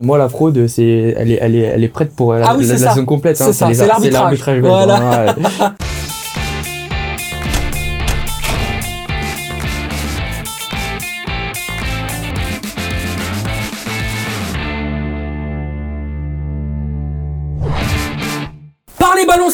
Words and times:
Moi, 0.00 0.16
la 0.16 0.28
fraude, 0.28 0.68
c'est, 0.68 1.14
elle 1.16 1.32
est, 1.32 1.38
elle 1.40 1.56
est, 1.56 1.62
elle 1.62 1.82
est 1.82 1.88
prête 1.88 2.14
pour 2.14 2.32
la, 2.32 2.48
Ah 2.48 2.54
oui, 2.56 2.64
la, 2.64 2.76
c'est 2.76 2.84
la 2.84 2.90
ça. 2.90 2.94
zone 2.94 3.06
complète. 3.06 3.36
C'est 3.36 3.46
hein. 3.48 3.74
ça, 3.74 3.86
l'arbitrage. 3.86 4.60
Voilà. 4.60 5.34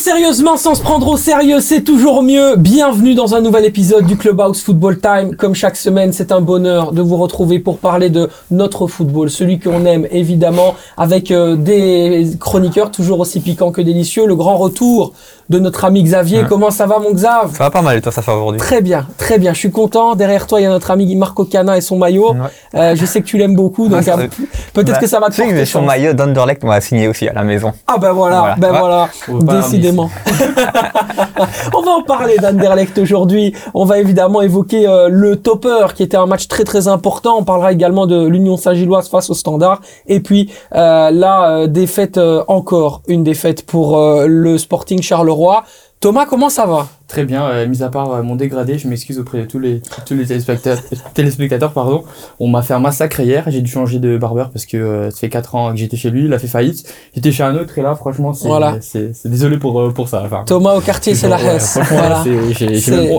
Sérieusement 0.04 0.58
sans 0.58 0.74
se 0.74 0.82
prendre 0.82 1.08
au 1.08 1.16
sérieux, 1.16 1.60
c'est 1.60 1.80
toujours 1.80 2.22
mieux. 2.22 2.56
Bienvenue 2.56 3.14
dans 3.14 3.34
un 3.34 3.40
nouvel 3.40 3.64
épisode 3.64 4.04
du 4.04 4.18
Clubhouse 4.18 4.60
Football 4.60 5.00
Time. 5.00 5.34
Comme 5.34 5.54
chaque 5.54 5.76
semaine, 5.76 6.12
c'est 6.12 6.30
un 6.30 6.42
bonheur 6.42 6.92
de 6.92 7.00
vous 7.00 7.16
retrouver 7.16 7.58
pour 7.58 7.78
parler 7.78 8.10
de 8.10 8.28
notre 8.50 8.86
football, 8.86 9.30
celui 9.30 9.58
qu'on 9.58 9.86
aime 9.86 10.06
évidemment, 10.10 10.74
avec 10.98 11.30
euh, 11.30 11.56
des 11.56 12.28
chroniqueurs 12.38 12.90
toujours 12.90 13.18
aussi 13.20 13.40
piquants 13.40 13.72
que 13.72 13.80
délicieux. 13.80 14.26
Le 14.26 14.36
grand 14.36 14.58
retour 14.58 15.14
de 15.50 15.58
notre 15.58 15.84
ami 15.84 16.02
Xavier. 16.02 16.40
Ouais. 16.40 16.46
Comment 16.48 16.70
ça 16.70 16.86
va 16.86 16.98
mon 16.98 17.12
Xav? 17.12 17.52
Ça 17.52 17.64
va 17.64 17.70
pas 17.70 17.82
mal, 17.82 17.98
et 17.98 18.00
toi, 18.00 18.10
ça 18.12 18.22
fait 18.22 18.32
aujourd'hui 18.32 18.58
Très 18.58 18.80
bien, 18.80 19.06
très 19.18 19.38
bien. 19.38 19.52
Je 19.52 19.58
suis 19.58 19.70
content. 19.70 20.14
Derrière 20.14 20.46
toi, 20.46 20.60
il 20.60 20.64
y 20.64 20.66
a 20.66 20.70
notre 20.70 20.90
ami 20.90 21.14
Marco 21.16 21.44
Cana 21.44 21.76
et 21.76 21.80
son 21.82 21.98
maillot. 21.98 22.32
Ouais. 22.32 22.38
Euh, 22.74 22.96
je 22.96 23.04
sais 23.04 23.20
que 23.20 23.26
tu 23.26 23.36
l'aimes 23.36 23.54
beaucoup, 23.54 23.88
donc 23.88 23.98
Ouais, 23.98 24.02
ça 24.04 24.18
euh, 24.18 24.26
peut-être 24.72 24.92
Bah, 24.92 24.98
que 25.00 25.06
ça 25.06 25.20
va 25.20 25.28
te 25.28 25.36
porter 25.36 25.64
son 25.66 25.82
maillot 25.82 26.14
d'Anderlecht 26.14 26.64
m'a 26.64 26.80
signé 26.80 27.08
aussi 27.08 27.28
à 27.28 27.32
la 27.34 27.42
maison. 27.42 27.72
Ah 27.86 27.98
ben 27.98 28.12
voilà, 28.12 28.38
Voilà. 28.40 28.56
ben 28.56 28.70
voilà, 28.78 29.08
pas 29.46 29.56
décidément. 29.60 30.10
On 31.76 31.82
va 31.82 31.90
en 31.92 32.02
parler 32.02 32.36
d'Anderlecht 32.38 32.96
aujourd'hui. 32.98 33.54
On 33.74 33.84
va 33.84 33.98
évidemment 33.98 34.40
évoquer 34.40 34.86
euh, 34.88 35.08
le 35.10 35.36
topper 35.36 35.88
qui 35.94 36.02
était 36.02 36.16
un 36.16 36.26
match 36.26 36.48
très 36.48 36.64
très 36.64 36.88
important. 36.88 37.36
On 37.38 37.44
parlera 37.44 37.72
également 37.72 38.06
de 38.06 38.26
l'Union 38.26 38.56
Saint-Gilloise 38.56 39.08
face 39.08 39.28
au 39.30 39.34
Standard. 39.34 39.80
Et 40.06 40.20
puis 40.20 40.50
euh, 40.74 41.10
la 41.10 41.66
défaite, 41.66 42.18
encore 42.48 43.02
une 43.08 43.24
défaite 43.24 43.66
pour 43.66 43.98
le 44.26 44.58
Sporting 44.58 45.02
Charleroi. 45.02 45.33
Thomas, 46.00 46.26
comment 46.26 46.50
ça 46.50 46.66
va? 46.66 46.88
Très 47.14 47.24
bien, 47.24 47.44
euh, 47.46 47.68
mis 47.68 47.80
à 47.84 47.90
part 47.90 48.12
euh, 48.12 48.22
mon 48.24 48.34
dégradé, 48.34 48.76
je 48.76 48.88
m'excuse 48.88 49.20
auprès 49.20 49.38
de 49.42 49.44
tous 49.44 49.60
les, 49.60 49.80
tous 50.04 50.14
les 50.14 50.26
téléspectateurs, 50.26 50.82
téléspectateurs 51.14 51.70
pardon. 51.70 52.02
On 52.40 52.48
m'a 52.48 52.60
fait 52.60 52.74
un 52.74 52.80
massacre 52.80 53.20
hier, 53.20 53.44
j'ai 53.46 53.60
dû 53.60 53.70
changer 53.70 54.00
de 54.00 54.18
barbeur 54.18 54.50
parce 54.50 54.66
que 54.66 54.76
euh, 54.76 55.10
ça 55.12 55.18
fait 55.18 55.28
4 55.28 55.54
ans 55.54 55.70
que 55.70 55.76
j'étais 55.76 55.96
chez 55.96 56.10
lui, 56.10 56.24
il 56.24 56.34
a 56.34 56.40
fait 56.40 56.48
faillite. 56.48 56.92
J'étais 57.14 57.30
chez 57.30 57.44
un 57.44 57.54
autre 57.54 57.78
et 57.78 57.82
là, 57.82 57.94
franchement, 57.94 58.32
c'est 58.32 58.48
Voilà. 58.48 58.78
c'est 58.80 59.14
c'est 59.14 59.28
désolé 59.28 59.58
pour, 59.58 59.80
euh, 59.80 59.92
pour 59.92 60.08
ça. 60.08 60.22
Enfin, 60.26 60.42
Thomas 60.44 60.74
au 60.74 60.80
quartier, 60.80 61.14
c'est 61.14 61.28
la 61.28 61.36
ouais, 61.36 61.54
Hesse. 61.54 61.78
Voilà. 61.88 62.24
c'est- 62.24 62.74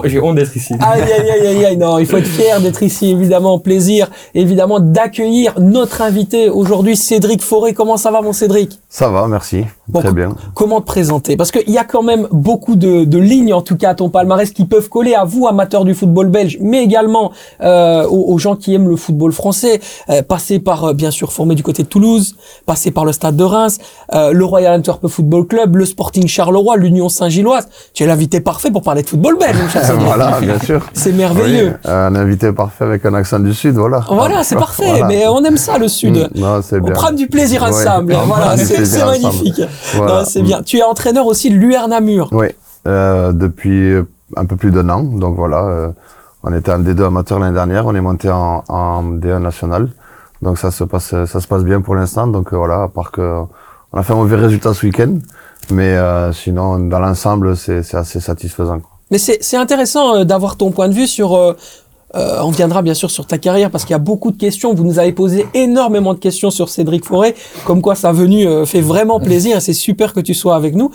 J'ai 0.09 0.20
honte 0.20 0.36
d'être 0.36 0.54
ici. 0.58 0.74
Aïe, 0.82 1.02
aïe, 1.02 1.30
aïe, 1.32 1.48
aïe, 1.48 1.66
aïe, 1.68 1.78
non, 1.78 1.98
il 1.98 2.06
faut 2.06 2.18
être 2.18 2.28
fier 2.28 2.59
d'être 2.59 2.84
ici, 2.84 3.12
évidemment, 3.12 3.59
plaisir, 3.59 4.12
évidemment, 4.34 4.82
d'accueillir 4.82 5.54
notre 5.62 6.02
invité 6.02 6.50
aujourd'hui, 6.50 6.98
Cédric 6.98 7.42
Forêt. 7.42 7.72
Comment 7.72 7.96
ça 7.96 8.12
va, 8.12 8.22
mon 8.22 8.34
Cédric? 8.34 8.78
Ça 8.90 9.08
va, 9.08 9.26
merci. 9.30 9.64
Bon, 9.88 10.02
Très 10.02 10.12
bien. 10.12 10.36
Comment 10.54 10.82
te 10.82 10.86
présenter? 10.88 11.38
Parce 11.38 11.52
qu'il 11.52 11.70
y 11.70 11.78
a 11.78 11.84
quand 11.86 12.04
même 12.04 12.28
beaucoup 12.32 12.76
de, 12.76 13.06
de 13.06 13.18
lignes, 13.20 13.54
en 13.54 13.62
tout 13.62 13.78
cas, 13.78 13.84
à 13.86 13.95
ton 13.95 14.09
palmarès, 14.09 14.52
qui 14.52 14.66
peuvent 14.66 14.89
coller 14.89 15.14
à 15.16 15.23
vous, 15.25 15.47
amateurs 15.47 15.86
du 15.86 15.94
football 15.94 16.30
belge, 16.30 16.58
mais 16.61 16.83
également 16.83 17.31
euh, 17.61 18.05
aux, 18.08 18.33
aux 18.33 18.38
gens 18.38 18.55
qui 18.55 18.73
aiment 18.73 18.89
le 18.89 18.95
football 18.95 19.31
français. 19.31 19.80
Euh, 20.09 20.22
passer 20.22 20.59
par, 20.59 20.86
euh, 20.86 20.94
bien 20.94 21.11
sûr, 21.11 21.31
formé 21.31 21.55
du 21.55 21.64
côté 21.64 21.83
de 21.83 21.88
Toulouse, 21.88 22.36
passer 22.66 22.91
par 22.91 23.06
le 23.06 23.11
Stade 23.11 23.36
de 23.36 23.44
Reims, 23.44 23.78
euh, 24.13 24.31
le 24.31 24.45
Royal 24.45 24.80
Antwerp 24.80 25.08
Football 25.08 25.47
Club, 25.47 25.75
le 25.75 25.86
Sporting 25.86 26.28
Charleroi, 26.28 26.78
l'Union 26.78 27.09
Saint-Gilloise. 27.09 27.67
Tu 27.94 28.03
es 28.03 28.08
l'invité 28.08 28.39
parfait 28.41 28.72
pour 28.72 28.81
parler 28.81 29.03
de 29.03 29.08
football 29.08 29.38
belge, 29.38 29.58
voilà, 30.00 30.39
bien 30.41 30.59
sûr. 30.59 30.86
C'est 30.94 31.11
merveilleux. 31.11 31.75
Oui, 31.86 31.91
un 31.91 32.16
invité 32.16 32.52
parfait 32.52 32.86
avec 32.86 33.06
un 33.06 33.13
accent 33.13 33.39
du 33.39 33.53
Sud, 33.53 33.75
voilà. 33.75 34.02
Voilà, 34.09 34.44
c'est 34.44 34.56
parfait, 34.56 34.83
Voilà. 34.89 35.08
mais 35.08 35.28
on 35.28 35.44
aime 35.44 35.58
ça 35.58 35.78
le 35.78 35.88
Sud. 35.88 36.30
Non, 36.36 36.61
c'est 36.61 36.80
On 36.80 36.83
bien. 36.83 36.94
prend 36.94 37.11
du 37.11 37.28
plaisir 37.28 37.63
ensemble. 37.63 38.16
On 38.23 38.25
Voilà, 38.28 38.58
c'est 38.58 39.06
magnifique. 39.06 39.61
Voilà. 39.95 40.25
C'est 40.25 40.41
bien. 40.41 40.61
Tu 40.63 40.78
es 40.78 40.83
entraîneur 40.83 41.25
aussi 41.28 41.50
de 41.50 41.56
l'UR 41.56 41.88
Namur. 41.88 42.30
Oui, 42.31 42.47
depuis 42.86 43.91
euh, 43.94 44.03
un 44.36 44.45
peu 44.45 44.55
plus 44.55 44.72
d'un 44.72 44.89
an. 44.89 45.03
Donc 45.03 45.35
voilà, 45.35 45.63
euh, 45.66 45.90
on 46.44 46.53
était 46.53 46.72
en 46.72 46.79
D2 46.79 47.06
amateur 47.06 47.40
l'année 47.40 47.53
dernière, 47.53 47.85
on 47.85 47.96
est 47.96 48.01
monté 48.01 48.29
en, 48.29 48.63
en 48.68 49.03
D1 49.03 49.40
national. 49.40 49.90
Donc 50.41 50.57
ça 50.57 50.72
se 50.72 50.84
passe, 50.84 51.16
ça 51.25 51.40
se 51.40 51.47
passe 51.47 51.63
bien 51.63 51.81
pour 51.81 51.95
l'instant. 51.95 52.28
Donc 52.28 52.53
euh, 52.53 52.57
voilà, 52.57 52.84
à 52.84 52.88
part 52.88 53.12
que 53.12 53.41
on 53.94 53.97
a 53.97 54.03
fait 54.03 54.13
un 54.13 54.18
mauvais 54.18 54.35
résultat 54.35 54.74
ce 54.74 54.85
week-end, 54.85 55.16
mais 55.72 55.97
sinon 56.34 56.79
dans 56.79 57.00
l'ensemble 57.00 57.56
c'est 57.56 57.95
assez 57.95 58.19
satisfaisant. 58.19 58.81
Mais 59.09 59.18
c'est 59.18 59.57
intéressant 59.57 60.25
d'avoir 60.25 60.57
ton 60.57 60.72
point 60.72 60.90
de 60.90 60.94
vue 60.94 61.07
sur. 61.07 61.56
euh, 62.16 62.40
on 62.41 62.51
viendra 62.51 62.81
bien 62.81 62.94
sûr 62.94 63.12
sur 63.12 63.25
ta 63.28 63.38
carrière 63.38 63.69
parce 63.72 63.84
qu'il 63.84 63.91
y 63.91 63.95
a 63.95 64.00
beaucoup 64.00 64.31
de 64.31 64.38
questions. 64.38 64.74
Vous 64.74 64.84
nous 64.85 65.00
avez 65.00 65.12
posé 65.12 65.47
énormément 65.53 66.13
de 66.13 66.19
questions 66.19 66.50
sur 66.51 66.69
Cédric 66.69 67.06
Forêt, 67.06 67.35
comme 67.66 67.81
quoi 67.81 67.95
sa 67.95 68.12
venue 68.12 68.47
euh, 68.47 68.66
fait 68.66 68.81
vraiment 68.81 69.19
plaisir 69.19 69.57
et 69.57 69.59
c'est 69.59 69.74
super 69.74 70.13
que 70.13 70.19
tu 70.22 70.34
sois 70.34 70.56
avec 70.56 70.75
nous. 70.75 70.91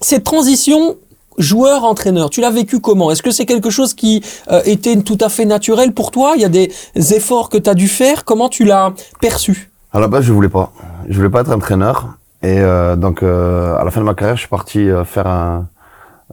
Cette 0.00 0.24
transition 0.24 0.96
joueur-entraîneur, 1.38 2.30
tu 2.30 2.40
l'as 2.40 2.50
vécu 2.50 2.80
comment? 2.80 3.10
Est-ce 3.10 3.22
que 3.22 3.30
c'est 3.30 3.46
quelque 3.46 3.70
chose 3.70 3.94
qui 3.94 4.22
euh, 4.50 4.60
était 4.64 4.96
tout 5.02 5.18
à 5.20 5.28
fait 5.28 5.44
naturel 5.44 5.92
pour 5.92 6.10
toi? 6.10 6.32
Il 6.36 6.42
y 6.42 6.44
a 6.44 6.48
des 6.48 6.72
efforts 6.96 7.48
que 7.48 7.58
tu 7.58 7.70
as 7.70 7.74
dû 7.74 7.88
faire? 7.88 8.24
Comment 8.24 8.48
tu 8.48 8.64
l'as 8.64 8.92
perçu? 9.20 9.70
À 9.92 10.00
la 10.00 10.08
base, 10.08 10.24
je 10.24 10.32
voulais 10.32 10.48
pas. 10.48 10.72
Je 11.08 11.16
voulais 11.16 11.30
pas 11.30 11.40
être 11.40 11.52
entraîneur. 11.52 12.16
Et 12.42 12.58
euh, 12.60 12.96
donc, 12.96 13.22
euh, 13.22 13.76
à 13.76 13.84
la 13.84 13.90
fin 13.90 14.00
de 14.00 14.06
ma 14.06 14.14
carrière, 14.14 14.36
je 14.36 14.40
suis 14.40 14.48
parti 14.48 14.88
euh, 14.88 15.04
faire 15.04 15.26
un, 15.26 15.66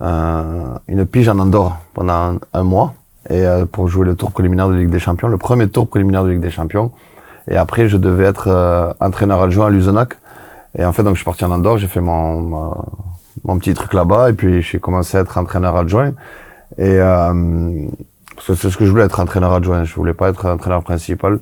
un- 0.02 0.80
une 0.88 1.06
pige 1.06 1.28
en 1.28 1.38
Andorre 1.40 1.78
pendant 1.94 2.38
un, 2.54 2.64
mois 2.64 2.94
et 3.30 3.46
euh, 3.46 3.66
pour 3.66 3.90
jouer 3.90 4.06
le 4.06 4.16
tour 4.16 4.32
préliminaire 4.32 4.70
de 4.70 4.76
Ligue 4.76 4.90
des 4.90 5.00
Champions, 5.00 5.28
le 5.28 5.38
premier 5.38 5.68
tour 5.68 5.88
préliminaire 5.88 6.24
de 6.24 6.30
Ligue 6.30 6.40
des 6.40 6.52
Champions. 6.52 6.92
Et 7.50 7.58
après, 7.58 7.90
je 7.90 7.98
devais 7.98 8.26
être 8.26 8.48
euh, 8.48 8.94
entraîneur 9.00 9.42
adjoint 9.42 9.68
à 9.68 9.70
Luzenac. 9.70 10.18
Et 10.78 10.86
en 10.86 10.94
fait, 10.94 11.04
donc, 11.04 11.16
je 11.16 11.20
suis 11.20 11.26
parti 11.26 11.44
en 11.44 11.52
Andorre, 11.52 11.78
j'ai 11.78 11.88
fait 11.88 12.02
mon, 12.02 12.42
ma- 12.42 12.86
mon 13.44 13.58
petit 13.60 13.74
truc 13.74 13.94
là-bas, 13.94 14.30
et 14.30 14.34
puis 14.34 14.62
j'ai 14.62 14.80
commencé 14.80 15.18
à 15.18 15.22
être 15.22 15.38
entraîneur 15.38 15.76
adjoint. 15.76 16.14
Et 16.78 17.00
euh, 17.00 17.88
parce 18.36 18.48
que 18.48 18.56
c'est 18.56 18.70
ce 18.70 18.78
que 18.78 18.86
je 18.86 18.92
voulais 18.92 19.06
être 19.06 19.20
entraîneur 19.20 19.54
adjoint, 19.54 19.84
je 19.84 19.96
voulais 19.96 20.14
pas 20.14 20.30
être 20.30 20.46
entraîneur 20.46 20.84
principal. 20.84 21.40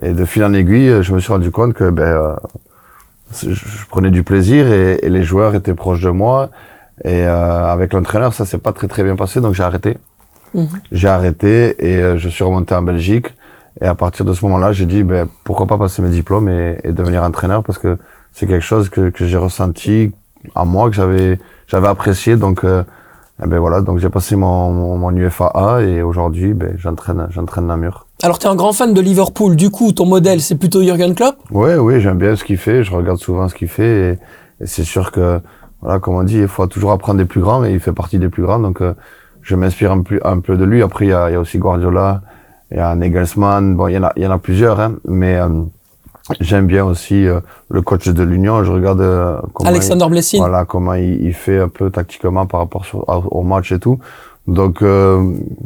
Et 0.00 0.12
de 0.12 0.24
fil 0.24 0.44
en 0.44 0.52
aiguille, 0.54 1.02
je 1.02 1.12
me 1.12 1.20
suis 1.20 1.32
rendu 1.32 1.50
compte 1.50 1.74
que 1.74 1.90
ben, 1.90 2.02
euh, 2.02 2.36
je, 3.42 3.52
je 3.52 3.86
prenais 3.88 4.10
du 4.10 4.22
plaisir 4.22 4.70
et, 4.72 5.00
et 5.02 5.08
les 5.08 5.22
joueurs 5.22 5.54
étaient 5.54 5.74
proches 5.74 6.02
de 6.02 6.10
moi. 6.10 6.50
Et 7.04 7.26
euh, 7.26 7.66
avec 7.66 7.92
l'entraîneur, 7.92 8.32
ça 8.32 8.44
s'est 8.44 8.58
pas 8.58 8.72
très 8.72 8.88
très 8.88 9.04
bien 9.04 9.16
passé, 9.16 9.40
donc 9.40 9.54
j'ai 9.54 9.62
arrêté. 9.62 9.98
Mhm. 10.54 10.68
J'ai 10.92 11.08
arrêté 11.08 11.76
et 11.78 12.02
euh, 12.02 12.16
je 12.18 12.28
suis 12.28 12.44
remonté 12.44 12.74
en 12.74 12.82
Belgique. 12.82 13.26
Et 13.80 13.86
à 13.86 13.94
partir 13.94 14.24
de 14.24 14.32
ce 14.32 14.44
moment-là, 14.46 14.72
j'ai 14.72 14.86
dit 14.86 15.04
ben, 15.04 15.28
pourquoi 15.44 15.66
pas 15.66 15.78
passer 15.78 16.02
mes 16.02 16.10
diplômes 16.10 16.48
et, 16.48 16.78
et 16.82 16.92
devenir 16.92 17.22
entraîneur 17.22 17.62
parce 17.62 17.78
que 17.78 17.98
c'est 18.32 18.46
quelque 18.46 18.64
chose 18.64 18.88
que, 18.88 19.10
que 19.10 19.26
j'ai 19.26 19.36
ressenti 19.36 20.12
à 20.54 20.64
moi, 20.64 20.88
que 20.90 20.96
j'avais 20.96 21.38
j'avais 21.66 21.88
apprécié. 21.88 22.36
Donc 22.36 22.64
euh, 22.64 22.82
eh 23.44 23.46
ben 23.46 23.58
voilà, 23.58 23.80
donc 23.80 23.98
j'ai 23.98 24.08
passé 24.08 24.36
mon, 24.36 24.72
mon, 24.72 24.96
mon 24.98 25.14
UFAA 25.16 25.82
et 25.82 26.02
aujourd'hui 26.02 26.54
ben, 26.54 26.74
j'entraîne 26.76 27.28
j'entraîne 27.30 27.66
Namur. 27.66 28.06
Alors, 28.20 28.40
tu 28.40 28.48
es 28.48 28.50
un 28.50 28.56
grand 28.56 28.72
fan 28.72 28.92
de 28.94 29.00
Liverpool. 29.00 29.54
Du 29.54 29.70
coup, 29.70 29.92
ton 29.92 30.04
modèle, 30.04 30.40
c'est 30.40 30.56
plutôt 30.56 30.82
Jürgen 30.82 31.14
Klopp? 31.14 31.36
Oui, 31.52 31.74
oui, 31.74 32.00
j'aime 32.00 32.18
bien 32.18 32.34
ce 32.34 32.42
qu'il 32.42 32.56
fait. 32.56 32.82
Je 32.82 32.92
regarde 32.92 33.18
souvent 33.18 33.48
ce 33.48 33.54
qu'il 33.54 33.68
fait. 33.68 34.18
Et, 34.60 34.64
et 34.64 34.66
c'est 34.66 34.82
sûr 34.82 35.12
que, 35.12 35.40
voilà, 35.80 36.00
comme 36.00 36.16
on 36.16 36.24
dit, 36.24 36.38
il 36.38 36.48
faut 36.48 36.66
toujours 36.66 36.90
apprendre 36.90 37.18
des 37.18 37.26
plus 37.26 37.40
grands 37.40 37.64
et 37.64 37.72
il 37.72 37.78
fait 37.78 37.92
partie 37.92 38.18
des 38.18 38.28
plus 38.28 38.42
grands. 38.42 38.58
Donc, 38.58 38.82
euh, 38.82 38.92
je 39.40 39.54
m'inspire 39.54 39.92
un 39.92 40.02
peu, 40.02 40.18
un 40.24 40.40
peu 40.40 40.56
de 40.56 40.64
lui. 40.64 40.82
Après, 40.82 41.04
il 41.04 41.10
y 41.10 41.12
a, 41.12 41.30
y 41.30 41.36
a 41.36 41.40
aussi 41.40 41.58
Guardiola, 41.58 42.22
il 42.72 42.78
y 42.78 42.80
a 42.80 42.92
Nagelsmann. 42.96 43.76
Bon, 43.76 43.86
il 43.86 43.94
y 43.94 43.98
en 43.98 44.02
a, 44.02 44.12
il 44.16 44.24
y 44.24 44.26
en 44.26 44.32
a 44.32 44.38
plusieurs, 44.38 44.80
hein, 44.80 44.96
mais 45.06 45.36
euh, 45.36 45.48
j'aime 46.40 46.66
bien 46.66 46.84
aussi 46.84 47.26
euh, 47.26 47.40
le 47.70 47.82
coach 47.82 48.08
de 48.08 48.22
l'Union. 48.22 48.64
Je 48.64 48.72
regarde 48.72 49.00
euh, 49.00 49.36
comment, 49.54 49.68
Alexander 49.70 50.04
il, 50.06 50.10
Blessing. 50.10 50.40
voilà, 50.40 50.64
comment 50.64 50.94
il, 50.94 51.22
il 51.24 51.32
fait 51.34 51.58
un 51.58 51.68
peu 51.68 51.90
tactiquement 51.90 52.46
par 52.46 52.60
rapport 52.60 52.84
sur- 52.84 53.08
au 53.08 53.38
au 53.38 53.42
match 53.42 53.72
et 53.72 53.78
tout. 53.78 53.98
Donc, 54.46 54.80
euh, 54.82 55.22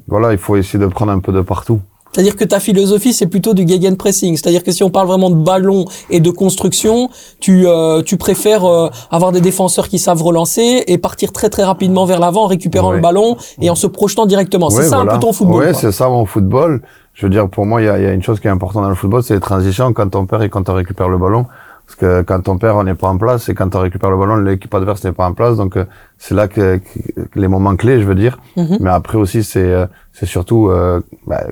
voilà, 0.08 0.32
il 0.32 0.38
faut 0.38 0.56
essayer 0.56 0.78
de 0.78 0.86
prendre 0.88 1.12
un 1.12 1.20
peu 1.20 1.32
de 1.32 1.40
partout. 1.40 1.80
C'est-à-dire 2.14 2.36
que 2.36 2.44
ta 2.44 2.60
philosophie, 2.60 3.14
c'est 3.14 3.26
plutôt 3.26 3.54
du 3.54 3.66
gegenpressing. 3.66 4.36
C'est-à-dire 4.36 4.62
que 4.62 4.70
si 4.70 4.82
on 4.84 4.90
parle 4.90 5.06
vraiment 5.06 5.30
de 5.30 5.36
ballon 5.36 5.86
et 6.10 6.20
de 6.20 6.30
construction, 6.30 7.08
tu, 7.40 7.66
euh, 7.66 8.02
tu 8.02 8.18
préfères 8.18 8.66
euh, 8.66 8.90
avoir 9.10 9.32
des 9.32 9.40
défenseurs 9.40 9.88
qui 9.88 9.98
savent 9.98 10.22
relancer 10.22 10.84
et 10.88 10.98
partir 10.98 11.32
très 11.32 11.48
très 11.48 11.64
rapidement 11.64 12.04
vers 12.04 12.20
l'avant 12.20 12.42
en 12.44 12.48
récupérant 12.48 12.92
le 12.92 13.00
ballon 13.00 13.38
et 13.62 13.70
en 13.70 13.74
se 13.74 13.86
projetant 13.86 14.26
directement. 14.26 14.68
c'est 14.68 14.82
ça 14.88 14.98
un 14.98 15.06
peu 15.06 15.18
ton 15.20 15.32
football. 15.32 15.64
Quoi. 15.64 15.72
c'est 15.74 15.92
ça 15.92 16.08
mon 16.10 16.26
football. 16.26 16.82
Je 17.14 17.26
veux 17.26 17.30
dire, 17.30 17.48
pour 17.48 17.66
moi, 17.66 17.82
il 17.82 17.84
y 17.84 17.88
a, 17.88 17.98
y 17.98 18.06
a 18.06 18.12
une 18.12 18.22
chose 18.22 18.40
qui 18.40 18.48
est 18.48 18.50
importante 18.50 18.82
dans 18.82 18.88
le 18.88 18.94
football, 18.94 19.22
c'est 19.22 19.34
les 19.34 19.40
transitions 19.40 19.92
quand 19.92 20.16
on 20.16 20.26
perd 20.26 20.42
et 20.42 20.48
quand 20.48 20.68
on 20.68 20.74
récupère 20.74 21.08
le 21.08 21.18
ballon. 21.18 21.46
Parce 21.86 21.96
que 21.96 22.22
quand 22.22 22.48
on 22.48 22.58
perd, 22.58 22.78
on 22.78 22.84
n'est 22.84 22.94
pas 22.94 23.08
en 23.08 23.18
place, 23.18 23.48
et 23.48 23.54
quand 23.54 23.74
on 23.74 23.80
récupère 23.80 24.10
le 24.10 24.16
ballon, 24.16 24.36
l'équipe 24.36 24.72
adverse 24.74 25.04
n'est 25.04 25.12
pas 25.12 25.26
en 25.26 25.34
place. 25.34 25.56
Donc, 25.56 25.76
euh, 25.76 25.84
c'est 26.16 26.34
là 26.34 26.48
que, 26.48 26.78
que 26.78 27.38
les 27.38 27.48
moments 27.48 27.76
clés, 27.76 28.00
je 28.00 28.06
veux 28.06 28.14
dire. 28.14 28.38
Mhm. 28.56 28.78
Mais 28.80 28.90
après 28.90 29.18
aussi, 29.18 29.42
c'est 29.42 29.60
euh, 29.72 29.86
c'est 30.12 30.26
surtout 30.26 30.68
euh, 30.68 31.00
bah, 31.26 31.42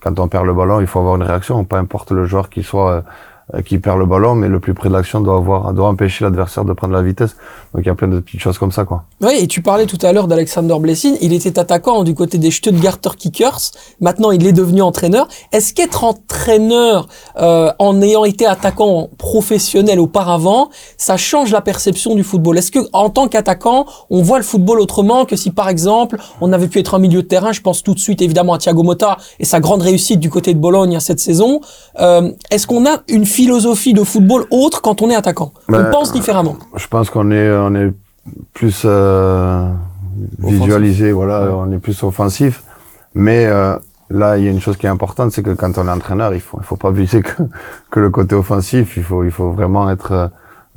quand 0.00 0.18
on 0.18 0.28
perd 0.28 0.46
le 0.46 0.54
ballon, 0.54 0.80
il 0.80 0.86
faut 0.86 1.00
avoir 1.00 1.16
une 1.16 1.22
réaction. 1.22 1.64
Peu 1.64 1.76
importe 1.76 2.12
le 2.12 2.24
joueur 2.24 2.50
qui 2.50 2.62
soit 2.62 2.90
euh, 2.90 3.00
qui 3.64 3.78
perd 3.78 3.98
le 3.98 4.06
ballon, 4.06 4.34
mais 4.34 4.48
le 4.48 4.60
plus 4.60 4.74
près 4.74 4.88
de 4.88 4.94
l'action 4.94 5.20
doit 5.20 5.36
avoir, 5.36 5.72
doit 5.72 5.88
empêcher 5.88 6.24
l'adversaire 6.24 6.64
de 6.64 6.72
prendre 6.72 6.92
la 6.92 7.02
vitesse. 7.02 7.36
Donc 7.74 7.84
il 7.84 7.86
y 7.86 7.90
a 7.90 7.94
plein 7.94 8.08
de 8.08 8.20
petites 8.20 8.40
choses 8.40 8.58
comme 8.58 8.72
ça, 8.72 8.84
quoi. 8.84 9.04
Oui, 9.20 9.32
et 9.38 9.46
tu 9.46 9.62
parlais 9.62 9.86
tout 9.86 9.98
à 10.02 10.12
l'heure 10.12 10.28
d'Alexander 10.28 10.76
Blessing. 10.78 11.16
Il 11.20 11.32
était 11.32 11.58
attaquant 11.58 12.04
du 12.04 12.14
côté 12.14 12.38
des 12.38 12.50
Stuttgarter 12.50 13.10
Kickers. 13.16 13.60
Maintenant, 14.00 14.30
il 14.30 14.46
est 14.46 14.52
devenu 14.52 14.82
entraîneur. 14.82 15.28
Est-ce 15.52 15.74
qu'être 15.74 16.04
entraîneur 16.04 17.08
euh, 17.40 17.70
en 17.78 18.00
ayant 18.02 18.24
été 18.24 18.46
attaquant 18.46 19.10
professionnel 19.18 20.00
auparavant, 20.00 20.70
ça 20.96 21.16
change 21.16 21.52
la 21.52 21.60
perception 21.60 22.14
du 22.14 22.24
football? 22.24 22.58
Est-ce 22.58 22.70
que 22.70 22.80
en 22.92 23.10
tant 23.10 23.28
qu'attaquant, 23.28 23.86
on 24.10 24.22
voit 24.22 24.38
le 24.38 24.44
football 24.44 24.80
autrement 24.80 25.24
que 25.24 25.36
si, 25.36 25.50
par 25.50 25.68
exemple, 25.68 26.18
on 26.40 26.52
avait 26.52 26.68
pu 26.68 26.78
être 26.78 26.94
en 26.94 26.98
milieu 26.98 27.22
de 27.22 27.28
terrain? 27.28 27.52
Je 27.52 27.60
pense 27.60 27.82
tout 27.82 27.94
de 27.94 28.00
suite, 28.00 28.22
évidemment, 28.22 28.54
à 28.54 28.58
Thiago 28.58 28.82
Motta 28.82 29.16
et 29.38 29.44
sa 29.44 29.60
grande 29.60 29.82
réussite 29.82 30.20
du 30.20 30.30
côté 30.30 30.54
de 30.54 30.58
Bologne 30.58 30.98
cette 31.00 31.20
saison. 31.20 31.60
Euh, 32.00 32.30
Est-ce 32.50 32.66
qu'on 32.66 32.86
a 32.86 33.02
une 33.08 33.24
philosophie 33.40 33.94
de 33.94 34.04
football 34.04 34.42
autre 34.50 34.78
quand 34.82 35.00
on 35.02 35.08
est 35.10 35.14
attaquant 35.22 35.50
Ben, 35.68 35.86
On 35.86 35.90
pense 35.90 36.12
différemment. 36.12 36.56
Je 36.76 36.86
pense 36.94 37.08
qu'on 37.12 37.30
est, 37.30 37.50
on 37.68 37.74
est 37.74 37.90
plus 38.52 38.82
euh, 38.84 39.66
visualisé, 40.38 41.12
voilà, 41.12 41.36
Ouais. 41.44 41.52
on 41.64 41.72
est 41.72 41.78
plus 41.78 42.02
offensif. 42.02 42.62
Mais 43.14 43.46
euh, 43.46 43.76
là, 44.10 44.36
il 44.36 44.44
y 44.44 44.48
a 44.48 44.50
une 44.50 44.60
chose 44.60 44.76
qui 44.76 44.86
est 44.86 44.90
importante, 44.98 45.32
c'est 45.32 45.42
que 45.42 45.54
quand 45.60 45.72
on 45.78 45.86
est 45.88 45.90
entraîneur, 45.90 46.34
il 46.34 46.40
faut, 46.40 46.58
il 46.60 46.64
faut 46.64 46.76
pas 46.76 46.90
viser 46.90 47.22
que, 47.22 47.42
que 47.90 48.00
le 48.00 48.10
côté 48.10 48.34
offensif. 48.34 48.96
Il 48.96 49.02
faut, 49.02 49.24
il 49.24 49.30
faut 49.30 49.50
vraiment 49.52 49.90
être 49.90 50.30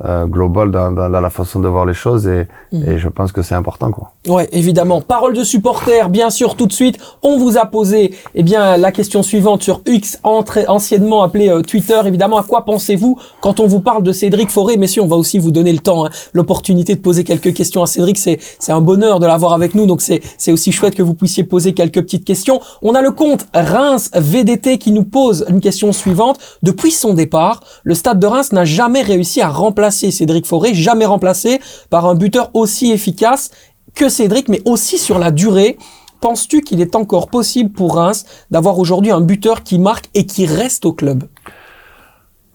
euh, 0.03 0.25
global 0.25 0.71
dans, 0.71 0.91
dans, 0.91 1.09
dans 1.09 1.21
la 1.21 1.29
façon 1.29 1.59
de 1.59 1.67
voir 1.67 1.85
les 1.85 1.93
choses. 1.93 2.27
Et, 2.27 2.47
Mhm. 2.71 2.89
et 2.89 2.97
je 2.97 3.07
pense 3.09 3.31
que 3.31 3.43
c'est 3.43 3.53
important, 3.53 3.91
quoi. 3.91 4.13
Ouais, 4.27 4.49
évidemment. 4.51 4.99
Parole 5.01 5.33
de 5.35 5.43
supporter, 5.43 6.09
bien 6.09 6.31
sûr, 6.31 6.55
tout 6.55 6.65
de 6.65 6.73
suite. 6.73 6.97
On 7.21 7.37
vous 7.37 7.57
a 7.59 7.65
posé, 7.67 8.15
eh 8.33 8.41
bien, 8.41 8.77
la 8.77 8.91
question 8.91 9.21
suivante 9.21 9.61
sur 9.61 9.81
X, 9.85 10.19
entre- 10.23 10.65
anciennement 10.67 11.21
appelé 11.21 11.49
euh, 11.49 11.61
Twitter. 11.61 12.01
Évidemment, 12.05 12.37
à 12.37 12.43
quoi 12.43 12.65
pensez-vous 12.65 13.19
quand 13.41 13.59
on 13.59 13.67
vous 13.67 13.79
parle 13.81 14.01
de 14.01 14.11
Cédric 14.11 14.49
Forêt 14.49 14.77
Messieurs, 14.77 15.03
on 15.03 15.07
va 15.07 15.17
aussi 15.17 15.37
vous 15.37 15.51
donner 15.51 15.71
le 15.71 15.77
temps, 15.77 16.05
hein, 16.05 16.09
l'opportunité 16.33 16.95
de 16.95 17.01
poser 17.01 17.23
quelques 17.23 17.53
questions 17.53 17.83
à 17.83 17.85
Cédric. 17.85 18.17
C'est, 18.17 18.39
c'est 18.57 18.71
un 18.71 18.81
bonheur 18.81 19.19
de 19.19 19.27
l'avoir 19.27 19.53
avec 19.53 19.75
nous, 19.75 19.85
donc 19.85 20.01
c'est, 20.01 20.21
c'est 20.39 20.51
aussi 20.51 20.71
chouette 20.71 20.95
que 20.95 21.03
vous 21.03 21.13
puissiez 21.13 21.43
poser 21.43 21.73
quelques 21.75 22.01
petites 22.01 22.25
questions. 22.25 22.59
On 22.81 22.95
a 22.95 23.01
le 23.03 23.11
compte 23.11 23.45
Reims 23.53 24.09
VDT 24.15 24.79
qui 24.79 24.91
nous 24.91 25.03
pose 25.03 25.45
une 25.49 25.61
question 25.61 25.91
suivante. 25.91 26.39
Depuis 26.63 26.89
son 26.91 27.13
départ, 27.13 27.59
le 27.83 27.93
Stade 27.93 28.19
de 28.19 28.25
Reims 28.25 28.51
n'a 28.53 28.65
jamais 28.65 29.03
réussi 29.03 29.39
à 29.41 29.49
remplacer 29.49 29.82
Cédric 29.91 30.45
Forêt, 30.45 30.73
jamais 30.73 31.05
remplacé 31.05 31.59
par 31.89 32.05
un 32.05 32.15
buteur 32.15 32.49
aussi 32.53 32.91
efficace 32.91 33.51
que 33.95 34.09
Cédric, 34.09 34.49
mais 34.49 34.61
aussi 34.65 34.97
sur 34.97 35.19
la 35.19 35.31
durée. 35.31 35.77
Penses-tu 36.21 36.61
qu'il 36.61 36.79
est 36.81 36.95
encore 36.95 37.27
possible 37.29 37.71
pour 37.71 37.95
Reims 37.95 38.25
d'avoir 38.49 38.79
aujourd'hui 38.79 39.11
un 39.11 39.19
buteur 39.21 39.63
qui 39.63 39.77
marque 39.77 40.09
et 40.13 40.25
qui 40.25 40.45
reste 40.45 40.85
au 40.85 40.93
club? 40.93 41.23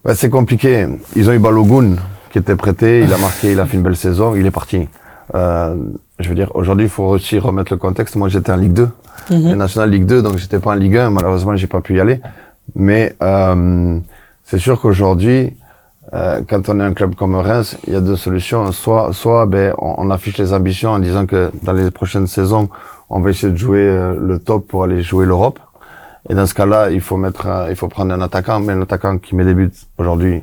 Ouais, 0.05 0.15
c'est 0.15 0.31
compliqué. 0.31 0.87
Ils 1.17 1.29
ont 1.29 1.33
eu 1.33 1.39
Balogun 1.39 1.97
qui 2.33 2.39
était 2.39 2.57
prêté, 2.57 3.01
il 3.03 3.13
a 3.13 3.19
marqué, 3.29 3.53
il 3.53 3.61
a 3.61 3.67
fait 3.67 3.77
une 3.77 3.83
belle 3.83 3.97
saison, 3.97 4.35
il 4.35 4.47
est 4.47 4.51
parti. 4.51 4.89
Euh, 5.35 5.75
je 6.19 6.29
veux 6.29 6.35
dire, 6.35 6.51
aujourd'hui, 6.55 6.87
il 6.87 6.91
faut 6.91 7.05
aussi 7.05 7.39
remettre 7.39 7.73
le 7.73 7.77
contexte. 7.79 8.17
Moi, 8.17 8.29
j'étais 8.29 8.53
en 8.53 8.57
Ligue 8.57 8.73
2, 8.73 8.89
Mhm. 9.31 9.55
National 9.57 9.91
Ligue 9.91 10.07
2, 10.07 10.23
donc 10.23 10.39
j'étais 10.39 10.59
pas 10.59 10.71
en 10.71 10.75
Ligue 10.75 10.97
1. 10.97 11.11
Malheureusement, 11.11 11.55
j'ai 11.55 11.67
pas 11.67 11.83
pu 11.83 11.97
y 11.97 12.01
aller. 12.01 12.21
Mais 12.75 13.15
euh, 13.23 13.99
c'est 14.45 14.59
sûr 14.59 14.81
qu'aujourd'hui, 14.81 15.55
euh, 16.15 16.41
quand 16.49 16.69
on 16.69 16.81
est 16.81 16.85
un 16.85 16.95
club 16.95 17.15
comme 17.15 17.35
Reims, 17.35 17.77
il 17.87 17.93
y 17.93 17.97
a 17.97 18.01
deux 18.01 18.17
solutions. 18.17 18.71
Soit, 18.73 19.13
soit, 19.13 19.47
ben, 19.47 19.75
on, 19.79 19.95
on 19.99 20.11
affiche 20.11 20.39
les 20.39 20.53
ambitions 20.53 20.91
en 20.91 20.99
disant 20.99 21.27
que 21.27 21.51
dans 21.63 21.73
les 21.73 21.91
prochaines 21.91 22.27
saisons, 22.27 22.69
on 23.11 23.21
va 23.21 23.31
essayer 23.31 23.53
de 23.53 23.59
jouer 23.59 23.81
euh, 23.87 24.15
le 24.19 24.39
top 24.39 24.67
pour 24.67 24.85
aller 24.85 25.03
jouer 25.03 25.27
l'Europe. 25.27 25.59
Et 26.31 26.35
dans 26.35 26.47
ce 26.47 26.55
cas-là, 26.55 26.91
il 26.91 27.01
faut 27.01 27.17
mettre, 27.17 27.47
un- 27.47 27.69
il 27.71 27.77
faut 27.77 27.89
prendre 27.89 28.13
un 28.15 28.21
attaquant, 28.21 28.61
mais 28.61 28.73
un 28.73 28.83
attaquant 28.83 29.19
qui 29.19 29.35
met 29.37 29.45
des 29.45 29.55
buts 29.55 29.71
aujourd'hui, 29.99 30.43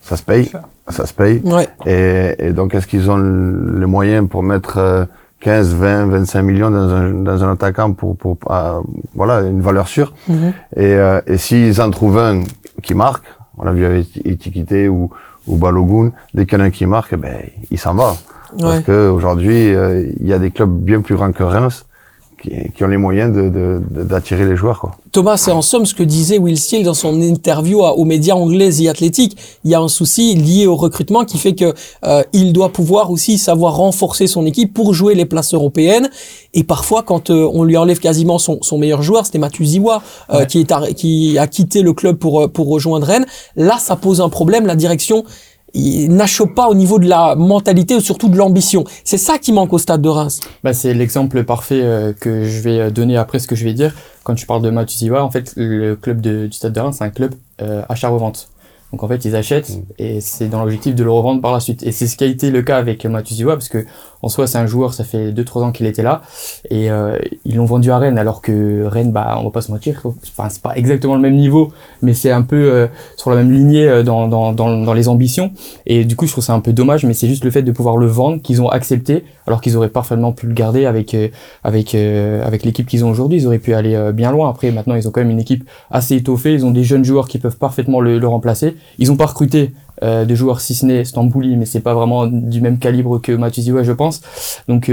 ça 0.00 0.16
se 0.16 0.22
paye, 0.22 0.50
ça 0.88 1.06
se 1.06 1.12
paye. 1.14 1.40
Ouais. 1.44 1.68
Et, 1.86 2.34
et 2.48 2.52
donc, 2.52 2.74
est-ce 2.74 2.86
qu'ils 2.86 3.10
ont 3.10 3.16
les 3.18 3.86
moyens 3.86 4.28
pour 4.28 4.42
mettre 4.42 4.78
euh, 4.78 5.04
15, 5.40 5.74
20, 5.74 6.06
25 6.06 6.42
millions 6.42 6.70
dans 6.70 6.88
un, 6.94 7.10
dans 7.10 7.44
un 7.44 7.52
attaquant 7.52 7.92
pour, 7.92 8.16
pour 8.16 8.36
euh, 8.50 8.80
voilà, 9.14 9.40
une 9.40 9.60
valeur 9.60 9.88
sûre? 9.88 10.12
Et, 10.76 10.94
euh, 10.94 11.20
et 11.26 11.36
s'ils 11.36 11.80
en 11.80 11.90
trouvent 11.90 12.18
un 12.18 12.42
qui 12.82 12.94
marque, 12.94 13.24
on 13.60 13.64
l'a 13.64 13.72
vu 13.72 13.84
avec 13.84 14.06
Etiquité 14.24 14.88
ou, 14.88 15.10
ou 15.46 15.56
Balogun, 15.56 16.12
dès 16.34 16.46
qu'il 16.46 16.58
y 16.58 16.60
en 16.60 16.64
a 16.64 16.66
un 16.68 16.70
qui 16.70 16.86
marque, 16.86 17.14
ben, 17.14 17.42
il 17.70 17.78
s'en 17.78 17.94
va. 17.94 18.14
Parce 18.58 18.80
que 18.80 19.08
aujourd'hui, 19.08 19.74
euh, 19.74 20.10
il 20.18 20.26
y 20.26 20.32
a 20.32 20.38
des 20.38 20.50
clubs 20.50 20.70
bien 20.70 21.02
plus 21.02 21.14
grands 21.14 21.32
que 21.32 21.42
Reims 21.42 21.86
qui, 22.42 22.50
qui 22.74 22.84
ont 22.84 22.88
les 22.88 22.96
moyens 22.96 23.34
de, 23.34 23.48
de, 23.48 23.80
de- 23.90 24.02
d'attirer 24.04 24.46
les 24.46 24.56
joueurs. 24.56 24.80
Quoi. 24.80 24.92
Thomas, 25.12 25.36
c'est 25.36 25.50
en 25.52 25.62
somme 25.62 25.84
ce 25.86 25.94
que 25.94 26.02
disait 26.02 26.38
Will 26.38 26.58
Steele 26.58 26.84
dans 26.84 26.94
son 26.94 27.20
interview 27.20 27.84
à- 27.84 27.94
aux 27.96 28.04
médias 28.04 28.34
anglais 28.34 28.70
The 28.70 28.86
Athletic. 28.88 29.36
Il 29.64 29.70
y 29.70 29.74
a 29.74 29.80
un 29.80 29.88
souci 29.88 30.34
lié 30.34 30.66
au 30.66 30.76
recrutement 30.76 31.24
qui 31.24 31.38
fait 31.38 31.54
que 31.54 31.74
euh, 32.04 32.22
il 32.32 32.52
doit 32.52 32.70
pouvoir 32.72 33.10
aussi 33.10 33.36
savoir 33.38 33.76
renforcer 33.76 34.26
son 34.26 34.46
équipe 34.46 34.72
pour 34.72 34.94
jouer 34.94 35.14
les 35.14 35.26
places 35.26 35.52
européennes. 35.54 36.08
Et 36.54 36.64
parfois, 36.64 37.02
quand 37.02 37.30
euh, 37.30 37.48
on 37.52 37.62
lui 37.64 37.76
enlève 37.76 37.98
quasiment 37.98 38.38
son, 38.38 38.58
son 38.62 38.78
meilleur 38.78 39.02
joueur, 39.02 39.26
c'était 39.26 39.38
Mathieu 39.38 39.64
Ziwa, 39.64 40.02
euh, 40.30 40.38
Ouais. 40.40 40.46
qui, 40.46 40.60
est 40.60 40.94
qui 40.94 41.38
a 41.38 41.46
quitté 41.46 41.82
le 41.82 41.92
club 41.92 42.16
pour, 42.16 42.40
euh, 42.42 42.48
pour 42.48 42.68
rejoindre 42.68 43.06
Rennes. 43.06 43.26
Là, 43.56 43.76
ça 43.78 43.96
pose 43.96 44.20
un 44.20 44.28
problème. 44.28 44.66
La 44.66 44.76
direction 44.76 45.24
il 45.74 46.08
n'achoppe 46.10 46.54
pas 46.54 46.68
au 46.68 46.74
niveau 46.74 46.98
de 46.98 47.08
la 47.08 47.34
mentalité 47.34 47.94
ou 47.94 48.00
surtout 48.00 48.28
de 48.28 48.36
l'ambition. 48.36 48.84
C'est 49.04 49.18
ça 49.18 49.38
qui 49.38 49.52
manque 49.52 49.72
au 49.72 49.78
stade 49.78 50.02
de 50.02 50.08
Reims. 50.08 50.40
Bah, 50.64 50.72
c'est 50.72 50.94
l'exemple 50.94 51.44
parfait 51.44 51.82
euh, 51.82 52.12
que 52.12 52.44
je 52.44 52.60
vais 52.60 52.80
euh, 52.80 52.90
donner 52.90 53.16
après 53.16 53.38
ce 53.38 53.46
que 53.46 53.54
je 53.54 53.64
vais 53.64 53.74
dire. 53.74 53.94
Quand 54.24 54.34
tu 54.34 54.46
parles 54.46 54.62
de 54.62 54.70
Matusiwa, 54.70 55.24
en 55.24 55.30
fait, 55.30 55.52
le 55.56 55.94
club 55.96 56.20
du 56.20 56.52
Stade 56.52 56.72
de 56.72 56.80
Reims, 56.80 56.96
c'est 56.98 57.04
un 57.04 57.10
club 57.10 57.34
euh, 57.62 57.82
achat-revente. 57.88 58.48
Donc 58.92 59.04
en 59.04 59.08
fait, 59.08 59.24
ils 59.24 59.36
achètent 59.36 59.80
et 59.98 60.20
c'est 60.20 60.48
dans 60.48 60.60
l'objectif 60.60 60.94
de 60.94 61.04
le 61.04 61.10
revendre 61.10 61.40
par 61.40 61.52
la 61.52 61.60
suite. 61.60 61.82
Et 61.84 61.92
c'est 61.92 62.06
ce 62.06 62.16
qui 62.16 62.24
a 62.24 62.26
été 62.26 62.50
le 62.50 62.62
cas 62.62 62.76
avec 62.76 63.04
Matusiwa 63.06 63.54
parce 63.54 63.68
que 63.68 63.84
en 64.22 64.28
soi, 64.28 64.46
c'est 64.46 64.58
un 64.58 64.66
joueur, 64.66 64.92
ça 64.92 65.04
fait 65.04 65.32
2-3 65.32 65.62
ans 65.62 65.72
qu'il 65.72 65.86
était 65.86 66.02
là 66.02 66.22
et 66.68 66.90
euh, 66.90 67.16
ils 67.44 67.56
l'ont 67.56 67.64
vendu 67.64 67.90
à 67.90 67.98
Rennes 67.98 68.18
alors 68.18 68.42
que 68.42 68.84
Rennes, 68.84 69.12
bah, 69.12 69.36
on 69.40 69.44
va 69.44 69.50
pas 69.50 69.62
se 69.62 69.70
mentir, 69.70 70.02
enfin 70.04 70.48
c'est 70.50 70.60
pas 70.60 70.76
exactement 70.76 71.14
le 71.14 71.22
même 71.22 71.36
niveau, 71.36 71.72
mais 72.02 72.12
c'est 72.12 72.30
un 72.30 72.42
peu 72.42 72.56
euh, 72.56 72.86
sur 73.16 73.30
la 73.30 73.36
même 73.36 73.52
lignée 73.52 73.88
euh, 73.88 74.02
dans, 74.02 74.28
dans, 74.28 74.52
dans, 74.52 74.76
dans 74.76 74.92
les 74.92 75.08
ambitions. 75.08 75.52
Et 75.86 76.04
du 76.04 76.16
coup, 76.16 76.26
je 76.26 76.32
trouve 76.32 76.44
ça 76.44 76.52
un 76.54 76.60
peu 76.60 76.72
dommage, 76.72 77.04
mais 77.04 77.14
c'est 77.14 77.28
juste 77.28 77.44
le 77.44 77.50
fait 77.50 77.62
de 77.62 77.72
pouvoir 77.72 77.96
le 77.96 78.06
vendre 78.06 78.42
qu'ils 78.42 78.60
ont 78.60 78.68
accepté 78.68 79.24
alors 79.50 79.60
qu'ils 79.60 79.76
auraient 79.76 79.88
parfaitement 79.88 80.30
pu 80.30 80.46
le 80.46 80.54
garder 80.54 80.86
avec 80.86 81.12
euh, 81.12 81.28
avec 81.64 81.96
euh, 81.96 82.46
avec 82.46 82.64
l'équipe 82.64 82.86
qu'ils 82.86 83.04
ont 83.04 83.10
aujourd'hui. 83.10 83.38
Ils 83.38 83.46
auraient 83.48 83.58
pu 83.58 83.74
aller 83.74 83.96
euh, 83.96 84.12
bien 84.12 84.30
loin. 84.30 84.48
Après, 84.48 84.70
maintenant, 84.70 84.94
ils 84.94 85.08
ont 85.08 85.10
quand 85.10 85.20
même 85.20 85.30
une 85.30 85.40
équipe 85.40 85.68
assez 85.90 86.14
étoffée. 86.14 86.54
Ils 86.54 86.64
ont 86.64 86.70
des 86.70 86.84
jeunes 86.84 87.04
joueurs 87.04 87.26
qui 87.26 87.38
peuvent 87.38 87.56
parfaitement 87.56 88.00
le, 88.00 88.24
remplacer. 88.28 88.76
Ils 88.98 89.10
ont 89.10 89.16
pas 89.16 89.26
recruté 89.26 89.72
de 90.02 90.34
joueurs 90.34 90.60
si 90.60 90.74
ce 90.74 90.86
n'est 90.86 91.04
Stambouli, 91.04 91.56
mais 91.56 91.66
c'est 91.66 91.80
pas 91.80 91.92
vraiment 91.92 92.26
du 92.26 92.62
même 92.62 92.78
calibre 92.78 93.20
que 93.20 93.32
Matuziwa, 93.32 93.82
je 93.82 93.92
pense. 93.92 94.22
Donc 94.66 94.90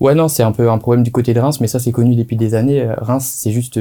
ouais, 0.00 0.14
non, 0.14 0.28
c'est 0.28 0.42
un 0.42 0.52
peu 0.52 0.70
un 0.70 0.76
problème 0.76 1.02
du 1.02 1.12
côté 1.12 1.32
de 1.32 1.40
Reims, 1.40 1.60
mais 1.60 1.66
ça 1.66 1.78
c'est 1.78 1.92
connu 1.92 2.14
depuis 2.14 2.36
des 2.36 2.54
années. 2.54 2.86
Reims, 2.98 3.32
c'est 3.38 3.52
juste 3.52 3.80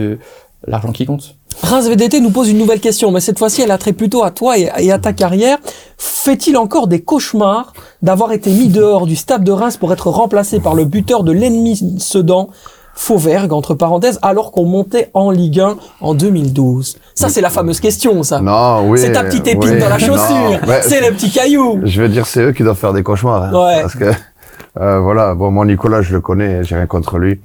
l'argent 0.68 0.92
qui 0.94 1.06
compte. 1.06 1.36
Reims 1.62 1.88
VDT 1.90 2.22
nous 2.22 2.30
pose 2.32 2.50
une 2.50 2.58
nouvelle 2.58 2.80
question, 2.80 3.12
mais 3.12 3.20
cette 3.20 3.38
fois-ci, 3.38 3.62
elle 3.62 3.72
a 3.72 3.78
trait 3.78 3.92
plutôt 3.94 4.24
à 4.24 4.32
toi 4.32 4.58
et, 4.58 4.70
et 4.80 4.92
à 4.92 4.98
ta 5.00 5.12
carrière. 5.14 5.58
Fait-il 5.98 6.56
encore 6.58 6.88
des 6.88 7.02
cauchemars 7.02 7.74
d'avoir 8.02 8.32
été 8.32 8.50
mis 8.50 8.68
dehors 8.70 9.06
du 9.06 9.16
stade 9.16 9.44
de 9.44 9.52
Reims 9.52 9.76
pour 9.78 9.92
être 9.92 10.08
remplacé 10.10 10.60
par 10.60 10.74
le 10.74 10.86
buteur 10.86 11.24
de 11.24 11.32
l'ennemi 11.34 11.98
Sedan, 12.00 12.50
Fauvergue, 12.96 13.52
entre 13.54 13.74
parenthèses, 13.76 14.20
alors 14.22 14.52
qu'on 14.52 14.66
montait 14.66 15.10
en 15.14 15.32
Ligue 15.32 15.60
1 15.60 15.78
en 16.02 16.14
2012 16.14 16.98
Ça, 17.16 17.30
c'est 17.30 17.42
la 17.42 17.50
fameuse 17.50 17.80
question, 17.82 18.24
ça. 18.24 18.40
Non, 18.42 18.90
oui. 18.90 19.00
c'est 19.00 19.12
ta 19.12 19.24
petite 19.24 19.48
épine 19.48 19.72
oui, 19.74 19.80
dans 19.80 19.90
la 19.90 20.00
chaussure. 20.00 20.60
ouais, 20.68 20.82
c'est 20.82 21.02
le 21.02 21.14
petit 21.14 21.30
caillou. 21.30 21.82
Je 21.84 22.02
veux 22.02 22.10
dire, 22.10 22.26
c'est 22.26 22.42
eux 22.42 22.52
qui 22.54 22.64
doivent 22.64 22.78
faire 22.78 22.94
des 22.94 23.04
cauchemars. 23.04 23.44
hein, 23.44 23.52
Ouais. 23.54 23.82
Parce 23.82 23.96
que, 23.96 24.12
euh, 24.80 25.00
voilà, 25.00 25.34
bon, 25.36 25.52
moi, 25.52 25.66
Nicolas, 25.66 26.02
je 26.02 26.14
le 26.14 26.22
connais, 26.22 26.64
j'ai 26.64 26.76
rien 26.76 26.88
contre 26.88 27.18
lui. 27.18 27.40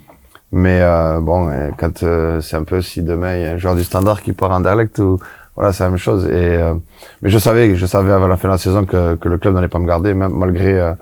Mais 0.57 0.81
euh, 0.83 1.19
bon, 1.19 1.49
euh, 1.49 1.71
quand 1.77 2.05
euh, 2.05 2.41
c'est 2.41 2.55
un 2.55 2.63
peu 2.63 2.81
si 2.81 3.03
demain 3.03 3.37
il 3.37 3.43
y 3.43 3.45
a 3.45 3.51
un 3.55 3.57
joueur 3.57 3.75
du 3.75 3.83
standard 3.83 4.23
qui 4.23 4.33
part 4.33 4.53
en 4.53 4.61
direct 4.61 5.01
ou 5.01 5.19
voilà, 5.57 5.73
c'est 5.73 5.83
la 5.83 5.91
même 5.91 5.99
chose. 5.99 6.27
Et 6.27 6.31
euh, 6.33 6.75
mais 7.23 7.29
je 7.29 7.39
savais, 7.39 7.75
je 7.75 7.87
savais 7.87 8.13
avant 8.13 8.29
la 8.29 8.37
fin 8.37 8.47
de 8.47 8.53
la 8.53 8.59
saison 8.59 8.85
que, 8.85 9.17
que 9.17 9.29
le 9.29 9.39
club 9.39 9.55
n'allait 9.55 9.67
pas 9.67 9.81
me 9.81 9.87
garder, 9.87 10.15
même 10.15 10.33
malgré 10.33 10.79
euh, 10.79 10.93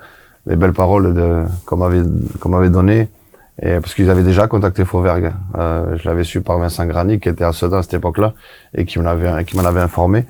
les 0.46 0.56
belles 0.56 0.72
paroles 0.72 1.12
de 1.12 1.42
qu'on 1.66 1.76
m'avait 1.76 2.00
qu'on 2.40 2.48
m'avait 2.48 2.70
donné. 2.70 3.10
Et 3.60 3.74
parce 3.74 3.92
qu'ils 3.92 4.08
avaient 4.08 4.22
déjà 4.22 4.46
contacté 4.46 4.86
Fauvergue. 4.86 5.32
Euh, 5.58 5.98
je 5.98 6.08
l'avais 6.08 6.24
su 6.24 6.40
par 6.40 6.58
Vincent 6.58 6.86
Grani 6.86 7.20
qui 7.20 7.28
était 7.28 7.44
à 7.44 7.52
Sedan 7.52 7.76
à 7.76 7.82
cette 7.82 7.92
époque-là 7.92 8.32
et 8.74 8.86
qui 8.86 8.98
m'en 8.98 9.06
avait 9.06 9.44
qui 9.44 9.58
m'en 9.58 9.66
avait 9.66 9.82
informé. 9.82 10.24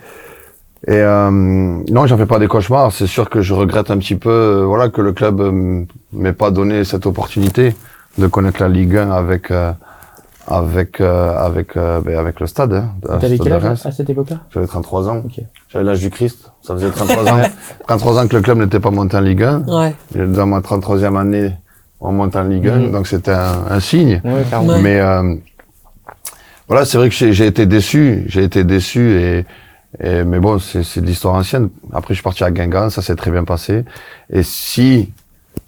Et 0.89 0.97
euh, 0.97 1.31
non, 1.31 2.07
j'en 2.07 2.19
fais 2.19 2.27
pas 2.27 2.41
des 2.41 2.49
cauchemars. 2.49 2.91
C'est 2.91 3.07
sûr 3.07 3.31
que 3.31 3.41
je 3.41 3.55
regrette 3.55 3.93
un 3.93 3.99
petit 3.99 4.17
peu, 4.17 4.65
voilà, 4.67 4.89
que 4.89 5.01
le 5.01 5.13
club 5.13 5.41
m'ait 6.13 6.33
pas 6.33 6.51
donné 6.51 6.83
cette 6.83 7.07
opportunité 7.07 7.77
de 8.19 8.27
connaître 8.27 8.61
la 8.61 8.69
Ligue 8.69 8.97
1 8.97 9.11
avec 9.11 9.51
euh, 9.51 9.73
avec 10.47 11.01
euh, 11.01 11.37
avec 11.37 11.77
euh, 11.77 12.01
ben, 12.01 12.19
avec 12.19 12.41
le 12.41 12.47
stade. 12.47 12.73
Hein, 12.73 12.91
T'avais 13.21 13.39
quel 13.39 13.53
âge 13.53 13.87
à 13.87 13.93
cette 13.93 14.11
époque-là? 14.11 14.41
J'avais 14.53 14.67
33 14.67 15.09
ans. 15.09 15.23
J'avais 15.69 15.85
l'âge 15.85 16.01
du 16.01 16.11
Christ. 16.11 16.51
Ça 16.63 16.75
faisait 16.75 16.91
33 16.91 17.33
ans. 17.33 17.41
33 17.87 18.21
ans 18.23 18.29
que 18.29 18.37
le 18.37 18.43
club 18.43 18.59
n'était 18.59 18.81
pas 18.81 18.91
monté 18.91 19.17
en 19.17 19.21
Ligue 19.21 19.43
1. 19.43 19.61
Ouais. 19.67 19.95
Et 20.15 20.27
Dans 20.27 20.47
ma 20.47 20.61
33e 20.61 21.19
année, 21.19 21.53
on 22.01 22.13
monte 22.13 22.37
en 22.37 22.45
Ligue 22.45 22.69
1. 22.69 22.77
Mhm. 22.77 22.93
Donc 22.93 23.07
c'était 23.07 23.33
un, 23.33 23.65
un 23.71 23.81
signe. 23.81 24.21
Ouais. 24.25 24.45
Mais 24.81 25.01
euh, 25.01 25.35
voilà, 26.69 26.85
c'est 26.85 26.99
vrai 26.99 27.09
que 27.09 27.15
j'ai 27.15 27.33
j'ai 27.33 27.47
été 27.47 27.67
déçu, 27.67 28.25
j'ai 28.27 28.43
été 28.43 28.65
déçu 28.65 29.13
et 29.21 29.45
Et, 30.01 30.25
mais 30.25 30.41
bon, 30.41 30.59
c'est 30.59 30.83
c'est 30.83 31.03
de 31.03 31.07
l'histoire 31.07 31.35
ancienne. 31.35 31.69
Après, 31.93 32.15
je 32.15 32.19
suis 32.21 32.23
parti 32.23 32.43
à 32.45 32.51
Guingamp, 32.51 32.89
ça 32.89 33.03
s'est 33.03 33.15
très 33.15 33.31
bien 33.31 33.45
passé. 33.45 33.85
Et 34.31 34.43
si 34.43 35.13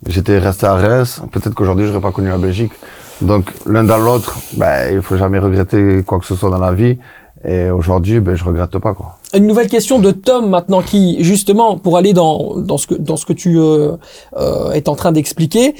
j'étais 0.06 0.38
resté 0.38 0.66
à 0.66 0.74
Reims, 0.74 1.22
peut-être 1.32 1.54
qu'aujourd'hui, 1.54 1.86
j'aurais 1.86 2.00
pas 2.00 2.12
connu 2.12 2.28
la 2.28 2.38
Belgique. 2.38 2.72
Donc, 3.20 3.50
l'un 3.66 3.84
dans 3.84 3.98
l'autre, 3.98 4.36
ben, 4.56 4.92
il 4.92 5.02
faut 5.02 5.16
jamais 5.16 5.38
regretter 5.38 6.02
quoi 6.04 6.18
que 6.18 6.26
ce 6.26 6.34
soit 6.34 6.50
dans 6.50 6.58
la 6.58 6.72
vie. 6.72 6.98
Et 7.46 7.70
aujourd'hui, 7.70 8.20
ben, 8.20 8.34
je 8.34 8.44
regrette 8.44 8.78
pas, 8.78 8.94
quoi. 8.94 9.18
Une 9.34 9.46
nouvelle 9.46 9.68
question 9.68 9.98
de 9.98 10.10
Tom 10.10 10.48
maintenant 10.48 10.80
qui 10.80 11.22
justement 11.22 11.76
pour 11.76 11.96
aller 11.96 12.12
dans 12.12 12.56
dans 12.56 12.78
ce 12.78 12.86
que 12.86 12.94
dans 12.94 13.16
ce 13.16 13.26
que 13.26 13.32
tu 13.32 13.58
euh, 13.58 13.96
euh, 14.36 14.72
es 14.72 14.88
en 14.88 14.94
train 14.94 15.12
d'expliquer. 15.12 15.74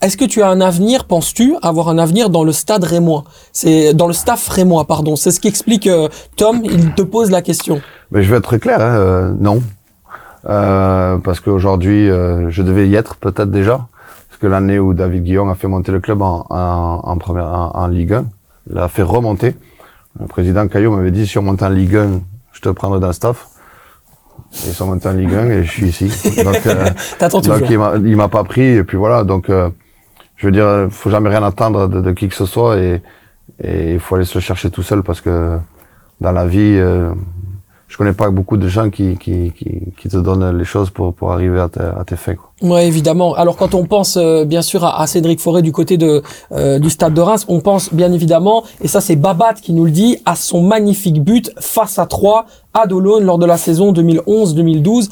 Est-ce 0.00 0.16
que 0.16 0.24
tu 0.24 0.42
as 0.42 0.48
un 0.48 0.60
avenir, 0.60 1.06
penses-tu, 1.06 1.56
avoir 1.60 1.88
un 1.88 1.98
avenir 1.98 2.30
dans 2.30 2.44
le 2.44 2.52
stade 2.52 2.84
rémois? 2.84 3.24
C'est 3.52 3.94
dans 3.94 4.06
le 4.06 4.12
staff 4.12 4.46
rémois, 4.48 4.84
pardon. 4.84 5.16
C'est 5.16 5.32
ce 5.32 5.40
qu'explique 5.40 5.88
euh, 5.88 6.08
Tom. 6.36 6.60
Il 6.64 6.94
te 6.94 7.02
pose 7.02 7.32
la 7.32 7.42
question. 7.42 7.80
Mais 8.12 8.22
je 8.22 8.30
vais 8.30 8.36
être 8.36 8.44
très 8.44 8.60
clair, 8.60 8.80
hein, 8.80 8.96
euh, 8.96 9.32
non. 9.40 9.60
Euh, 10.46 11.18
parce 11.18 11.40
qu'aujourd'hui, 11.40 12.08
euh, 12.08 12.50
je 12.50 12.62
devais 12.62 12.88
y 12.88 12.94
être 12.94 13.16
peut-être 13.16 13.50
déjà. 13.50 13.88
Parce 14.28 14.40
que 14.40 14.46
l'année 14.46 14.78
où 14.78 14.94
David 14.94 15.24
Guillaume 15.24 15.50
a 15.50 15.54
fait 15.54 15.68
monter 15.68 15.92
le 15.92 16.00
club 16.00 16.22
en, 16.22 16.46
en, 16.48 17.00
en 17.02 17.18
première, 17.18 17.46
en, 17.46 17.70
en 17.74 17.86
Ligue 17.88 18.14
1, 18.14 18.26
l'a 18.70 18.88
fait 18.88 19.02
remonter. 19.02 19.56
Le 20.20 20.26
président 20.26 20.66
Caillot 20.68 20.94
m'avait 20.94 21.10
dit, 21.10 21.26
si 21.26 21.38
on 21.38 21.42
monte 21.42 21.62
en 21.62 21.68
Ligue 21.68 21.96
1, 21.96 22.20
je 22.52 22.60
te 22.60 22.68
prendrai 22.68 23.00
dans 23.00 23.08
le 23.08 23.12
staff. 23.12 23.48
Ils 24.66 24.72
sont 24.72 24.86
montés 24.86 25.08
en 25.08 25.12
Ligue 25.12 25.34
1 25.34 25.50
et 25.50 25.64
je 25.64 25.70
suis 25.70 25.86
ici. 25.86 26.44
Donc, 26.44 26.66
euh, 26.66 26.88
donc 27.40 27.68
il 27.68 27.78
m'a, 27.78 27.94
il 27.96 28.16
m'a 28.16 28.28
pas 28.28 28.44
pris 28.44 28.62
et 28.62 28.84
puis 28.84 28.96
voilà. 28.96 29.24
Donc, 29.24 29.50
euh, 29.50 29.68
je 30.36 30.46
veux 30.46 30.52
dire, 30.52 30.86
faut 30.90 31.10
jamais 31.10 31.28
rien 31.28 31.42
attendre 31.42 31.88
de, 31.88 32.00
de 32.00 32.12
qui 32.12 32.28
que 32.28 32.34
ce 32.34 32.46
soit 32.46 32.78
et 32.78 33.02
et 33.62 33.94
il 33.94 34.00
faut 34.00 34.14
aller 34.14 34.24
se 34.24 34.38
chercher 34.38 34.70
tout 34.70 34.82
seul 34.82 35.02
parce 35.02 35.20
que 35.20 35.58
dans 36.20 36.32
la 36.32 36.46
vie, 36.46 36.76
euh, 36.78 37.12
je 37.88 37.96
connais 37.96 38.12
pas 38.12 38.30
beaucoup 38.30 38.56
de 38.58 38.68
gens 38.68 38.90
qui 38.90 39.16
qui 39.16 39.52
qui, 39.56 39.80
qui 39.98 40.08
te 40.08 40.16
donnent 40.18 40.56
les 40.56 40.64
choses 40.64 40.90
pour 40.90 41.14
pour 41.14 41.32
arriver 41.32 41.58
à, 41.60 41.68
tes- 41.68 41.80
à 41.80 42.04
tes 42.06 42.16
fins. 42.16 42.34
Quoi. 42.34 42.50
Ouais, 42.70 42.86
évidemment. 42.86 43.34
Alors 43.34 43.56
quand 43.56 43.74
on 43.74 43.84
pense 43.86 44.16
euh, 44.18 44.44
bien 44.44 44.62
sûr 44.62 44.84
à, 44.84 45.00
à 45.00 45.06
Cédric 45.06 45.40
Forêt 45.40 45.62
du 45.62 45.72
côté 45.72 45.96
de 45.96 46.22
euh, 46.52 46.78
du 46.78 46.90
stade 46.90 47.14
de 47.14 47.20
Reims, 47.20 47.44
on 47.48 47.60
pense 47.60 47.92
bien 47.94 48.12
évidemment, 48.12 48.64
et 48.82 48.88
ça 48.88 49.00
c'est 49.00 49.16
Babat 49.16 49.54
qui 49.54 49.72
nous 49.72 49.84
le 49.86 49.90
dit, 49.90 50.18
à 50.26 50.36
son 50.36 50.62
magnifique 50.62 51.22
but 51.24 51.50
face 51.58 51.98
à 51.98 52.06
3 52.06 52.46
à 52.74 52.86
Dolone 52.86 53.24
lors 53.24 53.38
de 53.38 53.46
la 53.46 53.56
saison 53.56 53.92
2011-2012. 53.92 55.08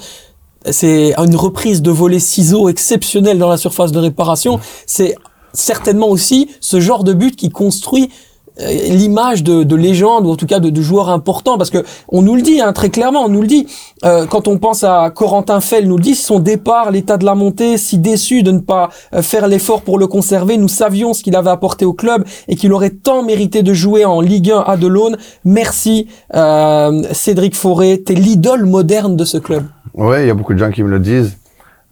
C'est 0.70 1.14
une 1.16 1.36
reprise 1.36 1.80
de 1.80 1.90
volet 1.92 2.18
ciseaux 2.18 2.68
exceptionnelle 2.68 3.38
dans 3.38 3.48
la 3.48 3.56
surface 3.56 3.92
de 3.92 4.00
réparation. 4.00 4.58
C'est 4.86 5.14
certainement 5.52 6.08
aussi 6.08 6.50
ce 6.60 6.80
genre 6.80 7.04
de 7.04 7.12
but 7.12 7.36
qui 7.36 7.50
construit 7.50 8.10
l'image 8.58 9.42
de, 9.42 9.62
de 9.64 9.76
légende 9.76 10.26
ou 10.26 10.30
en 10.30 10.36
tout 10.36 10.46
cas 10.46 10.60
de, 10.60 10.70
de 10.70 10.82
joueur 10.82 11.10
important 11.10 11.58
parce 11.58 11.70
que 11.70 11.84
on 12.08 12.22
nous 12.22 12.36
le 12.36 12.42
dit 12.42 12.60
hein, 12.60 12.72
très 12.72 12.90
clairement 12.90 13.24
on 13.24 13.28
nous 13.28 13.42
le 13.42 13.46
dit 13.46 13.66
Euh, 14.04 14.26
quand 14.26 14.46
on 14.46 14.58
pense 14.58 14.84
à 14.84 15.10
Corentin 15.10 15.60
Fell 15.60 15.88
nous 15.88 15.96
le 15.96 16.02
dit 16.02 16.14
son 16.14 16.38
départ 16.38 16.90
l'état 16.90 17.16
de 17.16 17.24
la 17.24 17.34
montée 17.34 17.78
si 17.78 17.96
déçu 17.96 18.42
de 18.42 18.52
ne 18.52 18.58
pas 18.58 18.90
euh, 19.14 19.22
faire 19.22 19.46
l'effort 19.48 19.80
pour 19.80 19.98
le 19.98 20.06
conserver 20.06 20.58
nous 20.58 20.68
savions 20.68 21.14
ce 21.14 21.22
qu'il 21.22 21.34
avait 21.34 21.50
apporté 21.50 21.86
au 21.86 21.94
club 21.94 22.24
et 22.46 22.56
qu'il 22.56 22.72
aurait 22.74 22.90
tant 22.90 23.22
mérité 23.22 23.62
de 23.62 23.72
jouer 23.72 24.04
en 24.04 24.20
Ligue 24.20 24.50
1 24.50 24.60
à 24.66 24.76
Delaune 24.76 25.16
merci 25.44 26.08
euh, 26.34 27.02
Cédric 27.12 27.54
Forêt 27.54 27.98
t'es 28.04 28.14
l'idole 28.14 28.66
moderne 28.66 29.16
de 29.16 29.24
ce 29.24 29.38
club 29.38 29.64
Ouais, 29.96 30.24
il 30.24 30.26
y 30.28 30.30
a 30.30 30.34
beaucoup 30.34 30.52
de 30.52 30.58
gens 30.58 30.70
qui 30.70 30.82
me 30.82 30.90
le 30.90 31.00
disent. 31.00 31.38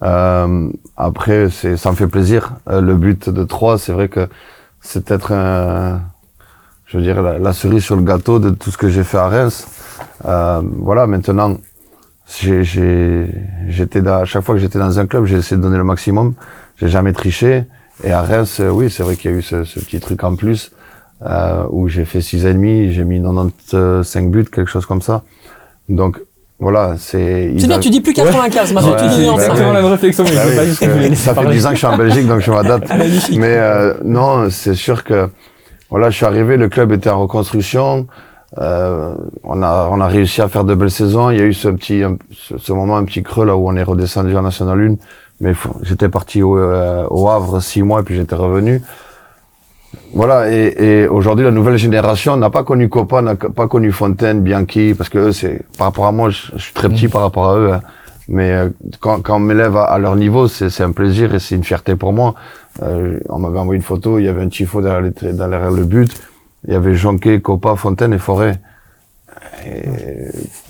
Euh, 0.02 0.68
après, 0.97 1.49
c'est, 1.49 1.78
ça 1.78 1.90
me 1.90 1.97
fait 1.97 2.06
plaisir. 2.06 2.56
Euh, 2.68 2.83
le 2.83 2.97
but 2.97 3.30
de 3.30 3.44
3, 3.44 3.78
c'est 3.78 3.92
vrai 3.92 4.09
que 4.09 4.28
c'est 4.83 5.02
peut-être 5.02 5.33
un, 5.33 6.02
je 6.95 6.99
veux 7.01 7.05
dire, 7.05 7.21
la, 7.23 7.39
la 7.41 7.53
cerise 7.53 7.83
sur 7.83 7.97
le 7.97 8.03
gâteau 8.03 8.39
de 8.39 8.51
tout 8.51 8.71
ce 8.71 8.79
que 8.79 8.89
j'ai 8.89 9.03
fait 9.03 9.19
à 9.19 9.27
Reims. 9.27 9.67
Euh, 10.27 10.63
voilà, 10.79 11.09
maintenant, 11.09 11.57
j'ai, 12.41 12.63
j'ai, 12.63 13.27
j'étais 13.67 14.01
dans, 14.01 14.19
à 14.21 14.25
chaque 14.25 14.45
fois 14.45 14.55
que 14.55 14.61
j'étais 14.61 14.79
dans 14.79 14.97
un 15.01 15.07
club, 15.07 15.25
j'ai 15.27 15.37
essayé 15.39 15.57
de 15.57 15.63
donner 15.63 15.77
le 15.77 15.83
maximum. 15.83 16.35
J'ai 16.81 16.89
jamais 16.89 17.13
triché. 17.13 17.65
Et 18.05 18.13
à 18.13 18.23
Reims, 18.23 18.59
euh, 18.61 18.69
oui, 18.71 18.91
c'est 18.91 19.03
vrai 19.03 19.17
qu'il 19.17 19.33
y 19.33 19.35
a 19.35 19.37
eu 19.37 19.43
ce, 19.43 19.65
ce 19.65 19.81
petit 19.81 19.99
truc 19.99 20.23
en 20.23 20.37
plus, 20.37 20.71
euh, 21.27 21.65
où 21.71 21.89
j'ai 21.89 22.05
fait 22.05 22.21
six 22.21 22.47
et 22.47 22.55
demi, 22.55 22.93
j'ai 22.93 23.03
mis 23.03 23.21
95 23.21 24.23
buts, 24.31 24.45
quelque 24.45 24.71
chose 24.71 24.87
comme 24.87 25.03
ça. 25.03 25.23
Donc, 25.89 26.21
voilà, 26.61 26.95
c'est... 26.97 27.53
c'est 27.59 27.67
bien 27.67 27.79
a- 27.79 27.81
tu 27.81 27.91
dis 27.91 28.01
plus 28.03 28.13
95 28.15 28.73
maintenant 28.73 28.93
Ouais, 28.93 28.97
tu 29.03 29.09
dis 29.09 29.27
non, 29.27 29.35
exactement 29.35 29.73
la 29.73 29.83
même 29.83 29.91
réflexion, 29.91 30.23
mais 30.23 30.31
bah 30.31 30.43
je 30.45 30.47
veux 30.47 30.51
oui, 30.53 30.57
pas 30.57 30.65
que 31.11 31.15
ça 31.17 31.35
fait 31.35 31.35
parler. 31.35 31.57
10 31.57 31.67
ans 31.67 31.69
que 31.71 31.75
je 31.75 31.79
suis 31.79 31.87
en 31.89 31.97
Belgique, 31.97 32.27
donc 32.29 32.41
je 32.41 32.51
m'adapte. 32.53 32.89
Mais 33.33 33.57
euh, 33.57 33.95
non, 34.05 34.49
c'est 34.51 34.75
sûr 34.75 35.03
que 35.03 35.29
voilà, 35.91 36.11
je 36.11 36.17
suis 36.17 36.26
arrivé, 36.26 36.57
le 36.57 36.69
club 36.69 36.93
était 36.93 37.11
en 37.11 37.21
reconstruction. 37.21 38.07
Euh, 38.59 39.14
on 39.43 39.62
a 39.62 39.88
on 39.91 40.00
a 40.00 40.07
réussi 40.07 40.41
à 40.41 40.49
faire 40.49 40.64
de 40.64 40.75
belles 40.75 40.91
saisons. 40.91 41.31
Il 41.31 41.38
y 41.38 41.41
a 41.41 41.45
eu 41.45 41.53
ce 41.55 41.69
petit 41.69 42.03
un- 42.05 42.17
ce, 42.33 42.57
ce 42.59 42.73
moment 42.73 42.97
un 42.97 43.05
petit 43.05 43.23
creux 43.23 43.45
là 43.45 43.57
où 43.57 43.69
on 43.69 43.75
est 43.76 43.83
redescendu 43.83 44.37
en 44.37 44.43
National 44.43 44.81
1. 44.81 44.97
Mais 45.41 45.53
j'étais 45.83 46.09
parti 46.09 46.43
au, 46.43 46.57
euh, 46.57 47.05
au 47.11 47.29
Havre 47.29 47.61
six 47.61 47.83
mois 47.83 48.00
et 48.00 48.03
puis 48.05 48.14
j'étais 48.14 48.37
revenu. 48.37 48.81
Voilà, 50.12 50.50
et, 50.53 50.75
et 50.79 51.09
aujourd'hui, 51.09 51.45
la 51.45 51.50
nouvelle 51.50 51.76
génération 51.76 52.37
n'a 52.37 52.50
pas 52.50 52.62
connu 52.62 52.88
Copa, 52.88 53.21
n'a 53.23 53.35
pas 53.35 53.67
connu 53.67 53.91
Fontaine, 53.93 54.43
Bianchi, 54.43 54.95
parce 54.97 55.09
que 55.11 55.19
eux, 55.19 55.33
c'est, 55.33 55.62
par 55.76 55.88
rapport 55.88 56.07
à 56.07 56.12
moi, 56.12 56.31
je, 56.31 56.38
je 56.55 56.62
suis 56.62 56.73
très 56.73 56.88
petit 56.88 57.09
par 57.09 57.23
rapport 57.23 57.50
à 57.50 57.57
eux, 57.59 57.73
hein. 57.73 57.81
Mais 58.28 58.52
euh, 58.52 58.69
quand, 59.00 59.21
quand 59.23 59.37
on 59.37 59.40
m'élève 59.40 59.76
à, 59.76 59.85
à 59.85 59.99
leur 59.99 60.16
niveau, 60.16 60.49
c'est, 60.49 60.71
c'est 60.71 60.83
un 60.83 60.93
plaisir 60.93 61.35
et 61.35 61.38
c'est 61.38 61.54
une 61.54 61.64
fierté 61.64 61.97
pour 61.97 62.12
moi. 62.12 62.35
Euh, 62.83 63.19
on 63.28 63.38
m'avait 63.38 63.59
envoyé 63.59 63.76
une 63.76 63.85
photo, 63.85 64.19
il 64.19 64.25
y 64.25 64.28
avait 64.28 64.43
un 64.43 64.49
tifo 64.49 64.81
derrière, 64.81 65.00
les 65.00 65.33
derrière 65.33 65.71
le 65.71 65.85
but, 65.85 66.11
il 66.66 66.73
y 66.73 66.76
avait 66.76 66.95
Jonquet, 66.95 67.40
Copa, 67.40 67.76
Fontaine 67.76 68.12
et 68.12 68.19
Forêt. 68.19 68.59
Et 69.66 69.83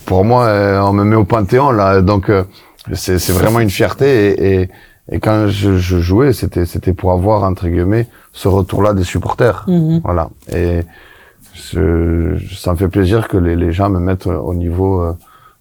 pour 0.06 0.24
moi, 0.24 0.44
euh, 0.46 0.80
on 0.80 0.92
me 0.92 1.04
met 1.04 1.16
au 1.16 1.24
Panthéon, 1.24 1.70
là, 1.70 2.02
donc 2.02 2.28
euh, 2.28 2.44
c'est, 2.92 3.18
c'est 3.18 3.32
vraiment 3.32 3.60
une 3.60 3.70
fierté 3.70 4.28
et, 4.28 4.60
et, 4.62 4.68
et 5.10 5.20
quand 5.20 5.48
je, 5.48 5.76
je 5.76 5.98
jouais, 5.98 6.32
c'était, 6.32 6.66
c'était 6.66 6.92
pour 6.92 7.12
avoir, 7.12 7.42
entre 7.44 7.68
guillemets, 7.68 8.06
ce 8.32 8.48
retour-là 8.48 8.94
des 8.94 9.04
supporters. 9.04 9.64
Mhm. 9.68 10.00
Voilà. 10.04 10.28
Et 10.52 10.80
je, 11.54 12.36
ça 12.54 12.72
me 12.72 12.76
fait 12.76 12.88
plaisir 12.88 13.28
que 13.28 13.36
les, 13.36 13.54
les 13.54 13.72
gens 13.72 13.88
me 13.90 14.00
mettent 14.00 14.26
au 14.26 14.54
niveau, 14.54 15.00
euh, 15.02 15.12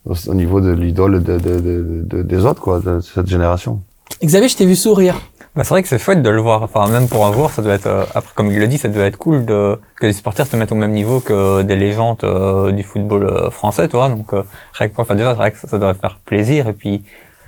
au, 0.05 0.13
au 0.27 0.33
niveau 0.33 0.61
de 0.61 0.71
l'idole 0.71 1.23
de, 1.23 1.37
de, 1.37 1.59
de, 1.59 2.01
de- 2.03 2.21
des 2.23 2.45
autres, 2.45 2.61
quoi, 2.61 2.79
de 2.79 2.99
cette 2.99 3.27
génération. 3.27 3.81
Xavier 4.23 4.47
je 4.49 4.57
t'ai 4.57 4.65
vu 4.65 4.75
sourire 4.75 5.15
Bah, 5.55 5.63
c'est 5.63 5.69
vrai 5.69 5.81
que 5.83 5.87
c'est 5.89 5.97
chouette 5.99 6.21
de 6.21 6.29
le 6.29 6.41
voir. 6.41 6.61
Enfin, 6.63 6.87
même 6.89 7.07
pour 7.07 7.25
un 7.25 7.33
joueur, 7.33 7.51
ça 7.51 7.61
doit 7.61 7.73
être, 7.73 7.87
euh, 7.87 8.03
après, 8.15 8.31
comme 8.35 8.47
il 8.51 8.59
le 8.59 8.67
dit, 8.67 8.77
ça 8.77 8.89
doit 8.89 9.05
être 9.05 9.17
cool 9.17 9.45
de, 9.45 9.79
que 9.99 10.05
les 10.05 10.13
supporters 10.13 10.45
se 10.47 10.55
mettent 10.55 10.71
au 10.71 10.75
même 10.75 10.91
niveau 10.91 11.19
que 11.19 11.61
des 11.63 11.75
légendes 11.75 12.23
euh, 12.23 12.71
du 12.71 12.83
football 12.83 13.23
euh, 13.25 13.49
français, 13.49 13.87
toi. 13.87 14.09
Donc, 14.09 14.33
euh, 14.33 14.43
rien 14.73 14.87
que 14.89 14.93
pour- 14.93 15.03
enfin, 15.03 15.15
déjà, 15.15 15.31
c'est 15.31 15.37
vrai 15.37 15.51
que 15.51 15.57
ça, 15.59 15.67
ça 15.67 15.77
doit 15.79 15.93
faire 15.93 16.19
plaisir. 16.25 16.67
Et 16.67 16.73
puis, 16.73 17.03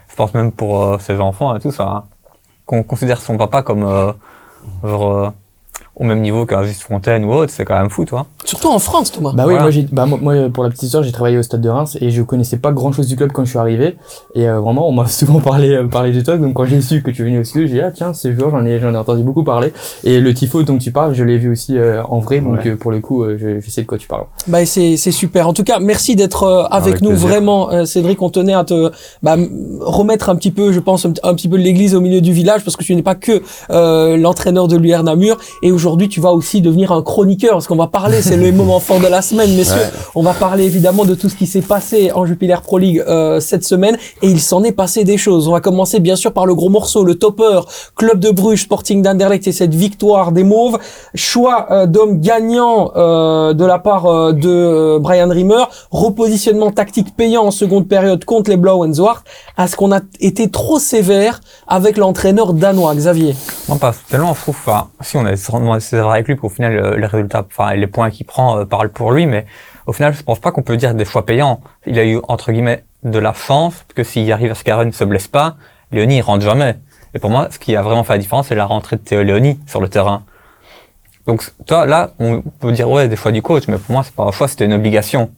je 0.10 0.16
pense 0.16 0.34
même 0.34 0.52
pour 0.52 0.84
euh, 0.84 0.98
ses 1.00 1.20
enfants 1.20 1.56
et 1.56 1.60
tout 1.60 1.72
ça, 1.72 1.84
hein, 1.88 2.04
qu'on 2.66 2.84
considère 2.84 3.20
son 3.22 3.38
papa 3.38 3.62
comme, 3.64 3.84
euh, 3.84 4.12
genre, 4.84 5.12
euh, 5.18 5.30
au 5.96 6.04
même 6.04 6.22
niveau 6.22 6.46
qu'un 6.46 6.64
Juste 6.64 6.82
Fontaine 6.84 7.24
ou 7.26 7.32
autre, 7.34 7.52
c'est 7.56 7.64
quand 7.66 7.78
même 7.78 7.90
fou, 7.90 8.06
toi. 8.06 8.26
surtout 8.44 8.68
en 8.68 8.80
France 8.80 9.12
Thomas 9.12 9.32
Bah 9.34 9.44
oui, 9.44 9.52
Voilà. 9.52 9.62
moi, 9.62 9.72
j'ai, 9.72 9.84
bah, 9.92 10.06
moi, 10.06 10.20
moi, 10.22 10.36
pour 10.54 10.64
la 10.64 10.70
petite 10.70 10.84
histoire, 10.84 11.04
j'ai 11.04 11.12
travaillé 11.12 11.38
au 11.38 11.44
stade 11.44 11.62
de 11.62 11.70
Reims 11.70 11.98
et 12.02 12.10
je 12.10 12.22
connaissais 12.22 12.58
pas 12.58 12.72
grand 12.72 12.92
chose 12.92 13.08
du 13.08 13.16
club 13.16 13.32
quand 13.32 13.46
je 13.46 13.50
suis 13.52 13.60
arrivé. 13.60 13.96
Et 14.34 14.48
euh, 14.48 14.60
vraiment, 14.60 14.88
on 14.90 14.92
m'a 14.92 15.08
souvent 15.08 15.40
parlé, 15.40 15.70
euh, 15.72 15.88
parlé 15.88 16.12
de 16.12 16.22
toi. 16.22 16.38
Donc 16.38 16.54
quand 16.56 16.66
j'ai 16.66 16.82
su 16.82 17.02
que 17.02 17.12
tu 17.12 17.24
venais 17.24 17.40
au 17.40 17.44
studio, 17.44 17.68
j'ai 17.68 17.74
dit, 17.76 17.82
ah 17.82 17.92
tiens, 17.92 18.14
ce 18.14 18.34
joueur, 18.34 18.52
j'en 18.52 18.66
ai, 18.66 18.80
j'en 18.80 18.94
ai 18.94 18.98
entendu 18.98 19.24
beaucoup 19.24 19.44
parler. 19.44 19.72
Et 20.04 20.20
le 20.20 20.34
tifo 20.34 20.64
dont 20.64 20.78
tu 20.78 20.92
parles, 20.92 21.14
je 21.14 21.24
l'ai 21.24 21.38
vu 21.38 21.50
aussi 21.52 21.78
euh, 21.78 22.04
en 22.04 22.20
vrai. 22.20 22.40
Donc 22.42 22.56
Ouais. 22.66 22.68
euh, 22.72 22.76
pour 22.76 22.92
le 22.92 23.00
coup, 23.00 23.24
euh, 23.24 23.38
je, 23.40 23.60
je 23.62 23.70
sais 23.70 23.82
de 23.82 23.88
quoi 23.88 23.98
tu 23.98 24.08
parles. 24.08 24.26
Bah 24.48 24.66
c'est 24.66 24.98
c'est 24.98 25.12
super. 25.12 25.48
En 25.48 25.54
tout 25.54 25.64
cas, 25.64 25.80
merci 25.80 26.16
d'être 26.16 26.44
euh, 26.44 26.64
avec, 26.72 26.88
Avec 26.96 27.02
nous 27.02 27.10
plaisir. 27.12 27.28
vraiment, 27.30 27.72
euh, 27.72 27.86
Cédric. 27.86 28.22
On 28.22 28.30
tenait 28.30 28.54
à 28.54 28.64
te 28.66 28.92
bah, 29.24 29.36
m- 29.36 29.50
remettre 29.82 30.30
un 30.30 30.36
petit 30.36 30.52
peu, 30.52 30.72
je 30.72 30.80
pense, 30.80 31.06
un, 31.06 31.12
petit 31.36 31.48
peu 31.48 31.56
l'église 31.58 31.96
au 31.96 32.02
milieu 32.02 32.22
du 32.22 32.34
village 32.34 32.64
parce 32.64 32.76
que 32.76 32.84
tu 32.84 32.96
n'es 32.96 33.02
pas 33.04 33.16
que 33.16 33.42
euh, 33.72 34.18
l'entraîneur 34.18 34.68
de 34.68 34.76
l'UR 34.78 35.04
Namur 35.04 35.38
et 35.62 35.72
aujourd'hui 35.86 36.10
tu 36.10 36.20
vas 36.20 36.32
aussi 36.32 36.62
devenir 36.62 36.92
un 36.92 37.04
chroniqueur 37.04 37.54
parce 37.54 37.68
qu'on 37.68 37.76
va 37.76 37.88
parler. 37.88 38.22
C'est 38.22 38.38
le 38.38 38.52
moment 38.56 38.80
fort 38.80 39.00
de 39.00 39.08
la 39.08 39.22
semaine, 39.22 39.56
messieurs. 39.56 39.76
Ouais. 39.76 40.00
On 40.16 40.24
va 40.24 40.34
parler 40.34 40.66
évidemment 40.66 41.06
de 41.06 41.14
tout 41.14 41.30
ce 41.30 41.36
qui 41.36 41.46
s'est 41.46 41.62
passé 41.62 42.12
en 42.12 42.26
Jupiler 42.26 42.56
Pro 42.64 42.80
League 42.80 43.04
euh, 43.08 43.40
cette 43.40 43.64
semaine 43.64 43.98
et 44.24 44.28
il 44.28 44.42
s'en 44.42 44.64
est 44.64 44.72
passé 44.72 45.04
des 45.04 45.18
choses. 45.18 45.48
On 45.48 45.52
va 45.52 45.62
commencer 45.62 46.00
bien 46.00 46.16
sûr 46.16 46.34
par 46.34 46.48
le 46.48 46.56
gros 46.56 46.70
morceau, 46.70 47.04
le 47.04 47.16
topper, 47.16 47.62
Club 47.96 48.20
de 48.20 48.32
Bruges, 48.32 48.64
Sporting 48.64 49.04
d'Anderlecht 49.04 49.48
et 49.48 49.52
cette 49.52 49.76
victoire 49.76 50.32
des 50.32 50.44
Mauves. 50.44 50.80
Choix 51.14 51.68
euh, 51.70 51.86
d'homme 51.86 52.20
gagnant 52.20 52.92
euh, 52.96 53.54
de 53.54 53.66
la 53.66 53.80
part 53.80 54.06
euh, 54.06 54.34
de 54.34 54.50
euh, 54.50 55.00
Brian 55.00 55.30
Rimmer. 55.30 55.66
Repositionnement 55.92 56.72
tactique 56.72 57.16
payant 57.16 57.44
en 57.44 57.52
seconde 57.52 57.88
période 57.88 58.26
contre 58.26 58.50
les 58.50 58.58
Blauenzwart. 58.58 59.24
Est-ce 59.58 59.76
qu'on 59.76 59.92
a 59.92 60.02
été 60.20 60.50
trop 60.50 60.80
sévère 60.80 61.42
avec 61.68 61.98
l'entraîneur 61.98 62.54
danois, 62.54 62.96
Xavier 62.96 63.36
Non, 63.70 63.78
pas 63.78 63.94
tellement, 64.10 64.34
je 64.34 64.42
trouve, 64.42 64.56
enfin, 64.66 64.88
si 65.02 65.18
on 65.18 65.26
est 65.28 65.36
vraiment 65.76 65.80
sévère 65.80 66.10
avec 66.10 66.28
lui, 66.28 66.36
qu'au 66.38 66.50
final, 66.50 66.78
euh, 66.78 66.98
les 66.98 67.06
résultats, 67.08 67.46
enfin, 67.48 67.74
les 67.76 67.88
points 67.88 68.10
qu'il 68.10 68.26
prend 68.26 68.58
euh, 68.60 68.66
parlent 68.66 68.90
pour 68.92 69.12
lui, 69.12 69.26
mais 69.26 69.46
au 69.88 69.94
final, 69.94 70.14
je 70.14 70.24
pense 70.24 70.40
pas 70.40 70.52
qu'on 70.52 70.62
peut 70.64 70.78
dire 70.78 70.94
des 70.96 71.06
choix 71.06 71.26
payants. 71.26 71.60
Il 71.86 71.98
a 72.00 72.06
eu, 72.06 72.20
entre 72.28 72.52
guillemets, 72.52 72.84
de 73.04 73.20
la 73.20 73.34
chance, 73.34 73.74
parce 73.88 73.94
que 73.96 74.04
s'il 74.04 74.32
arrive 74.32 74.52
à 74.52 74.56
ce 74.56 74.64
qu'Aaron 74.64 74.86
ne 74.86 74.92
se 74.92 75.04
blesse 75.04 75.28
pas, 75.28 75.56
Léonie, 75.92 76.18
il 76.18 76.22
rentre 76.22 76.44
jamais. 76.44 76.78
Et 77.14 77.20
pour 77.20 77.30
moi, 77.30 77.48
ce 77.52 77.60
qui 77.60 77.76
a 77.76 77.82
vraiment 77.82 78.04
fait 78.04 78.14
la 78.14 78.20
différence, 78.20 78.48
c'est 78.48 78.56
la 78.56 78.66
rentrée 78.66 78.96
de 78.98 79.02
Théo 79.02 79.24
Léonie 79.24 79.60
sur 79.68 79.80
le 79.80 79.88
terrain. 79.88 80.24
Donc, 81.28 81.44
toi, 81.66 81.86
là, 81.86 82.12
on 82.20 82.42
peut 82.60 82.72
dire, 82.72 82.90
ouais, 82.90 83.08
des 83.08 83.16
choix 83.16 83.32
du 83.32 83.42
coach, 83.42 83.64
mais 83.68 83.78
pour 83.78 83.94
moi, 83.94 84.04
c'est 84.04 84.14
pas 84.14 84.24
un 84.24 84.32
choix, 84.32 84.48
c'était 84.48 84.66
une 84.66 84.74
obligation. 84.74 85.32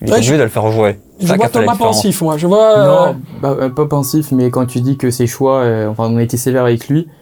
Il 0.00 0.08
est 0.08 0.12
Ouais, 0.12 0.16
obligé 0.18 0.38
de 0.38 0.42
le 0.42 0.48
faire 0.48 0.70
jouer. 0.70 0.98
Je 1.20 1.26
ça 1.26 1.34
vois 1.36 1.48
Thomas 1.50 1.74
pensif, 1.76 2.22
moi. 2.22 2.38
Je 2.38 2.46
vois. 2.46 3.08
euh, 3.08 3.12
bah, 3.42 3.56
pas 3.74 3.84
pensif, 3.86 4.32
mais 4.32 4.50
quand 4.50 4.64
tu 4.64 4.80
dis 4.80 4.96
que 4.96 5.10
ses 5.10 5.26
choix, 5.26 5.58
euh, 5.58 5.88
enfin, 5.88 6.08
on 6.10 6.16
a 6.16 6.22
été 6.22 6.38
sévère 6.38 6.62
avec 6.64 6.88
lui, 6.88 7.06
je 7.06 7.19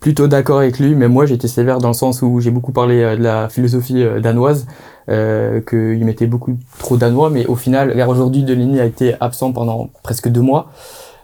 plutôt 0.00 0.26
d'accord 0.26 0.58
avec 0.58 0.78
lui, 0.78 0.94
mais 0.94 1.08
moi 1.08 1.26
j'étais 1.26 1.46
sévère 1.46 1.78
dans 1.78 1.88
le 1.88 1.94
sens 1.94 2.22
où 2.22 2.40
j'ai 2.40 2.50
beaucoup 2.50 2.72
parlé 2.72 3.02
euh, 3.02 3.16
de 3.16 3.22
la 3.22 3.48
philosophie 3.50 4.02
euh, 4.02 4.18
danoise, 4.18 4.66
euh, 5.10 5.60
qu'il 5.60 6.04
mettait 6.04 6.26
beaucoup 6.26 6.56
trop 6.78 6.96
danois, 6.96 7.30
mais 7.30 7.46
au 7.46 7.54
final, 7.54 7.90
regarde, 7.90 8.10
aujourd'hui, 8.10 8.42
Deligny 8.42 8.80
a 8.80 8.86
été 8.86 9.14
absent 9.20 9.52
pendant 9.52 9.90
presque 10.02 10.28
deux 10.28 10.40
mois. 10.40 10.70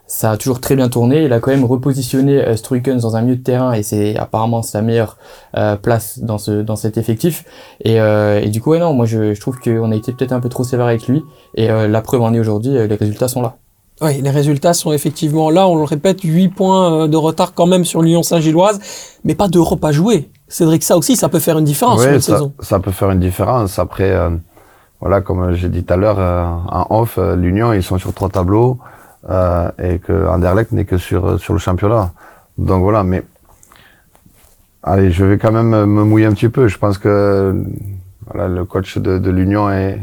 Ça 0.08 0.30
a 0.30 0.36
toujours 0.36 0.60
très 0.60 0.76
bien 0.76 0.88
tourné. 0.88 1.24
Il 1.24 1.32
a 1.32 1.40
quand 1.40 1.50
même 1.50 1.64
repositionné 1.64 2.40
euh, 2.40 2.54
Struikens 2.54 3.02
dans 3.02 3.16
un 3.16 3.22
milieu 3.22 3.36
de 3.36 3.42
terrain 3.42 3.72
et 3.72 3.82
c'est 3.82 4.16
apparemment 4.16 4.62
sa 4.62 4.80
meilleure 4.80 5.16
place 5.82 6.20
dans 6.20 6.38
ce 6.38 6.62
dans 6.62 6.76
cet 6.76 6.96
effectif. 6.96 7.44
Et, 7.84 7.96
et 7.96 8.48
du 8.50 8.60
coup, 8.60 8.70
ouais, 8.70 8.78
non, 8.78 8.94
moi 8.94 9.04
je, 9.06 9.34
je 9.34 9.40
trouve 9.40 9.58
qu'on 9.58 9.90
a 9.90 9.96
été 9.96 10.12
peut-être 10.12 10.32
un 10.32 10.38
peu 10.38 10.48
trop 10.48 10.62
sévère 10.62 10.86
avec 10.86 11.08
lui. 11.08 11.24
Et 11.54 11.66
la 11.66 12.02
preuve 12.02 12.22
en 12.22 12.32
est 12.34 12.38
aujourd'hui, 12.38 12.70
les 12.72 12.94
résultats 12.94 13.26
sont 13.26 13.42
là. 13.42 13.56
Oui, 14.02 14.20
les 14.20 14.30
résultats 14.30 14.74
sont 14.74 14.92
effectivement 14.92 15.48
là. 15.50 15.66
On 15.68 15.76
le 15.76 15.84
répète, 15.84 16.20
8 16.22 16.48
points 16.48 17.04
euh, 17.04 17.08
de 17.08 17.16
retard 17.16 17.54
quand 17.54 17.66
même 17.66 17.84
sur 17.84 18.02
Lyon 18.02 18.22
Saint-Gilloise, 18.22 18.78
mais 19.24 19.34
pas 19.34 19.48
d'Europe 19.48 19.84
à 19.84 19.92
jouer. 19.92 20.28
Cédric, 20.48 20.82
ça 20.84 20.96
aussi, 20.96 21.16
ça 21.16 21.28
peut 21.28 21.38
faire 21.40 21.58
une 21.58 21.64
différence 21.64 22.00
sur 22.00 22.08
Oui, 22.10 22.16
une 22.16 22.20
ça, 22.20 22.34
saison. 22.34 22.52
ça 22.60 22.78
peut 22.78 22.90
faire 22.92 23.10
une 23.10 23.20
différence. 23.20 23.78
Après, 23.78 24.10
euh, 24.10 24.30
voilà, 25.00 25.20
comme 25.22 25.52
j'ai 25.54 25.68
dit 25.68 25.82
tout 25.82 25.94
à 25.94 25.96
l'heure, 25.96 26.18
euh, 26.18 26.44
en 26.44 26.86
off, 27.00 27.16
euh, 27.18 27.36
l'Union, 27.36 27.72
ils 27.72 27.82
sont 27.82 27.98
sur 27.98 28.12
trois 28.12 28.28
tableaux 28.28 28.78
euh, 29.30 29.70
et 29.82 29.98
que 29.98 30.26
Anderlecht 30.28 30.72
n'est 30.72 30.84
que 30.84 30.98
sur, 30.98 31.40
sur 31.40 31.52
le 31.54 31.58
championnat. 31.58 32.12
Donc 32.58 32.82
voilà, 32.82 33.02
mais 33.02 33.22
allez, 34.82 35.10
je 35.10 35.24
vais 35.24 35.38
quand 35.38 35.52
même 35.52 35.70
me 35.70 36.04
mouiller 36.04 36.26
un 36.26 36.32
petit 36.32 36.48
peu. 36.48 36.68
Je 36.68 36.78
pense 36.78 36.98
que 36.98 37.64
voilà, 38.26 38.48
le 38.48 38.64
coach 38.64 38.98
de, 38.98 39.18
de 39.18 39.30
l'Union 39.30 39.70
est, 39.70 40.00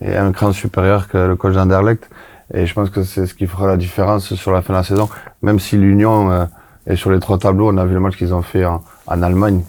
est 0.00 0.16
un 0.16 0.32
cran 0.32 0.52
supérieur 0.52 1.08
que 1.08 1.18
le 1.18 1.36
coach 1.36 1.54
d'Anderlecht. 1.54 2.08
Et 2.52 2.66
je 2.66 2.74
pense 2.74 2.90
que 2.90 3.02
c'est 3.04 3.26
ce 3.26 3.34
qui 3.34 3.46
fera 3.46 3.66
la 3.66 3.76
différence 3.76 4.34
sur 4.34 4.50
la 4.52 4.62
fin 4.62 4.72
de 4.72 4.78
la 4.78 4.84
saison. 4.84 5.08
Même 5.42 5.58
si 5.60 5.76
l'Union 5.76 6.30
euh, 6.32 6.44
est 6.86 6.96
sur 6.96 7.10
les 7.10 7.20
trois 7.20 7.38
tableaux, 7.38 7.70
on 7.72 7.76
a 7.78 7.84
vu 7.84 7.94
le 7.94 8.00
match 8.00 8.16
qu'ils 8.16 8.34
ont 8.34 8.42
fait 8.42 8.64
en, 8.64 8.82
en 9.06 9.22
Allemagne. 9.22 9.62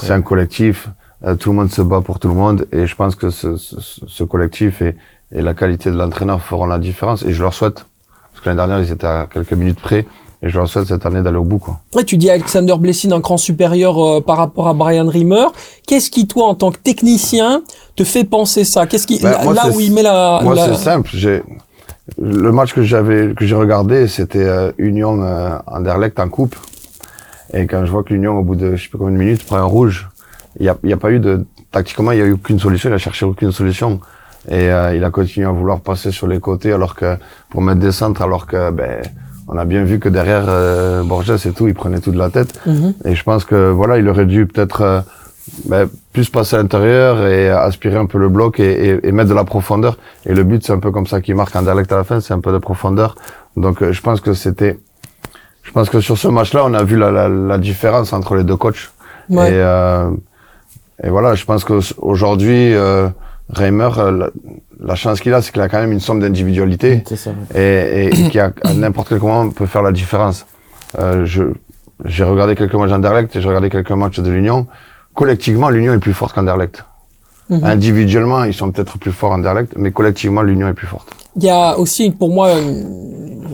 C'est 0.00 0.12
un 0.12 0.22
collectif. 0.22 0.88
euh, 1.24 1.34
tout 1.34 1.50
le 1.50 1.56
monde 1.56 1.70
se 1.70 1.82
bat 1.82 2.00
pour 2.00 2.18
tout 2.18 2.28
le 2.28 2.34
monde. 2.34 2.66
Et 2.72 2.86
je 2.86 2.94
pense 2.96 3.14
que 3.16 3.30
ce, 3.30 3.56
ce, 3.56 3.76
ce 4.06 4.24
collectif 4.24 4.82
et, 4.82 4.96
et 5.32 5.42
la 5.42 5.54
qualité 5.54 5.90
de 5.90 5.96
l'entraîneur 5.96 6.40
feront 6.42 6.66
la 6.66 6.78
différence. 6.78 7.24
Et 7.24 7.32
je 7.32 7.42
leur 7.42 7.54
souhaite. 7.54 7.84
Parce 8.32 8.42
que 8.44 8.48
l'année 8.48 8.56
dernière, 8.58 8.80
ils 8.80 8.90
étaient 8.92 9.06
à 9.06 9.26
quelques 9.32 9.52
minutes 9.52 9.80
près. 9.80 10.06
Et 10.44 10.48
je 10.48 10.58
leur 10.58 10.68
souhaite 10.68 10.86
cette 10.86 11.06
année 11.06 11.22
d'aller 11.22 11.36
au 11.36 11.44
bout. 11.44 11.58
Quoi. 11.58 11.78
Ouais, 11.94 12.02
tu 12.04 12.16
dis 12.16 12.28
Alexander 12.28 12.74
Blessing 12.76 13.12
un 13.12 13.20
cran 13.20 13.36
supérieur 13.36 13.96
euh, 14.04 14.20
par 14.20 14.36
rapport 14.38 14.66
à 14.66 14.74
Brian 14.74 15.06
Rimmer. 15.06 15.46
Qu'est-ce 15.86 16.10
qui, 16.10 16.26
toi, 16.26 16.46
en 16.48 16.54
tant 16.56 16.72
que 16.72 16.78
technicien, 16.78 17.62
te 17.94 18.02
fait 18.02 18.24
penser 18.24 18.64
ça? 18.64 18.86
Qu'est-ce 18.88 19.06
qui 19.06 19.20
Ben, 19.20 19.30
là, 19.30 19.44
moi, 19.44 19.54
là 19.54 19.62
c'est- 19.66 19.76
où 19.76 19.80
il 19.80 19.92
met 19.92 20.02
la, 20.02 20.40
Moi, 20.42 20.54
la- 20.56 20.66
c'est 20.74 20.82
simple. 20.82 21.10
J'ai 21.14 21.42
le 22.20 22.50
match 22.52 22.74
que 22.74 22.82
j'avais 22.82 23.34
que 23.34 23.46
j'ai 23.46 23.54
regardé, 23.54 24.08
c'était 24.08 24.44
euh, 24.44 24.72
Union 24.78 25.22
euh, 25.22 25.56
Anderlecht 25.66 26.18
en 26.18 26.28
coupe. 26.28 26.56
Et 27.54 27.66
quand 27.66 27.84
je 27.84 27.90
vois 27.90 28.02
que 28.02 28.12
l'Union, 28.12 28.38
au 28.38 28.42
bout 28.42 28.56
de 28.56 28.76
je 28.76 28.84
sais 28.84 28.88
pas 28.88 28.98
combien 28.98 29.14
de 29.14 29.18
minutes, 29.18 29.44
prend 29.44 29.56
un 29.56 29.64
rouge, 29.64 30.08
il 30.58 30.66
y 30.66 30.68
a, 30.68 30.76
il 30.82 30.90
y 30.90 30.92
a 30.92 30.96
pas 30.96 31.12
eu 31.12 31.20
de 31.20 31.44
tactiquement, 31.70 32.12
il 32.12 32.18
y 32.18 32.22
a 32.22 32.26
eu 32.26 32.32
aucune 32.32 32.58
solution. 32.58 32.90
Il 32.90 32.94
a 32.94 32.98
cherché 32.98 33.24
aucune 33.24 33.52
solution. 33.52 34.00
Et 34.48 34.70
euh, 34.70 34.96
il 34.96 35.04
a 35.04 35.10
continué 35.10 35.46
à 35.46 35.50
vouloir 35.50 35.80
passer 35.80 36.10
sur 36.10 36.26
les 36.26 36.40
côtés 36.40 36.72
alors 36.72 36.96
que 36.96 37.16
pour 37.48 37.62
mettre 37.62 37.78
des 37.78 37.92
centres, 37.92 38.22
alors 38.22 38.46
que 38.46 38.70
ben 38.72 39.02
on 39.48 39.56
a 39.56 39.64
bien 39.64 39.84
vu 39.84 39.98
que 39.98 40.08
derrière 40.08 40.46
euh, 40.48 41.02
Borges 41.02 41.46
et 41.46 41.52
tout, 41.52 41.68
il 41.68 41.74
prenait 41.74 42.00
tout 42.00 42.10
de 42.10 42.18
la 42.18 42.30
tête. 42.30 42.60
Mhm. 42.66 42.94
Et 43.04 43.14
je 43.14 43.22
pense 43.22 43.44
que 43.44 43.70
voilà, 43.70 43.98
il 43.98 44.08
aurait 44.08 44.26
dû 44.26 44.46
peut-être 44.46 44.80
euh, 44.80 45.00
ben, 45.66 45.88
plus 46.12 46.28
passer 46.30 46.56
à 46.56 46.58
l'intérieur 46.58 47.26
et 47.26 47.50
aspirer 47.50 47.96
un 47.96 48.06
peu 48.06 48.18
le 48.18 48.28
bloc 48.28 48.60
et, 48.60 48.88
et, 48.88 49.08
et 49.08 49.12
mettre 49.12 49.30
de 49.30 49.34
la 49.34 49.44
profondeur. 49.44 49.96
Et 50.26 50.34
le 50.34 50.44
but, 50.44 50.64
c'est 50.64 50.72
un 50.72 50.78
peu 50.78 50.90
comme 50.90 51.06
ça 51.06 51.20
qu'il 51.20 51.34
marque 51.34 51.54
en 51.56 51.62
dialecte 51.62 51.92
à 51.92 51.96
la 51.96 52.04
fin, 52.04 52.20
c'est 52.20 52.34
un 52.34 52.40
peu 52.40 52.52
de 52.52 52.58
profondeur. 52.58 53.16
Donc 53.56 53.82
euh, 53.82 53.92
je 53.92 54.00
pense 54.00 54.20
que 54.20 54.34
c'était, 54.34 54.78
je 55.62 55.72
pense 55.72 55.90
que 55.90 56.00
sur 56.00 56.16
ce 56.16 56.28
match-là, 56.28 56.62
on 56.64 56.74
a 56.74 56.82
vu 56.82 56.96
la, 56.96 57.10
la, 57.10 57.28
la 57.28 57.58
différence 57.58 58.12
entre 58.12 58.34
les 58.36 58.44
deux 58.44 58.56
coachs. 58.56 58.90
Ouais. 59.28 59.50
Et, 59.50 59.54
euh, 59.54 60.10
et 61.02 61.08
voilà, 61.10 61.34
je 61.34 61.44
pense 61.44 61.64
qu'aujourd'hui, 61.64 62.74
euh, 62.74 63.08
Reimer, 63.50 63.90
euh, 63.98 64.10
la, 64.12 64.30
la 64.80 64.94
chance 64.94 65.20
qu'il 65.20 65.34
a, 65.34 65.42
c'est 65.42 65.52
qu'il 65.52 65.60
a 65.60 65.68
quand 65.68 65.80
même 65.80 65.92
une 65.92 66.00
somme 66.00 66.20
d'individualité 66.20 67.02
et, 67.54 68.06
et 68.06 68.10
qui 68.30 68.38
à, 68.38 68.52
n'importe 68.74 69.08
quel 69.08 69.18
moment 69.18 69.50
peut 69.50 69.66
faire 69.66 69.82
la 69.82 69.92
différence. 69.92 70.46
Euh, 70.98 71.24
je 71.24 71.44
j'ai 72.04 72.24
regardé 72.24 72.56
quelques 72.56 72.74
matchs 72.74 72.90
d'Anderlecht 72.90 73.36
et 73.36 73.40
j'ai 73.40 73.46
regardé 73.46 73.70
quelques 73.70 73.92
matchs 73.92 74.18
de 74.18 74.30
l'Union. 74.30 74.66
Collectivement, 75.14 75.68
l'Union 75.68 75.92
est 75.92 75.98
plus 75.98 76.14
forte 76.14 76.34
qu'Anderlecht. 76.34 76.84
Mhm. 77.50 77.64
Individuellement, 77.64 78.44
ils 78.44 78.54
sont 78.54 78.70
peut-être 78.70 78.98
plus 78.98 79.12
forts 79.12 79.32
Anderlecht, 79.32 79.74
mais 79.76 79.90
collectivement, 79.92 80.42
l'Union 80.42 80.68
est 80.68 80.74
plus 80.74 80.86
forte. 80.86 81.21
Il 81.36 81.44
y 81.44 81.48
a 81.50 81.78
aussi 81.78 82.10
pour 82.10 82.28
moi 82.28 82.52
une- 82.58 83.00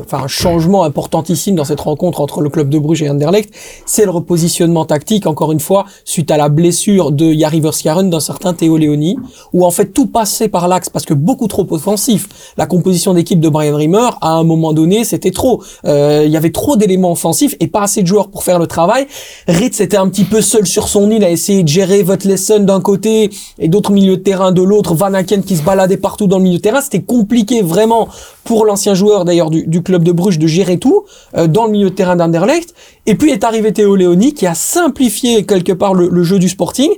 enfin, 0.01 0.25
un 0.25 0.29
changement 0.29 0.85
importantissime 0.85 1.55
dans 1.57 1.65
cette 1.65 1.81
rencontre 1.81 2.21
entre 2.21 2.41
le 2.41 2.49
club 2.51 2.69
de 2.71 2.79
Bruges 2.79 3.03
et 3.03 3.11
Anderlecht, 3.11 3.53
c'est 3.85 4.05
le 4.05 4.11
repositionnement 4.11 4.85
tactique, 4.85 5.27
encore 5.27 5.53
une 5.53 5.61
fois, 5.61 5.85
suite 6.05 6.31
à 6.31 6.37
la 6.37 6.49
blessure 6.49 7.11
de 7.13 7.27
Yari 7.27 7.61
Verskaren 7.61 8.09
d'un 8.09 8.21
certain 8.21 8.53
Théo 8.55 8.77
Léoni, 8.79 9.17
où 9.53 9.65
en 9.65 9.71
fait 9.71 9.87
tout 9.93 10.07
passait 10.07 10.49
par 10.49 10.67
l'axe 10.69 10.89
parce 10.89 11.05
que 11.05 11.15
beaucoup 11.15 11.47
trop 11.47 11.67
offensif. 11.71 12.29
La 12.57 12.67
composition 12.67 13.13
d'équipe 13.15 13.39
de 13.41 13.49
Brian 13.49 13.77
Rimmer, 13.77 14.11
à 14.21 14.33
un 14.35 14.45
moment 14.45 14.73
donné, 14.73 15.05
c'était 15.05 15.31
trop. 15.33 15.63
Euh, 15.85 16.23
Il 16.27 16.33
y 16.33 16.37
avait 16.37 16.51
trop 16.53 16.77
d'éléments 16.77 17.13
offensifs 17.13 17.55
et 17.61 17.67
pas 17.69 17.83
assez 17.83 18.03
de 18.03 18.07
joueurs 18.07 18.29
pour 18.29 18.43
faire 18.45 18.59
le 18.59 18.67
travail. 18.67 19.07
Ritz 19.47 19.81
était 19.81 19.97
un 19.97 20.09
petit 20.09 20.25
peu 20.25 20.41
seul 20.43 20.67
sur 20.67 20.89
son 20.89 21.11
île 21.11 21.25
à 21.25 21.31
essayer 21.31 21.63
de 21.63 21.69
gérer 21.69 22.03
Votlesen 22.03 22.67
d'un 22.67 22.81
côté 22.81 23.31
et 23.59 23.69
d'autres 23.69 23.93
milieux 23.93 24.17
de 24.17 24.23
terrain 24.23 24.53
de 24.53 24.63
l'autre. 24.63 24.95
Van 24.95 25.13
Aken 25.15 25.43
qui 25.43 25.57
se 25.57 25.63
baladait 25.63 25.97
partout 25.97 26.27
dans 26.27 26.39
le 26.39 26.45
milieu 26.45 26.59
de 26.59 26.63
terrain. 26.63 26.81
C'était 26.81 27.03
compliqué 27.03 27.63
vraiment 27.69 28.09
pour 28.45 28.65
l'ancien 28.65 28.95
joueur 28.95 29.25
d'ailleurs 29.25 29.51
du, 29.51 29.83
club 29.83 30.03
de 30.03 30.13
Bruges 30.13 30.39
de 30.39 30.47
gérer 30.47 30.79
tout 30.79 31.05
euh, 31.37 31.47
dans 31.47 31.67
le 31.67 31.73
milieu 31.73 31.91
de 31.91 31.95
terrain 31.95 32.17
d'Anderlecht. 32.17 32.75
Et 33.07 33.15
puis 33.15 33.31
est 33.31 33.45
arrivé 33.45 33.73
Théo 33.73 33.95
Léoni 33.95 34.35
qui 34.35 34.47
a 34.47 34.55
simplifié 34.55 35.47
quelque 35.47 35.73
part 35.73 35.95
le, 35.95 36.23
jeu 36.23 36.39
du 36.39 36.49
Sporting. 36.49 36.91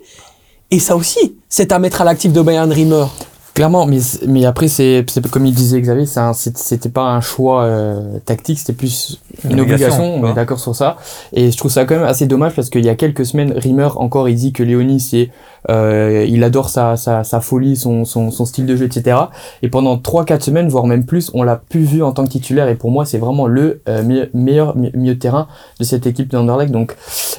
Et 0.70 0.78
ça 0.78 0.96
aussi, 0.96 1.36
c'est 1.48 1.72
à 1.72 1.78
mettre 1.78 2.00
à 2.00 2.04
l'actif 2.04 2.32
de 2.32 2.40
Bayern 2.40 2.70
Rimmer. 2.70 3.06
Clairement, 3.54 3.86
mais, 3.86 4.44
après, 4.46 4.68
c'est 4.68 5.04
comme 5.30 5.44
il 5.44 5.52
disait 5.52 5.80
Xavier, 5.80 6.06
c'était 6.34 6.88
pas 6.88 7.02
un 7.02 7.20
choix 7.20 7.64
euh, 7.64 8.18
tactique, 8.24 8.60
c'était 8.60 8.72
plus 8.72 9.20
une, 9.44 9.52
Une 9.52 9.60
obligation, 9.60 10.04
on 10.16 10.30
est 10.30 10.34
d'accord 10.34 10.58
sur 10.60 10.74
ça. 10.74 10.96
Et 11.32 11.50
je 11.50 11.56
trouve 11.56 11.70
ça 11.70 11.84
quand 11.84 11.94
même 11.96 12.04
assez 12.04 12.26
dommage 12.26 12.54
parce 12.54 12.70
qu'il 12.70 12.84
y 12.84 12.88
a 12.88 12.94
quelques 12.94 13.24
semaines, 13.26 13.52
Rimmer 13.56 13.88
encore, 13.96 14.28
il 14.28 14.34
dit 14.36 14.52
que 14.52 14.62
Léonie, 14.62 15.00
c'est, 15.00 15.30
euh, 15.70 16.24
il 16.28 16.42
adore 16.44 16.68
sa, 16.68 16.96
sa, 16.96 17.24
sa 17.24 17.40
folie, 17.40 17.76
son, 17.76 18.04
son, 18.04 18.30
son 18.30 18.44
style 18.44 18.66
de 18.66 18.76
jeu, 18.76 18.86
etc. 18.86 19.16
Et 19.62 19.68
pendant 19.68 19.96
3-4 19.96 20.40
semaines, 20.42 20.68
voire 20.68 20.86
même 20.86 21.04
plus, 21.06 21.30
on 21.34 21.42
l'a 21.42 21.56
plus 21.56 21.80
vu 21.82 22.02
en 22.02 22.12
tant 22.12 22.24
que 22.24 22.30
titulaire. 22.30 22.68
Et 22.68 22.74
pour 22.74 22.90
moi, 22.90 23.04
c'est 23.04 23.18
vraiment 23.18 23.46
le 23.46 23.82
euh, 23.88 24.02
me- 24.02 24.28
meilleur 24.34 24.76
mi- 24.76 24.90
milieu 24.94 25.14
de 25.14 25.18
terrain 25.20 25.48
de 25.78 25.84
cette 25.84 26.06
équipe 26.06 26.30
d'Anderlecht. 26.30 26.70
Donc, 26.72 26.94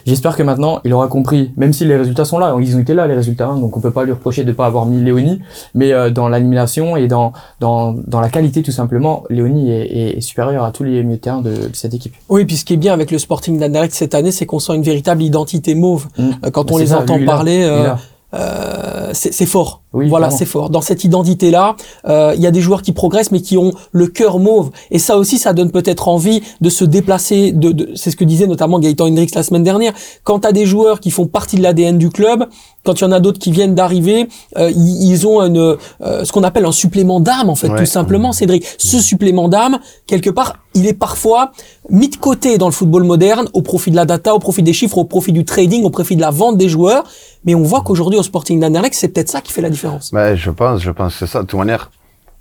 j'espère 0.05 0.35
que 0.35 0.43
maintenant, 0.43 0.79
il 0.83 0.93
aura 0.93 1.07
compris, 1.07 1.51
même 1.57 1.73
si 1.73 1.85
les 1.85 1.97
résultats 1.97 2.25
sont 2.25 2.39
là, 2.39 2.55
ils 2.59 2.75
ont 2.75 2.79
été 2.79 2.93
là, 2.93 3.07
les 3.07 3.15
résultats, 3.15 3.47
hein, 3.47 3.57
donc 3.57 3.75
on 3.77 3.79
peut 3.81 3.91
pas 3.91 4.03
lui 4.03 4.11
reprocher 4.11 4.43
de 4.43 4.51
pas 4.51 4.65
avoir 4.65 4.85
mis 4.85 5.01
Léonie, 5.01 5.39
mais 5.75 5.91
euh, 5.93 6.09
dans 6.09 6.29
l'animation 6.29 6.95
et 6.97 7.07
dans, 7.07 7.33
dans, 7.59 7.93
dans 7.93 8.19
la 8.21 8.29
qualité, 8.29 8.61
tout 8.63 8.71
simplement, 8.71 9.23
Léonie 9.29 9.71
est, 9.71 9.85
est, 9.85 10.17
est 10.17 10.21
supérieur 10.21 10.63
à 10.63 10.71
tous 10.71 10.83
les 10.83 11.03
milieux 11.03 11.17
de 11.17 11.21
terrain 11.21 11.41
de, 11.41 11.49
de 11.51 11.69
cette 11.73 11.90
équipe. 11.95 12.13
Oui, 12.29 12.45
puis 12.45 12.57
ce 12.57 12.65
qui 12.65 12.73
est 12.73 12.77
bien 12.77 12.93
avec 12.93 13.11
le 13.11 13.19
Sporting 13.19 13.57
d'Anderlecht 13.59 13.93
cette 13.93 14.15
année, 14.15 14.31
c'est 14.31 14.45
qu'on 14.45 14.59
sent 14.59 14.75
une 14.75 14.83
véritable 14.83 15.23
identité 15.23 15.75
mauve. 15.75 16.07
Mm. 16.17 16.29
Euh, 16.45 16.49
Quand 16.51 16.65
Bah, 16.65 16.73
on 16.75 16.77
les 16.77 16.87
ça, 16.87 16.99
entend 16.99 17.17
lui, 17.17 17.25
parler, 17.25 17.61
euh, 17.63 17.93
euh, 18.33 19.09
c'est 19.13 19.45
fort. 19.45 19.81
Oui, 19.93 20.07
voilà, 20.07 20.29
c'est 20.29 20.45
fort. 20.45 20.69
Dans 20.69 20.79
cette 20.79 21.03
identité-là, 21.03 21.75
euh, 22.07 22.31
il 22.37 22.41
y 22.41 22.47
a 22.47 22.51
des 22.51 22.61
joueurs 22.61 22.81
qui 22.81 22.93
progressent, 22.93 23.31
mais 23.31 23.41
qui 23.41 23.57
ont 23.57 23.73
le 23.91 24.07
cœur 24.07 24.39
mauve. 24.39 24.71
Et 24.89 24.99
ça 24.99 25.17
aussi, 25.17 25.37
ça 25.37 25.51
donne 25.51 25.69
peut-être 25.69 26.07
envie 26.07 26.41
de 26.61 26.69
se 26.69 26.85
déplacer. 26.85 27.51
De, 27.51 27.73
de- 27.73 27.89
c'est 27.95 28.09
ce 28.09 28.15
que 28.15 28.23
disait 28.23 28.47
notamment 28.47 28.79
Gaëtan 28.79 29.07
Hendricks 29.07 29.35
la 29.35 29.43
semaine 29.43 29.63
dernière. 29.63 29.91
Quand 30.23 30.39
tu 30.39 30.47
as 30.47 30.53
des 30.53 30.65
joueurs 30.65 31.01
qui 31.01 31.11
font 31.11 31.27
partie 31.27 31.57
de 31.57 31.61
l'ADN 31.63 31.97
du 31.97 32.09
club, 32.09 32.45
quand 32.83 32.99
il 32.99 33.03
y 33.03 33.07
en 33.07 33.11
a 33.11 33.19
d'autres 33.19 33.39
qui 33.39 33.51
viennent 33.51 33.75
d'arriver, 33.75 34.27
euh, 34.57 34.71
ils, 34.71 35.11
ils 35.11 35.27
ont 35.27 35.41
une, 35.41 35.57
euh, 36.01 36.25
ce 36.25 36.31
qu'on 36.31 36.43
appelle 36.43 36.65
un 36.65 36.71
supplément 36.71 37.19
d'âme, 37.19 37.49
en 37.49 37.55
fait, 37.55 37.69
Ouais. 37.69 37.77
tout 37.79 37.85
simplement, 37.85 38.31
Cédric. 38.31 38.65
Ce 38.77 38.99
supplément 38.99 39.47
d'âme, 39.49 39.77
quelque 40.07 40.29
part, 40.29 40.57
il 40.73 40.87
est 40.87 40.93
parfois 40.93 41.51
mis 41.89 42.09
de 42.09 42.15
côté 42.15 42.57
dans 42.57 42.65
le 42.67 42.71
football 42.71 43.03
moderne 43.03 43.47
au 43.53 43.61
profit 43.61 43.91
de 43.91 43.95
la 43.95 44.05
data, 44.05 44.33
au 44.33 44.39
profit 44.39 44.63
des 44.63 44.73
chiffres, 44.73 44.97
au 44.97 45.05
profit 45.05 45.31
du 45.31 45.45
trading, 45.45 45.83
au 45.83 45.89
profit 45.89 46.15
de 46.15 46.21
la 46.21 46.31
vente 46.31 46.57
des 46.57 46.69
joueurs. 46.69 47.03
Mais 47.45 47.53
on 47.55 47.61
voit 47.63 47.81
qu'aujourd'hui, 47.81 48.17
au 48.19 48.23
Sporting 48.23 48.59
d'Anderlecht, 48.59 48.95
c'est 48.95 49.09
peut-être 49.09 49.29
ça 49.29 49.41
qui 49.41 49.51
fait 49.51 49.61
la 49.61 49.69
différence. 49.69 50.11
Ben, 50.11 50.35
je 50.35 50.49
pense, 50.49 50.81
je 50.81 50.91
pense 50.91 51.13
que 51.13 51.19
c'est 51.19 51.31
ça. 51.31 51.41
De 51.41 51.47
toute 51.47 51.59
manière, 51.59 51.91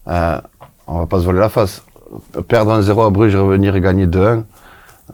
euh, 0.09 0.38
on 0.87 0.98
va 1.00 1.07
pas 1.07 1.20
se 1.20 1.24
voler 1.24 1.40
la 1.40 1.48
face. 1.48 1.83
Perdre 2.48 2.72
1-0 2.81 3.07
à 3.07 3.11
Bruges, 3.11 3.37
revenir 3.37 3.76
et 3.76 3.81
gagner 3.81 4.07
2-1, 4.07 4.44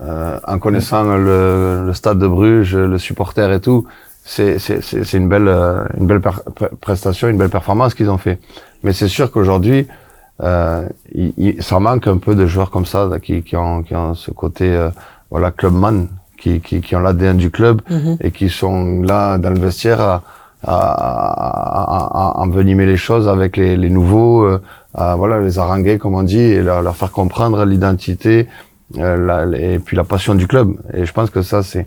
euh, 0.00 0.38
en 0.46 0.58
connaissant 0.58 1.02
le, 1.04 1.84
le 1.86 1.94
stade 1.94 2.18
de 2.18 2.26
Bruges, 2.26 2.74
le 2.76 2.98
supporter 2.98 3.50
et 3.52 3.60
tout, 3.60 3.86
c'est 4.32 4.58
c'est 4.58 4.82
c'est 4.82 5.04
c'est 5.04 5.18
une 5.22 5.28
belle 5.28 5.48
euh, 5.48 5.84
une 5.98 6.06
belle 6.06 6.20
prestation, 6.86 7.28
une 7.28 7.38
belle 7.38 7.50
performance 7.58 7.94
qu'ils 7.94 8.10
ont 8.10 8.18
fait. 8.26 8.38
Mais 8.82 8.92
c'est 8.92 9.08
sûr 9.08 9.30
qu'aujourd'hui, 9.30 9.86
euh, 10.42 10.86
il, 11.14 11.32
il- 11.44 11.62
ça 11.62 11.78
manque 11.80 12.06
un 12.08 12.18
peu 12.26 12.34
de 12.34 12.44
joueurs 12.52 12.70
comme 12.74 12.86
ça 12.94 13.08
qui 13.22 13.42
qui 13.42 13.56
ont 13.56 13.82
qui 13.86 13.94
ont 13.94 14.14
ce 14.14 14.30
côté 14.42 14.66
euh, 14.74 14.90
voilà 15.30 15.50
clubman, 15.60 15.96
qui 16.40 16.60
qui 16.60 16.80
qui 16.80 16.92
ont 16.96 17.00
l'ADN 17.06 17.36
du 17.36 17.50
club 17.50 17.76
Mhm. 17.88 18.16
et 18.20 18.30
qui 18.32 18.48
sont 18.60 19.02
là 19.02 19.38
dans 19.38 19.50
le 19.50 19.60
vestiaire 19.60 20.00
à, 20.00 20.22
à, 20.64 20.78
à, 21.86 22.32
à 22.38 22.38
envenimer 22.44 22.86
les 22.86 22.96
choses 22.96 23.28
avec 23.28 23.56
les, 23.56 23.76
les 23.76 23.90
nouveaux, 23.90 24.44
euh, 24.44 24.60
à, 24.94 25.14
voilà, 25.16 25.40
les 25.40 25.58
haranguer 25.58 25.98
comme 25.98 26.14
on 26.14 26.22
dit, 26.24 26.40
et 26.56 26.62
leur, 26.62 26.82
leur 26.82 26.96
faire 26.96 27.12
comprendre 27.12 27.64
l'identité 27.64 28.48
euh, 28.98 29.52
et 29.52 29.78
puis 29.78 29.96
la 29.96 30.04
passion 30.04 30.34
du 30.34 30.46
club. 30.48 30.68
Et 30.94 31.04
je 31.04 31.12
pense 31.12 31.30
que 31.30 31.42
ça, 31.42 31.62
c'est 31.62 31.86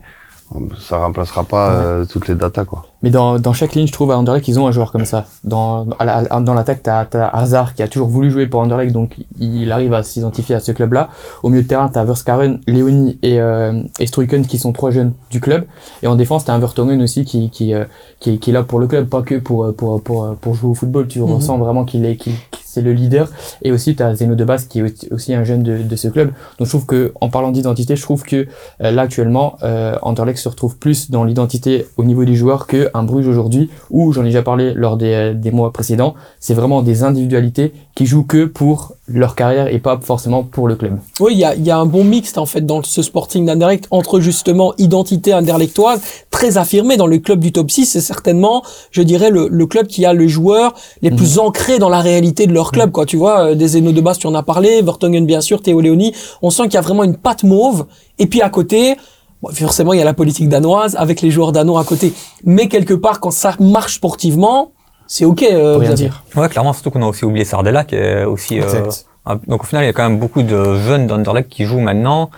ça 0.80 0.98
remplacera 0.98 1.44
pas 1.44 1.72
euh, 1.72 2.06
toutes 2.06 2.28
les 2.28 2.36
datas 2.36 2.66
quoi. 2.66 2.89
Mais 3.02 3.10
dans, 3.12 3.40
dans 3.40 3.54
chaque 3.54 3.76
ligne, 3.76 3.88
je 3.88 3.94
trouve 3.94 4.12
à 4.12 4.18
Anderlecht, 4.18 4.48
ils 4.48 4.60
ont 4.60 4.68
un 4.68 4.72
joueur 4.72 4.92
comme 4.92 5.06
ça. 5.06 5.26
Dans, 5.46 5.86
dans 5.86 6.54
l'attaque, 6.54 6.82
t'as, 6.84 7.06
t'as 7.06 7.28
Hazard 7.28 7.74
qui 7.74 7.82
a 7.82 7.88
toujours 7.88 8.10
voulu 8.10 8.30
jouer 8.30 8.48
pour 8.48 8.60
Anderlecht, 8.62 8.92
donc 8.92 9.16
il 9.40 9.72
arrive 9.72 9.94
à 9.94 10.04
s'identifier 10.04 10.56
à 10.56 10.60
ce 10.60 10.72
club-là. 10.74 11.10
Au 11.44 11.50
milieu 11.50 11.64
de 11.64 11.68
terrain, 11.68 11.88
t'as 11.88 12.04
Verskaren, 12.04 12.60
Leoni 12.68 13.18
et, 13.24 13.40
euh, 13.40 13.82
et 14.00 14.06
Struiken 14.08 14.46
qui 14.46 14.58
sont 14.58 14.74
trois 14.74 14.92
jeunes 14.92 15.14
du 15.32 15.40
club. 15.40 15.64
Et 16.04 16.08
en 16.08 16.16
défense, 16.16 16.46
t'as 16.46 16.54
un 16.54 16.60
Vertonghen 16.60 17.02
aussi 17.02 17.24
qui, 17.24 17.50
qui, 17.50 17.74
euh, 17.74 17.86
qui, 18.20 18.38
qui 18.40 18.50
est 18.50 18.54
là 18.54 18.64
pour 18.64 18.80
le 18.80 18.88
club, 18.88 19.08
pas 19.08 19.22
que 19.22 19.36
pour, 19.36 19.64
euh, 19.66 19.72
pour, 19.72 20.02
pour, 20.02 20.24
euh, 20.26 20.38
pour 20.40 20.56
jouer 20.56 20.70
au 20.72 20.74
football. 20.74 21.08
Tu 21.08 21.20
Mhm. 21.22 21.36
ressens 21.36 21.58
vraiment 21.58 21.86
qu'il 21.86 22.06
est, 22.06 22.18
qu'il, 22.18 22.34
que 22.34 22.58
c'est 22.66 22.82
le 22.82 22.92
leader. 22.94 23.30
Et 23.62 23.72
aussi, 23.72 23.96
t'as 23.96 24.14
Zeno 24.14 24.36
de 24.36 24.44
Bas 24.44 24.58
qui 24.58 24.80
est 24.82 25.12
aussi- 25.14 25.34
un 25.34 25.44
jeune 25.44 25.64
de, 25.64 25.78
de 25.84 25.96
ce 25.96 26.08
club. 26.10 26.32
Donc 26.58 26.66
je 26.68 26.70
trouve 26.72 26.86
que, 26.86 27.14
en 27.22 27.30
parlant 27.30 27.52
d'identité, 27.52 27.96
je 27.96 28.02
trouve 28.02 28.24
que 28.24 28.48
euh, 28.84 28.92
là 28.92 29.04
actuellement, 29.04 29.58
euh, 29.64 29.96
Anderlecht 30.02 30.40
se 30.40 30.50
retrouve 30.50 30.78
plus 30.78 31.10
dans 31.12 31.24
l'identité 31.24 31.88
au 31.98 32.04
niveau 32.04 32.26
des 32.26 32.36
joueurs 32.36 32.68
que 32.68 32.89
un 32.94 33.04
Bruges 33.04 33.28
aujourd'hui, 33.28 33.70
où 33.90 34.12
j'en 34.14 34.22
ai 34.22 34.26
déjà 34.26 34.42
parlé 34.42 34.74
lors 34.74 34.98
des, 34.98 35.14
euh, 35.14 35.34
des 35.34 35.52
mois 35.52 35.72
précédents. 35.72 36.16
C'est 36.40 36.54
vraiment 36.54 36.82
des 36.82 37.04
individualités 37.04 37.74
qui 37.96 38.06
jouent 38.06 38.24
que 38.24 38.46
pour 38.46 38.94
leur 39.08 39.36
carrière 39.36 39.68
et 39.68 39.80
pas 39.80 40.00
forcément 40.02 40.44
pour 40.44 40.68
le 40.68 40.76
club. 40.76 41.00
Oui, 41.20 41.34
il 41.34 41.40
y 41.40 41.44
a, 41.44 41.56
il 41.56 41.66
y 41.66 41.72
a 41.72 41.78
un 41.78 41.86
bon 41.86 42.04
mixte 42.04 42.38
en 42.38 42.46
fait 42.46 42.62
dans 42.62 42.84
ce 42.84 43.02
Sporting 43.02 43.46
d'Anderlecht 43.46 43.88
entre 43.92 44.20
justement 44.20 44.74
identité 44.78 45.34
anderlechtoise 45.34 46.02
très 46.30 46.58
affirmée 46.58 46.96
dans 46.96 47.08
le 47.08 47.18
club 47.18 47.40
du 47.40 47.52
top 47.52 47.72
6. 47.72 47.86
C'est 47.86 48.02
certainement, 48.02 48.64
je 48.92 49.02
dirais, 49.02 49.32
le, 49.32 49.48
le 49.50 49.66
club 49.66 49.88
qui 49.88 50.06
a 50.06 50.14
le 50.14 50.28
joueur 50.28 50.74
les 51.02 51.12
plus 51.12 51.40
ancrés 51.40 51.80
dans 51.80 51.90
la 51.90 52.02
réalité 52.02 52.48
de 52.48 52.54
leur 52.54 52.72
club. 52.72 52.92
Quoi, 52.92 53.06
tu 53.06 53.18
vois, 53.18 53.52
euh, 53.52 53.56
des 53.56 53.70
Zeno 53.70 53.92
de 53.92 54.02
base, 54.02 54.20
tu 54.20 54.28
en 54.28 54.36
as 54.36 54.44
parlé, 54.44 54.82
Vertonghen 54.82 55.26
bien 55.26 55.42
sûr, 55.42 55.62
Théo 55.62 55.82
Léoni. 55.82 56.14
On 56.42 56.50
sent 56.50 56.64
qu'il 56.64 56.76
y 56.76 56.78
a 56.78 56.82
vraiment 56.82 57.04
une 57.04 57.18
patte 57.18 57.44
mauve. 57.44 57.86
Et 58.20 58.28
puis 58.28 58.42
à 58.42 58.50
côté, 58.50 58.96
bon, 59.42 59.50
forcément, 59.54 59.94
il 59.94 60.00
y 60.00 60.02
a 60.02 60.06
la 60.06 60.14
politique 60.14 60.50
danoise 60.50 60.96
avec 60.96 61.22
les 61.22 61.32
joueurs 61.32 61.52
danois 61.52 61.82
à 61.82 61.84
côté. 61.84 62.14
Mais 62.44 62.68
quelque 62.68 62.94
part, 62.94 63.20
quand 63.20 63.32
ça 63.32 63.56
marche 63.60 63.96
sportivement, 63.96 64.72
c'est 65.08 65.26
ok. 65.26 65.44
euh, 65.44 65.78
rien 65.78 65.94
dire. 65.94 66.24
Ouais, 66.36 66.48
clairement, 66.50 66.74
surtout 66.74 66.92
qu'on 66.92 67.02
a 67.04 67.08
aussi 67.08 67.26
oublié 67.26 67.46
Sardella, 67.46 67.84
qui 67.84 67.96
est 67.96 68.24
aussi... 68.26 68.60
euh, 68.62 68.84
un- 69.26 69.40
donc 69.48 69.64
au 69.64 69.66
final, 69.66 69.84
il 69.84 69.88
y 69.88 69.90
a 69.90 69.94
quand 69.94 70.08
même 70.08 70.20
beaucoup 70.20 70.44
de 70.44 70.76
jeunes 70.80 71.08
d'Anderlecht 71.08 71.50
qui 71.50 71.66
jouent 71.66 71.80
maintenant. 71.80 72.30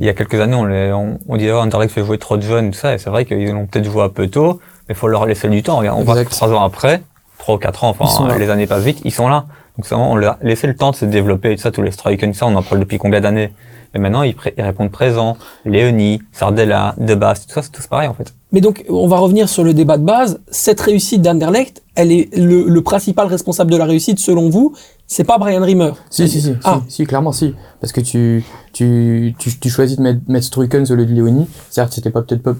Il 0.00 0.04
y 0.04 0.08
a 0.10 0.12
quelques 0.12 0.38
années, 0.38 0.54
on, 0.54 0.64
les, 0.66 0.92
on, 0.92 1.18
on 1.28 1.36
disait, 1.38 1.52
oh, 1.52 1.58
Anderlecht 1.60 1.92
fait 1.94 2.04
jouer 2.04 2.18
trop 2.18 2.36
de 2.36 2.42
jeunes, 2.42 2.70
tout 2.72 2.78
ça, 2.78 2.92
et 2.94 2.98
c'est 2.98 3.08
vrai 3.08 3.24
qu'ils 3.24 3.50
l'ont 3.52 3.66
peut-être 3.66 3.86
joué 3.90 4.02
un 4.02 4.10
peu 4.10 4.28
tôt, 4.28 4.60
mais 4.86 4.94
il 4.94 4.94
faut 4.94 5.08
leur 5.08 5.24
laisser 5.24 5.48
du 5.48 5.62
temps. 5.62 5.78
Regarde, 5.78 5.98
on 5.98 6.04
voit 6.04 6.20
Exact. 6.20 6.30
trois 6.30 6.52
ans 6.52 6.62
après, 6.62 7.00
trois 7.38 7.54
ou 7.54 7.58
quatre 7.58 7.84
ans, 7.84 7.96
enfin, 7.98 8.36
les 8.36 8.50
années 8.50 8.66
passent 8.66 8.82
vite, 8.84 9.00
ils 9.04 9.12
sont 9.12 9.28
là. 9.28 9.46
Donc 9.78 9.86
c'est 9.86 9.94
vraiment, 9.94 10.12
on 10.12 10.16
leur 10.16 10.32
a 10.32 10.38
laissé 10.42 10.66
le 10.66 10.76
temps 10.76 10.90
de 10.90 10.96
se 10.96 11.06
développer, 11.06 11.52
et 11.52 11.56
tout 11.56 11.62
ça, 11.62 11.70
tous 11.70 11.80
les 11.80 11.90
strikers, 11.90 12.34
ça, 12.34 12.44
on 12.46 12.54
en 12.54 12.62
parle 12.62 12.80
depuis 12.80 12.98
combien 12.98 13.22
d'années? 13.22 13.50
Mais 13.94 14.00
maintenant, 14.00 14.22
ils, 14.22 14.34
répondent 14.58 14.90
présent. 14.90 15.36
Léonie, 15.64 16.20
Sardella, 16.32 16.94
Debas, 16.98 17.46
tout 17.46 17.54
ça, 17.54 17.62
c'est 17.62 17.72
tous 17.72 17.86
pareil, 17.86 18.08
en 18.08 18.14
fait. 18.14 18.34
Mais 18.52 18.60
donc, 18.60 18.84
on 18.88 19.08
va 19.08 19.18
revenir 19.18 19.48
sur 19.48 19.64
le 19.64 19.74
débat 19.74 19.98
de 19.98 20.04
base. 20.04 20.40
Cette 20.50 20.80
réussite 20.80 21.22
d'Anderlecht, 21.22 21.82
elle 21.94 22.12
est 22.12 22.28
le 22.36 22.80
principal 22.80 23.26
responsable 23.26 23.70
de 23.70 23.76
la 23.76 23.84
réussite, 23.84 24.18
selon 24.18 24.48
vous, 24.48 24.74
c'est 25.10 25.24
pas 25.24 25.38
Brian 25.38 25.62
Rimmer. 25.62 25.92
Si, 26.10 26.28
si, 26.28 26.40
si, 26.40 26.52
Ah. 26.64 26.82
si, 26.86 26.94
si, 26.96 27.06
clairement, 27.06 27.32
si. 27.32 27.54
Parce 27.80 27.92
que 27.92 28.00
tu, 28.00 28.44
tu, 28.72 29.34
tu, 29.38 29.58
tu 29.58 29.70
choisis 29.70 29.96
de 29.96 30.02
mettre, 30.02 30.20
mettre 30.28 30.46
Struikens 30.46 30.90
au 30.90 30.96
lieu 30.96 31.06
de 31.06 31.12
Léoni. 31.14 31.46
Certes, 31.70 31.92
c'était 31.94 32.10
pas 32.10 32.22
peut-être 32.22 32.42
pas, 32.42 32.54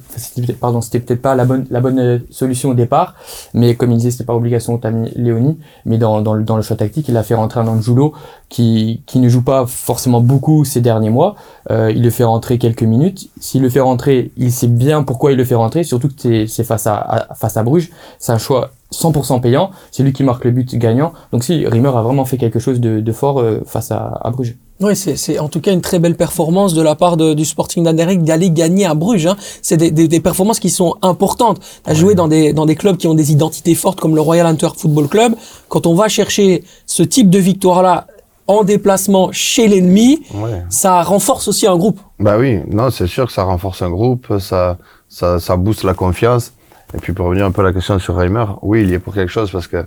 pardon, 0.60 0.80
c'était 0.80 1.00
peut-être 1.00 1.20
pas 1.20 1.34
la 1.34 1.44
bonne, 1.44 1.66
la 1.70 1.80
bonne 1.80 1.98
euh, 1.98 2.18
solution 2.30 2.70
au 2.70 2.74
départ. 2.74 3.16
Mais 3.52 3.74
comme 3.74 3.90
il 3.90 3.96
disait, 3.98 4.12
c'était 4.12 4.24
pas 4.24 4.34
obligation, 4.34 4.78
t'as 4.78 4.90
mis 4.92 5.10
Léoni. 5.16 5.58
Mais 5.84 5.98
dans, 5.98 6.20
dans, 6.22 6.34
le, 6.34 6.42
dans 6.44 6.56
le 6.56 6.62
choix 6.62 6.76
tactique, 6.76 7.08
il 7.08 7.16
a 7.16 7.22
fait 7.22 7.34
rentrer 7.34 7.60
un 7.60 7.66
Anjulo 7.68 8.14
qui, 8.48 9.02
qui 9.06 9.18
ne 9.18 9.28
joue 9.28 9.42
pas 9.42 9.66
forcément 9.66 10.20
beaucoup 10.20 10.64
ces 10.64 10.80
derniers 10.80 11.10
mois. 11.10 11.34
Euh, 11.70 11.92
il 11.94 12.02
le 12.02 12.10
fait 12.10 12.24
rentrer 12.24 12.56
quelques 12.58 12.82
minutes. 12.84 13.28
S'il 13.40 13.60
le 13.62 13.68
fait 13.68 13.80
rentrer, 13.80 14.30
il 14.36 14.52
sait 14.52 14.68
bien 14.68 15.02
pourquoi 15.02 15.32
il 15.32 15.36
le 15.36 15.44
fait 15.44 15.54
rentrer. 15.56 15.82
Surtout 15.84 16.08
que 16.08 16.14
c'est, 16.16 16.46
c'est 16.46 16.64
face 16.64 16.86
à, 16.86 16.96
à- 16.96 17.34
face 17.34 17.56
à 17.56 17.62
Bruges. 17.62 17.90
C'est 18.18 18.32
un 18.32 18.38
choix 18.38 18.70
100% 18.92 19.40
payant. 19.40 19.70
C'est 19.90 20.02
lui 20.02 20.12
qui 20.12 20.22
marque 20.22 20.44
le 20.44 20.50
but 20.50 20.74
gagnant. 20.76 21.12
Donc 21.32 21.44
si, 21.44 21.66
Rimmer 21.66 21.88
a 21.94 22.02
vraiment 22.02 22.24
fait 22.24 22.38
quelque 22.38 22.58
chose 22.58 22.80
de, 22.80 23.00
de 23.00 23.12
fort 23.12 23.40
euh, 23.40 23.60
face 23.66 23.90
à, 23.90 24.18
à 24.22 24.30
Bruges. 24.30 24.56
Oui, 24.80 24.94
c'est, 24.94 25.16
c'est 25.16 25.38
en 25.40 25.48
tout 25.48 25.60
cas 25.60 25.72
une 25.72 25.80
très 25.80 25.98
belle 25.98 26.14
performance 26.16 26.72
de 26.72 26.82
la 26.82 26.94
part 26.94 27.16
de- 27.16 27.34
du 27.34 27.44
Sporting 27.44 27.82
d'Anderlecht 27.84 28.22
d'aller 28.22 28.50
gagner 28.50 28.86
à 28.86 28.94
Bruges. 28.94 29.26
Hein. 29.26 29.36
C'est 29.60 29.76
des, 29.76 29.90
des, 29.90 30.06
des 30.08 30.20
performances 30.20 30.60
qui 30.60 30.70
sont 30.70 30.94
importantes. 31.02 31.58
As 31.84 31.94
joué 31.94 32.14
dans 32.14 32.28
des, 32.28 32.52
dans 32.52 32.64
des 32.64 32.76
clubs 32.76 32.96
qui 32.96 33.08
ont 33.08 33.14
des 33.14 33.32
identités 33.32 33.74
fortes 33.74 34.00
comme 34.00 34.14
le 34.14 34.20
Royal 34.20 34.46
Antwerp 34.46 34.76
Football 34.78 35.08
Club. 35.08 35.34
Quand 35.68 35.86
on 35.86 35.94
va 35.94 36.08
chercher 36.08 36.62
ce 36.86 37.02
type 37.02 37.28
de 37.28 37.38
victoire-là 37.40 38.06
en 38.46 38.62
déplacement 38.64 39.30
chez 39.32 39.68
l'ennemi, 39.68 40.20
Ouais. 40.34 40.62
ça 40.70 41.02
renforce 41.02 41.48
aussi 41.48 41.66
un 41.66 41.76
groupe. 41.76 42.00
Bah 42.20 42.38
oui, 42.38 42.60
non, 42.70 42.90
c'est 42.90 43.06
sûr 43.08 43.26
que 43.26 43.32
ça 43.32 43.42
renforce 43.42 43.82
un 43.82 43.90
groupe, 43.90 44.32
ça, 44.38 44.78
ça, 45.08 45.38
ça 45.40 45.56
booste 45.58 45.82
la 45.82 45.92
confiance. 45.92 46.52
Et 46.94 46.98
puis 46.98 47.12
pour 47.12 47.26
revenir 47.26 47.44
un 47.46 47.50
peu 47.50 47.60
à 47.62 47.64
la 47.64 47.72
question 47.72 47.98
sur 47.98 48.16
Reimer, 48.16 48.46
oui, 48.62 48.82
il 48.82 48.90
y 48.90 48.94
est 48.94 48.98
pour 48.98 49.14
quelque 49.14 49.30
chose 49.30 49.50
parce 49.50 49.66
que 49.66 49.84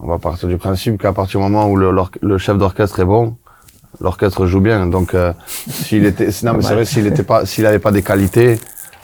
on 0.00 0.06
va 0.06 0.18
partir 0.18 0.48
du 0.48 0.56
principe 0.56 1.00
qu'à 1.00 1.12
partir 1.12 1.40
du 1.40 1.44
moment 1.44 1.68
où 1.68 1.76
le, 1.76 2.38
chef 2.38 2.56
d'orchestre 2.56 3.00
est 3.00 3.04
bon, 3.04 3.36
l'orchestre 4.00 4.46
joue 4.46 4.60
bien. 4.60 4.86
Donc 4.86 5.14
euh, 5.14 5.32
s'il 5.46 6.06
était, 6.06 6.28
non 6.42 6.54
mais 6.54 6.62
c'est 6.62 6.74
vrai, 6.74 6.84
s'il 6.84 7.06
était 7.06 7.22
pas, 7.22 7.44
s'il 7.44 7.66
avait 7.66 7.78
pas 7.78 7.92
des 7.92 8.02
qualités, 8.02 8.58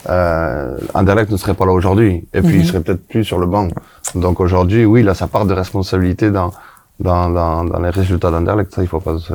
euh, 0.09 0.77
Anderlecht 0.93 1.31
ne 1.31 1.37
serait 1.37 1.53
pas 1.53 1.65
là 1.65 1.73
aujourd'hui. 1.73 2.27
Et 2.33 2.41
puis 2.41 2.59
il 2.59 2.65
serait 2.65 2.81
peut-être 2.81 3.07
plus 3.07 3.23
sur 3.23 3.37
le 3.37 3.45
banc. 3.45 3.67
Donc 4.15 4.39
aujourd'hui, 4.39 4.85
oui, 4.85 5.01
il 5.01 5.09
a 5.09 5.13
sa 5.13 5.27
part 5.27 5.45
de 5.45 5.53
responsabilité 5.53 6.31
dans 6.31 6.51
dans 6.99 7.29
dans, 7.29 7.63
dans 7.63 7.79
les 7.79 7.89
résultats 7.89 8.31
d'Anderlecht. 8.31 8.73
Ça, 8.73 8.81
il 8.81 8.87
faut 8.87 8.99
pas 8.99 9.19
se 9.19 9.33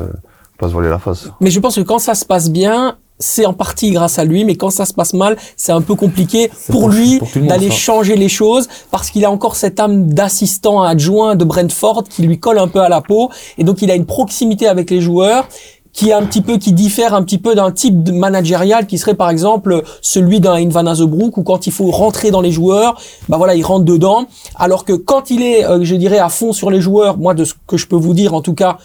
pas 0.57 0.67
se 0.67 0.73
voiler 0.73 0.89
la 0.89 0.99
face. 0.99 1.29
Mais 1.39 1.49
je 1.49 1.59
pense 1.59 1.75
que 1.75 1.81
quand 1.81 1.99
ça 1.99 2.15
se 2.15 2.25
passe 2.25 2.49
bien, 2.49 2.97
c'est 3.19 3.45
en 3.45 3.53
partie 3.53 3.91
grâce 3.91 4.19
à 4.19 4.25
lui, 4.25 4.43
mais 4.43 4.55
quand 4.55 4.69
ça 4.69 4.85
se 4.85 4.93
passe 4.93 5.13
mal, 5.13 5.37
c'est 5.55 5.71
un 5.71 5.81
peu 5.81 5.95
compliqué 5.95 6.49
pour, 6.67 6.81
pour- 6.81 6.89
lui 6.89 7.19
d'aller 7.47 7.69
changer 7.71 8.15
les 8.15 8.29
choses 8.29 8.67
parce 8.91 9.09
qu'il 9.09 9.23
a 9.23 9.31
encore 9.31 9.55
cette 9.55 9.79
âme 9.79 10.11
d'assistant 10.13 10.81
adjoint 10.81 11.35
de 11.35 11.45
Brentford 11.45 12.03
qui 12.09 12.23
lui 12.23 12.39
colle 12.39 12.59
un 12.59 12.67
peu 12.67 12.79
à 12.81 12.89
la 12.89 13.01
peau 13.01 13.29
et 13.57 13.63
donc 13.63 13.81
il 13.81 13.89
a 13.91 13.95
une 13.95 14.05
proximité 14.05 14.67
avec 14.67 14.89
les 14.89 14.99
joueurs 14.99 15.47
qui 15.93 16.09
est 16.09 16.13
un 16.13 16.25
petit 16.25 16.41
peu 16.41 16.57
qui 16.57 16.73
diffère 16.73 17.13
un 17.13 17.21
petit 17.23 17.37
peu 17.37 17.53
d'un 17.53 17.71
type 17.71 18.01
de 18.01 18.11
managérial 18.11 18.87
qui 18.87 18.97
serait 18.97 19.13
par 19.13 19.29
exemple 19.29 19.83
celui 20.01 20.39
d'un 20.39 20.67
Van 20.69 20.87
Azebrook 20.87 21.37
où 21.37 21.43
quand 21.43 21.67
il 21.67 21.71
faut 21.71 21.91
rentrer 21.91 22.31
dans 22.31 22.41
les 22.41 22.51
joueurs, 22.51 22.99
bah 23.29 23.37
voilà, 23.37 23.53
il 23.53 23.63
rentre 23.63 23.85
dedans 23.85 24.25
alors 24.55 24.85
que 24.85 24.93
quand 24.93 25.29
il 25.29 25.43
est 25.43 25.63
euh, 25.65 25.83
je 25.83 25.93
dirais 25.95 26.17
à 26.17 26.29
fond 26.29 26.51
sur 26.51 26.71
les 26.71 26.81
joueurs, 26.81 27.17
moi 27.19 27.35
de 27.35 27.45
ce 27.45 27.53
que 27.67 27.77
je 27.77 27.85
peux 27.85 27.95
vous 27.95 28.15
dire 28.15 28.33
en 28.33 28.41
tout 28.41 28.55
cas, 28.55 28.79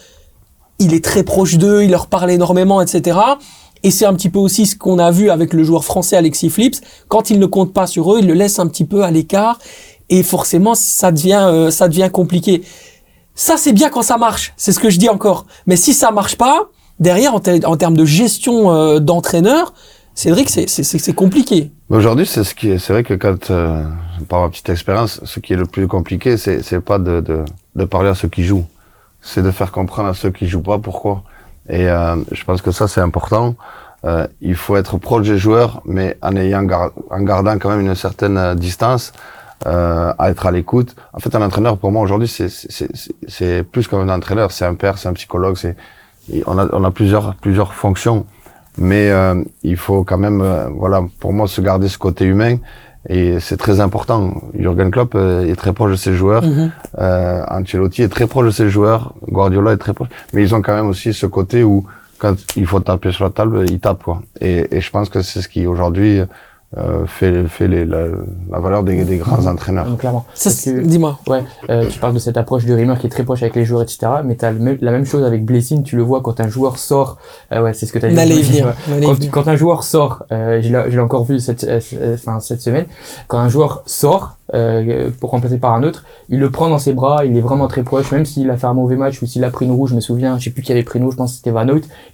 il 0.77 0.93
est 0.93 1.03
très 1.03 1.23
proche 1.23 1.57
d'eux, 1.57 1.83
il 1.83 1.89
leur 1.89 2.05
parle 2.07 2.29
énormément, 2.31 2.79
etc. 2.79 3.17
Et 3.83 3.91
c'est 3.91 4.05
un 4.05 4.13
petit 4.13 4.29
peu 4.29 4.39
aussi 4.39 4.65
ce 4.65 4.75
qu'on 4.75 4.99
a 4.99 5.11
vu 5.11 5.29
avec 5.29 5.53
le 5.53 5.63
joueur 5.63 5.85
français 5.85 6.17
Alexis 6.17 6.49
Flips. 6.49 6.77
Quand 7.07 7.29
il 7.29 7.39
ne 7.39 7.45
compte 7.45 7.73
pas 7.73 7.87
sur 7.87 8.13
eux, 8.13 8.19
il 8.19 8.27
le 8.27 8.33
laisse 8.33 8.59
un 8.59 8.67
petit 8.67 8.85
peu 8.85 9.03
à 9.03 9.11
l'écart. 9.11 9.57
Et 10.09 10.23
forcément, 10.23 10.75
ça 10.75 11.11
devient, 11.11 11.43
euh, 11.47 11.71
ça 11.71 11.87
devient 11.87 12.09
compliqué. 12.11 12.63
Ça, 13.35 13.55
c'est 13.57 13.73
bien 13.73 13.89
quand 13.89 14.01
ça 14.01 14.17
marche. 14.17 14.53
C'est 14.57 14.71
ce 14.73 14.79
que 14.79 14.89
je 14.89 14.97
dis 14.97 15.07
encore. 15.07 15.45
Mais 15.65 15.75
si 15.75 15.93
ça 15.93 16.11
marche 16.11 16.35
pas, 16.35 16.69
derrière, 16.99 17.33
en, 17.33 17.39
ter- 17.39 17.61
en 17.65 17.77
termes 17.77 17.95
de 17.95 18.05
gestion 18.05 18.71
euh, 18.71 18.99
d'entraîneur, 18.99 19.73
Cédric, 20.15 20.49
c'est, 20.49 21.13
compliqué. 21.13 21.71
Aujourd'hui, 21.89 22.25
c'est 22.25 22.43
ce 22.43 22.53
qui 22.53 22.71
est, 22.71 22.77
c'est 22.79 22.91
vrai 22.91 23.03
que 23.03 23.13
quand, 23.13 23.51
euh, 23.51 23.85
par 24.27 24.41
ma 24.41 24.49
petite 24.49 24.67
expérience, 24.67 25.21
ce 25.23 25.39
qui 25.39 25.53
est 25.53 25.55
le 25.55 25.65
plus 25.65 25.87
compliqué, 25.87 26.35
c'est 26.35 26.81
pas 26.81 26.99
de, 26.99 27.21
de, 27.21 27.45
de 27.77 27.85
parler 27.85 28.09
à 28.09 28.15
ceux 28.15 28.27
qui 28.27 28.43
jouent. 28.43 28.65
C'est 29.21 29.41
de 29.41 29.51
faire 29.51 29.71
comprendre 29.71 30.09
à 30.09 30.13
ceux 30.13 30.31
qui 30.31 30.47
jouent 30.47 30.61
pas 30.61 30.77
pourquoi. 30.77 31.23
Et 31.69 31.87
euh, 31.89 32.15
je 32.31 32.43
pense 32.43 32.61
que 32.61 32.71
ça, 32.71 32.87
c'est 32.87 33.01
important. 33.01 33.55
Euh, 34.05 34.27
il 34.41 34.55
faut 34.55 34.77
être 34.77 34.97
proche 34.97 35.27
des 35.27 35.37
joueurs, 35.37 35.81
mais 35.85 36.17
en 36.21 36.35
ayant, 36.35 36.65
en 37.11 37.21
gardant 37.21 37.57
quand 37.59 37.69
même 37.69 37.81
une 37.81 37.95
certaine 37.95 38.37
euh, 38.37 38.55
distance, 38.55 39.11
euh, 39.65 40.13
à 40.17 40.29
être 40.29 40.45
à 40.45 40.51
l'écoute. 40.51 40.95
En 41.11 41.19
fait, 41.19 41.35
un 41.35 41.41
entraîneur, 41.41 41.77
pour 41.77 41.91
moi, 41.91 42.01
aujourd'hui, 42.01 42.29
c'est, 42.29 43.63
plus 43.63 43.87
comme 43.89 44.09
un 44.09 44.15
entraîneur. 44.15 44.51
C'est 44.51 44.65
un 44.65 44.75
père, 44.75 44.97
c'est 44.97 45.09
un 45.09 45.13
psychologue, 45.13 45.57
c'est, 45.57 45.75
on 46.45 46.57
a, 46.57 46.67
on 46.71 46.83
a 46.85 46.91
plusieurs, 46.91 47.35
plusieurs 47.35 47.73
fonctions. 47.73 48.25
Mais 48.77 49.09
euh, 49.09 49.43
il 49.63 49.75
faut 49.75 50.05
quand 50.05 50.17
même, 50.17 50.41
euh, 50.41 50.69
voilà, 50.69 51.03
pour 51.19 51.33
moi, 51.33 51.47
se 51.47 51.59
garder 51.59 51.89
ce 51.89 51.97
côté 51.97 52.23
humain. 52.23 52.57
Et 53.09 53.39
c'est 53.39 53.57
très 53.57 53.79
important. 53.79 54.35
Jürgen 54.57 54.91
Klopp 54.91 55.13
euh, 55.15 55.45
est 55.47 55.55
très 55.55 55.73
proche 55.73 55.91
de 55.91 55.95
ses 55.95 56.13
joueurs. 56.13 56.43
Euh, 56.99 57.43
Ancelotti 57.49 58.03
est 58.03 58.09
très 58.09 58.27
proche 58.27 58.45
de 58.45 58.51
ses 58.51 58.69
joueurs. 58.69 59.15
Guardiola 59.27 59.73
est 59.73 59.77
très 59.77 59.93
proche. 59.93 60.09
Mais 60.33 60.43
ils 60.43 60.53
ont 60.53 60.61
quand 60.61 60.75
même 60.75 60.87
aussi 60.87 61.11
ce 61.13 61.25
côté 61.25 61.63
où, 61.63 61.85
quand 62.19 62.35
il 62.55 62.67
faut 62.67 62.79
taper 62.79 63.11
sur 63.11 63.23
la 63.23 63.31
table, 63.31 63.65
ils 63.67 63.79
tapent. 63.79 64.03
Quoi. 64.03 64.21
Et, 64.39 64.75
et 64.75 64.79
je 64.79 64.91
pense 64.91 65.09
que 65.09 65.23
c'est 65.23 65.41
ce 65.41 65.49
qui, 65.49 65.65
aujourd'hui, 65.65 66.21
euh, 66.77 67.05
fait, 67.07 67.47
fait 67.47 67.67
les, 67.67 67.83
la, 67.85 68.05
la 68.51 68.59
valeur 68.59 68.83
des, 68.83 69.03
des 69.03 69.17
grands 69.17 69.45
entraîneurs. 69.47 69.85
Donc, 69.87 69.99
clairement. 69.99 70.25
C'est- 70.35 70.71
que- 70.73 70.79
Dis-moi. 70.81 71.17
Ouais, 71.27 71.43
euh, 71.69 71.87
tu 71.89 71.97
parles 71.99 72.13
de 72.13 72.19
cette 72.19 72.37
approche 72.37 72.65
de 72.65 72.73
Rimmer 72.73 72.95
qui 72.99 73.07
est 73.07 73.09
très 73.09 73.23
proche 73.23 73.41
avec 73.41 73.55
les 73.55 73.65
joueurs, 73.65 73.81
etc. 73.81 73.99
Mais 74.23 74.35
t'as 74.35 74.51
le 74.51 74.59
même- 74.59 74.77
la 74.81 74.91
même 74.91 75.05
chose 75.05 75.23
avec 75.23 75.45
Blessing, 75.45 75.83
tu 75.83 75.95
le 75.95 76.03
vois 76.03 76.21
quand 76.21 76.39
un 76.39 76.47
joueur 76.47 76.77
sort. 76.77 77.17
euh, 77.51 77.63
ouais, 77.63 77.73
c'est 77.73 77.85
ce 77.85 77.93
que 77.93 77.99
t'as 77.99 78.09
dit. 78.09 78.15
N'allez 78.15 78.35
y 78.37 78.43
venir. 78.43 78.73
Quand, 78.85 79.13
venir. 79.13 79.31
quand 79.31 79.47
un 79.47 79.55
joueur 79.55 79.83
sort, 79.83 80.23
euh, 80.31 80.61
je 80.61 80.69
l'ai 80.71 80.83
je 80.91 80.95
l'ai 80.95 80.99
encore 81.01 81.25
vu 81.25 81.39
cette, 81.39 81.63
euh, 81.63 81.79
euh, 81.93 82.13
enfin, 82.15 82.39
cette 82.39 82.61
semaine, 82.61 82.85
quand 83.27 83.39
un 83.39 83.49
joueur 83.49 83.81
sort, 83.85 84.37
euh, 84.53 85.09
pour 85.19 85.31
remplacer 85.31 85.57
par 85.57 85.73
un 85.73 85.83
autre, 85.83 86.03
il 86.29 86.39
le 86.39 86.49
prend 86.49 86.69
dans 86.69 86.79
ses 86.79 86.93
bras, 86.93 87.25
il 87.25 87.35
est 87.37 87.41
vraiment 87.41 87.67
très 87.67 87.83
proche, 87.83 88.11
même 88.11 88.25
s'il 88.25 88.49
a 88.49 88.57
fait 88.57 88.67
un 88.67 88.73
mauvais 88.73 88.95
match 88.95 89.21
ou 89.21 89.25
s'il 89.25 89.43
a 89.43 89.49
pris 89.49 89.65
une 89.65 89.71
rouge, 89.71 89.91
je 89.91 89.95
me 89.95 90.01
souviens, 90.01 90.37
je 90.39 90.45
sais 90.45 90.49
plus 90.49 90.63
qui 90.63 90.71
avait 90.71 90.83
pris 90.83 90.99
une 90.99 91.05
rouge, 91.05 91.13
je 91.13 91.17
pense 91.17 91.31
que 91.31 91.37
c'était 91.37 91.51
Van 91.51 91.65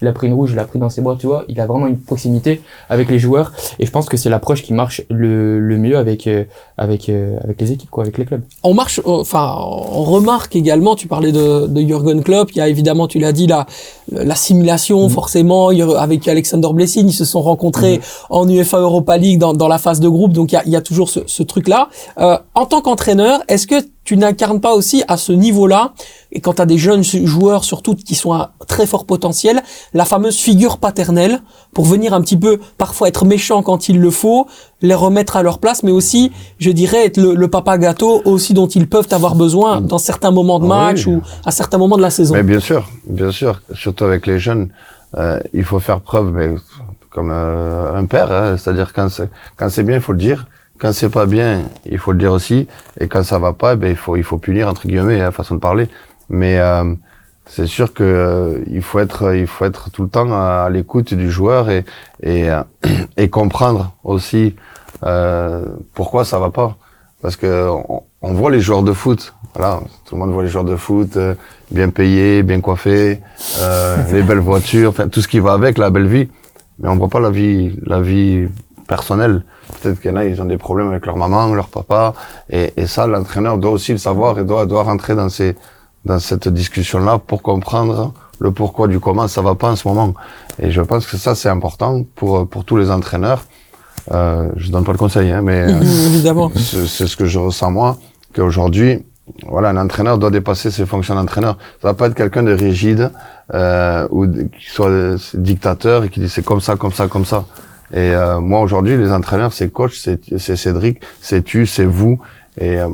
il 0.02 0.08
a 0.08 0.12
pris 0.12 0.28
une 0.28 0.34
rouge, 0.34 0.52
il 0.52 0.56
l'a 0.56 0.66
pris 0.66 0.80
dans 0.80 0.90
ses 0.90 1.02
bras, 1.02 1.16
tu 1.18 1.28
vois, 1.28 1.46
il 1.48 1.60
a 1.62 1.66
vraiment 1.66 1.88
une 1.88 1.98
proximité 2.00 2.62
avec 2.90 3.10
les 3.10 3.20
joueurs 3.20 3.54
et 3.80 3.86
je 3.86 3.92
pense 3.92 4.08
que 4.10 4.18
c'est 4.18 4.30
l'approche 4.30 4.64
qui 4.64 4.74
marche 4.74 5.02
le, 5.10 5.60
le 5.60 5.78
mieux 5.78 5.98
avec 5.98 6.28
euh, 6.28 6.44
avec 6.78 7.10
euh, 7.10 7.38
avec 7.44 7.60
les 7.62 7.72
équipes 7.72 7.90
quoi, 7.90 8.04
avec 8.04 8.18
les 8.18 8.26
clubs. 8.26 8.42
On 8.64 8.74
marche, 8.74 9.00
enfin, 9.06 9.56
on 9.58 10.04
remarque 10.04 10.56
également, 10.56 10.96
tu 10.96 11.08
parlais 11.08 11.32
de, 11.32 11.68
de 11.68 11.82
Jürgen 11.82 12.22
Klopp, 12.24 12.52
il 12.52 12.58
y 12.58 12.62
a 12.62 12.68
évidemment, 12.68 13.08
tu 13.08 13.20
l'as 13.20 13.32
dit, 13.32 13.48
la, 13.48 13.66
l'assimilation, 14.12 15.08
forcément, 15.10 15.72
il 15.72 15.80
y 15.80 15.82
a- 15.82 16.00
avec 16.00 16.28
Alexander 16.28 16.70
Blessing, 16.74 17.08
ils 17.08 17.14
se 17.14 17.26
sont 17.26 17.42
rencontrés 17.42 18.02
en 18.30 18.48
UEFA 18.50 18.80
Europa 18.80 19.18
League 19.18 19.40
dans, 19.40 19.54
dans 19.54 19.68
la 19.68 19.78
phase 19.78 20.00
de 20.00 20.10
groupe, 20.10 20.34
donc 20.34 20.52
il 20.52 20.56
y 20.56 20.58
a, 20.58 20.64
il 20.66 20.72
y 20.72 20.76
a 20.76 20.82
toujours 20.82 21.10
ce, 21.10 21.20
ce 21.28 21.44
truc-là. 21.44 21.90
Euh, 22.18 22.25
en 22.54 22.66
tant 22.66 22.82
qu'entraîneur, 22.82 23.42
est-ce 23.48 23.68
que 23.68 23.76
tu 24.04 24.18
n'incarnes 24.18 24.62
pas 24.62 24.74
aussi 24.74 25.04
à 25.08 25.18
ce 25.18 25.32
niveau-là, 25.32 25.94
et 26.32 26.40
quand 26.40 26.54
tu 26.54 26.62
as 26.62 26.66
des 26.68 26.78
jeunes 26.78 27.04
joueurs 27.04 27.64
surtout 27.64 27.96
qui 27.96 28.14
sont 28.16 28.34
à 28.34 28.52
très 28.68 28.86
fort 28.86 29.06
potentiel, 29.06 29.64
la 29.94 30.06
fameuse 30.06 30.38
figure 30.38 30.78
paternelle, 30.78 31.40
pour 31.74 31.86
venir 31.86 32.14
un 32.14 32.22
petit 32.22 32.38
peu 32.38 32.60
parfois 32.78 33.08
être 33.08 33.26
méchant 33.26 33.64
quand 33.64 33.90
il 33.90 34.00
le 34.00 34.12
faut, 34.12 34.46
les 34.82 34.94
remettre 34.94 35.36
à 35.38 35.44
leur 35.44 35.58
place, 35.60 35.82
mais 35.84 35.92
aussi, 35.92 36.32
je 36.60 36.70
dirais, 36.72 37.06
être 37.06 37.18
le, 37.18 37.34
le 37.34 37.48
papa 37.48 37.78
gâteau 37.80 38.22
aussi 38.26 38.54
dont 38.54 38.68
ils 38.68 38.88
peuvent 38.88 39.08
avoir 39.12 39.34
besoin 39.36 39.82
dans 39.82 39.98
certains 39.98 40.32
moments 40.32 40.60
de 40.60 40.66
Oui. 40.66 40.70
match 40.70 41.08
ou 41.08 41.22
à 41.44 41.52
certains 41.52 41.80
moments 41.80 41.98
de 41.98 42.04
la 42.04 42.12
saison. 42.12 42.36
Mais 42.36 42.44
bien 42.44 42.60
sûr, 42.60 42.88
bien 43.08 43.32
sûr, 43.32 43.62
surtout 43.74 44.04
avec 44.06 44.28
les 44.28 44.38
jeunes, 44.40 44.70
euh, 45.18 45.40
il 45.54 45.64
faut 45.64 45.80
faire 45.80 46.00
preuve, 46.02 46.32
mais 46.32 46.54
comme 47.10 47.32
euh, 47.32 47.96
un 47.96 48.06
père, 48.06 48.32
hein, 48.32 48.56
c'est-à-dire 48.58 48.94
quand 48.94 49.10
c'est 49.10 49.30
quand 49.58 49.70
c'est 49.70 49.84
bien, 49.84 49.96
il 49.96 50.02
faut 50.02 50.12
le 50.12 50.20
dire. 50.20 50.46
Quand 50.80 50.94
c'est 50.94 51.10
pas 51.10 51.26
bien, 51.26 51.64
il 51.86 51.98
faut 51.98 52.12
le 52.12 52.18
dire 52.18 52.34
aussi. 52.34 52.68
Et 53.00 53.08
quand 53.08 53.24
ça 53.24 53.40
va 53.40 53.54
pas, 53.54 53.76
ben 53.76 53.90
il 53.90 53.96
faut 53.96 54.16
il 54.18 54.24
faut 54.24 54.38
punir 54.38 54.68
entre 54.68 54.88
guillemets, 54.88 55.22
hein, 55.22 55.32
façon 55.32 55.56
de 55.56 55.60
parler. 55.60 55.88
Mais 56.30 56.60
euh, 56.60 56.94
c'est 57.46 57.68
sûr 57.68 57.94
que 57.94 58.04
euh, 58.04 58.60
il 58.68 58.82
faut 58.82 59.00
être 59.00 59.36
il 59.36 59.48
faut 59.48 59.66
être 59.66 59.90
tout 59.92 60.04
le 60.04 60.10
temps 60.10 60.32
à, 60.32 60.70
l'écoute 60.70 61.14
du 61.14 61.32
joueur 61.32 61.70
et 61.70 61.86
et, 62.22 62.50
euh, 62.50 62.64
et 63.18 63.30
comprendre 63.30 63.94
aussi 64.04 64.56
euh, 65.04 65.66
pourquoi 65.94 66.26
ça 66.26 66.40
va 66.40 66.50
pas. 66.50 66.78
Parce 67.22 67.38
que 67.38 67.70
on, 67.70 68.04
on 68.22 68.34
voit 68.34 68.50
les 68.50 68.60
joueurs 68.60 68.82
de 68.82 68.92
foot, 68.92 69.36
voilà, 69.54 69.82
tout 70.06 70.16
le 70.16 70.20
monde 70.20 70.32
voit 70.32 70.42
les 70.42 70.50
joueurs 70.50 70.64
de 70.64 70.76
foot 70.76 71.16
euh, 71.16 71.36
bien 71.70 71.90
payés, 71.90 72.42
bien 72.42 72.60
coiffés, 72.60 73.22
euh, 73.60 73.98
les 74.12 74.24
belles 74.24 74.40
voitures, 74.40 74.90
enfin 74.90 75.08
tout 75.08 75.22
ce 75.22 75.28
qui 75.28 75.40
va 75.40 75.54
avec 75.54 75.78
la 75.78 75.92
belle 75.92 76.08
vie. 76.08 76.28
Mais 76.80 76.90
on 76.90 76.96
voit 76.96 77.08
pas 77.08 77.20
la 77.20 77.30
vie, 77.30 77.78
la 77.84 78.02
vie 78.02 78.48
personnelle. 78.88 79.44
Peut-être 79.82 80.00
qu'il 80.00 80.12
y 80.12 80.14
en 80.14 80.18
a, 80.18 80.26
ils 80.26 80.42
ont 80.42 80.46
des 80.46 80.58
problèmes 80.58 80.90
avec 80.90 81.06
leur 81.06 81.18
maman, 81.18 81.54
leur 81.54 81.68
papa, 81.68 82.14
et, 82.50 82.74
et 82.78 82.88
ça, 82.88 83.08
l'entraîneur 83.08 83.58
doit 83.58 83.72
aussi 83.72 83.92
le 83.92 83.98
savoir 83.98 84.38
et 84.40 84.44
doit 84.44 84.66
doit 84.66 84.84
rentrer 84.84 85.16
dans 85.16 85.30
ces 85.30 85.56
dans 86.06 86.20
cette 86.20 86.48
discussion-là 86.48 87.18
pour 87.20 87.42
comprendre 87.42 88.14
le 88.40 88.52
pourquoi 88.52 88.88
du 88.88 89.00
comment 89.00 89.28
ça 89.28 89.42
va 89.42 89.56
pas 89.56 89.72
en 89.72 89.76
ce 89.76 89.88
moment. 89.88 90.14
Et 90.60 90.70
je 90.72 90.82
pense 90.82 91.08
que 91.08 91.18
ça 91.18 91.34
c'est 91.36 91.50
important 91.50 92.04
pour 92.16 92.48
pour 92.48 92.64
tous 92.66 92.78
les 92.78 92.92
entraîneurs. 92.92 93.46
Euh, 94.12 94.50
je 94.56 94.70
donne 94.72 94.84
pas 94.84 94.92
le 94.92 95.00
conseil, 95.00 95.32
hein, 95.32 95.42
mais 95.42 95.62
euh, 95.74 95.82
Évidemment. 95.82 96.52
c'est 96.56 96.86
c'est 96.86 97.08
ce 97.08 97.16
que 97.18 97.26
je 97.26 97.40
ressens 97.40 97.72
moi, 97.72 97.98
qu'aujourd'hui, 98.36 99.04
voilà, 99.50 99.70
un 99.70 99.78
entraîneur 99.78 100.20
doit 100.20 100.30
dépasser 100.30 100.70
ses 100.70 100.86
fonctions 100.86 101.16
d'entraîneur. 101.16 101.58
Ça 101.82 101.88
va 101.88 101.94
pas 101.96 102.06
être 102.08 102.14
quelqu'un 102.14 102.44
de 102.44 102.54
rigide 102.54 103.12
euh, 103.56 104.08
ou 104.12 104.28
de- 104.28 104.44
qui 104.44 104.70
soit 104.70 104.90
euh, 104.90 105.18
dictateur 105.34 106.04
et 106.04 106.10
qui 106.10 106.20
dit 106.20 106.30
c'est 106.30 106.46
comme 106.46 106.62
ça, 106.62 106.76
comme 106.76 106.92
ça, 106.94 107.08
comme 107.08 107.26
ça. 107.26 107.46
Et 107.94 107.98
euh, 108.16 108.40
moi 108.40 108.62
aujourd'hui, 108.62 108.98
les 108.98 109.12
entraîneurs, 109.12 109.54
c'est 109.54 109.70
coach, 109.72 110.00
c'est 110.38 110.56
Cédric, 110.56 111.02
c'est 111.22 111.44
tu, 111.44 111.66
c'est 111.68 111.86
vous. 111.86 112.20
Et 112.58 112.80
euh, 112.80 112.88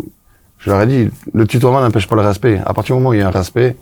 je 0.60 0.70
leur 0.70 0.82
ai 0.82 0.88
dit, 0.88 1.10
le 1.34 1.48
tutoiement 1.48 1.82
n'empêche 1.82 2.08
pas 2.08 2.16
le 2.16 2.22
respect. 2.22 2.60
À 2.66 2.74
partir 2.74 2.96
du 2.96 3.02
moment 3.02 3.12
où 3.12 3.14
il 3.14 3.20
y 3.20 3.24
a 3.24 3.28
un 3.28 3.32
respect, 3.32 3.76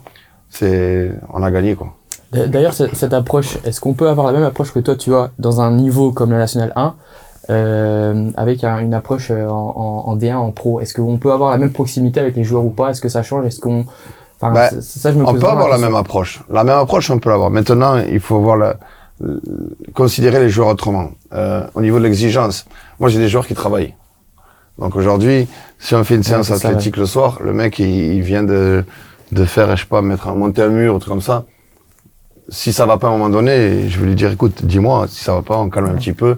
c'est 0.50 1.12
on 1.34 1.42
a 1.44 1.52
gagné 1.52 1.76
quoi. 1.76 1.94
D'a- 2.32 2.48
D'ailleurs, 2.48 2.74
cette, 2.74 3.14
approche, 3.14 3.58
est-ce 3.66 3.82
qu'on 3.82 3.94
peut 3.94 4.08
avoir 4.08 4.28
la 4.28 4.34
même 4.34 4.44
approche 4.44 4.72
que 4.72 4.80
toi 4.80 4.96
tu 4.96 5.14
as 5.16 5.32
dans 5.40 5.62
un 5.62 5.72
niveau 5.72 6.12
comme 6.12 6.32
la 6.32 6.38
Nationale 6.38 6.74
1, 6.76 6.94
euh, 7.50 8.30
avec 8.38 8.64
un- 8.64 8.78
une 8.80 8.94
approche 8.94 9.32
en, 9.32 9.48
en, 9.50 10.04
en 10.12 10.16
D1, 10.16 10.36
en 10.36 10.52
pro? 10.52 10.80
Est-ce 10.80 10.94
qu'on 10.94 11.18
peut 11.18 11.32
avoir 11.32 11.50
la 11.52 11.58
même 11.58 11.72
proximité 11.72 12.20
avec 12.20 12.36
les 12.36 12.44
joueurs 12.44 12.66
ou 12.66 12.70
pas? 12.70 12.90
Est-ce 12.92 13.02
que 13.02 13.10
ça 13.10 13.24
change? 13.24 13.46
Est-ce 13.46 13.60
qu'on... 13.60 13.86
Enfin, 14.42 14.68
c'est 14.80 15.00
ça, 15.00 15.12
je 15.12 15.18
me 15.18 15.26
On 15.26 15.34
peut 15.34 15.46
avoir 15.48 15.68
la 15.70 15.78
même 15.78 15.96
approche. 15.96 16.42
La 16.50 16.64
même 16.64 16.78
approche, 16.78 17.10
on 17.10 17.20
peut 17.20 17.30
l'avoir. 17.30 17.50
Maintenant, 17.50 17.98
il 17.98 18.20
faut 18.22 18.40
voir 18.40 18.56
la, 18.58 18.76
considérer 19.94 20.40
les 20.40 20.50
joueurs 20.50 20.68
autrement. 20.70 21.12
Euh, 21.34 21.66
au 21.74 21.82
niveau 21.82 21.98
de 22.00 22.04
l'exigence, 22.04 22.66
moi 23.00 23.10
j'ai 23.10 23.20
des 23.20 23.28
joueurs 23.28 23.48
qui 23.48 23.54
travaillent. 23.56 23.96
Donc 24.78 24.96
aujourd'hui, 24.96 25.48
si 25.78 25.94
on 25.96 26.04
fait 26.04 26.16
une 26.16 26.24
séance 26.24 26.48
ça, 26.48 26.56
athlétique 26.56 26.96
le 26.98 27.06
soir, 27.06 27.40
le 27.44 27.52
mec 27.54 27.80
il, 27.80 27.88
il 27.90 28.22
vient 28.22 28.44
de, 28.44 28.84
de 29.32 29.46
faire, 29.46 29.76
je 29.76 29.82
sais 29.82 29.88
pas, 29.88 30.02
mettre 30.02 30.30
monter 30.34 30.62
un 30.62 30.70
mur 30.70 30.96
ou 30.96 31.00
truc 31.00 31.12
comme 31.12 31.22
ça. 31.22 31.46
Si 32.48 32.74
ça 32.74 32.86
va 32.86 32.98
pas 32.98 33.08
à 33.08 33.10
un 33.12 33.14
moment 33.14 33.30
donné, 33.30 33.90
je 33.90 34.00
vais 34.00 34.08
lui 34.08 34.16
dire, 34.16 34.32
écoute, 34.32 34.66
dis-moi, 34.66 35.06
si 35.08 35.24
ça 35.24 35.34
va 35.36 35.42
pas, 35.44 35.58
on 35.58 35.70
calme 35.70 35.88
un 35.88 35.96
petit 35.96 36.14
peu. 36.14 36.38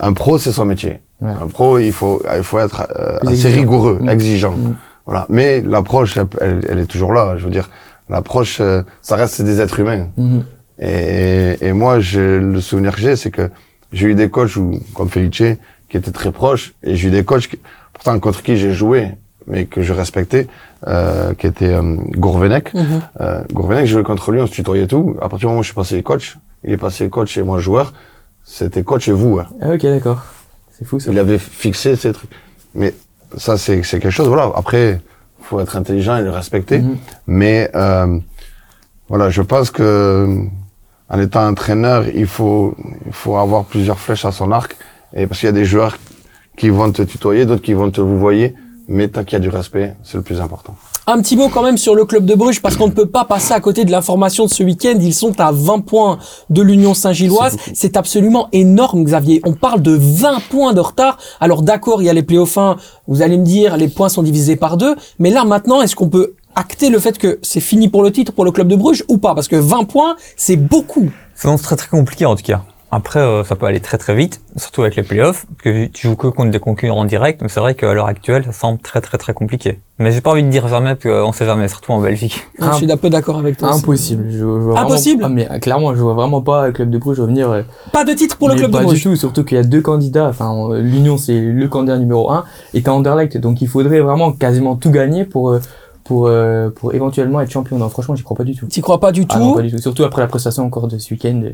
Un 0.00 0.12
pro, 0.14 0.38
c'est 0.38 0.52
son 0.52 0.64
métier. 0.64 1.00
Un 1.20 1.46
pro, 1.48 1.78
il 1.78 1.92
faut, 1.92 2.22
il 2.36 2.42
faut 2.42 2.58
être 2.58 2.86
euh, 2.98 3.18
assez 3.22 3.32
exigeant. 3.32 3.60
rigoureux, 3.60 3.98
Mm. 4.00 4.08
exigeant. 4.08 4.52
Mm. 4.52 4.76
Voilà. 5.04 5.26
Mais 5.28 5.60
l'approche, 5.60 6.16
elle, 6.40 6.78
est 6.78 6.86
toujours 6.86 7.12
là. 7.12 7.36
Je 7.36 7.44
veux 7.44 7.50
dire, 7.50 7.68
l'approche, 8.08 8.60
euh, 8.60 8.82
ça 9.02 9.16
reste 9.16 9.42
des 9.42 9.60
êtres 9.60 9.78
humains. 9.80 10.06
Mhm. 10.16 10.44
Et, 10.78 11.56
et 11.60 11.72
moi, 11.72 12.00
j'ai- 12.00 12.38
le 12.38 12.60
souvenir 12.60 12.94
que 12.94 13.00
j'ai, 13.00 13.16
c'est 13.16 13.30
que 13.30 13.50
j'ai 13.92 14.08
eu 14.08 14.14
des 14.14 14.30
coachs 14.30 14.56
où, 14.56 14.78
comme 14.94 15.08
Felice, 15.08 15.56
qui 15.88 15.96
étaient 15.96 16.10
très 16.12 16.32
proches, 16.32 16.74
et 16.82 16.96
j'ai 16.96 17.08
eu 17.08 17.10
des 17.10 17.24
coachs, 17.24 17.46
qui, 17.48 17.58
pourtant 17.92 18.18
contre 18.18 18.42
qui 18.42 18.56
j'ai 18.56 18.72
joué, 18.72 19.10
mais 19.46 19.66
que 19.66 19.82
je 19.82 19.92
respectais, 19.92 20.46
euh, 20.86 21.34
qui 21.34 21.46
était 21.46 21.72
euh, 21.74 21.96
Gourvenec. 22.16 22.72
Mhm. 22.74 23.02
Euh, 23.20 23.42
Gourvenec, 23.52 23.86
je 23.86 23.92
jouais 23.92 24.02
contre 24.02 24.30
lui, 24.32 24.40
on 24.40 24.46
se 24.46 24.52
tutoyait 24.52 24.86
tout. 24.86 25.16
À 25.20 25.28
partir 25.28 25.38
du 25.40 25.46
moment 25.46 25.60
où 25.60 25.62
je 25.62 25.68
suis 25.68 25.74
passé 25.74 26.02
coach, 26.02 26.38
il 26.64 26.72
est 26.72 26.76
passé 26.78 27.08
coach 27.10 27.36
et 27.36 27.42
moi 27.42 27.58
joueur, 27.58 27.92
c'était 28.44 28.82
coach 28.82 29.08
et 29.08 29.12
vous. 29.12 29.38
hein. 29.38 29.46
Ah, 29.60 29.70
ok, 29.74 29.82
d'accord. 29.82 30.22
C'est 30.78 30.84
fou 30.86 30.98
ça. 30.98 31.10
Il 31.12 31.18
avait 31.18 31.38
fixé 31.38 31.96
ces 31.96 32.12
trucs. 32.12 32.30
Mais 32.74 32.94
ça, 33.36 33.58
c'est 33.58 33.82
c'est 33.82 34.00
quelque 34.00 34.10
chose. 34.12 34.28
Voilà. 34.28 34.50
Après, 34.56 35.00
faut 35.42 35.60
être 35.60 35.76
intelligent 35.76 36.16
et 36.16 36.22
le 36.22 36.30
respecter. 36.30 36.78
Mhm. 36.78 36.96
Mais 37.26 37.70
euh, 37.74 38.18
voilà, 39.08 39.28
je 39.28 39.42
pense 39.42 39.70
que 39.70 40.38
en 41.12 41.20
étant 41.20 41.46
entraîneur, 41.46 42.06
il 42.14 42.26
faut 42.26 42.74
il 43.06 43.12
faut 43.12 43.36
avoir 43.36 43.64
plusieurs 43.64 43.98
flèches 43.98 44.24
à 44.24 44.32
son 44.32 44.50
arc. 44.50 44.76
Et 45.14 45.26
parce 45.26 45.40
qu'il 45.40 45.46
y 45.46 45.50
a 45.50 45.52
des 45.52 45.66
joueurs 45.66 45.98
qui 46.56 46.70
vont 46.70 46.90
te 46.90 47.02
tutoyer, 47.02 47.44
d'autres 47.44 47.62
qui 47.62 47.74
vont 47.74 47.90
te 47.90 48.00
vous 48.00 48.18
voyer. 48.18 48.54
Mais 48.88 49.08
tant 49.08 49.22
qu'il 49.22 49.34
y 49.34 49.36
a 49.36 49.40
du 49.40 49.48
respect, 49.48 49.94
c'est 50.02 50.16
le 50.16 50.22
plus 50.22 50.40
important. 50.40 50.74
Un 51.06 51.20
petit 51.20 51.36
mot 51.36 51.48
quand 51.48 51.62
même 51.62 51.78
sur 51.78 51.94
le 51.96 52.04
club 52.04 52.24
de 52.24 52.34
Bruges 52.34 52.62
parce 52.62 52.76
qu'on 52.76 52.86
ne 52.86 52.92
peut 52.92 53.06
pas 53.06 53.24
passer 53.24 53.52
à 53.52 53.60
côté 53.60 53.84
de 53.84 53.90
l'information 53.90 54.44
de 54.44 54.50
ce 54.50 54.62
week-end. 54.62 54.94
Ils 55.00 55.14
sont 55.14 55.40
à 55.40 55.50
20 55.50 55.80
points 55.80 56.18
de 56.48 56.62
l'Union 56.62 56.94
Saint-Gilloise. 56.94 57.56
C'est 57.74 57.96
absolument 57.96 58.48
énorme, 58.52 59.02
Xavier. 59.02 59.40
On 59.44 59.52
parle 59.52 59.82
de 59.82 59.92
20 59.92 60.42
points 60.48 60.72
de 60.72 60.80
retard. 60.80 61.18
Alors 61.40 61.62
d'accord, 61.62 62.02
il 62.02 62.04
y 62.06 62.08
a 62.08 62.12
les 62.12 62.22
playoffs 62.22 62.56
1. 62.56 62.76
Vous 63.08 63.22
allez 63.22 63.36
me 63.36 63.44
dire, 63.44 63.76
les 63.76 63.88
points 63.88 64.08
sont 64.08 64.22
divisés 64.22 64.56
par 64.56 64.76
deux. 64.76 64.94
Mais 65.18 65.30
là 65.30 65.44
maintenant, 65.44 65.82
est-ce 65.82 65.96
qu'on 65.96 66.08
peut 66.08 66.34
acter 66.54 66.90
le 66.90 66.98
fait 66.98 67.18
que 67.18 67.38
c'est 67.42 67.60
fini 67.60 67.88
pour 67.88 68.02
le 68.02 68.10
titre 68.12 68.32
pour 68.32 68.44
le 68.44 68.50
club 68.50 68.68
de 68.68 68.76
Bruges 68.76 69.04
ou 69.08 69.18
pas? 69.18 69.34
Parce 69.34 69.48
que 69.48 69.56
20 69.56 69.84
points, 69.84 70.16
c'est 70.36 70.56
beaucoup. 70.56 71.10
C'est 71.34 71.54
très 71.62 71.76
très 71.76 71.88
compliqué 71.88 72.26
en 72.26 72.36
tout 72.36 72.42
cas. 72.44 72.62
Après, 72.94 73.20
euh, 73.20 73.42
ça 73.42 73.56
peut 73.56 73.64
aller 73.64 73.80
très 73.80 73.96
très 73.96 74.14
vite, 74.14 74.42
surtout 74.58 74.82
avec 74.82 74.96
les 74.96 75.02
playoffs, 75.02 75.46
parce 75.46 75.62
que 75.62 75.86
tu 75.86 76.08
joues 76.08 76.14
que 76.14 76.26
contre 76.26 76.50
des 76.50 76.58
concurrents 76.58 77.06
directs, 77.06 77.38
mais 77.40 77.48
c'est 77.48 77.58
vrai 77.58 77.74
qu'à 77.74 77.94
l'heure 77.94 78.04
actuelle, 78.06 78.44
ça 78.44 78.52
semble 78.52 78.80
très 78.80 79.00
très 79.00 79.16
très 79.16 79.32
compliqué. 79.32 79.78
Mais 79.98 80.12
j'ai 80.12 80.20
pas 80.20 80.32
envie 80.32 80.42
de 80.42 80.50
dire 80.50 80.68
jamais, 80.68 80.94
parce 80.94 81.04
qu'on 81.22 81.32
sait 81.32 81.46
jamais, 81.46 81.68
surtout 81.68 81.92
en 81.92 82.02
Belgique. 82.02 82.46
Je 82.60 82.70
suis 82.74 82.92
un 82.92 82.98
peu 82.98 83.08
d'accord 83.08 83.38
avec 83.38 83.56
toi. 83.56 83.72
Impossible. 83.72 84.26
Je, 84.30 84.36
je 84.36 84.44
vois 84.44 84.74
vraiment- 84.74 84.80
Impossible? 84.90 85.22
Ah, 85.24 85.30
mais 85.30 85.50
euh, 85.50 85.58
clairement, 85.58 85.94
je 85.94 86.02
vois 86.02 86.12
vraiment 86.12 86.42
pas 86.42 86.66
le 86.66 86.72
club 86.74 86.90
de 86.90 86.98
Bruges 86.98 87.18
revenir. 87.18 87.50
euh, 87.50 87.62
Pas 87.94 88.04
de 88.04 88.12
titre 88.12 88.36
pour 88.36 88.50
le 88.50 88.56
club 88.56 88.70
de 88.70 88.76
pas 88.76 88.82
Bruges. 88.82 88.98
du 88.98 89.02
tout, 89.04 89.16
surtout 89.16 89.42
qu'il 89.42 89.56
y 89.56 89.60
a 89.60 89.64
deux 89.64 89.80
candidats. 89.80 90.28
Enfin, 90.28 90.54
euh, 90.72 90.82
l'Union 90.82 91.16
c'est 91.16 91.40
le 91.40 91.68
candidat 91.68 91.96
numéro 91.96 92.30
un 92.30 92.44
et 92.74 92.82
t'as 92.82 92.90
Anderlecht, 92.92 93.38
donc 93.38 93.62
il 93.62 93.68
faudrait 93.68 94.00
vraiment 94.00 94.32
quasiment 94.32 94.76
tout 94.76 94.90
gagner 94.90 95.24
pour 95.24 95.48
euh, 95.52 95.60
pour 96.04 96.26
euh, 96.26 96.70
pour 96.70 96.94
éventuellement 96.94 97.40
être 97.40 97.50
champion. 97.50 97.78
Non, 97.78 97.88
franchement, 97.88 98.14
j'y 98.14 98.22
crois 98.22 98.36
pas 98.36 98.44
du 98.44 98.54
tout. 98.54 98.66
T'y 98.66 98.80
crois 98.80 99.00
pas 99.00 99.12
du 99.12 99.24
Ah 99.28 99.34
tout 99.34 99.38
non, 99.40 99.52
pas 99.54 99.62
du 99.62 99.70
tout. 99.70 99.78
Surtout 99.78 100.04
après 100.04 100.22
la 100.22 100.28
prestation 100.28 100.64
encore 100.64 100.88
de 100.88 100.98
ce 100.98 101.12
week-end. 101.14 101.40
euh, 101.44 101.50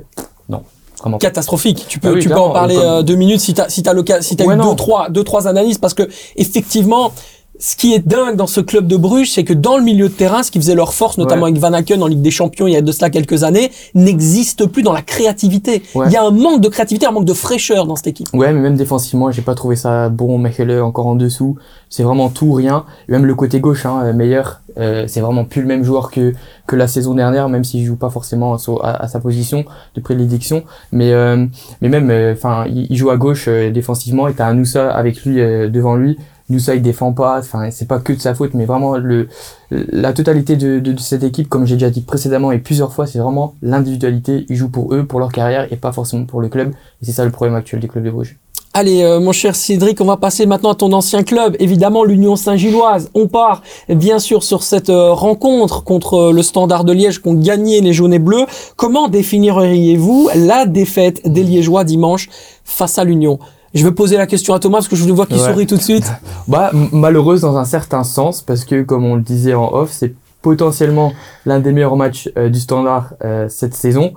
Non, 0.48 0.62
vraiment. 1.00 1.18
catastrophique. 1.18 1.84
Tu 1.88 1.98
peux, 1.98 2.08
Ah 2.08 2.12
oui, 2.12 2.20
tu 2.20 2.28
peux 2.28 2.34
en 2.36 2.50
parler 2.52 2.74
comme- 2.76 2.84
euh, 2.84 3.02
deux 3.02 3.16
minutes 3.16 3.40
si 3.40 3.54
t'as 3.54 3.68
si 3.68 3.82
t'as 3.82 3.94
si 4.22 4.36
t'as 4.36 4.44
Ouais, 4.44 4.54
eu 4.54 4.56
non. 4.56 4.70
deux 4.70 4.76
trois 4.76 5.10
deux 5.10 5.24
trois 5.24 5.46
analyses 5.48 5.78
parce 5.78 5.94
que 5.94 6.08
effectivement. 6.36 7.12
Ce 7.60 7.74
qui 7.74 7.92
est 7.92 8.06
dingue 8.06 8.36
dans 8.36 8.46
ce 8.46 8.60
club 8.60 8.86
de 8.86 8.96
Bruges, 8.96 9.32
c'est 9.32 9.42
que 9.42 9.52
dans 9.52 9.76
le 9.78 9.82
milieu 9.82 10.08
de 10.08 10.12
terrain, 10.14 10.44
ce 10.44 10.50
qui 10.52 10.60
faisait 10.60 10.76
leur 10.76 10.94
force, 10.94 11.18
notamment 11.18 11.42
Ouais. 11.42 11.50
avec 11.50 11.60
Van 11.60 11.72
Aken 11.72 12.00
en 12.02 12.06
Ligue 12.06 12.22
des 12.22 12.30
Champions 12.30 12.68
il 12.68 12.72
y 12.74 12.76
a 12.76 12.82
de 12.82 12.92
cela 12.92 13.10
quelques 13.10 13.42
années, 13.42 13.72
n'existe 13.96 14.66
plus 14.66 14.84
dans 14.84 14.92
la 14.92 15.02
créativité. 15.02 15.82
Ouais. 15.96 16.06
Il 16.06 16.12
y 16.12 16.16
a 16.16 16.22
un 16.24 16.30
manque 16.30 16.60
de 16.60 16.68
créativité, 16.68 17.06
un 17.06 17.10
manque 17.10 17.24
de 17.24 17.32
fraîcheur 17.34 17.86
dans 17.86 17.96
cette 17.96 18.06
équipe. 18.06 18.28
Ouais, 18.32 18.52
mais 18.52 18.60
même 18.60 18.76
défensivement, 18.76 19.32
j'ai 19.32 19.42
pas 19.42 19.56
trouvé 19.56 19.74
ça 19.74 20.08
bon. 20.08 20.38
Mechele 20.38 20.80
encore 20.82 21.08
en 21.08 21.16
dessous. 21.16 21.56
C'est 21.90 22.04
vraiment 22.04 22.28
tout 22.28 22.46
ou 22.46 22.52
rien. 22.52 22.84
Même 23.08 23.24
le 23.26 23.34
côté 23.34 23.58
gauche, 23.58 23.86
hein, 23.86 24.02
euh, 24.04 24.12
meilleur. 24.12 24.60
euh, 24.78 25.06
c'est 25.08 25.20
vraiment 25.20 25.44
plus 25.44 25.62
le 25.62 25.66
même 25.66 25.82
joueur 25.82 26.12
que 26.12 26.34
que 26.68 26.76
la 26.76 26.86
saison 26.86 27.14
dernière, 27.14 27.48
même 27.48 27.64
s'il 27.64 27.84
joue 27.84 27.96
pas 27.96 28.10
forcément 28.10 28.54
à, 28.54 28.58
so- 28.58 28.78
à- 28.84 29.02
à 29.02 29.08
sa 29.08 29.18
position 29.18 29.64
de 29.96 30.00
prédilection. 30.00 30.62
Mais 30.92 31.12
euh, 31.12 31.44
mais 31.80 31.88
même, 31.88 32.12
enfin, 32.32 32.66
il, 32.68 32.86
il 32.88 32.96
joue 32.96 33.10
à 33.10 33.16
gauche 33.16 33.46
euh, 33.48 33.70
défensivement. 33.72 34.28
Et 34.28 34.34
t'as 34.34 34.46
Anoussa 34.46 34.88
avec 34.94 35.24
lui 35.24 35.40
euh, 35.40 35.68
devant 35.68 35.96
lui. 35.96 36.16
Nusa 36.48 36.74
il 36.74 36.82
défend 36.82 37.12
pas, 37.12 37.38
enfin 37.38 37.70
c'est 37.70 37.88
pas 37.88 37.98
que 37.98 38.12
de 38.12 38.20
sa 38.20 38.34
faute, 38.34 38.54
mais 38.54 38.64
vraiment 38.64 38.96
le 38.96 39.28
la 39.70 40.12
totalité 40.12 40.56
de, 40.56 40.96
cette 40.98 41.22
équipe, 41.22 41.48
comme 41.48 41.66
j'ai 41.66 41.74
déjà 41.74 41.90
dit 41.90 42.00
précédemment 42.00 42.52
et 42.52 42.58
plusieurs 42.58 42.92
fois, 42.92 43.06
c'est 43.06 43.18
vraiment 43.18 43.54
l'individualité. 43.62 44.46
Ils 44.48 44.56
jouent 44.56 44.70
pour 44.70 44.94
eux, 44.94 45.04
pour 45.04 45.20
leur 45.20 45.30
carrière 45.30 45.70
et 45.70 45.76
pas 45.76 45.92
forcément 45.92 46.24
pour 46.24 46.40
le 46.40 46.48
club. 46.48 46.70
Et 47.02 47.06
c'est 47.06 47.12
ça 47.12 47.24
le 47.24 47.30
problème 47.30 47.54
actuel 47.54 47.80
du 47.80 47.88
club 47.88 48.04
de 48.04 48.10
Bruges. 48.10 48.38
Allez, 48.74 49.02
euh, 49.02 49.18
mon 49.18 49.32
cher 49.32 49.56
Cédric, 49.56 50.00
on 50.00 50.04
va 50.04 50.16
passer 50.16 50.46
maintenant 50.46 50.70
à 50.70 50.74
ton 50.74 50.92
ancien 50.92 51.22
club, 51.22 51.56
évidemment 51.58 52.04
l'Union 52.04 52.36
Saint-Gilloise. 52.36 53.10
On 53.14 53.26
part 53.26 53.62
bien 53.88 54.18
sûr 54.18 54.42
sur 54.42 54.62
cette 54.62 54.90
euh, 54.90 55.12
rencontre 55.12 55.82
contre 55.82 56.14
euh, 56.14 56.32
le 56.32 56.42
Standard 56.42 56.84
de 56.84 56.92
Liège 56.92 57.18
qu'ont 57.18 57.34
gagné 57.34 57.80
les 57.80 57.92
jaunes 57.92 58.12
et 58.12 58.18
bleus. 58.18 58.44
Comment 58.76 59.08
définiriez-vous 59.08 60.30
la 60.34 60.66
défaite 60.66 61.28
des 61.28 61.42
Liégeois 61.42 61.84
dimanche 61.84 62.28
face 62.62 62.98
à 62.98 63.04
l'Union? 63.04 63.38
Je 63.74 63.84
vais 63.84 63.92
poser 63.92 64.16
la 64.16 64.26
question 64.26 64.54
à 64.54 64.58
Thomas 64.58 64.78
parce 64.78 64.88
que 64.88 64.96
je 64.96 65.04
le 65.06 65.12
vois 65.12 65.26
qui 65.26 65.34
Ouais. 65.34 65.40
sourit 65.52 65.66
tout 65.66 65.76
de 65.76 65.82
suite. 65.82 66.10
Bah, 66.48 66.70
malheureuse 66.92 67.42
dans 67.42 67.56
un 67.58 67.64
certain 67.66 68.02
sens, 68.04 68.40
parce 68.42 68.64
que 68.64 68.82
comme 68.82 69.04
on 69.04 69.16
le 69.16 69.22
disait 69.22 69.54
en 69.54 69.70
off, 69.72 69.90
c'est 69.92 70.14
potentiellement 70.40 71.12
l'un 71.44 71.60
des 71.60 71.72
meilleurs 71.72 71.96
matchs 71.96 72.30
euh, 72.38 72.48
du 72.48 72.58
standard 72.60 73.12
euh, 73.24 73.46
cette 73.48 73.74
saison. 73.74 74.12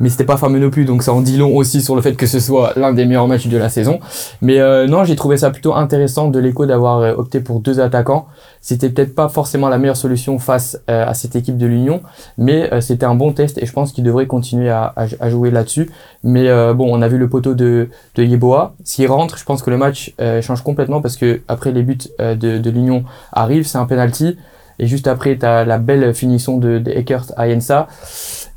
Mais 0.00 0.08
c'était 0.08 0.24
pas 0.24 0.36
fameux 0.36 0.58
non 0.58 0.70
plus, 0.70 0.84
donc 0.84 1.04
ça 1.04 1.12
en 1.12 1.20
dit 1.20 1.36
long 1.36 1.54
aussi 1.56 1.80
sur 1.80 1.94
le 1.94 2.02
fait 2.02 2.14
que 2.16 2.26
ce 2.26 2.40
soit 2.40 2.72
l'un 2.74 2.92
des 2.92 3.04
meilleurs 3.04 3.28
matchs 3.28 3.46
de 3.46 3.56
la 3.56 3.68
saison. 3.68 4.00
Mais 4.42 4.58
euh, 4.58 4.88
non, 4.88 5.04
j'ai 5.04 5.14
trouvé 5.14 5.36
ça 5.36 5.50
plutôt 5.50 5.74
intéressant 5.74 6.28
de 6.28 6.38
l'écho 6.40 6.66
d'avoir 6.66 6.98
euh, 6.98 7.14
opté 7.16 7.38
pour 7.38 7.60
deux 7.60 7.78
attaquants. 7.78 8.26
C'était 8.60 8.88
peut-être 8.90 9.14
pas 9.14 9.28
forcément 9.28 9.68
la 9.68 9.78
meilleure 9.78 9.96
solution 9.96 10.38
face 10.40 10.80
euh, 10.90 11.06
à 11.06 11.14
cette 11.14 11.36
équipe 11.36 11.56
de 11.58 11.66
l'Union, 11.66 12.00
mais 12.38 12.72
euh, 12.74 12.80
c'était 12.80 13.06
un 13.06 13.14
bon 13.14 13.32
test 13.32 13.56
et 13.62 13.66
je 13.66 13.72
pense 13.72 13.92
qu'il 13.92 14.02
devrait 14.02 14.26
continuer 14.26 14.68
à, 14.68 14.92
à- 14.96 15.06
à 15.20 15.30
jouer 15.30 15.52
là-dessus. 15.52 15.90
Mais 16.24 16.48
euh, 16.48 16.74
bon, 16.74 16.88
on 16.92 17.00
a 17.00 17.06
vu 17.06 17.16
le 17.18 17.28
poteau 17.28 17.54
de, 17.54 17.88
de 18.16 18.22
Yeboah. 18.24 18.74
S'il 18.82 19.06
rentre, 19.06 19.38
je 19.38 19.44
pense 19.44 19.62
que 19.62 19.70
le 19.70 19.76
match 19.76 20.12
change 20.42 20.62
complètement 20.62 21.00
parce 21.02 21.16
que 21.16 21.42
après 21.46 21.70
les 21.70 21.82
buts 21.82 21.98
de, 22.18 22.58
de 22.58 22.70
l'Union 22.70 23.04
arrivent, 23.32 23.66
c'est 23.66 23.78
un 23.78 23.86
penalty. 23.86 24.36
Et 24.80 24.88
juste 24.88 25.06
après, 25.06 25.38
tu 25.38 25.46
as 25.46 25.64
la 25.64 25.78
belle 25.78 26.12
finition 26.14 26.58
de, 26.58 26.80
de 26.80 26.90
Eckert 26.90 27.26
à 27.36 27.46
Yensa. 27.46 27.86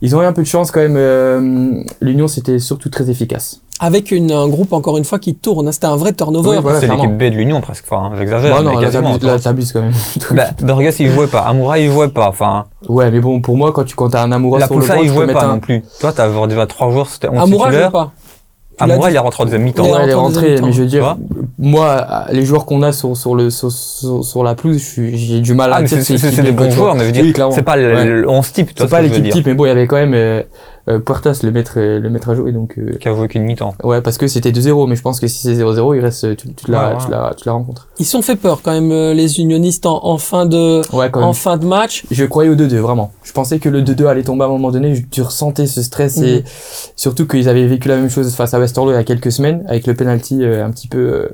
Ils 0.01 0.15
ont 0.15 0.21
eu 0.21 0.25
un 0.25 0.33
peu 0.33 0.41
de 0.43 0.47
chance 0.47 0.71
quand 0.71 0.79
même. 0.79 0.95
euh, 0.97 1.81
L'Union, 2.01 2.27
c'était 2.27 2.59
surtout 2.59 2.89
très 2.89 3.09
efficace. 3.09 3.61
Avec 3.79 4.09
une, 4.11 4.31
un 4.31 4.47
groupe, 4.47 4.73
encore 4.73 4.97
une 4.97 5.03
fois, 5.03 5.19
qui 5.19 5.35
tourne. 5.35 5.71
C'était 5.71 5.85
un 5.85 5.95
vrai 5.95 6.11
turnover. 6.13 6.49
Oui, 6.49 6.55
voilà, 6.61 6.79
c'est 6.79 6.87
l'équipe 6.87 7.15
B 7.15 7.23
de 7.23 7.35
l'Union 7.35 7.61
presque. 7.61 7.85
Enfin, 7.89 8.11
j'exagère. 8.17 8.61
Non, 8.63 8.75
mais 8.75 8.81
là, 8.81 9.39
t'abuses- 9.39 9.71
quand 9.71 9.81
même. 9.81 9.93
Bah, 10.31 10.45
Burgess, 10.61 10.99
il 10.99 11.11
jouait 11.11 11.27
pas. 11.27 11.41
Amoura, 11.41 11.77
il 11.79 11.91
jouait 11.91 12.07
pas. 12.07 12.27
Enfin, 12.29 12.65
ouais, 12.89 13.11
mais 13.11 13.19
bon, 13.19 13.39
pour 13.41 13.55
moi, 13.55 13.71
quand 13.71 13.83
tu 13.83 13.95
as 14.15 14.21
un 14.23 14.31
amoureux 14.31 14.59
la 14.59 14.65
sur 14.67 14.79
le 14.79 14.85
banc, 14.87 14.95
il 15.01 15.09
jouait 15.09 15.31
pas 15.31 15.45
un... 15.45 15.53
non 15.53 15.59
plus. 15.59 15.83
Toi, 15.99 16.11
t'as 16.11 16.31
genre 16.31 16.47
déjà 16.47 16.65
trois 16.65 16.91
jours, 16.91 17.07
c'était 17.07 17.29
11 17.29 17.39
Amoura 17.39 17.65
joue 17.65 17.71
titulaires. 17.71 17.91
pas. 17.91 18.11
Amoura, 18.79 19.07
dit. 19.07 19.13
il 19.13 19.15
est 19.15 19.19
rentré 19.19 19.41
en 19.41 19.45
deuxième 19.45 19.63
mi-temps. 19.63 19.83
Il 19.83 19.89
est 19.89 19.91
Ouais, 19.93 19.99
elle 20.03 20.09
est 20.09 20.13
rentré 20.13 20.61
mais 20.61 20.71
je 20.71 20.81
veux 20.81 20.87
dire, 20.87 21.17
moi, 21.57 22.05
les 22.31 22.45
joueurs 22.45 22.65
qu'on 22.65 22.81
a 22.83 22.91
sur, 22.91 23.15
sur, 23.17 23.35
le, 23.35 23.49
sur, 23.49 23.71
sur, 23.71 24.23
sur 24.23 24.43
la 24.43 24.55
pelouse, 24.55 24.77
je 24.77 24.83
suis- 24.85 25.17
j'ai 25.17 25.39
du 25.39 25.53
mal 25.53 25.73
à 25.73 25.77
Ah, 25.77 25.81
mais 25.81 25.87
c'est 25.87 26.41
des 26.41 26.51
bons 26.51 26.69
joueurs, 26.69 26.93
mais 26.95 27.01
je 27.01 27.05
veux 27.05 27.11
dire, 27.31 27.47
c'est 27.51 27.63
pas 27.63 27.75
le, 27.75 27.93
Ouais. 27.95 28.05
le 28.05 28.29
11 28.29 28.51
type, 28.51 28.71
C'est 28.77 28.83
ce 28.83 28.89
pas 28.89 29.01
l'équipe 29.01 29.27
type, 29.29 29.45
mais 29.45 29.53
bon, 29.53 29.65
il 29.65 29.69
y 29.69 29.71
avait 29.71 29.87
quand 29.87 29.95
même 29.95 30.13
euh, 30.13 30.43
Puertas, 31.05 31.41
le 31.43 31.51
maître, 31.51 31.73
le 31.79 32.09
maître 32.09 32.29
à 32.29 32.35
jouer, 32.35 32.51
donc 32.51 32.75
euh, 32.77 32.97
Qui 32.99 33.07
a 33.09 33.15
joué 33.15 33.27
qu'une 33.27 33.43
mi-temps. 33.43 33.75
ouais, 33.83 34.01
parce 34.01 34.17
que 34.17 34.27
c'était 34.27 34.51
2-0, 34.51 34.87
mais 34.87 34.95
je 34.95 35.01
pense 35.01 35.19
que 35.19 35.27
si 35.27 35.39
c'est 35.39 35.55
0-0, 35.55 35.95
il 35.95 35.99
reste, 36.01 36.35
tu, 36.37 36.53
tu, 36.53 36.71
la, 36.71 36.89
Ouais, 36.89 36.93
ouais. 36.95 37.01
tu, 37.05 37.11
la, 37.11 37.33
tu 37.35 37.43
la 37.45 37.51
rencontres. 37.53 37.87
Ils 37.99 38.05
sont 38.05 38.21
fait 38.21 38.35
peur 38.37 38.61
quand 38.63 38.71
même, 38.71 38.91
euh, 38.91 39.13
les 39.13 39.39
unionistes, 39.39 39.85
en, 39.85 40.05
en 40.05 40.17
fin 40.17 40.45
de, 40.45 40.81
Ouais, 40.95 41.09
quand 41.11 41.19
même. 41.19 41.29
en 41.29 41.33
fin 41.33 41.57
de 41.57 41.65
match. 41.65 42.05
Je 42.09 42.23
croyais 42.25 42.49
au 42.49 42.55
2-2, 42.55 42.77
vraiment. 42.77 43.11
Je 43.23 43.31
pensais 43.33 43.59
que 43.59 43.69
le 43.69 43.81
2-2 43.81 44.07
allait 44.07 44.23
tomber 44.23 44.43
à 44.43 44.47
un 44.47 44.49
moment 44.51 44.71
donné. 44.71 44.95
Je- 44.95 45.03
Tu 45.11 45.21
ressentais 45.21 45.67
ce 45.67 45.81
stress 45.81 46.17
et 46.19 46.43
surtout 46.95 47.27
qu'ils 47.27 47.49
avaient 47.49 47.67
vécu 47.67 47.87
la 47.89 47.95
même 47.97 48.09
chose 48.09 48.33
face 48.35 48.53
à 48.53 48.59
Westerlo 48.59 48.91
il 48.91 48.95
y 48.95 48.97
a 48.97 49.03
quelques 49.03 49.31
semaines 49.31 49.63
avec 49.67 49.87
le 49.87 49.93
penalty 49.95 50.43
euh, 50.43 50.65
un 50.65 50.71
petit 50.71 50.87
peu 50.87 50.97
euh, 50.99 51.27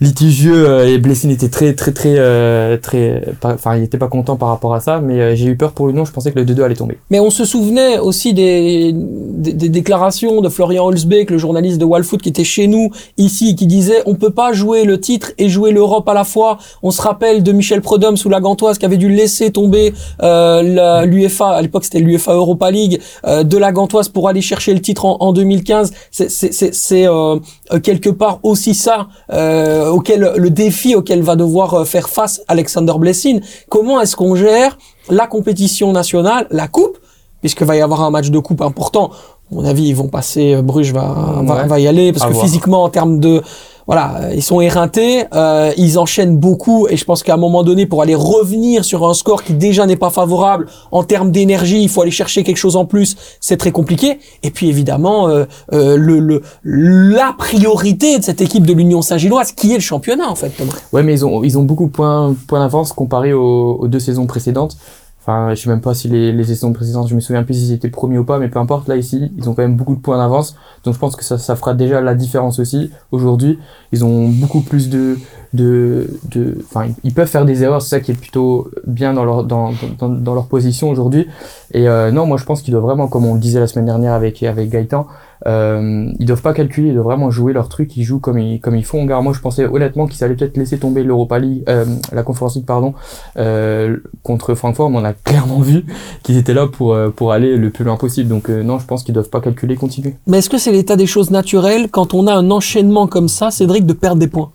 litigieux 0.00 0.68
euh, 0.68 0.88
et 0.92 0.98
Blessing 0.98 1.30
était 1.30 1.48
très 1.48 1.74
très 1.74 1.92
très 1.92 2.14
euh, 2.18 2.76
très 2.76 3.22
enfin 3.42 3.76
il 3.76 3.82
était 3.84 3.98
pas 3.98 4.08
content 4.08 4.36
par 4.36 4.48
rapport 4.50 4.74
à 4.74 4.80
ça 4.80 5.00
mais 5.00 5.20
euh, 5.20 5.34
j'ai 5.34 5.46
eu 5.46 5.56
peur 5.56 5.72
pour 5.72 5.86
le 5.86 5.92
nom 5.92 6.04
je 6.04 6.12
pensais 6.12 6.32
que 6.32 6.38
le 6.38 6.44
2-2 6.44 6.62
allait 6.62 6.74
tomber 6.74 6.98
Mais 7.10 7.18
on 7.20 7.30
se 7.30 7.44
souvenait 7.44 7.98
aussi 7.98 8.34
des, 8.34 8.92
des, 8.94 9.52
des 9.52 9.68
déclarations 9.68 10.40
de 10.40 10.48
Florian 10.48 10.84
Holzbeck, 10.86 11.30
le 11.30 11.38
journaliste 11.38 11.78
de 11.78 11.84
Wallfoot 11.84 12.20
qui 12.20 12.28
était 12.28 12.44
chez 12.44 12.66
nous 12.66 12.90
ici, 13.16 13.54
qui 13.56 13.66
disait 13.66 14.02
on 14.06 14.14
peut 14.14 14.30
pas 14.30 14.52
jouer 14.52 14.84
le 14.84 15.00
titre 15.00 15.32
et 15.38 15.48
jouer 15.48 15.72
l'Europe 15.72 16.08
à 16.08 16.14
la 16.14 16.24
fois. 16.24 16.58
On 16.82 16.90
se 16.90 17.00
rappelle 17.00 17.42
de 17.42 17.52
Michel 17.52 17.80
Prudhomme 17.80 18.16
sous 18.16 18.28
la 18.28 18.40
Gantoise 18.40 18.78
qui 18.78 18.84
avait 18.84 18.96
dû 18.98 19.08
laisser 19.08 19.50
tomber 19.50 19.94
euh, 20.22 21.04
l'UEFA, 21.06 21.48
à 21.50 21.62
l'époque 21.62 21.84
c'était 21.84 22.00
l'UEFA 22.00 22.34
Europa 22.34 22.70
League, 22.70 23.00
euh, 23.26 23.42
de 23.44 23.56
la 23.56 23.72
Gantoise 23.72 24.08
pour 24.08 24.28
aller 24.28 24.40
chercher 24.42 24.74
le 24.74 24.80
titre 24.80 25.04
en, 25.06 25.16
en 25.20 25.32
2015. 25.32 25.92
C'est- 26.10 26.28
C'est 26.30 26.52
c'est- 26.52 27.06
euh, 27.06 27.38
quelque 27.82 28.10
part 28.10 28.40
aussi 28.42 28.74
ça 28.74 29.08
euh, 29.32 29.85
auquel 29.90 30.32
le 30.36 30.50
défi 30.50 30.94
auquel 30.94 31.22
va 31.22 31.36
devoir 31.36 31.74
euh, 31.74 31.84
faire 31.84 32.08
face 32.08 32.42
Alexander 32.48 32.94
Blessing. 32.98 33.40
Comment 33.68 34.00
est-ce 34.00 34.16
qu'on 34.16 34.34
gère 34.34 34.78
la 35.10 35.26
compétition 35.26 35.92
nationale, 35.92 36.46
la 36.50 36.68
coupe, 36.68 36.98
puisque 37.40 37.62
va 37.62 37.76
y 37.76 37.80
avoir 37.80 38.02
un 38.02 38.10
match 38.10 38.30
de 38.30 38.38
coupe 38.38 38.62
important. 38.62 39.10
À 39.50 39.54
mon 39.54 39.64
avis, 39.64 39.84
ils 39.88 39.96
vont 39.96 40.08
passer. 40.08 40.54
euh, 40.54 40.62
Bruges 40.62 40.92
va, 40.92 41.42
va, 41.66 41.80
y 41.80 41.86
aller 41.86 42.12
parce 42.12 42.24
À 42.24 42.28
que 42.28 42.32
voir. 42.34 42.44
physiquement, 42.44 42.82
en 42.82 42.88
termes 42.88 43.20
de 43.20 43.42
voilà, 43.86 44.16
euh, 44.16 44.32
ils 44.34 44.42
sont 44.42 44.60
éreintés, 44.60 45.24
euh, 45.32 45.72
ils 45.76 45.98
enchaînent 45.98 46.36
beaucoup 46.36 46.88
et 46.88 46.96
je 46.96 47.04
pense 47.04 47.22
qu'à 47.22 47.34
un 47.34 47.36
moment 47.36 47.62
donné, 47.62 47.86
pour 47.86 48.02
aller 48.02 48.16
revenir 48.16 48.84
sur 48.84 49.08
un 49.08 49.14
score 49.14 49.44
qui 49.44 49.52
déjà 49.52 49.86
n'est 49.86 49.96
pas 49.96 50.10
favorable 50.10 50.66
en 50.90 51.04
termes 51.04 51.30
d'énergie, 51.30 51.82
il 51.82 51.88
faut 51.88 52.02
aller 52.02 52.10
chercher 52.10 52.42
quelque 52.42 52.56
chose 52.56 52.74
en 52.76 52.84
plus. 52.84 53.16
C'est 53.40 53.56
très 53.56 53.70
compliqué. 53.70 54.18
Et 54.42 54.50
puis 54.50 54.68
évidemment, 54.68 55.28
euh, 55.28 55.44
euh, 55.72 55.96
le, 55.96 56.18
le 56.18 56.42
la 56.62 57.34
priorité 57.38 58.18
de 58.18 58.24
cette 58.24 58.40
équipe 58.40 58.66
de 58.66 58.72
l'Union 58.72 59.02
Saint-Gilloise, 59.02 59.52
qui 59.52 59.70
est 59.72 59.76
le 59.76 59.80
championnat 59.80 60.28
en 60.28 60.34
fait. 60.34 60.50
Thomas. 60.50 60.72
ouais 60.92 61.02
mais 61.02 61.14
ils 61.14 61.24
ont 61.24 61.44
ils 61.44 61.58
ont 61.58 61.62
beaucoup 61.62 61.86
de 61.86 61.92
points 61.92 62.34
points 62.48 62.60
d'avance 62.60 62.92
comparé 62.92 63.32
aux 63.32 63.86
deux 63.86 64.00
saisons 64.00 64.26
précédentes 64.26 64.76
Enfin, 65.28 65.54
je 65.54 65.60
sais 65.60 65.68
même 65.68 65.80
pas 65.80 65.92
si 65.92 66.06
les, 66.06 66.30
les 66.30 66.44
saisons 66.44 66.72
précédentes, 66.72 67.08
je 67.08 67.16
me 67.16 67.18
souviens 67.18 67.42
plus 67.42 67.54
s'ils 67.54 67.72
étaient 67.72 67.88
premiers 67.88 68.18
ou 68.18 68.24
pas, 68.24 68.38
mais 68.38 68.48
peu 68.48 68.60
importe, 68.60 68.86
là, 68.86 68.94
ici, 68.94 69.32
ils 69.36 69.48
ont 69.50 69.54
quand 69.54 69.62
même 69.62 69.74
beaucoup 69.74 69.96
de 69.96 70.00
points 70.00 70.18
d'avance. 70.18 70.54
Donc, 70.84 70.94
je 70.94 71.00
pense 71.00 71.16
que 71.16 71.24
ça, 71.24 71.36
ça 71.36 71.56
fera 71.56 71.74
déjà 71.74 72.00
la 72.00 72.14
différence 72.14 72.60
aussi. 72.60 72.92
Aujourd'hui, 73.10 73.58
ils 73.90 74.04
ont 74.04 74.28
beaucoup 74.28 74.60
plus 74.60 74.88
de, 74.88 75.18
de, 75.52 76.08
de, 76.30 76.58
enfin, 76.66 76.92
ils 77.02 77.12
peuvent 77.12 77.26
faire 77.26 77.44
des 77.44 77.64
erreurs, 77.64 77.82
c'est 77.82 77.88
ça 77.88 78.00
qui 78.00 78.12
est 78.12 78.14
plutôt 78.14 78.70
bien 78.86 79.14
dans 79.14 79.24
leur, 79.24 79.42
dans, 79.42 79.72
dans, 79.98 80.08
dans 80.08 80.34
leur 80.34 80.46
position 80.46 80.90
aujourd'hui. 80.90 81.26
Et, 81.72 81.88
euh, 81.88 82.12
non, 82.12 82.24
moi, 82.26 82.36
je 82.36 82.44
pense 82.44 82.62
qu'ils 82.62 82.70
doivent 82.70 82.84
vraiment, 82.84 83.08
comme 83.08 83.26
on 83.26 83.34
le 83.34 83.40
disait 83.40 83.58
la 83.58 83.66
semaine 83.66 83.86
dernière 83.86 84.12
avec, 84.12 84.40
avec 84.44 84.70
Gaëtan, 84.70 85.08
euh, 85.46 86.10
ils 86.18 86.26
doivent 86.26 86.42
pas 86.42 86.54
calculer, 86.54 86.88
ils 86.88 86.94
doivent 86.94 87.04
vraiment 87.06 87.30
jouer 87.30 87.52
leur 87.52 87.68
truc, 87.68 87.96
ils 87.96 88.04
jouent 88.04 88.20
comme 88.20 88.38
ils, 88.38 88.60
comme 88.60 88.76
ils 88.76 88.84
font. 88.84 89.04
Gare, 89.04 89.22
moi, 89.22 89.32
je 89.34 89.40
pensais 89.40 89.66
honnêtement 89.66 90.06
qu'ils 90.06 90.24
allaient 90.24 90.34
peut-être 90.34 90.56
laisser 90.56 90.78
tomber 90.78 91.02
l'Europa 91.02 91.38
League, 91.38 91.62
euh, 91.68 91.84
la 92.12 92.22
Conference 92.22 92.56
League, 92.56 92.64
pardon, 92.66 92.94
euh, 93.36 93.98
contre 94.22 94.54
Francfort, 94.54 94.90
mais 94.90 94.98
on 94.98 95.04
a 95.04 95.12
clairement 95.24 95.60
vu 95.60 95.84
qu'ils 96.22 96.38
étaient 96.38 96.54
là 96.54 96.66
pour, 96.66 96.94
euh, 96.94 97.10
pour 97.10 97.32
aller 97.32 97.56
le 97.56 97.70
plus 97.70 97.84
loin 97.84 97.96
possible. 97.96 98.28
Donc, 98.28 98.48
euh, 98.48 98.62
non, 98.62 98.78
je 98.78 98.86
pense 98.86 99.02
qu'ils 99.04 99.14
doivent 99.14 99.30
pas 99.30 99.40
calculer, 99.40 99.76
continuer. 99.76 100.16
Mais 100.26 100.38
est-ce 100.38 100.50
que 100.50 100.58
c'est 100.58 100.72
l'état 100.72 100.96
des 100.96 101.06
choses 101.06 101.30
naturelles 101.30 101.88
quand 101.90 102.14
on 102.14 102.26
a 102.26 102.34
un 102.34 102.50
enchaînement 102.50 103.06
comme 103.06 103.28
ça, 103.28 103.50
Cédric, 103.50 103.84
de 103.86 103.92
perdre 103.92 104.20
des 104.20 104.28
points? 104.28 104.50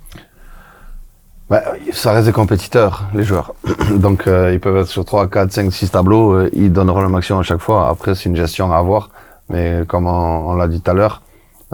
Bah, 1.52 1.62
ça 1.92 2.14
reste 2.14 2.28
des 2.28 2.32
compétiteurs, 2.32 3.10
les 3.14 3.24
joueurs. 3.24 3.54
Donc, 3.98 4.26
euh, 4.26 4.54
ils 4.54 4.60
peuvent 4.62 4.78
être 4.78 4.88
sur 4.88 5.04
3, 5.04 5.28
4, 5.28 5.52
5, 5.52 5.70
6 5.72 5.92
tableaux. 5.92 6.32
euh, 6.32 6.50
ils 6.54 6.72
donneront 6.72 7.02
le 7.02 7.10
maximum 7.10 7.42
à 7.42 7.44
chaque 7.44 7.60
fois. 7.60 7.90
Après, 7.90 8.16
c'est 8.16 8.30
une 8.30 8.38
gestion 8.38 8.72
à 8.72 8.78
avoir. 8.78 9.10
Mais 9.52 9.84
comme 9.88 10.08
on, 10.08 10.56
l'a 10.56 10.68
dit 10.68 10.82
tout 10.82 10.92
à 10.92 10.94
l'heure, 10.94 11.22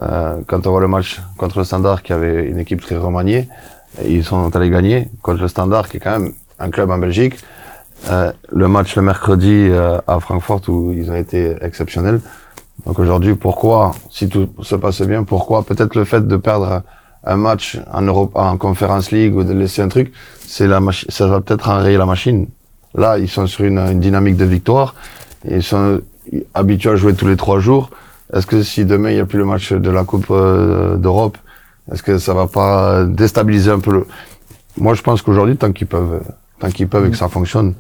euh, 0.01 0.41
quand 0.47 0.65
on 0.67 0.71
voit 0.71 0.81
le 0.81 0.87
match 0.87 1.21
contre 1.37 1.59
le 1.59 1.63
Standard, 1.63 2.01
qui 2.01 2.11
avait 2.11 2.45
une 2.45 2.59
équipe 2.59 2.81
très 2.81 2.97
remaniée, 2.97 3.47
ils 4.03 4.23
sont 4.23 4.55
allés 4.55 4.69
gagner 4.69 5.09
contre 5.21 5.41
le 5.41 5.47
Standard, 5.47 5.87
qui 5.87 5.97
est 5.97 5.99
quand 5.99 6.19
même 6.19 6.33
un 6.59 6.69
club 6.69 6.89
en 6.89 6.97
Belgique. 6.97 7.35
Euh, 8.09 8.31
le 8.49 8.67
match 8.67 8.95
le 8.95 9.01
mercredi 9.03 9.67
euh, 9.69 9.99
à 10.07 10.19
Francfort, 10.19 10.61
où 10.69 10.91
ils 10.91 11.09
ont 11.11 11.15
été 11.15 11.55
exceptionnels. 11.61 12.19
Donc 12.85 12.99
aujourd'hui, 12.99 13.35
pourquoi, 13.35 13.91
si 14.09 14.27
tout 14.27 14.49
se 14.61 14.75
passe 14.75 15.01
bien, 15.01 15.23
pourquoi 15.23 15.63
peut-être 15.63 15.95
le 15.95 16.03
fait 16.03 16.27
de 16.27 16.37
perdre 16.37 16.83
un 17.23 17.35
match 17.35 17.79
en 17.91 18.01
Europe, 18.01 18.31
en 18.35 18.57
Conference 18.57 19.11
League 19.11 19.35
ou 19.35 19.43
de 19.43 19.53
laisser 19.53 19.81
un 19.81 19.89
truc, 19.89 20.13
c'est 20.45 20.67
la 20.67 20.79
ça 21.09 21.27
va 21.27 21.41
peut-être 21.41 21.69
enrayer 21.69 21.97
la 21.97 22.05
machine. 22.05 22.47
Là, 22.95 23.17
ils 23.17 23.29
sont 23.29 23.47
sur 23.47 23.65
une, 23.65 23.79
une 23.79 23.99
dynamique 23.99 24.37
de 24.37 24.45
victoire. 24.45 24.95
Ils 25.47 25.63
sont 25.63 26.01
habitués 26.53 26.91
à 26.91 26.95
jouer 26.95 27.13
tous 27.13 27.27
les 27.27 27.37
trois 27.37 27.59
jours. 27.59 27.89
Est-ce 28.33 28.45
que 28.45 28.61
si 28.61 28.85
demain 28.85 29.11
il 29.11 29.15
n'y 29.15 29.21
a 29.21 29.25
plus 29.25 29.39
le 29.39 29.45
match 29.45 29.71
de 29.71 29.89
la 29.89 30.03
Coupe 30.03 30.27
euh, 30.31 30.97
d'Europe, 30.97 31.37
est-ce 31.91 32.03
que 32.03 32.17
ça 32.17 32.33
va 32.33 32.47
pas 32.47 33.05
déstabiliser 33.05 33.71
un 33.71 33.79
peu 33.79 33.91
le... 33.91 34.07
Moi, 34.77 34.93
je 34.93 35.01
pense 35.01 35.21
qu'aujourd'hui, 35.21 35.55
tant 35.55 35.71
qu'ils 35.71 35.87
peuvent, 35.87 36.21
tant 36.59 36.69
qu'ils 36.69 36.87
peuvent 36.87 37.05
et 37.05 37.11
que 37.11 37.17
ça 37.17 37.29
fonctionne, 37.29 37.73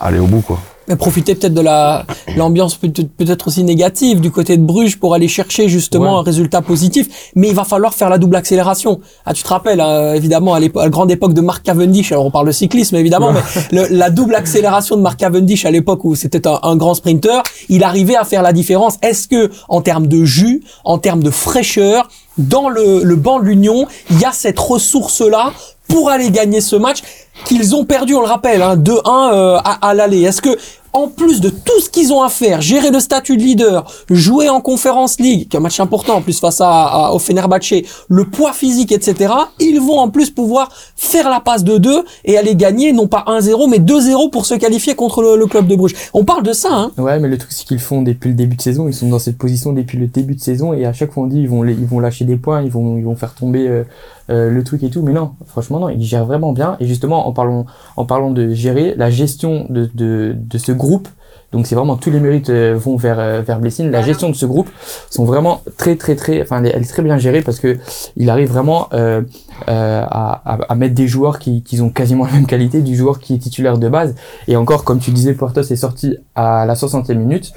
aller 0.00 0.18
au 0.18 0.26
bout, 0.26 0.40
quoi. 0.40 0.58
Mais 0.88 0.96
profiter 0.96 1.34
peut-être 1.34 1.54
de 1.54 1.60
la 1.60 2.04
l'ambiance 2.36 2.76
peut-être 2.76 3.48
aussi 3.48 3.62
négative 3.64 4.20
du 4.20 4.30
côté 4.30 4.56
de 4.56 4.62
Bruges 4.62 4.98
pour 4.98 5.14
aller 5.14 5.28
chercher 5.28 5.68
justement 5.68 6.14
Ouais. 6.14 6.18
un 6.20 6.22
résultat 6.22 6.62
positif. 6.62 7.08
Mais 7.34 7.48
il 7.48 7.54
va 7.54 7.64
falloir 7.64 7.92
faire 7.94 8.08
la 8.08 8.18
double 8.18 8.36
accélération. 8.36 9.00
Ah, 9.26 9.34
tu 9.34 9.42
te 9.42 9.48
rappelles, 9.48 9.80
hein, 9.80 10.14
évidemment, 10.14 10.54
à, 10.54 10.58
à 10.58 10.60
la 10.60 10.88
grande 10.88 11.10
époque 11.10 11.34
de 11.34 11.40
Mark 11.40 11.62
Cavendish, 11.62 12.12
alors 12.12 12.24
on 12.26 12.30
parle 12.30 12.46
de 12.46 12.52
cyclisme 12.52 12.96
évidemment, 12.96 13.32
mais 13.32 13.40
le- 13.72 13.86
la 13.96 14.10
double 14.10 14.34
accélération 14.34 14.96
de 14.96 15.02
Mark 15.02 15.18
Cavendish 15.18 15.64
à 15.64 15.70
l'époque 15.70 16.04
où 16.04 16.14
c'était 16.14 16.46
un, 16.46 16.58
un 16.62 16.76
grand 16.76 16.94
sprinter, 16.94 17.42
il 17.68 17.84
arrivait 17.84 18.16
à 18.16 18.24
faire 18.24 18.42
la 18.42 18.52
différence. 18.52 18.96
Est-ce 19.02 19.28
que 19.28 19.50
en 19.68 19.80
termes 19.82 20.06
de 20.06 20.24
jus, 20.24 20.62
en 20.84 20.98
termes 20.98 21.22
de 21.22 21.30
fraîcheur, 21.30 22.08
dans 22.38 22.68
le, 22.68 23.02
le 23.02 23.16
banc 23.16 23.40
de 23.40 23.44
l'Union, 23.44 23.86
il 24.10 24.20
y 24.20 24.24
a 24.24 24.32
cette 24.32 24.58
ressource-là 24.58 25.52
pour 25.88 26.10
aller 26.10 26.30
gagner 26.30 26.60
ce 26.60 26.76
match 26.76 26.98
qu'ils 27.46 27.74
ont 27.74 27.84
perdu, 27.84 28.14
on 28.14 28.20
le 28.20 28.26
rappelle, 28.26 28.62
hein, 28.62 28.76
2-1 28.76 29.32
euh, 29.32 29.56
à, 29.64 29.88
à 29.88 29.94
l'aller? 29.94 30.22
Est-ce 30.22 30.42
que 30.42 30.56
en 30.98 31.08
plus 31.08 31.40
de 31.40 31.48
tout 31.48 31.80
ce 31.80 31.88
qu'ils 31.88 32.12
ont 32.12 32.22
à 32.22 32.28
faire, 32.28 32.60
gérer 32.60 32.90
le 32.90 33.00
statut 33.00 33.36
de 33.36 33.42
leader, 33.42 33.90
jouer 34.10 34.48
en 34.48 34.60
Conference 34.60 35.20
League, 35.20 35.48
qui 35.48 35.56
est 35.56 35.58
un 35.58 35.62
match 35.62 35.80
important 35.80 36.16
en 36.16 36.22
plus 36.22 36.40
face 36.40 36.60
à, 36.60 37.12
au 37.12 37.18
Fenerbahçe, 37.18 37.82
le 38.08 38.24
poids 38.24 38.52
physique, 38.52 38.92
etc., 38.92 39.32
ils 39.60 39.80
vont 39.80 39.98
en 39.98 40.10
plus 40.10 40.30
pouvoir 40.30 40.70
faire 40.96 41.30
la 41.30 41.40
passe 41.40 41.64
de 41.64 41.78
2 41.78 42.04
et 42.24 42.36
aller 42.36 42.56
gagner 42.56 42.92
non 42.92 43.06
pas 43.06 43.24
1-0, 43.26 43.70
mais 43.70 43.78
2-0 43.78 44.30
pour 44.30 44.46
se 44.46 44.54
qualifier 44.54 44.94
contre 44.94 45.22
le, 45.22 45.46
club 45.46 45.66
de 45.66 45.76
Bruges. 45.76 45.94
On 46.14 46.24
parle 46.24 46.42
de 46.42 46.52
ça, 46.52 46.68
hein 46.72 46.90
Ouais, 46.98 47.18
mais 47.18 47.28
le 47.28 47.38
truc, 47.38 47.52
c'est 47.52 47.64
qu'ils 47.64 47.78
font 47.78 48.02
depuis 48.02 48.30
le 48.30 48.34
début 48.34 48.56
de 48.56 48.62
saison. 48.62 48.88
Ils 48.88 48.94
sont 48.94 49.08
dans 49.08 49.18
cette 49.18 49.38
position 49.38 49.72
depuis 49.72 49.98
le 49.98 50.08
début 50.08 50.34
de 50.34 50.40
saison 50.40 50.72
et 50.74 50.84
à 50.84 50.92
chaque 50.92 51.12
fois 51.12 51.22
on 51.22 51.26
dit 51.26 51.40
ils 51.40 51.48
vont, 51.48 51.64
ils 51.64 51.86
vont 51.86 52.00
lâcher 52.00 52.24
des 52.24 52.36
points, 52.36 52.62
ils 52.62 52.70
vont, 52.70 52.98
ils 52.98 53.04
vont 53.04 53.16
faire 53.16 53.34
tomber 53.34 53.68
euh, 53.68 53.84
euh, 54.30 54.50
le 54.50 54.64
truc 54.64 54.82
et 54.82 54.90
tout. 54.90 55.02
Mais 55.02 55.12
non, 55.12 55.32
franchement 55.46 55.78
non, 55.80 55.88
ils 55.88 56.02
gèrent 56.02 56.26
vraiment 56.26 56.52
bien. 56.52 56.76
Et 56.80 56.86
justement, 56.86 57.26
en 57.28 57.32
parlant, 57.32 57.66
en 57.96 58.04
parlant 58.04 58.30
de 58.30 58.50
gérer, 58.50 58.94
la 58.96 59.10
gestion 59.10 59.66
de, 59.70 59.88
de, 59.94 60.34
de 60.36 60.58
ce 60.58 60.72
groupe. 60.72 61.08
Donc 61.50 61.66
c'est 61.66 61.74
vraiment 61.74 61.96
tous 61.96 62.10
les 62.10 62.20
mérites 62.20 62.50
euh, 62.50 62.74
vont 62.76 62.96
vers 62.98 63.18
euh, 63.18 63.40
vers 63.40 63.58
Blessing. 63.58 63.90
La 63.90 64.02
gestion 64.02 64.28
de 64.28 64.34
ce 64.34 64.44
groupe 64.44 64.68
sont 65.08 65.24
vraiment 65.24 65.62
très 65.78 65.96
très 65.96 66.14
très, 66.14 66.42
enfin 66.42 66.62
elle 66.62 66.82
est- 66.82 66.88
très 66.92 67.02
bien 67.02 67.16
gérée 67.16 67.40
parce 67.40 67.58
que 67.58 67.78
il 68.16 68.28
arrive 68.28 68.50
vraiment 68.50 68.88
euh, 68.92 69.22
euh, 69.70 70.02
à, 70.06 70.42
à, 70.44 70.58
à 70.68 70.74
mettre 70.74 70.94
des 70.94 71.08
joueurs 71.08 71.38
qui, 71.38 71.62
qui 71.62 71.80
ont 71.80 71.88
quasiment 71.88 72.26
la 72.26 72.32
même 72.32 72.44
qualité 72.46 72.82
du 72.82 72.94
joueur 72.94 73.18
qui 73.18 73.34
est 73.34 73.38
titulaire 73.38 73.78
de 73.78 73.88
base. 73.88 74.14
Et 74.46 74.56
encore, 74.56 74.84
comme 74.84 74.98
tu 74.98 75.10
disais, 75.10 75.32
Portos 75.32 75.62
est 75.62 75.76
sorti 75.76 76.18
à 76.34 76.66
la 76.66 76.74
60e 76.74 77.14
minute. 77.14 77.52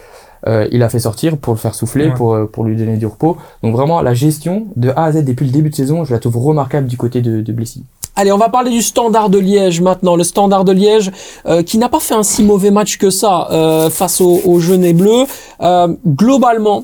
Euh, 0.48 0.68
il 0.72 0.82
a 0.84 0.90
fait 0.90 1.00
sortir 1.00 1.38
pour 1.38 1.54
le 1.54 1.60
faire 1.60 1.76
souffler, 1.76 2.08
Ouais. 2.08 2.14
pour, 2.14 2.34
euh, 2.34 2.46
pour 2.46 2.64
lui 2.64 2.76
donner 2.76 2.98
du 2.98 3.06
repos. 3.06 3.38
Donc 3.64 3.76
vraiment, 3.76 4.02
la 4.02 4.14
gestion 4.14 4.68
de 4.76 4.90
A 4.96 5.06
à 5.06 5.12
Z 5.12 5.24
depuis 5.24 5.46
le 5.46 5.52
début 5.52 5.70
de 5.70 5.76
saison, 5.76 6.04
je 6.04 6.12
la 6.14 6.20
trouve 6.20 6.38
remarquable 6.38 6.88
du 6.88 6.98
côté 6.98 7.22
de, 7.22 7.42
de 7.42 7.54
Blessing. 7.54 7.84
Allez, 8.16 8.32
on 8.34 8.38
va 8.38 8.50
parler 8.50 8.72
du 8.72 8.82
Standard 8.82 9.30
de 9.30 9.40
Liège 9.40 9.80
maintenant. 9.82 10.16
Le 10.18 10.24
Standard 10.26 10.66
de 10.66 10.74
Liège 10.74 11.12
euh, 11.46 11.64
qui 11.64 11.78
n'a 11.78 11.88
pas 11.90 12.00
fait 12.02 12.14
un 12.14 12.24
si 12.24 12.44
mauvais 12.44 12.70
match 12.72 12.98
que 12.98 13.10
ça 13.10 13.48
euh, 13.52 13.90
face 13.90 14.20
aux, 14.20 14.42
aux 14.46 14.60
Jeunes 14.60 14.92
Bleus. 14.92 15.26
Euh, 15.62 15.96
globalement, 16.06 16.84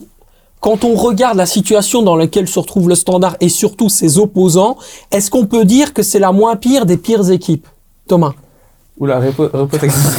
quand 0.62 0.84
on 0.86 0.96
regarde 0.96 1.36
la 1.38 1.46
situation 1.46 2.02
dans 2.02 2.16
laquelle 2.16 2.48
se 2.48 2.60
retrouve 2.60 2.88
le 2.88 2.96
Standard 2.96 3.36
et 3.42 3.50
surtout 3.50 3.90
ses 3.90 4.20
opposants, 4.20 4.78
est-ce 5.12 5.30
qu'on 5.30 5.46
peut 5.46 5.66
dire 5.66 5.94
que 5.94 6.02
c'est 6.02 6.20
la 6.20 6.32
moins 6.32 6.56
pire 6.56 6.86
des 6.86 6.98
pires 6.98 7.30
équipes 7.30 7.68
Thomas? 8.08 8.34
Oula, 9.00 9.20
là, 9.20 9.28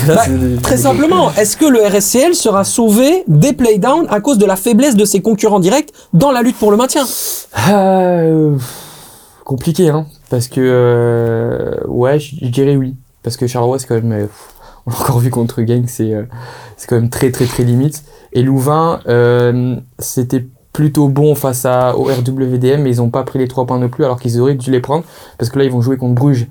Bah, 0.07 0.22
Très 0.62 0.76
simplement, 0.76 1.33
est-ce 1.33 1.57
que 1.57 1.64
le 1.64 1.81
RSCL 1.81 2.35
sera 2.35 2.62
sauvé 2.62 3.24
des 3.26 3.53
playdowns 3.53 4.07
à 4.09 4.20
cause 4.20 4.39
de 4.39 4.47
la 4.47 4.57
faiblesse 4.57 4.95
de 4.95 5.05
ses 5.05 5.20
concurrents 5.20 5.59
directs 5.59 5.93
dans 6.12 6.31
la 6.31 6.43
lutte 6.43 6.57
pour 6.57 6.70
le 6.70 6.76
maintien? 6.76 7.05
Euh, 7.70 8.57
compliqué, 9.45 9.89
hein. 9.89 10.07
Parce 10.31 10.47
que, 10.47 10.61
euh, 10.61 11.74
ouais, 11.89 12.20
je 12.20 12.47
dirais 12.47 12.76
oui. 12.76 12.95
Parce 13.24 13.37
que 13.37 13.49
Charleroi, 13.49 13.81
c'est 13.81 13.87
quand 13.89 13.97
même, 13.97 14.12
euh, 14.12 14.26
on 14.87 14.91
l'a 14.91 14.97
encore 15.01 15.18
vu 15.18 15.31
contre 15.31 15.61
Gang, 15.62 15.85
c'est 15.89 16.12
quand 16.87 16.97
même 16.97 17.11
très, 17.11 17.33
très, 17.33 17.47
très 17.47 17.64
limite. 17.64 18.05
Et 18.33 18.43
Louvain, 18.43 19.01
c'était 19.99 20.47
plutôt 20.72 21.09
bon 21.09 21.35
face 21.35 21.64
à, 21.64 21.97
au 21.97 22.05
RWDM, 22.05 22.83
mais 22.83 22.91
ils 22.91 23.03
ont 23.03 23.11
pas 23.11 23.24
pris 23.24 23.41
les 23.41 23.49
trois 23.49 23.66
points 23.66 23.81
non 23.81 23.89
plus, 23.89 24.05
alors 24.05 24.20
qu'ils 24.20 24.41
auraient 24.41 24.55
dû 24.55 24.70
les 24.70 24.81
prendre. 24.81 25.03
Parce 25.37 25.51
que 25.51 25.59
là, 25.59 25.64
ils 25.64 25.72
vont 25.72 25.81
jouer 25.81 25.97
contre 25.97 26.14
Bruges 26.14 26.47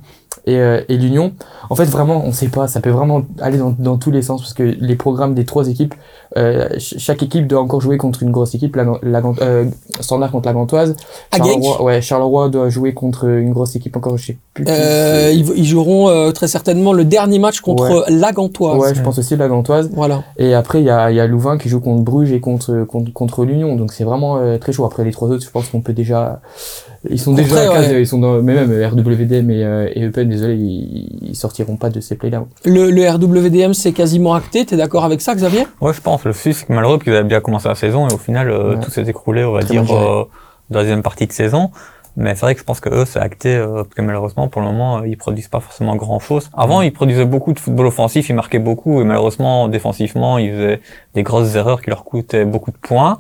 et, 0.47 0.57
euh, 0.57 0.81
et 0.89 0.97
l'Union. 0.97 1.33
En 1.69 1.75
fait, 1.75 1.85
vraiment, 1.85 2.23
on 2.25 2.31
sait 2.31 2.47
pas, 2.47 2.67
ça 2.67 2.79
peut 2.81 2.89
vraiment 2.89 3.21
aller 3.39 3.57
dans, 3.59 3.75
dans 3.77 3.97
tous 3.97 4.09
les 4.09 4.23
sens, 4.23 4.41
parce 4.41 4.53
que 4.53 4.63
les 4.63 4.95
programmes 4.95 5.35
des 5.35 5.45
trois 5.45 5.67
équipes, 5.67 5.93
euh, 6.37 6.67
ch- 6.71 6.95
chaque 6.97 7.21
équipe 7.21 7.45
doit 7.47 7.61
encore 7.61 7.81
jouer 7.81 7.97
contre 7.97 8.23
une 8.23 8.31
grosse 8.31 8.55
équipe, 8.55 8.75
la, 8.75 8.85
la, 9.03 9.21
euh, 9.41 9.65
Standard 9.99 10.31
contre 10.31 10.47
la 10.47 10.53
Gantoise. 10.53 10.95
Charleroi, 11.35 11.83
ouais, 11.83 12.01
Charleroi 12.01 12.49
doit 12.49 12.69
jouer 12.69 12.93
contre 12.93 13.25
une 13.27 13.51
grosse 13.51 13.75
équipe 13.75 13.95
encore, 13.97 14.17
je 14.17 14.25
sais 14.27 14.37
plus. 14.53 14.65
euh, 14.67 15.31
ils, 15.33 15.45
ils 15.57 15.65
joueront 15.65 16.07
euh, 16.09 16.31
très 16.31 16.47
certainement 16.47 16.93
le 16.93 17.03
dernier 17.05 17.39
match 17.39 17.59
contre 17.61 18.05
la 18.09 18.31
Gantoise. 18.31 18.79
ouais, 18.79 18.95
je 18.95 19.01
pense 19.01 19.19
aussi 19.19 19.35
la 19.35 19.47
Gantoise. 19.47 19.89
Voilà. 19.93 20.23
Et 20.37 20.53
après, 20.53 20.79
il 20.79 20.85
y 20.85 20.89
a, 20.89 21.11
y 21.11 21.19
a 21.19 21.27
Louvain 21.27 21.57
qui 21.57 21.67
joue 21.69 21.81
contre 21.81 22.01
Bruges 22.03 22.31
et 22.31 22.39
contre, 22.39 22.85
contre, 22.85 23.11
contre 23.11 23.43
l'Union. 23.43 23.75
Donc 23.75 23.91
c'est 23.91 24.03
vraiment 24.05 24.37
euh, 24.37 24.57
très 24.57 24.71
chaud. 24.71 24.85
Après, 24.85 25.03
les 25.03 25.11
trois 25.11 25.29
autres, 25.29 25.43
je 25.43 25.49
pense 25.51 25.67
qu'on 25.69 25.81
peut 25.81 25.93
déjà. 25.93 26.39
Ils 27.09 27.19
sont 27.19 27.33
déjà. 27.33 27.71
Ouais. 27.71 28.01
Ils 28.01 28.07
sont 28.07 28.19
dans. 28.19 28.41
Mais 28.41 28.53
même 28.53 28.71
RWDM 28.71 29.49
et, 29.51 29.63
euh, 29.63 29.89
et 29.93 30.03
Eupen, 30.05 30.27
désolé, 30.29 30.55
ils, 30.55 31.29
ils 31.29 31.35
sortiront 31.35 31.77
pas 31.77 31.89
de 31.89 31.99
ces 31.99 32.15
playdowns. 32.15 32.47
Le, 32.65 32.89
le 32.91 33.09
RWDM, 33.09 33.73
c'est 33.73 33.91
quasiment 33.93 34.33
acté. 34.33 34.65
T'es 34.65 34.77
d'accord 34.77 35.05
avec 35.05 35.21
ça, 35.21 35.35
Xavier? 35.35 35.65
Ouais, 35.81 35.93
je 35.93 36.01
pense. 36.01 36.23
Le 36.25 36.33
souci, 36.33 36.53
c'est 36.53 36.65
que 36.65 36.73
malheureux 36.73 36.99
qu'ils 36.99 37.13
avaient 37.13 37.23
bien 37.27 37.39
commencé 37.41 37.67
la 37.67 37.75
saison 37.75 38.07
et 38.07 38.13
au 38.13 38.17
final, 38.17 38.49
euh, 38.49 38.75
Ouais. 38.75 38.79
tout 38.83 38.91
s'est 38.91 39.03
écroulé, 39.07 39.43
on 39.43 39.51
va 39.53 39.59
Très 39.61 39.71
dire, 39.71 39.81
euh, 39.91 40.23
dans 40.69 40.79
la 40.79 40.81
deuxième 40.81 41.03
partie 41.03 41.27
de 41.27 41.31
saison. 41.31 41.71
Mais 42.19 42.33
c'est 42.33 42.41
vrai 42.41 42.55
que 42.55 42.59
je 42.61 42.65
pense 42.65 42.79
que 42.79 42.89
eux, 42.89 43.05
c'est 43.05 43.19
acté, 43.19 43.55
euh, 43.55 43.83
parce 43.83 43.93
que 43.93 44.01
malheureusement, 44.01 44.47
pour 44.47 44.61
le 44.61 44.67
moment, 44.67 44.97
euh, 44.97 45.07
ils 45.07 45.17
produisent 45.17 45.49
pas 45.49 45.59
forcément 45.59 45.95
grand 45.95 46.17
chose. 46.17 46.49
Avant, 46.57 46.81
ils 46.81 46.91
produisaient 46.91 47.25
beaucoup 47.25 47.53
de 47.53 47.59
football 47.59 47.85
offensif, 47.85 48.27
ils 48.29 48.33
marquaient 48.35 48.57
beaucoup, 48.57 48.99
et 49.01 49.03
malheureusement, 49.03 49.67
défensivement, 49.67 50.39
ils 50.39 50.51
faisaient 50.51 50.81
des 51.13 51.21
grosses 51.21 51.53
erreurs 51.53 51.79
qui 51.79 51.91
leur 51.91 52.03
coûtaient 52.03 52.43
beaucoup 52.43 52.71
de 52.71 52.77
points. 52.77 53.19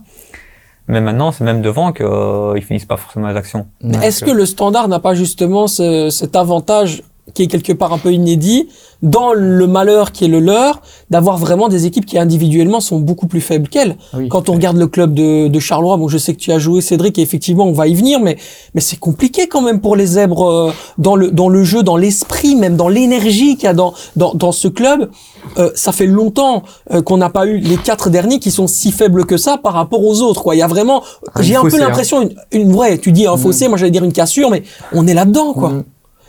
Mais 0.87 1.01
maintenant, 1.01 1.31
c'est 1.31 1.43
même 1.43 1.61
devant 1.61 1.91
qu'ils 1.91 2.05
euh, 2.05 2.59
finissent 2.61 2.85
pas 2.85 2.97
forcément 2.97 3.27
les 3.27 3.35
actions. 3.35 3.67
Est-ce 4.03 4.23
que 4.23 4.31
le 4.31 4.45
standard 4.45 4.87
n'a 4.87 4.99
pas 4.99 5.13
justement 5.15 5.67
ce- 5.67 6.09
cet 6.09 6.35
avantage 6.35 7.03
qui 7.33 7.43
est 7.43 7.47
quelque 7.47 7.73
part 7.73 7.93
un 7.93 7.97
peu 7.97 8.11
inédit 8.11 8.67
dans 9.03 9.33
le 9.33 9.67
malheur 9.67 10.11
qui 10.11 10.25
est 10.25 10.27
le 10.27 10.39
leur 10.39 10.81
d'avoir 11.09 11.37
vraiment 11.37 11.67
des 11.67 11.85
équipes 11.85 12.05
qui 12.05 12.17
individuellement 12.17 12.79
sont 12.79 12.99
beaucoup 12.99 13.27
plus 13.27 13.41
faibles 13.41 13.67
qu'elles 13.67 13.95
Oui. 14.13 14.27
Quand 14.27 14.49
on 14.49 14.53
regarde 14.53 14.77
le 14.77 14.87
club 14.87 15.13
de, 15.13 15.47
de 15.47 15.59
Charleroi, 15.59 15.97
bon 15.97 16.07
je 16.07 16.17
sais 16.17 16.33
que 16.33 16.39
tu 16.39 16.51
as 16.51 16.59
joué 16.59 16.81
Cédric 16.81 17.19
et 17.19 17.21
effectivement 17.21 17.65
on 17.65 17.73
va 17.73 17.87
y 17.87 17.93
venir 17.93 18.19
mais 18.19 18.37
mais 18.73 18.81
c'est 18.81 18.97
compliqué 18.97 19.47
quand 19.47 19.61
même 19.61 19.81
pour 19.81 19.95
les 19.95 20.05
zèbres 20.05 20.49
euh, 20.49 20.71
dans 20.97 21.15
le 21.15 21.31
dans 21.31 21.49
le 21.49 21.63
jeu, 21.63 21.83
dans 21.83 21.97
l'esprit, 21.97 22.55
même 22.55 22.75
dans 22.75 22.89
l'énergie 22.89 23.55
qu'il 23.55 23.65
y 23.65 23.67
a 23.67 23.73
dans 23.73 23.93
dans, 24.15 24.33
dans 24.33 24.51
ce 24.51 24.67
club. 24.67 25.09
Euh, 25.57 25.71
ça 25.75 25.91
fait 25.91 26.07
longtemps 26.07 26.63
euh, 26.91 27.01
qu'on 27.01 27.17
n'a 27.17 27.29
pas 27.29 27.45
eu 27.45 27.57
les 27.59 27.77
quatre 27.77 28.09
derniers 28.09 28.39
qui 28.39 28.51
sont 28.51 28.67
si 28.67 28.91
faibles 28.91 29.25
que 29.25 29.37
ça 29.37 29.57
par 29.57 29.73
rapport 29.73 30.03
aux 30.03 30.21
autres 30.21 30.43
quoi. 30.43 30.55
Il 30.55 30.59
y 30.59 30.61
a 30.61 30.67
vraiment 30.67 31.03
Un 31.35 31.41
j'ai 31.41 31.55
un 31.55 31.61
peu 31.61 31.75
hein. 31.75 31.79
l'impression 31.79 32.21
une, 32.21 32.35
une 32.51 32.71
vraie 32.71 32.97
tu 32.97 33.11
dis 33.11 33.27
un 33.27 33.37
fossé, 33.37 33.67
moi 33.67 33.77
j'allais 33.77 33.91
dire 33.91 34.03
une 34.03 34.13
cassure 34.13 34.49
mais 34.49 34.63
on 34.91 35.07
est 35.07 35.13
là-dedans 35.13 35.53
quoi. 35.53 35.69
Mhm. 35.69 35.83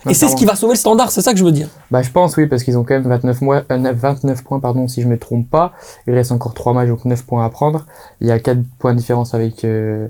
Et 0.07 0.13
c'est 0.13 0.27
ce 0.27 0.35
qui 0.35 0.45
va 0.45 0.55
sauver 0.55 0.73
le 0.73 0.79
standard, 0.79 1.11
c'est 1.11 1.21
ça 1.21 1.33
que 1.33 1.39
je 1.39 1.43
veux 1.43 1.51
dire. 1.51 1.67
Bah, 1.91 2.01
je 2.01 2.09
pense, 2.09 2.37
oui, 2.37 2.47
parce 2.47 2.63
qu'ils 2.63 2.77
ont 2.77 2.83
quand 2.83 2.93
même 2.93 3.07
29, 3.07 3.41
mois, 3.41 3.63
euh, 3.71 3.77
9 3.77 3.95
29 3.95 4.43
points, 4.43 4.59
pardon, 4.59 4.87
si 4.87 5.01
je 5.01 5.07
me 5.07 5.17
trompe 5.17 5.49
pas. 5.49 5.73
Il 6.07 6.13
reste 6.13 6.31
encore 6.31 6.53
3 6.53 6.73
matchs, 6.73 6.89
donc 6.89 7.05
9 7.05 7.25
points 7.25 7.45
à 7.45 7.49
prendre. 7.49 7.85
Il 8.21 8.27
y 8.27 8.31
a 8.31 8.39
4 8.39 8.59
points 8.77 8.93
de 8.93 8.99
différence 8.99 9.33
avec, 9.33 9.65
euh, 9.65 10.07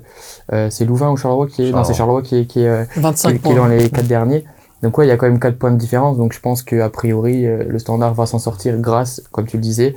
euh, 0.52 0.68
c'est 0.70 0.84
Louvain 0.84 1.10
ou 1.10 1.16
Charleroi 1.16 1.48
qui 1.48 1.68
est, 1.68 1.72
non, 1.72 1.84
c'est 1.84 1.94
Charleroi 1.94 2.22
qui 2.22 2.36
est, 2.36 2.46
qui 2.46 2.60
est, 2.60 2.68
euh, 2.68 2.84
qui, 2.84 3.00
25 3.00 3.42
qui 3.42 3.48
est 3.48 3.54
dans 3.54 3.66
les 3.66 3.90
4 3.90 4.06
derniers. 4.06 4.44
Donc 4.82 4.96
ouais, 4.96 5.06
il 5.06 5.08
y 5.08 5.12
a 5.12 5.16
quand 5.16 5.26
même 5.26 5.40
4 5.40 5.58
points 5.58 5.72
de 5.72 5.76
différence, 5.76 6.16
donc 6.16 6.32
je 6.32 6.40
pense 6.40 6.62
que 6.62 6.80
a 6.80 6.88
priori, 6.88 7.44
le 7.44 7.78
standard 7.78 8.14
va 8.14 8.24
s'en 8.24 8.38
sortir 8.38 8.78
grâce, 8.78 9.22
comme 9.30 9.46
tu 9.46 9.58
le 9.58 9.62
disais, 9.62 9.94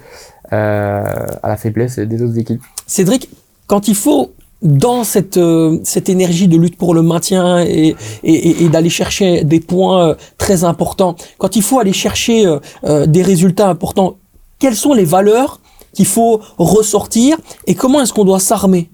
à 0.51 1.39
la 1.43 1.55
faiblesse 1.55 1.99
des 1.99 2.21
autres 2.21 2.37
équipes. 2.37 2.61
Cédric, 2.85 3.29
quand 3.67 3.87
il 3.87 3.95
faut 3.95 4.33
dans 4.63 5.03
cette 5.03 5.37
euh, 5.37 5.77
cette 5.83 6.09
énergie 6.09 6.47
de 6.47 6.57
lutte 6.57 6.77
pour 6.77 6.93
le 6.93 7.01
maintien 7.01 7.59
et 7.63 7.95
et, 8.23 8.63
et- 8.63 8.69
d'aller 8.69 8.89
chercher 8.89 9.43
des 9.43 9.59
points 9.59 10.07
euh, 10.09 10.15
très 10.37 10.63
importants, 10.63 11.15
quand 11.37 11.55
il 11.55 11.61
faut 11.61 11.79
aller 11.79 11.93
chercher 11.93 12.45
euh, 12.45 12.59
euh, 12.85 13.05
des 13.05 13.21
résultats 13.21 13.69
importants, 13.69 14.15
quelles 14.59 14.75
sont 14.75 14.93
les 14.93 15.03
valeurs 15.03 15.59
qu'il 15.93 16.05
faut 16.05 16.39
ressortir 16.57 17.37
et 17.67 17.75
comment 17.75 18.01
est-ce 18.01 18.13
qu'on 18.13 18.25
doit 18.25 18.39
s'armer? 18.39 18.89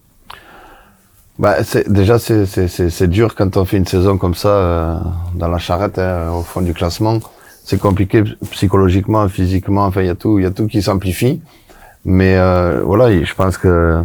Bah, 1.38 1.56
déjà, 1.88 2.20
c'est, 2.20 2.46
c'est, 2.46 2.68
c'est, 2.68 3.08
dur 3.08 3.34
quand 3.34 3.56
on 3.56 3.64
fait 3.64 3.78
une 3.78 3.86
saison 3.88 4.18
comme 4.18 4.36
ça, 4.36 4.50
euh, 4.50 4.96
dans 5.36 5.48
la 5.48 5.58
charrette, 5.58 5.98
hein, 5.98 6.34
au 6.34 6.42
fond 6.42 6.60
du 6.60 6.74
classement. 6.74 7.20
C'est 7.64 7.80
compliqué 7.80 8.24
psychologiquement, 8.52 9.30
physiquement, 9.30 9.86
enfin, 9.86 10.02
il 10.02 10.08
y 10.08 10.10
a 10.10 10.16
tout, 10.16 10.38
il 10.40 10.44
y 10.44 10.46
a 10.46 10.52
tout 10.52 10.68
qui 10.68 10.82
s'amplifie. 10.82 11.40
Mais, 12.04 12.36
voilà, 12.84 13.24
je 13.24 13.34
pense 13.36 13.58
que 13.58 14.04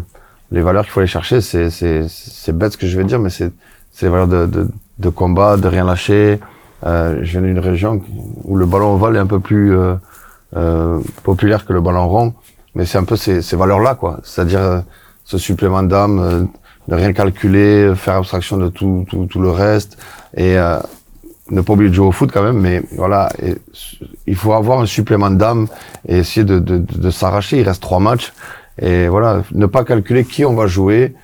les 0.55 0.63
valeurs 0.63 0.85
qu'il 0.85 0.93
faut 0.93 1.01
aller 1.01 1.15
chercher, 1.19 1.41
c'est, 1.41 1.69
c'est, 1.71 2.07
c'est 2.09 2.57
bête 2.57 2.73
ce 2.75 2.79
que 2.79 2.87
je 2.87 2.97
vais 2.99 3.05
dire, 3.05 3.19
mais 3.25 3.31
c'est, 3.37 3.51
c'est 3.93 4.07
les 4.07 4.13
valeurs 4.15 4.29
de, 4.37 4.47
de, 4.47 4.63
de 5.05 5.09
combat, 5.21 5.57
de 5.57 5.69
rien 5.69 5.85
lâcher. 5.85 6.41
Euh, 6.87 7.19
je 7.23 7.31
viens 7.33 7.43
d'une 7.49 7.59
région 7.59 8.01
où 8.45 8.57
le 8.57 8.67
ballon 8.67 8.95
ovale 8.95 9.17
est 9.17 9.25
un 9.27 9.27
peu 9.27 9.41
plus, 9.41 9.77
euh, 9.77 9.95
euh, 10.57 11.01
populaire 11.23 11.65
que 11.67 11.73
le 11.73 11.81
ballon 11.81 12.07
rond. 12.09 12.35
Mais 12.75 12.85
c'est 12.87 12.99
un 12.99 13.05
peu 13.05 13.17
ces, 13.17 13.43
ces 13.43 13.57
valeurs-là, 13.57 13.95
quoi. 13.95 14.21
C'est-à-dire, 14.23 14.61
euh, 14.61 14.81
ce 15.25 15.39
supplément 15.39 15.83
d'âme, 15.83 16.19
euh, 16.19 16.45
de 16.89 16.95
rien 16.95 17.13
calculer, 17.13 17.93
faire 17.97 18.17
abstraction 18.17 18.57
de 18.59 18.69
tout, 18.69 19.07
tout, 19.09 19.27
tout 19.27 19.41
le 19.41 19.51
reste 19.51 19.97
et 20.37 20.59
euh, 20.59 20.79
ne 21.51 21.61
pas 21.63 21.73
oublier 21.73 21.91
de 21.91 21.95
jouer 21.95 22.07
au 22.07 22.13
foot 22.13 22.31
quand 22.33 22.43
même, 22.43 22.61
mais 22.61 22.83
voilà, 22.97 23.31
il 24.27 24.37
faut 24.37 24.53
avoir 24.53 24.81
un 24.81 24.87
supplément 24.87 25.31
d'âme 25.31 25.67
et 26.09 26.19
essayer 26.19 26.45
de, 26.45 26.59
de, 26.59 26.79
de, 26.79 26.99
de 27.07 27.11
s'arracher. 27.11 27.61
Il 27.61 27.67
reste 27.69 27.83
trois 27.83 28.01
matchs 28.01 28.33
et 28.81 29.09
voilà, 29.09 29.43
ne 29.53 29.66
pas 29.66 29.85
calculer 29.85 30.25
qui 30.25 30.45
on 30.45 30.55
va 30.55 30.66
jouer, 30.66 31.14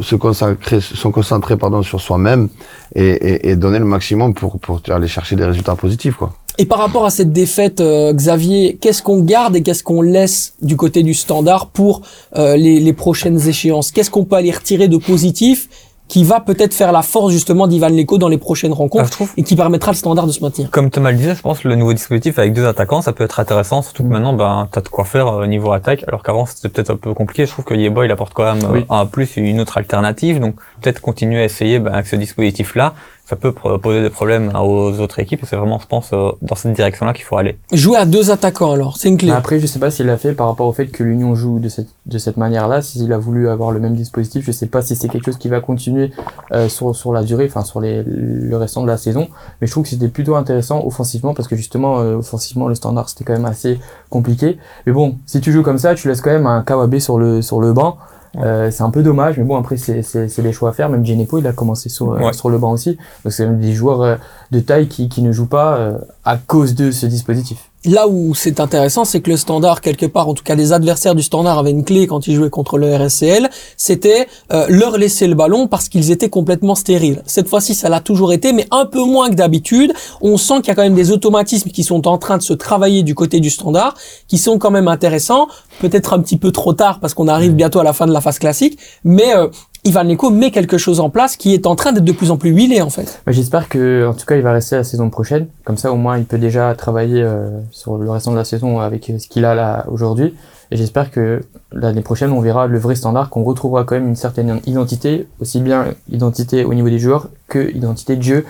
se 0.00 0.14
concentrer, 0.14 0.80
se 0.80 1.08
concentrer 1.08 1.56
pardon 1.56 1.82
sur 1.82 2.00
soi-même 2.00 2.48
et, 2.94 3.08
et, 3.08 3.48
et 3.50 3.56
donner 3.56 3.78
le 3.78 3.86
maximum 3.86 4.34
pour 4.34 4.58
pour 4.58 4.80
aller 4.90 5.08
chercher 5.08 5.36
des 5.36 5.44
résultats 5.44 5.74
positifs 5.74 6.16
quoi. 6.16 6.34
Et 6.60 6.66
par 6.66 6.78
rapport 6.78 7.06
à 7.06 7.10
cette 7.10 7.32
défaite, 7.32 7.80
euh, 7.80 8.12
Xavier, 8.12 8.78
qu'est-ce 8.80 9.00
qu'on 9.00 9.22
garde 9.22 9.54
et 9.54 9.62
qu'est-ce 9.62 9.84
qu'on 9.84 10.02
laisse 10.02 10.54
du 10.60 10.76
côté 10.76 11.04
du 11.04 11.14
standard 11.14 11.68
pour 11.68 12.02
euh, 12.36 12.56
les, 12.56 12.80
les 12.80 12.92
prochaines 12.92 13.48
échéances? 13.48 13.92
Qu'est-ce 13.92 14.10
qu'on 14.10 14.24
peut 14.24 14.34
aller 14.34 14.50
retirer 14.50 14.88
de 14.88 14.96
positif 14.96 15.68
qui 16.08 16.24
va 16.24 16.40
peut-être 16.40 16.74
faire 16.74 16.90
la 16.90 17.02
force 17.02 17.32
justement 17.32 17.66
d'Ivan 17.66 17.90
Leko 17.90 18.16
dans 18.18 18.28
les 18.28 18.38
prochaines 18.38 18.72
Ah, 18.72 18.76
rencontres 18.78 19.06
je 19.06 19.10
trouve 19.10 19.32
et 19.36 19.42
qui 19.42 19.54
permettra 19.56 19.92
le 19.92 19.96
standard 19.96 20.26
de 20.26 20.32
se 20.32 20.40
maintenir. 20.42 20.70
Comme 20.70 20.90
Thomas 20.90 21.10
le 21.10 21.18
disait, 21.18 21.34
je 21.34 21.42
pense 21.42 21.60
que 21.60 21.68
le 21.68 21.76
nouveau 21.76 21.92
dispositif 21.92 22.38
avec 22.38 22.52
deux 22.54 22.66
attaquants, 22.66 23.02
ça 23.02 23.12
peut 23.12 23.24
être 23.24 23.38
intéressant, 23.40 23.82
surtout 23.82 24.02
que 24.04 24.08
maintenant, 24.08 24.32
ben, 24.32 24.68
t'as 24.72 24.80
de 24.80 24.88
quoi 24.88 25.04
faire 25.04 25.26
au 25.26 25.46
niveau 25.46 25.70
attaque, 25.72 26.04
alors 26.08 26.22
qu'avant, 26.22 26.46
c'était 26.46 26.68
peut-être 26.70 26.90
un 26.90 26.96
peu 26.96 27.12
compliqué. 27.14 27.44
Je 27.46 27.50
trouve 27.52 27.64
que 27.66 27.74
Yeboah, 27.74 28.06
il 28.06 28.10
apporte 28.10 28.32
quand 28.34 28.54
même 28.54 28.64
euh, 28.64 28.72
Oui. 28.72 28.86
un 28.88 29.04
plus 29.06 29.36
et 29.36 29.40
une 29.42 29.60
autre 29.60 29.76
alternative, 29.78 30.40
donc 30.40 30.56
peut-être 30.80 31.00
continuer 31.00 31.40
à 31.42 31.44
essayer 31.44 31.78
ben, 31.78 31.92
avec 31.92 32.06
ce 32.06 32.16
dispositif-là. 32.16 32.94
Ça 33.28 33.36
peut 33.36 33.52
poser 33.52 34.00
des 34.00 34.08
problèmes 34.08 34.50
aux 34.54 34.98
autres 35.00 35.18
équipes, 35.18 35.42
et 35.42 35.46
c'est 35.46 35.56
vraiment, 35.56 35.78
je 35.78 35.86
pense, 35.86 36.14
euh, 36.14 36.30
dans 36.40 36.54
cette 36.54 36.72
direction-là 36.72 37.12
qu'il 37.12 37.26
faut 37.26 37.36
aller. 37.36 37.58
Jouer 37.74 37.98
à 37.98 38.06
deux 38.06 38.30
attaquants 38.30 38.72
alors, 38.72 38.96
c'est 38.96 39.10
une 39.10 39.18
clé. 39.18 39.30
Après, 39.30 39.60
je 39.60 39.66
sais 39.66 39.78
pas 39.78 39.90
s'il 39.90 40.06
l'a 40.06 40.16
fait 40.16 40.32
par 40.32 40.46
rapport 40.46 40.66
au 40.66 40.72
fait 40.72 40.86
que 40.86 41.04
l'Union 41.04 41.34
joue 41.34 41.58
de 41.58 41.68
cette, 41.68 41.88
de 42.06 42.16
cette 42.16 42.38
manière-là, 42.38 42.80
s'il 42.80 43.12
a 43.12 43.18
voulu 43.18 43.50
avoir 43.50 43.70
le 43.70 43.80
même 43.80 43.94
dispositif, 43.94 44.46
je 44.46 44.50
sais 44.50 44.64
pas 44.64 44.80
si 44.80 44.96
c'est 44.96 45.10
quelque 45.10 45.26
chose 45.26 45.36
qui 45.36 45.48
va 45.48 45.60
continuer 45.60 46.10
euh, 46.52 46.70
sur, 46.70 46.96
sur 46.96 47.12
la 47.12 47.22
durée, 47.22 47.44
enfin 47.46 47.64
sur 47.64 47.82
les, 47.82 48.02
le 48.02 48.56
restant 48.56 48.80
de 48.80 48.86
la 48.86 48.96
saison, 48.96 49.28
mais 49.60 49.66
je 49.66 49.72
trouve 49.72 49.82
que 49.84 49.90
c'était 49.90 50.08
plutôt 50.08 50.34
intéressant 50.34 50.82
offensivement, 50.86 51.34
parce 51.34 51.48
que 51.48 51.56
justement, 51.56 52.00
euh, 52.00 52.16
offensivement, 52.16 52.66
le 52.66 52.74
standard, 52.76 53.10
c'était 53.10 53.24
quand 53.24 53.34
même 53.34 53.44
assez 53.44 53.78
compliqué. 54.08 54.56
Mais 54.86 54.92
bon, 54.94 55.16
si 55.26 55.42
tu 55.42 55.52
joues 55.52 55.62
comme 55.62 55.76
ça, 55.76 55.94
tu 55.94 56.08
laisses 56.08 56.22
quand 56.22 56.30
même 56.30 56.46
un 56.46 56.62
Kawabe 56.62 56.98
sur 56.98 57.18
le, 57.18 57.42
sur 57.42 57.60
le 57.60 57.74
banc, 57.74 57.98
euh, 58.40 58.70
c'est 58.70 58.82
un 58.82 58.90
peu 58.90 59.02
dommage, 59.02 59.36
mais 59.38 59.44
bon, 59.44 59.56
après, 59.56 59.76
c'est, 59.76 60.02
c'est, 60.02 60.28
c'est 60.28 60.42
des 60.42 60.52
choix 60.52 60.70
à 60.70 60.72
faire. 60.72 60.88
Même 60.88 61.04
Genepo, 61.04 61.38
il 61.38 61.46
a 61.46 61.52
commencé 61.52 61.88
sur, 61.88 62.12
euh, 62.12 62.18
Ouais. 62.18 62.32
sur 62.32 62.50
le 62.50 62.58
banc 62.58 62.72
aussi. 62.72 62.96
Donc, 63.24 63.32
c'est 63.32 63.46
même 63.46 63.58
des 63.60 63.72
joueurs 63.72 64.02
euh, 64.02 64.16
de 64.50 64.60
taille 64.60 64.88
qui, 64.88 65.08
qui 65.08 65.22
ne 65.22 65.32
jouent 65.32 65.46
pas 65.46 65.92
à 66.24 66.36
cause 66.36 66.74
de 66.74 66.90
ce 66.90 67.06
dispositif. 67.06 67.70
Là 67.88 68.06
où 68.06 68.34
c'est 68.34 68.60
intéressant, 68.60 69.06
c'est 69.06 69.22
que 69.22 69.30
le 69.30 69.38
standard, 69.38 69.80
quelque 69.80 70.04
part, 70.04 70.28
en 70.28 70.34
tout 70.34 70.44
cas 70.44 70.54
les 70.54 70.74
adversaires 70.74 71.14
du 71.14 71.22
standard 71.22 71.58
avaient 71.58 71.70
une 71.70 71.84
clé 71.84 72.06
quand 72.06 72.26
ils 72.26 72.34
jouaient 72.34 72.50
contre 72.50 72.76
le 72.76 72.94
RSCL, 72.94 73.48
c'était 73.78 74.28
euh, 74.52 74.66
leur 74.68 74.98
laisser 74.98 75.26
le 75.26 75.34
ballon 75.34 75.68
parce 75.68 75.88
qu'ils 75.88 76.10
étaient 76.10 76.28
complètement 76.28 76.74
stériles. 76.74 77.22
Cette 77.24 77.48
fois-ci, 77.48 77.74
ça 77.74 77.88
l'a 77.88 78.00
toujours 78.00 78.34
été, 78.34 78.52
mais 78.52 78.66
un 78.72 78.84
peu 78.84 79.02
moins 79.02 79.30
que 79.30 79.36
d'habitude. 79.36 79.94
On 80.20 80.36
sent 80.36 80.56
qu'il 80.56 80.68
y 80.68 80.70
a 80.72 80.74
quand 80.74 80.82
même 80.82 80.94
des 80.94 81.12
automatismes 81.12 81.70
qui 81.70 81.82
sont 81.82 82.06
en 82.06 82.18
train 82.18 82.36
de 82.36 82.42
se 82.42 82.52
travailler 82.52 83.02
du 83.02 83.14
côté 83.14 83.40
du 83.40 83.48
standard, 83.48 83.94
qui 84.26 84.36
sont 84.36 84.58
quand 84.58 84.70
même 84.70 84.88
intéressants. 84.88 85.48
Peut-être 85.80 86.12
un 86.12 86.20
petit 86.20 86.36
peu 86.36 86.52
trop 86.52 86.74
tard 86.74 87.00
parce 87.00 87.14
qu'on 87.14 87.28
arrive 87.28 87.54
bientôt 87.54 87.80
à 87.80 87.84
la 87.84 87.94
fin 87.94 88.06
de 88.06 88.12
la 88.12 88.20
phase 88.20 88.38
classique, 88.38 88.78
mais 89.02 89.34
euh, 89.34 89.48
Ivan 89.88 90.04
Leko 90.04 90.28
met 90.28 90.50
quelque 90.50 90.76
chose 90.76 91.00
en 91.00 91.08
place 91.08 91.38
qui 91.38 91.54
est 91.54 91.66
en 91.66 91.74
train 91.74 91.92
d'être 91.92 92.04
de 92.04 92.12
plus 92.12 92.30
en 92.30 92.36
plus 92.36 92.50
huilé 92.50 92.82
en 92.82 92.90
fait. 92.90 93.22
J'espère 93.26 93.70
que, 93.70 94.06
en 94.06 94.12
tout 94.12 94.26
cas, 94.26 94.36
il 94.36 94.42
va 94.42 94.52
rester 94.52 94.76
la 94.76 94.84
saison 94.84 95.08
prochaine. 95.08 95.46
Comme 95.64 95.78
ça, 95.78 95.90
au 95.92 95.96
moins, 95.96 96.18
il 96.18 96.26
peut 96.26 96.36
déjà 96.36 96.74
travailler 96.74 97.22
euh, 97.22 97.48
sur 97.70 97.96
le 97.96 98.10
restant 98.10 98.32
de 98.32 98.36
la 98.36 98.44
saison 98.44 98.80
avec 98.80 99.10
ce 99.18 99.26
qu'il 99.26 99.46
a 99.46 99.54
là 99.54 99.86
aujourd'hui. 99.90 100.34
Et 100.70 100.76
j'espère 100.76 101.10
que 101.10 101.40
l'année 101.72 102.02
prochaine, 102.02 102.32
on 102.32 102.40
verra 102.40 102.66
le 102.66 102.78
vrai 102.78 102.94
standard, 102.94 103.30
qu'on 103.30 103.44
retrouvera 103.44 103.84
quand 103.84 103.94
même 103.94 104.08
une 104.08 104.16
certaine 104.16 104.60
identité, 104.66 105.26
aussi 105.40 105.60
bien 105.60 105.86
identité 106.10 106.64
au 106.66 106.74
niveau 106.74 106.90
des 106.90 106.98
joueurs 106.98 107.28
que 107.48 107.74
identité 107.74 108.16
de 108.16 108.22
jeu 108.22 108.44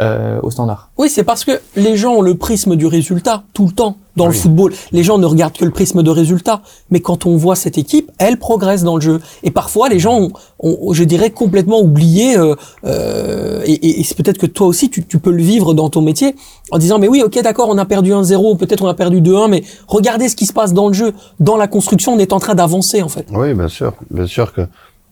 euh, 0.00 0.40
au 0.42 0.50
standard. 0.50 0.90
Oui, 0.98 1.08
c'est 1.08 1.24
parce 1.24 1.44
que 1.44 1.52
les 1.76 1.96
gens 1.96 2.14
ont 2.14 2.22
le 2.22 2.34
prisme 2.36 2.74
du 2.76 2.86
résultat 2.86 3.44
tout 3.52 3.66
le 3.66 3.72
temps 3.72 3.96
dans 4.16 4.26
le 4.26 4.32
football. 4.32 4.72
Les 4.92 5.02
gens 5.02 5.18
ne 5.18 5.26
regardent 5.26 5.54
que 5.56 5.64
le 5.64 5.70
prisme 5.72 6.02
de 6.02 6.10
résultat. 6.10 6.62
Mais 6.90 7.00
quand 7.00 7.26
on 7.26 7.36
voit 7.36 7.56
cette 7.56 7.78
équipe, 7.78 8.10
elle 8.18 8.38
progresse 8.38 8.84
dans 8.84 8.94
le 8.94 9.00
jeu. 9.00 9.20
Et 9.42 9.50
parfois, 9.50 9.88
les 9.88 9.98
gens 9.98 10.18
ont, 10.20 10.32
ont, 10.60 10.92
je 10.92 11.02
dirais, 11.04 11.30
complètement 11.30 11.80
oublié. 11.80 12.36
Euh, 12.38 12.54
euh, 12.84 13.60
et 13.64 13.72
et- 13.72 14.00
et 14.00 14.04
c'est 14.04 14.16
peut-être 14.16 14.38
que 14.38 14.46
toi 14.46 14.66
aussi, 14.66 14.88
tu, 14.90 15.04
tu 15.04 15.18
peux 15.18 15.30
le 15.32 15.42
vivre 15.42 15.74
dans 15.74 15.88
ton 15.90 16.00
métier 16.02 16.36
en 16.70 16.78
disant, 16.78 16.98
mais 16.98 17.08
oui, 17.08 17.22
ok, 17.24 17.40
d'accord, 17.42 17.68
on 17.68 17.78
a 17.78 17.84
perdu 17.84 18.12
1-0, 18.12 18.56
peut-être 18.56 18.82
on 18.82 18.88
a 18.88 18.94
perdu 18.94 19.20
2-1, 19.20 19.48
mais 19.48 19.64
regardez 19.88 20.28
ce 20.28 20.36
qui 20.36 20.46
se 20.46 20.52
passe 20.52 20.72
dans 20.72 20.88
le 20.88 20.94
jeu, 20.94 21.12
dans 21.40 21.56
la 21.56 21.66
construction, 21.66 22.14
on 22.14 22.18
est 22.18 22.32
en 22.32 22.38
train 22.40 22.54
d'avancer 22.54 23.02
en 23.02 23.08
fait. 23.08 23.26
Oui, 23.32 23.54
bien 23.54 23.68
sûr. 23.68 23.92
Bien 24.10 24.26
sûr 24.26 24.52
que 24.52 24.62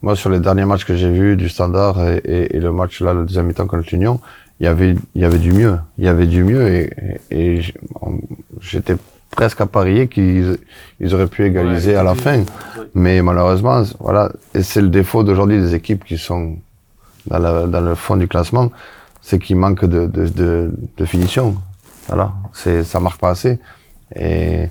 moi, 0.01 0.15
sur 0.15 0.29
les 0.29 0.39
derniers 0.39 0.65
matchs 0.65 0.85
que 0.85 0.95
j'ai 0.95 1.09
vus 1.11 1.35
du 1.37 1.47
Standard 1.49 2.01
et, 2.05 2.21
et, 2.25 2.57
et 2.57 2.59
le 2.59 2.71
match 2.71 3.01
là, 3.01 3.13
le 3.13 3.23
deuxième 3.25 3.47
mi-temps 3.47 3.67
contre 3.67 3.87
l'Union, 3.91 4.19
il 4.59 4.65
y 4.65 4.67
avait, 4.67 4.95
il 5.15 5.21
y 5.21 5.25
avait 5.25 5.39
du 5.39 5.51
mieux. 5.51 5.77
Il 5.97 6.05
y 6.05 6.07
avait 6.07 6.27
du 6.27 6.43
mieux 6.43 6.67
et, 6.67 6.93
et, 7.31 7.55
et 7.55 7.61
j'étais 8.61 8.95
presque 9.31 9.61
à 9.61 9.65
parier 9.65 10.07
qu'ils 10.07 10.57
ils 10.99 11.13
auraient 11.15 11.27
pu 11.27 11.45
égaliser 11.45 11.95
à 11.95 12.03
la 12.03 12.15
fin. 12.15 12.43
Mais 12.93 13.21
malheureusement, 13.21 13.83
voilà. 13.99 14.31
Et 14.53 14.63
c'est 14.63 14.81
le 14.81 14.89
défaut 14.89 15.23
d'aujourd'hui 15.23 15.59
des 15.59 15.73
équipes 15.73 16.05
qui 16.05 16.17
sont 16.17 16.57
dans, 17.27 17.39
la, 17.39 17.65
dans 17.65 17.81
le 17.81 17.95
fond 17.95 18.15
du 18.15 18.27
classement, 18.27 18.71
c'est 19.21 19.39
qu'il 19.39 19.55
manque 19.55 19.85
de, 19.85 20.05
de, 20.05 20.27
de, 20.27 20.71
de 20.97 21.05
finition. 21.05 21.55
Voilà. 22.07 22.33
C'est, 22.53 22.83
ça 22.83 22.99
marque 22.99 23.19
pas 23.19 23.31
assez. 23.31 23.59
Et 24.15 24.67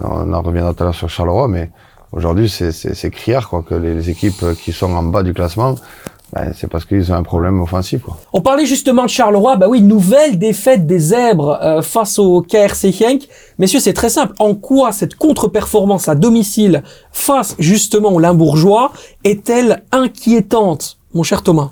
on 0.00 0.32
en 0.32 0.42
reviendra 0.42 0.74
tout 0.74 0.82
à 0.82 0.86
l'heure 0.86 0.94
sur 0.94 1.08
Charleroi, 1.08 1.48
mais 1.48 1.70
aujourd'hui, 2.12 2.48
c'est, 2.48 2.72
c'est, 2.72 2.94
c'est 2.94 3.10
criard, 3.10 3.48
quoi, 3.48 3.62
que 3.62 3.74
les, 3.74 3.94
les 3.94 4.10
équipes 4.10 4.44
qui 4.60 4.72
sont 4.72 4.92
en 4.92 5.04
bas 5.04 5.22
du 5.22 5.32
classement, 5.32 5.76
ben, 6.32 6.52
c'est 6.54 6.66
parce 6.68 6.84
qu'ils 6.84 7.12
ont 7.12 7.14
un 7.14 7.22
problème 7.22 7.60
offensif, 7.60 8.02
quoi. 8.02 8.16
On 8.32 8.40
parlait 8.40 8.66
justement 8.66 9.04
de 9.04 9.08
Charleroi, 9.08 9.56
bah 9.56 9.68
oui, 9.68 9.80
nouvelle 9.82 10.38
défaite 10.38 10.86
des 10.86 10.98
Zèbres 10.98 11.58
euh, 11.62 11.80
face 11.82 12.18
au 12.18 12.42
KRC 12.42 12.90
Genk. 12.92 13.28
Messieurs, 13.58 13.78
c'est 13.78 13.92
très 13.92 14.08
simple. 14.08 14.34
En 14.40 14.54
quoi 14.54 14.90
cette 14.90 15.14
contre-performance 15.14 16.08
à 16.08 16.14
domicile 16.16 16.82
face 17.12 17.54
justement 17.60 18.10
au 18.12 18.18
Limbourgeois 18.18 18.92
est-elle 19.22 19.84
inquiétante, 19.92 20.98
mon 21.12 21.22
cher 21.22 21.42
Thomas? 21.42 21.70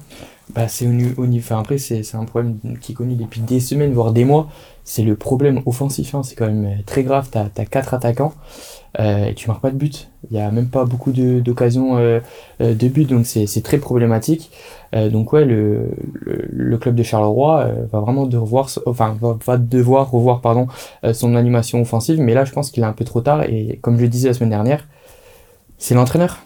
Bah, 0.55 0.69
c'est 0.69 0.87
au 0.87 0.91
niveau, 0.91 1.23
au 1.23 1.27
niveau- 1.27 1.45
enfin, 1.45 1.61
après, 1.61 1.79
c'est, 1.79 2.03
c'est 2.03 2.17
un 2.17 2.25
problème 2.25 2.59
qui 2.81 2.93
est 2.93 2.95
connu 2.95 3.15
depuis 3.15 3.41
des 3.41 3.59
semaines, 3.59 3.93
voire 3.95 4.13
des 4.13 4.25
mois. 4.25 4.49
C'est 4.85 5.03
le 5.03 5.17
problème 5.17 5.63
offensif, 5.65 6.15
hein. 6.15 6.23
c'est 6.23 6.35
quand 6.35 6.47
même 6.47 6.67
euh, 6.67 6.83
très 6.85 7.05
grave. 7.05 7.29
T'as, 7.31 7.45
t'as 7.53 7.65
quatre 7.65 7.95
attaquants, 7.95 8.35
euh, 9.01 9.26
et 9.26 9.34
tu 9.34 9.49
marques 9.49 9.62
pas 9.62 9.70
de 9.70 9.76
but. 9.76 10.09
Il 10.30 10.36
y 10.36 10.40
a 10.40 10.51
même 10.51 10.68
pas 10.68 10.84
beaucoup 10.84 11.12
de, 11.12 11.40
d'occasions, 11.40 11.97
euh, 11.97 12.20
euh, 12.61 12.74
de 12.74 12.88
but, 12.88 13.09
donc 13.09 13.26
c'est, 13.26 13.62
très 13.62 13.78
problématique. 13.78 14.51
Euh, 14.95 15.09
donc 15.09 15.32
ouais, 15.32 15.45
le, 15.45 15.88
le, 16.12 16.45
le 16.51 16.78
club 16.78 16.95
de 16.95 17.03
Charleroi 17.03 17.68
va 17.90 18.01
vraiment 18.01 18.26
devoir, 18.26 18.68
enfin, 18.86 19.16
va, 19.20 19.36
va 19.45 19.57
devoir 19.57 20.11
revoir, 20.11 20.40
pardon, 20.40 20.66
son 21.12 21.34
animation 21.34 21.80
offensive, 21.80 22.20
mais 22.20 22.34
là, 22.34 22.45
je 22.45 22.53
pense 22.53 22.70
qu'il 22.70 22.82
est 22.82 22.86
un 22.86 22.93
peu 22.93 23.05
trop 23.05 23.20
tard, 23.20 23.43
et 23.45 23.78
comme 23.82 23.97
je 23.97 24.03
le 24.03 24.09
disais 24.09 24.28
la 24.28 24.34
semaine 24.34 24.51
dernière, 24.51 24.86
c'est 25.78 25.95
l'entraîneur. 25.95 26.40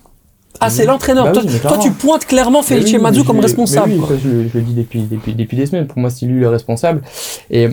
Ah, 0.61 0.71
c'est 0.71 0.87
l'entraîneur. 0.87 1.27
Bah 1.27 1.33
toi, 1.33 1.43
oui, 1.45 1.79
tu 1.83 1.91
pointes 1.91 2.25
clairement 2.25 2.63
Felice 2.63 2.87
oui, 2.93 2.99
mais 3.03 3.25
comme 3.25 3.41
responsable. 3.41 3.93
mais 3.93 3.99
oui, 3.99 4.19
je, 4.23 4.49
je 4.49 4.59
le 4.59 4.63
dis 4.63 4.73
depuis, 4.73 5.03
depuis, 5.03 5.35
depuis 5.35 5.57
des 5.57 5.67
semaines. 5.67 5.87
Pour 5.87 5.99
moi, 5.99 6.09
c'est 6.09 6.25
lui 6.25 6.41
le 6.41 6.49
responsable. 6.49 7.03
Et 7.51 7.69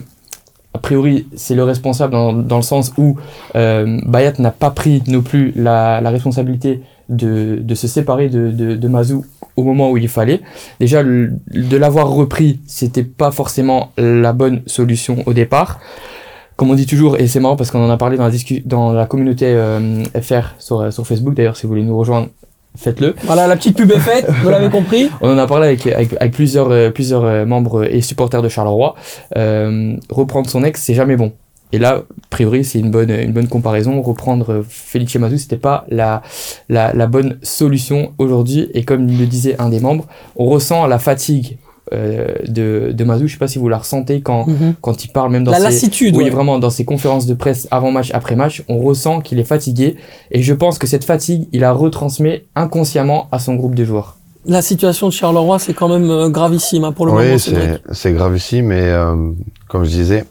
a 0.73 0.79
priori, 0.79 1.27
c'est 1.35 1.55
le 1.55 1.63
responsable 1.63 2.13
dans, 2.13 2.33
dans 2.33 2.55
le 2.57 2.63
sens 2.63 2.93
où 2.97 3.17
euh, 3.55 3.99
Bayat 4.05 4.33
n'a 4.39 4.51
pas 4.51 4.71
pris 4.71 5.03
non 5.07 5.21
plus 5.21 5.53
la, 5.55 6.01
la 6.01 6.09
responsabilité 6.09 6.81
de, 7.09 7.59
de 7.61 7.75
se 7.75 7.87
séparer 7.87 8.29
de, 8.29 8.49
de, 8.49 8.87
Mazou 8.87 9.25
au 9.55 9.63
moment 9.63 9.91
où 9.91 9.97
il 9.97 10.07
fallait. 10.07 10.41
Déjà, 10.79 11.03
de 11.03 11.77
l'avoir 11.77 12.09
repris, 12.09 12.59
c'était 12.65 13.03
pas 13.03 13.31
forcément 13.31 13.91
la 13.97 14.33
bonne 14.33 14.63
solution 14.65 15.17
au 15.25 15.33
départ. 15.33 15.79
Comme 16.55 16.71
on 16.71 16.75
dit 16.75 16.85
toujours, 16.85 17.17
et 17.17 17.27
c'est 17.27 17.39
marrant 17.39 17.55
parce 17.55 17.71
qu'on 17.71 17.83
en 17.83 17.89
a 17.89 17.97
parlé 17.97 18.17
dans 18.17 18.27
la, 18.27 18.33
dans 18.65 18.93
la 18.93 19.05
communauté 19.05 19.45
euh, 19.47 20.03
FR 20.19 20.55
sur, 20.59 20.91
sur 20.91 21.05
Facebook, 21.05 21.33
d'ailleurs, 21.33 21.57
si 21.57 21.63
vous 21.63 21.69
voulez 21.69 21.83
nous 21.83 21.97
rejoindre, 21.97 22.29
faites-le. 22.77 23.15
Voilà, 23.23 23.47
la 23.47 23.55
petite 23.55 23.77
pub 23.77 23.91
est 23.91 23.99
faite, 23.99 24.29
vous 24.41 24.49
l'avez 24.49 24.69
compris. 24.71 25.09
On 25.21 25.33
en 25.33 25.37
a 25.37 25.47
parlé 25.47 25.67
avec, 25.67 25.87
avec, 25.87 26.13
avec 26.19 26.33
plusieurs, 26.33 26.71
euh, 26.71 26.89
plusieurs 26.89 27.23
euh, 27.23 27.45
membres 27.45 27.83
et 27.83 28.01
supporters 28.01 28.41
de 28.41 28.49
Charleroi. 28.49 28.95
Euh, 29.37 29.95
reprendre 30.09 30.49
son 30.49 30.63
ex, 30.63 30.81
c'est 30.81 30.93
jamais 30.93 31.15
bon. 31.15 31.33
Et 31.73 31.79
là, 31.79 31.95
a 31.95 32.03
priori, 32.29 32.63
c'est 32.63 32.79
une 32.79 32.91
bonne, 32.91 33.09
une 33.09 33.33
bonne 33.33 33.47
comparaison. 33.47 33.99
Reprendre 34.01 34.51
euh, 34.53 34.65
Felice 34.67 35.15
Mazou, 35.15 35.37
c'était 35.39 35.57
pas 35.57 35.85
la, 35.89 36.21
la, 36.69 36.93
la 36.93 37.07
bonne 37.07 37.39
solution 37.41 38.13
aujourd'hui. 38.19 38.69
Et 38.75 38.83
comme 38.83 39.07
le 39.07 39.25
disait 39.25 39.59
un 39.59 39.69
des 39.69 39.79
membres, 39.79 40.05
on 40.35 40.45
ressent 40.45 40.85
la 40.85 40.99
fatigue 40.99 41.57
euh, 41.93 42.27
de, 42.47 42.91
de 42.91 43.03
Mazou. 43.03 43.27
Je 43.27 43.33
sais 43.33 43.39
pas 43.39 43.47
si 43.47 43.59
vous 43.59 43.69
la 43.69 43.77
ressentez 43.77 44.21
quand, 44.21 44.47
Mhm. 44.47 44.75
quand 44.81 45.03
il 45.05 45.09
parle, 45.09 45.31
même 45.31 45.43
dans 45.43 45.51
La 45.51 45.57
ses, 45.57 45.63
lassitude. 45.63 46.15
oui, 46.15 46.25
ouais. 46.25 46.29
vraiment, 46.29 46.59
dans 46.59 46.69
ses 46.69 46.85
conférences 46.85 47.25
de 47.25 47.33
presse 47.33 47.67
avant 47.71 47.91
match, 47.91 48.11
après 48.13 48.35
match, 48.35 48.63
on 48.67 48.79
ressent 48.79 49.21
qu'il 49.21 49.39
est 49.39 49.43
fatigué. 49.43 49.95
Et 50.31 50.41
je 50.41 50.53
pense 50.53 50.77
que 50.79 50.87
cette 50.87 51.03
fatigue, 51.05 51.47
il 51.51 51.61
la 51.61 51.71
retransmet 51.73 52.45
inconsciemment 52.55 53.27
à 53.31 53.39
son 53.39 53.55
groupe 53.55 53.75
de 53.75 53.85
joueurs. 53.85 54.17
La 54.45 54.61
situation 54.61 55.07
de 55.07 55.13
Charleroi, 55.13 55.57
c'est 55.59 55.73
quand 55.73 55.87
même 55.87 56.09
euh, 56.09 56.29
gravissime 56.29 56.83
hein, 56.83 56.91
pour 56.91 57.05
le 57.05 57.13
moment. 57.13 57.23
Oui, 57.23 57.39
c'est, 57.39 57.81
c'est 57.91 58.11
grave 58.11 58.35
ici, 58.35 58.61
mais 58.61 58.81
euh, 58.81 59.15
comme 59.69 59.85
je 59.85 59.89
disais, 59.89 60.25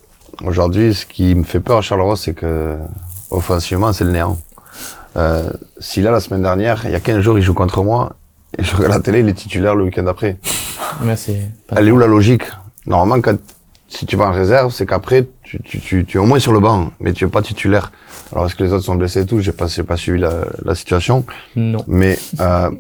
aujourd'hui, 0.45 0.93
ce 0.95 1.07
qui 1.07 1.35
me 1.35 1.45
fait 1.45 1.61
peur 1.61 1.79
à 1.79 1.81
Charleroi, 1.81 2.17
c'est 2.17 2.35
que 2.35 2.77
offensivement, 3.31 3.93
c'est 3.95 4.05
le 4.05 4.11
néant. 4.13 4.37
Euh, 5.17 5.51
si 5.79 6.01
là, 6.03 6.11
la 6.11 6.21
semaine 6.21 6.43
dernière, 6.43 6.83
il 6.85 6.91
y 6.93 6.95
a 6.95 7.01
15 7.01 7.21
jours, 7.21 7.39
il 7.39 7.43
joue 7.43 7.55
contre 7.55 7.83
moi, 7.83 8.13
et 8.59 8.63
je 8.63 8.75
regarde 8.77 8.93
la 8.95 9.01
télé, 9.01 9.21
il 9.21 9.29
est 9.29 9.35
titulaire 9.35 9.75
le 9.75 9.85
week-end 9.85 10.07
après. 10.07 10.37
Mais 11.03 11.17
c'est 11.17 11.41
pas- 11.67 11.77
Elle 11.79 11.89
est 11.89 11.91
où 11.91 11.99
la 11.99 12.07
logique? 12.07 12.45
Normalement, 12.87 13.21
quand, 13.23 13.37
si 13.89 14.07
tu 14.07 14.17
vas 14.17 14.27
en 14.27 14.33
réserve, 14.33 14.73
c'est 14.73 14.87
qu'après, 14.87 15.27
tu, 15.43 15.61
tu, 15.63 15.81
tu, 15.81 16.05
tu 16.05 16.17
es 16.17 16.21
au 16.21 16.27
moins 16.27 16.39
sur 16.39 16.53
le 16.53 16.61
banc, 16.61 16.93
mais 17.01 17.13
tu 17.13 17.25
es 17.25 17.29
pas 17.29 17.43
titulaire. 17.43 17.93
Alors, 18.33 18.47
est-ce 18.47 18.55
que 18.55 18.65
les 18.65 18.73
autres 18.73 18.85
sont 18.85 18.95
blessés 18.97 19.21
et 19.23 19.27
tout? 19.27 19.41
J'ai 19.41 19.53
pas, 19.53 19.67
j'ai 19.67 19.83
pas 19.83 19.97
suivi 19.97 20.19
la, 20.21 20.45
la 20.65 20.75
situation. 20.75 21.25
Non. 21.57 21.85
Mais 21.87 22.19
euh, 22.41 22.71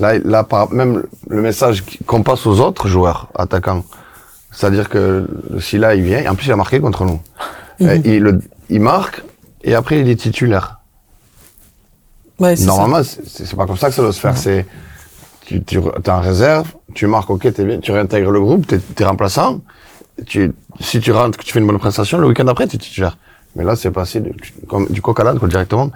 là, 0.00 0.18
là 0.18 0.44
par, 0.44 0.72
même 0.72 1.04
le 1.28 1.42
message 1.42 1.84
qu'on 2.06 2.22
passe 2.22 2.46
aux 2.46 2.60
autres 2.60 2.88
joueurs 2.88 3.28
attaquants, 3.34 3.84
c'est-à-dire 4.52 4.88
que 4.88 5.28
le 5.50 5.60
Silla, 5.60 5.94
il 5.94 6.02
vient, 6.02 6.18
et 6.20 6.28
en 6.28 6.34
plus, 6.34 6.46
il 6.46 6.52
a 6.52 6.56
marqué 6.56 6.80
contre 6.80 7.04
nous. 7.04 7.20
Il, 7.80 8.18
le- 8.22 8.40
il 8.70 8.80
marque, 8.80 9.22
et 9.62 9.74
après, 9.76 10.00
il 10.00 10.08
est 10.08 10.16
titulaire. 10.16 10.80
Ouais, 12.40 12.56
c'est 12.56 12.64
ça. 12.64 12.68
Normalement, 12.70 13.04
c'est 13.04 13.24
c'est 13.46 13.54
pas 13.56 13.66
comme 13.66 13.76
ça 13.76 13.88
que 13.88 13.94
ça 13.94 14.02
doit 14.02 14.12
se 14.12 14.18
faire. 14.20 14.36
C'est 14.36 14.66
tu, 15.48 15.64
tu 15.64 15.78
es 15.78 16.10
en 16.10 16.20
réserve, 16.20 16.74
tu 16.94 17.06
marques, 17.06 17.30
ok, 17.30 17.50
t'es 17.54 17.64
bien, 17.64 17.78
tu 17.80 17.90
réintègres 17.90 18.30
le 18.30 18.40
groupe, 18.40 18.66
t'es 18.66 18.78
es 18.98 19.04
remplaçant. 19.04 19.60
Tu, 20.26 20.52
si 20.78 21.00
tu 21.00 21.10
rentres, 21.10 21.38
que 21.38 21.44
tu 21.44 21.52
fais 21.52 21.60
une 21.60 21.66
bonne 21.66 21.78
prestation, 21.78 22.18
le 22.18 22.26
week-end 22.26 22.46
après, 22.48 22.66
tu 22.66 22.76
titulaire. 22.76 23.16
Mais 23.56 23.64
là, 23.64 23.74
c'est 23.74 23.90
passé 23.90 24.20
du, 24.20 24.32
comme, 24.68 24.86
du 24.88 25.00
coq 25.00 25.18
à 25.20 25.24
l'âne, 25.24 25.38
quoi, 25.38 25.48
directement. 25.48 25.90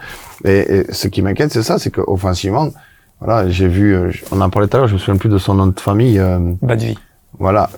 Et, 0.44 0.58
et 0.76 0.92
ce 0.92 1.06
qui 1.08 1.20
m'inquiète, 1.20 1.52
c'est 1.52 1.62
ça, 1.62 1.78
c'est 1.78 1.90
qu'offensivement, 1.90 2.68
voilà, 3.20 3.50
j'ai 3.50 3.68
vu, 3.68 3.94
euh, 3.94 4.10
on 4.30 4.40
en 4.40 4.48
parlait 4.48 4.68
tout 4.68 4.76
à 4.78 4.80
l'heure, 4.80 4.88
je 4.88 4.94
me 4.94 4.98
souviens 4.98 5.18
plus 5.18 5.28
de 5.28 5.36
son 5.38 5.52
nom 5.54 5.66
de 5.66 5.78
famille, 5.78 6.18
euh, 6.18 6.38
Bas 6.62 6.76
de 6.76 6.84
vie. 6.86 6.98
voilà. 7.38 7.68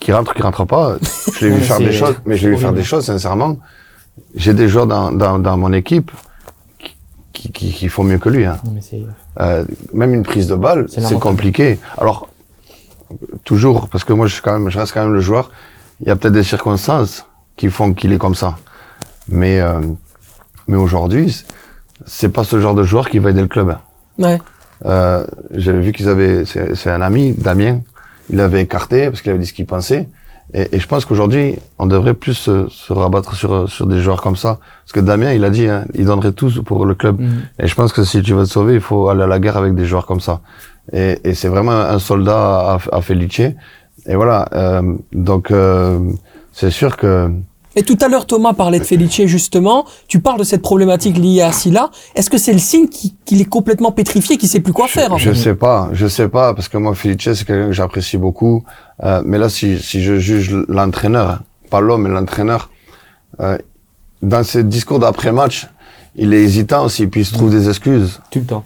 Qui 0.00 0.12
rentre, 0.12 0.34
qui 0.34 0.42
rentre 0.42 0.64
pas. 0.64 0.96
Je 1.38 1.46
l'ai 1.46 1.54
vu 1.54 1.60
faire 1.70 1.78
des 1.78 1.92
choses, 1.92 2.16
mais 2.26 2.36
je 2.36 2.48
l'ai 2.48 2.56
vu 2.56 2.60
faire 2.60 2.72
des 2.72 2.82
choses, 2.82 3.04
sincèrement. 3.04 3.58
J'ai 4.34 4.54
des 4.54 4.66
joueurs 4.66 4.88
dans, 4.88 5.12
dans, 5.12 5.38
dans 5.38 5.56
mon 5.56 5.72
équipe 5.72 6.10
qui, 7.40 7.52
qui, 7.52 7.72
qui, 7.72 7.88
font 7.88 8.04
mieux 8.04 8.18
que 8.18 8.28
lui, 8.28 8.44
hein. 8.44 8.58
Euh, 9.40 9.64
même 9.94 10.12
une 10.12 10.22
prise 10.24 10.46
de 10.46 10.54
balle, 10.54 10.86
C'est 10.88 11.18
compliqué. 11.18 11.78
Alors, 11.96 12.28
toujours, 13.44 13.88
parce 13.88 14.04
que 14.04 14.12
moi, 14.12 14.26
je, 14.26 14.34
suis 14.34 14.42
quand 14.42 14.52
même, 14.52 14.68
je 14.70 14.78
reste 14.78 14.92
quand 14.92 15.02
même 15.02 15.14
le 15.14 15.20
joueur. 15.20 15.50
Il 16.00 16.08
y 16.08 16.10
a 16.10 16.16
peut-être 16.16 16.34
des 16.34 16.42
circonstances 16.42 17.26
qui 17.56 17.70
font 17.70 17.94
qu'il 17.94 18.12
est 18.12 18.18
comme 18.18 18.34
ça. 18.34 18.58
Mais, 19.28 19.58
euh, 19.60 19.80
mais 20.68 20.76
aujourd'hui, 20.76 21.34
c'est- 22.04 22.28
pas 22.28 22.44
ce 22.44 22.60
genre 22.60 22.74
de 22.74 22.82
joueur 22.82 23.08
qui 23.08 23.18
va 23.18 23.30
aider 23.30 23.40
le 23.40 23.48
club. 23.48 23.76
Ouais. 24.18 24.38
Euh, 24.84 25.26
J'avais 25.52 25.80
vu 25.80 25.92
qu'ils 25.92 26.08
avaient, 26.08 26.44
c'est 26.44 26.74
c'est 26.74 26.90
un 26.90 27.00
ami, 27.02 27.32
Damien, 27.32 27.80
il 28.28 28.36
l'avait 28.36 28.62
écarté 28.62 29.08
parce 29.08 29.22
qu'il 29.22 29.30
avait 29.30 29.40
dit 29.40 29.46
ce 29.46 29.52
qu'il 29.54 29.66
pensait. 29.66 30.08
Et, 30.54 30.76
et 30.76 30.78
je 30.80 30.86
pense 30.86 31.04
qu'aujourd'hui, 31.04 31.56
on 31.78 31.86
devrait 31.86 32.14
plus 32.14 32.34
se, 32.34 32.68
se 32.68 32.92
rabattre 32.92 33.34
sur, 33.34 33.68
sur 33.68 33.86
des 33.86 34.00
joueurs 34.00 34.20
comme 34.22 34.36
ça. 34.36 34.58
Parce 34.84 34.92
que 34.92 35.00
Damien, 35.00 35.32
il 35.32 35.44
a 35.44 35.50
dit, 35.50 35.66
hein, 35.68 35.84
il 35.94 36.06
donnerait 36.06 36.32
tout 36.32 36.50
pour 36.64 36.84
le 36.86 36.94
club. 36.94 37.20
Mhm. 37.20 37.42
Et 37.60 37.66
je 37.66 37.74
pense 37.74 37.92
que 37.92 38.02
si 38.04 38.22
tu 38.22 38.34
veux 38.34 38.44
te 38.44 38.50
sauver, 38.50 38.74
il 38.74 38.80
faut 38.80 39.08
aller 39.08 39.22
à 39.22 39.26
la 39.26 39.38
guerre 39.38 39.56
avec 39.56 39.74
des 39.74 39.84
joueurs 39.84 40.06
comme 40.06 40.20
ça. 40.20 40.40
Et, 40.92 41.18
et 41.24 41.34
c'est 41.34 41.48
vraiment 41.48 41.72
un 41.72 41.98
soldat 41.98 42.72
à, 42.72 42.78
à 42.92 43.00
Felice. 43.00 43.40
Et 44.06 44.14
voilà. 44.16 44.48
euh, 44.52 44.94
donc, 45.12 45.50
euh, 45.50 46.00
c'est 46.52 46.70
sûr 46.70 46.96
que 46.96 47.30
Et 47.80 47.82
tout 47.82 47.96
à 48.02 48.08
l'heure, 48.08 48.26
Thomas 48.26 48.52
parlait 48.52 48.78
de 48.78 48.84
Felice, 48.84 49.24
justement. 49.24 49.86
Tu 50.06 50.20
parles 50.20 50.38
de 50.38 50.44
cette 50.44 50.60
problématique 50.60 51.16
liée 51.16 51.40
à 51.40 51.50
Silla. 51.50 51.90
Est-ce 52.14 52.28
que 52.28 52.36
c'est 52.36 52.52
le 52.52 52.58
signe 52.58 52.88
qui- 52.88 53.14
qu'il 53.24 53.40
est 53.40 53.46
complètement 53.46 53.90
pétrifié, 53.90 54.36
qu'il 54.36 54.50
sait 54.50 54.60
plus 54.60 54.74
quoi 54.74 54.86
faire, 54.86 55.14
en 55.14 55.16
Je 55.16 55.30
fait 55.30 55.34
sais 55.38 55.54
pas, 55.54 55.88
je 55.94 56.06
sais 56.06 56.28
pas, 56.28 56.52
parce 56.52 56.68
que 56.68 56.76
moi, 56.76 56.94
Felice, 56.94 57.16
c'est 57.32 57.46
quelqu'un 57.46 57.68
que 57.68 57.72
j'apprécie 57.72 58.18
beaucoup. 58.18 58.64
Euh, 59.02 59.22
mais 59.24 59.38
là, 59.38 59.48
si, 59.48 59.78
si 59.78 60.02
je 60.02 60.18
juge 60.18 60.54
l'entraîneur, 60.68 61.40
pas 61.70 61.80
l'homme, 61.80 62.02
mais 62.02 62.10
l'entraîneur, 62.10 62.68
euh, 63.40 63.56
dans 64.20 64.44
ses 64.44 64.62
discours 64.62 64.98
d'après-match, 64.98 65.66
il 66.16 66.34
est 66.34 66.42
hésitant 66.42 66.84
aussi, 66.84 67.06
puis 67.06 67.22
il 67.22 67.24
se 67.24 67.32
trouve 67.32 67.50
des 67.50 67.66
excuses. 67.70 68.20
Tout 68.30 68.40
le 68.40 68.44
temps. 68.44 68.64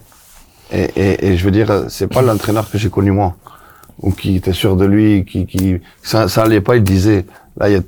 Et, 0.72 0.90
et, 0.96 1.26
et 1.28 1.36
je 1.36 1.44
veux 1.44 1.52
dire, 1.52 1.84
c'est 1.88 2.08
pas 2.08 2.20
l'entraîneur 2.20 2.68
que 2.68 2.78
j'ai 2.78 2.90
connu 2.90 3.12
moi, 3.12 3.36
ou 4.02 4.10
qui 4.10 4.34
était 4.34 4.52
sûr 4.52 4.74
de 4.74 4.86
lui, 4.86 5.24
qui, 5.24 5.46
qui 5.46 5.76
ça, 6.02 6.26
ça 6.26 6.42
allait 6.42 6.60
pas, 6.62 6.74
il 6.74 6.82
disait. 6.82 7.26
Là, 7.56 7.68
il 7.70 7.74
y 7.74 7.76
a... 7.76 7.80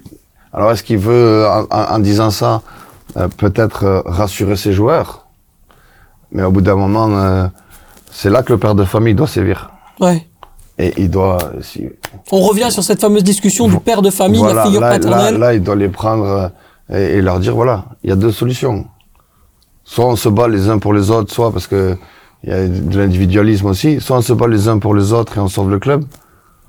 Alors, 0.56 0.72
est-ce 0.72 0.82
qu'il 0.82 0.98
veut, 0.98 1.46
en, 1.70 1.98
disant 1.98 2.30
ça, 2.30 2.62
euh, 3.18 3.28
peut-être 3.28 3.84
euh, 3.84 4.00
rassurer 4.06 4.56
ses 4.56 4.72
joueurs? 4.72 5.26
Mais 6.32 6.42
au 6.42 6.50
bout 6.50 6.62
d'un 6.62 6.76
moment, 6.76 7.10
euh, 7.10 7.46
c'est 8.10 8.30
là 8.30 8.42
que 8.42 8.54
le 8.54 8.58
père 8.58 8.74
de 8.74 8.84
famille 8.84 9.14
doit 9.14 9.26
sévir. 9.26 9.70
Ouais. 10.00 10.26
Et 10.78 10.94
il 10.96 11.10
doit, 11.10 11.38
si, 11.60 11.86
On 12.32 12.40
revient 12.40 12.70
sur 12.70 12.82
cette 12.82 13.00
fameuse 13.02 13.22
discussion 13.22 13.68
du 13.68 13.78
père 13.80 14.00
de 14.00 14.10
famille, 14.10 14.42
la 14.42 14.64
figure 14.64 14.80
là, 14.80 14.90
paternelle. 14.90 15.34
Là, 15.34 15.46
là, 15.46 15.54
il 15.54 15.62
doit 15.62 15.76
les 15.76 15.88
prendre 15.88 16.50
et, 16.90 17.16
et 17.16 17.22
leur 17.22 17.38
dire 17.38 17.54
voilà, 17.54 17.84
il 18.02 18.10
y 18.10 18.12
a 18.12 18.16
deux 18.16 18.32
solutions. 18.32 18.86
Soit 19.84 20.06
on 20.06 20.16
se 20.16 20.28
bat 20.28 20.48
les 20.48 20.68
uns 20.68 20.78
pour 20.78 20.92
les 20.92 21.10
autres, 21.10 21.32
soit 21.32 21.52
parce 21.52 21.66
que 21.66 21.96
il 22.44 22.50
y 22.50 22.52
a 22.52 22.66
de 22.66 22.98
l'individualisme 22.98 23.66
aussi, 23.66 24.00
soit 24.00 24.18
on 24.18 24.22
se 24.22 24.32
bat 24.32 24.48
les 24.48 24.68
uns 24.68 24.78
pour 24.78 24.94
les 24.94 25.12
autres 25.12 25.36
et 25.38 25.40
on 25.40 25.48
sauve 25.48 25.70
le 25.70 25.78
club, 25.78 26.04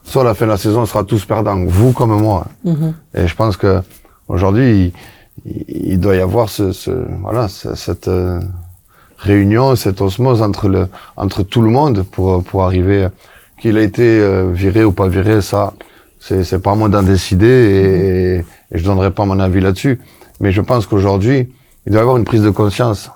soit 0.07 0.21
à 0.21 0.25
la 0.25 0.33
fin 0.33 0.45
de 0.45 0.51
la 0.51 0.57
saison 0.57 0.81
on 0.81 0.85
sera 0.85 1.03
tous 1.03 1.23
perdants, 1.25 1.63
vous 1.65 1.91
comme 1.91 2.15
moi. 2.19 2.47
Mhm. 2.63 2.93
Et 3.13 3.27
je 3.27 3.35
pense 3.35 3.55
que 3.57 3.81
aujourd'hui 4.27 4.93
il, 5.45 5.51
il- 5.67 5.91
il 5.93 5.99
doit 5.99 6.15
y 6.15 6.21
avoir 6.21 6.49
ce, 6.49 6.71
ce 6.71 6.91
voilà 7.21 7.47
ce- 7.47 7.75
cette 7.75 8.07
euh, 8.07 8.39
réunion, 9.17 9.75
cette 9.75 10.01
osmose 10.01 10.41
entre 10.41 10.67
le 10.69 10.87
entre 11.15 11.43
tout 11.43 11.61
le 11.61 11.69
monde 11.69 12.03
pour 12.03 12.43
pour 12.43 12.63
arriver 12.63 13.07
qu'il 13.59 13.77
a 13.77 13.81
été 13.81 14.03
euh, 14.19 14.51
viré 14.51 14.83
ou 14.83 14.91
pas 14.91 15.07
viré, 15.07 15.41
ça 15.41 15.73
c'est 16.19 16.43
c'est 16.43 16.59
pas 16.59 16.71
à 16.71 16.75
moi 16.75 16.89
d'en 16.89 17.03
décider 17.03 17.47
et, 17.47 18.35
et, 18.37 18.45
et 18.71 18.77
je 18.79 18.83
donnerai 18.83 19.11
pas 19.11 19.25
mon 19.25 19.39
avis 19.39 19.61
là-dessus. 19.61 19.99
Mais 20.39 20.51
je 20.51 20.61
pense 20.61 20.85
qu'aujourd'hui 20.87 21.49
il 21.85 21.91
doit 21.91 21.99
y 21.99 22.01
avoir 22.01 22.17
une 22.17 22.25
prise 22.25 22.43
de 22.43 22.49
conscience 22.51 23.09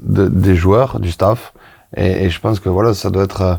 de- 0.00 0.28
des 0.28 0.54
joueurs, 0.56 1.00
du 1.00 1.10
staff, 1.10 1.52
et, 1.96 2.24
et 2.24 2.30
je 2.30 2.40
pense 2.40 2.60
que 2.60 2.68
voilà 2.68 2.94
ça 2.94 3.10
doit 3.10 3.24
être 3.24 3.42
euh, 3.42 3.54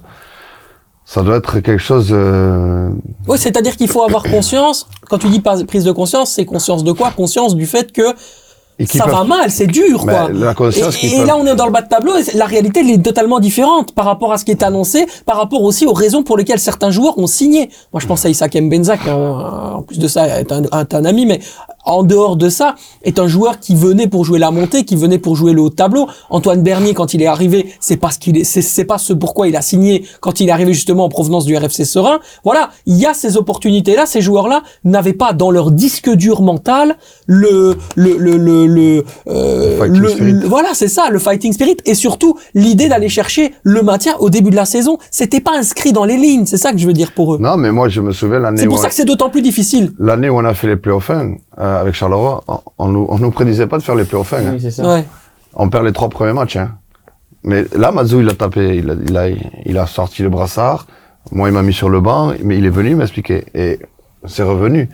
ça 1.12 1.24
doit 1.24 1.38
être 1.38 1.60
quelque 1.60 1.82
chose 1.82 2.10
euh, 2.12 2.90
Oui, 3.28 3.38
c'est-à-dire 3.40 3.76
qu'il 3.76 3.88
faut 3.88 4.04
avoir 4.04 4.22
conscience. 4.24 4.88
Quand 5.10 5.18
tu 5.18 5.28
dis 5.30 5.42
prise 5.42 5.84
de 5.84 5.92
conscience, 5.92 6.32
c'est 6.32 6.46
conscience 6.46 6.84
de 6.84 6.92
quoi? 6.92 7.10
Conscience 7.12 7.56
du 7.56 7.66
fait 7.66 7.92
que 7.92 8.04
ça 8.86 9.04
peuvent- 9.06 9.14
va 9.14 9.24
mal, 9.26 9.50
c'est 9.52 9.68
dur, 9.68 10.06
Ben, 10.06 10.14
quoi. 10.28 10.30
la 10.32 10.54
conscience 10.54 10.96
et 10.96 11.00
qu'ils 11.00 11.14
et 11.14 11.18
peuvent- 11.18 11.28
là, 11.28 11.38
on 11.38 11.46
est 11.48 11.56
dans 11.56 11.66
le 11.66 11.72
bas 11.72 11.82
de 11.82 11.90
tableau. 11.90 12.14
Et 12.16 12.38
la 12.38 12.46
réalité, 12.46 12.80
elle 12.82 12.92
est 12.92 13.02
totalement 13.04 13.40
différente 13.40 13.94
par 13.94 14.06
rapport 14.06 14.32
à 14.32 14.38
ce 14.38 14.46
qui 14.46 14.52
est 14.52 14.64
annoncé, 14.64 15.06
par 15.26 15.36
rapport 15.38 15.64
aussi 15.64 15.86
aux 15.88 15.94
raisons 15.94 16.22
pour 16.24 16.38
lesquelles 16.38 16.60
certains 16.60 16.92
joueurs 16.92 17.18
ont 17.18 17.28
signé. 17.28 17.70
Moi, 17.92 18.00
je 18.00 18.08
pense 18.08 18.24
à 18.26 18.30
Isaac 18.30 18.56
Mbenza, 18.56 18.96
qui, 18.98 19.10
euh, 19.10 19.14
en 19.78 19.82
plus 19.82 19.98
de 20.00 20.08
ça, 20.08 20.40
est 20.40 20.52
un, 20.52 20.62
est 20.64 20.94
un 20.94 21.06
ami, 21.06 21.26
mais 21.26 21.40
en 21.90 22.04
dehors 22.04 22.36
de 22.38 22.50
ça, 22.50 22.76
est 23.04 23.20
un 23.20 23.28
joueur 23.28 23.60
qui 23.60 23.76
venait 23.76 24.08
pour 24.08 24.26
jouer 24.26 24.40
la 24.40 24.52
montée, 24.52 24.86
qui 24.86 24.96
venait 24.96 25.18
pour 25.20 25.36
jouer 25.36 25.54
le 25.54 25.62
haut 25.62 25.70
de 25.70 25.76
tableau. 25.76 26.08
Antoine 26.30 26.62
Bernier, 26.64 26.94
quand 26.94 27.14
il 27.14 27.22
est 27.22 27.28
arrivé, 27.28 27.74
c'est 27.80 27.98
parce 27.98 28.18
qu'il 28.18 28.38
est, 28.38 28.44
c'est, 28.44 28.86
pas 28.86 28.98
ce 28.98 29.14
pourquoi 29.14 29.48
il 29.48 29.56
a 29.56 29.62
signé 29.62 30.06
quand 30.22 30.40
il 30.40 30.50
est 30.50 30.52
arrivé 30.52 30.74
justement 30.74 31.06
en 31.06 31.10
provenance 31.10 31.46
du 31.46 31.56
RFC 31.58 31.86
Serein. 31.86 32.20
Voilà, 32.44 32.70
il 32.86 32.96
y 32.98 33.06
a 33.06 33.14
ces 33.14 33.38
opportunités-là. 33.38 34.06
Ces 34.06 34.22
joueurs-là 34.22 34.64
n'avaient 34.84 35.14
pas 35.14 35.34
dans 35.34 35.52
leur 35.52 35.72
disque 35.72 36.10
dur 36.10 36.42
mental 36.42 36.98
le, 37.28 37.76
le, 37.96 38.18
le, 38.18 38.38
le, 38.38 38.66
le, 38.68 39.04
euh, 39.28 39.86
le- 39.88 40.48
voilà, 40.48 40.70
c'est 40.74 40.88
ça, 40.88 41.10
le 41.10 41.20
fighting 41.20 41.54
spirit, 41.54 41.78
et 41.86 41.94
surtout 41.96 42.38
l'idée 42.54 42.88
d'aller 42.90 43.10
chercher 43.10 43.54
le 43.64 43.82
maintien 43.82 44.16
au 44.20 44.30
début 44.30 44.50
de 44.52 44.56
la 44.56 44.66
saison. 44.66 44.98
C'était 45.12 45.42
pas 45.42 45.58
inscrit 45.58 45.94
dans 45.94 46.06
les 46.06 46.18
lignes, 46.18 46.46
c'est 46.46 46.58
ça 46.58 46.72
que 46.72 46.78
je 46.78 46.88
veux 46.88 46.94
dire 46.94 47.12
pour 47.14 47.36
eux. 47.36 47.38
Non, 47.40 47.58
mais 47.58 47.72
moi, 47.72 47.90
je 47.90 48.02
me 48.02 48.12
souviens 48.12 48.40
l'année 48.40 48.62
C'est 48.62 48.68
pour 48.68 48.80
ça 48.80 48.90
que 48.90 48.96
c'est 48.96 49.06
d'autant 49.06 49.30
plus 49.30 49.42
difficile. 49.42 49.92
l'année 50.00 50.30
où 50.30 50.38
on 50.38 50.46
a 50.46 50.54
fait 50.54 50.68
les 50.68 50.76
playoffs 50.78 51.10
1, 51.10 51.34
euh, 51.60 51.79
avec 51.80 51.94
Charleroi, 51.96 52.44
on, 52.48 52.60
on 52.78 52.88
nous, 52.90 53.06
on 53.10 53.18
nous 53.20 53.32
prédisait 53.32 53.68
pas 53.68 53.78
de 53.78 53.84
faire 53.84 53.96
les 53.96 54.06
playoffs 54.06 54.34
1. 54.34 54.38
hein. 54.38 54.50
Oui, 54.54 54.62
c'est 54.62 54.72
ça. 54.72 54.88
Ouais. 54.88 55.06
On 55.54 55.70
perd 55.70 55.86
les 55.86 55.94
trois 55.94 56.10
premiers 56.10 56.34
matchs. 56.34 56.58
Hein. 56.58 56.78
Mais 57.44 57.66
là, 57.76 57.92
Mazou, 57.92 58.20
il 58.22 58.30
a 58.30 58.34
tapé, 58.34 58.78
il 58.78 58.90
a, 58.90 58.94
il 58.94 59.18
a, 59.18 59.30
il 59.66 59.78
a 59.78 59.88
sorti 59.88 60.24
le 60.24 60.30
brassard. 60.30 60.86
Moi, 61.32 61.50
il 61.50 61.54
m'a 61.54 61.62
mis 61.64 61.74
sur 61.74 61.90
le 61.90 62.02
banc, 62.02 62.34
mais 62.44 62.58
il 62.58 62.66
est 62.66 62.70
venu 62.70 62.96
m'expliquer. 62.96 63.46
Et 63.54 63.80
c'est 64.26 64.44
revenu. 64.44 64.90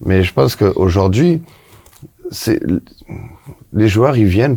Mais 0.00 0.22
je 0.22 0.32
pense 0.32 0.56
qu'aujourd'hui, 0.56 1.42
c'est, 2.30 2.60
les 3.72 3.88
joueurs, 3.88 4.16
ils 4.16 4.24
viennent, 4.26 4.56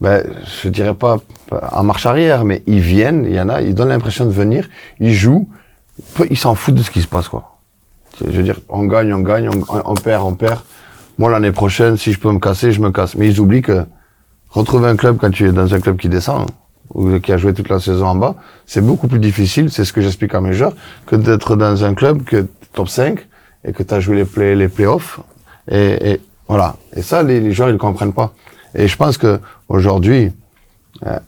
ben, 0.00 0.24
je 0.62 0.68
dirais 0.68 0.94
pas 0.94 1.18
en 1.72 1.82
marche 1.84 2.06
arrière, 2.06 2.44
mais 2.44 2.62
ils 2.66 2.80
viennent, 2.80 3.24
il 3.26 3.34
y 3.34 3.40
en 3.40 3.48
a, 3.48 3.62
ils 3.62 3.74
donnent 3.74 3.88
l'impression 3.88 4.26
de 4.26 4.30
venir, 4.30 4.68
ils 5.00 5.14
jouent, 5.14 5.48
peu- 6.14 6.26
ils 6.30 6.36
s'en 6.36 6.54
foutent 6.54 6.74
de 6.74 6.82
ce 6.82 6.90
qui 6.90 7.00
se 7.02 7.06
passe, 7.08 7.28
quoi. 7.28 7.55
Je 8.20 8.30
veux 8.30 8.42
dire, 8.42 8.58
on 8.68 8.84
gagne, 8.84 9.12
on 9.12 9.20
gagne, 9.20 9.48
on, 9.48 9.62
on 9.84 9.94
perd, 9.94 10.22
on 10.24 10.34
perd. 10.34 10.60
Moi, 11.18 11.30
l'année 11.30 11.52
prochaine, 11.52 11.96
si 11.96 12.12
je 12.12 12.18
peux 12.18 12.30
me 12.30 12.38
casser, 12.38 12.72
je 12.72 12.80
me 12.80 12.90
casse. 12.90 13.14
Mais 13.14 13.28
ils 13.28 13.40
oublient 13.40 13.62
que 13.62 13.84
retrouver 14.50 14.88
un 14.88 14.96
club 14.96 15.18
quand 15.18 15.30
tu 15.30 15.48
es 15.48 15.52
dans 15.52 15.72
un 15.74 15.80
club 15.80 15.96
qui 15.96 16.08
descend, 16.08 16.46
ou 16.94 17.18
qui 17.18 17.32
a 17.32 17.36
joué 17.36 17.52
toute 17.52 17.68
la 17.68 17.80
saison 17.80 18.06
en 18.06 18.14
bas, 18.14 18.36
c'est 18.66 18.84
beaucoup 18.84 19.08
plus 19.08 19.18
difficile, 19.18 19.70
c'est 19.70 19.84
ce 19.84 19.92
que 19.92 20.00
j'explique 20.00 20.34
à 20.34 20.40
mes 20.40 20.52
joueurs, 20.52 20.72
que 21.06 21.16
d'être 21.16 21.56
dans 21.56 21.84
un 21.84 21.94
club 21.94 22.22
que 22.24 22.46
top 22.72 22.88
5 22.88 23.26
et 23.64 23.72
que 23.72 23.82
tu 23.82 23.94
as 23.94 24.00
joué 24.00 24.16
les, 24.16 24.24
play, 24.24 24.54
les 24.54 24.68
playoffs. 24.68 25.20
Et, 25.70 26.20
voilà. 26.48 26.76
Et 26.94 27.02
ça, 27.02 27.22
les, 27.22 27.40
les 27.40 27.52
joueurs, 27.52 27.70
ils 27.70 27.74
ne 27.74 27.78
comprennent 27.78 28.12
pas. 28.12 28.32
Et 28.74 28.88
je 28.88 28.96
pense 28.96 29.18
que 29.18 29.40
aujourd'hui, 29.68 30.32
euh, 31.06 31.18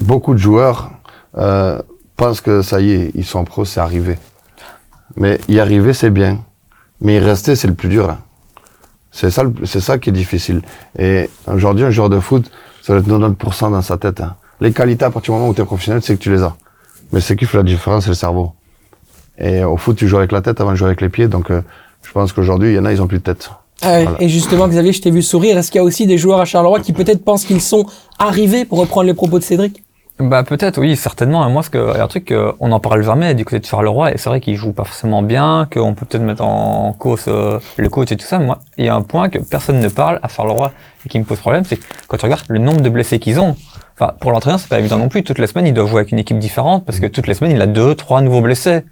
beaucoup 0.00 0.34
de 0.34 0.38
joueurs 0.38 0.90
euh, 1.38 1.80
pensent 2.16 2.40
que 2.40 2.60
ça 2.60 2.80
y 2.80 2.92
est, 2.92 3.10
ils 3.14 3.24
sont 3.24 3.44
pros, 3.44 3.64
c'est 3.64 3.80
arrivé. 3.80 4.18
Mais 5.16 5.38
y 5.48 5.58
arriver, 5.60 5.92
c'est 5.92 6.10
bien. 6.10 6.40
Mais 7.00 7.16
y 7.16 7.18
rester, 7.18 7.56
c'est 7.56 7.68
le 7.68 7.74
plus 7.74 7.88
dur. 7.88 8.08
hein. 8.10 8.18
C'est 9.10 9.30
ça, 9.30 9.42
le- 9.44 9.52
c'est 9.66 9.80
ça 9.80 9.98
qui 9.98 10.08
est 10.10 10.12
difficile. 10.12 10.62
Et 10.98 11.28
aujourd'hui, 11.46 11.84
un 11.84 11.90
joueur 11.90 12.08
de 12.08 12.18
foot, 12.20 12.50
ça 12.82 12.92
doit 12.94 13.00
être 13.02 13.08
90% 13.08 13.70
dans 13.70 13.82
sa 13.82 13.96
tête. 13.98 14.20
hein. 14.20 14.36
Les 14.60 14.72
qualités, 14.72 15.04
à 15.04 15.10
partir 15.10 15.34
du 15.34 15.38
moment 15.38 15.50
où 15.50 15.54
tu 15.54 15.60
es 15.60 15.64
professionnel, 15.64 16.00
c'est 16.02 16.14
que 16.16 16.22
tu 16.22 16.30
les 16.32 16.42
as. 16.42 16.56
Mais 17.12 17.20
ce 17.20 17.34
qui 17.34 17.44
fait 17.44 17.58
la 17.58 17.62
différence, 17.64 18.04
c'est 18.04 18.10
le 18.10 18.14
cerveau. 18.14 18.52
Et 19.38 19.64
au 19.64 19.76
foot, 19.76 19.96
tu 19.96 20.08
joues 20.08 20.18
avec 20.18 20.32
la 20.32 20.40
tête 20.40 20.60
avant 20.60 20.70
de 20.70 20.76
jouer 20.76 20.86
avec 20.86 21.00
les 21.00 21.08
pieds. 21.08 21.28
Donc, 21.28 21.50
euh, 21.50 21.60
je 22.02 22.12
pense 22.12 22.32
qu'aujourd'hui, 22.32 22.70
il 22.70 22.76
y 22.76 22.78
en 22.78 22.84
a, 22.84 22.92
ils 22.92 23.02
ont 23.02 23.06
plus 23.06 23.18
de 23.18 23.22
tête. 23.24 23.50
Ah. 23.82 24.02
Voilà. 24.02 24.22
Et 24.22 24.28
justement, 24.28 24.68
Xavier, 24.68 24.92
je 24.92 25.02
t'ai 25.02 25.10
vu 25.10 25.20
sourire. 25.22 25.58
Est-ce 25.58 25.70
qu'il 25.70 25.78
y 25.80 25.82
a 25.82 25.84
aussi 25.84 26.06
des 26.06 26.16
joueurs 26.16 26.40
à 26.40 26.44
Charleroi 26.44 26.80
qui 26.80 26.92
peut-être 26.92 27.24
pensent 27.24 27.44
qu'ils 27.44 27.60
sont 27.60 27.84
arrivés, 28.18 28.64
pour 28.64 28.78
reprendre 28.78 29.06
les 29.08 29.14
propos 29.14 29.38
de 29.38 29.44
Cédric? 29.44 29.82
Bah 30.22 30.44
peut-être 30.44 30.78
oui 30.78 30.96
certainement. 30.96 31.48
Moi 31.50 31.62
ce 31.62 31.70
que 31.70 31.78
il 31.94 31.96
y 31.96 32.00
a 32.00 32.04
un 32.04 32.08
truc 32.08 32.30
euh, 32.30 32.52
on 32.60 32.68
n'en 32.68 32.78
parle 32.78 33.02
jamais 33.02 33.34
du 33.34 33.44
côté 33.44 33.58
de 33.58 33.66
Charleroi 33.66 34.12
et 34.12 34.18
c'est 34.18 34.28
vrai 34.28 34.40
qu'il 34.40 34.56
joue 34.56 34.72
pas 34.72 34.84
forcément 34.84 35.22
bien, 35.22 35.66
qu'on 35.72 35.94
peut 35.94 36.06
peut-être 36.06 36.22
mettre 36.22 36.44
en 36.44 36.92
cause 36.92 37.24
euh, 37.28 37.58
le 37.76 37.88
coach 37.88 38.12
et 38.12 38.16
tout 38.16 38.26
ça. 38.26 38.38
Moi 38.38 38.60
il 38.76 38.84
y 38.84 38.88
a 38.88 38.94
un 38.94 39.02
point 39.02 39.28
que 39.28 39.38
personne 39.38 39.80
ne 39.80 39.88
parle 39.88 40.20
à 40.22 40.28
Charleroi 40.28 40.70
et 41.04 41.08
qui 41.08 41.18
me 41.18 41.24
pose 41.24 41.40
problème, 41.40 41.64
c'est 41.64 41.80
quand 42.06 42.16
tu 42.18 42.24
regardes 42.24 42.44
le 42.48 42.58
nombre 42.58 42.80
de 42.82 42.88
blessés 42.88 43.18
qu'ils 43.18 43.40
ont. 43.40 43.56
enfin, 43.94 44.12
pour 44.20 44.30
l'entraîneur, 44.30 44.60
c'est 44.60 44.68
pas 44.68 44.78
évident 44.78 44.98
non 44.98 45.08
plus. 45.08 45.24
Toutes 45.24 45.38
les 45.38 45.48
semaines, 45.48 45.66
il 45.66 45.74
doit 45.74 45.86
jouer 45.86 46.00
avec 46.00 46.12
une 46.12 46.18
équipe 46.18 46.38
différente 46.38 46.84
parce 46.84 47.00
que 47.00 47.06
toutes 47.06 47.26
les 47.26 47.34
semaines, 47.34 47.52
il 47.52 47.62
a 47.62 47.66
deux, 47.66 47.94
trois 47.94 48.20
nouveaux 48.20 48.42
blessés. 48.42 48.84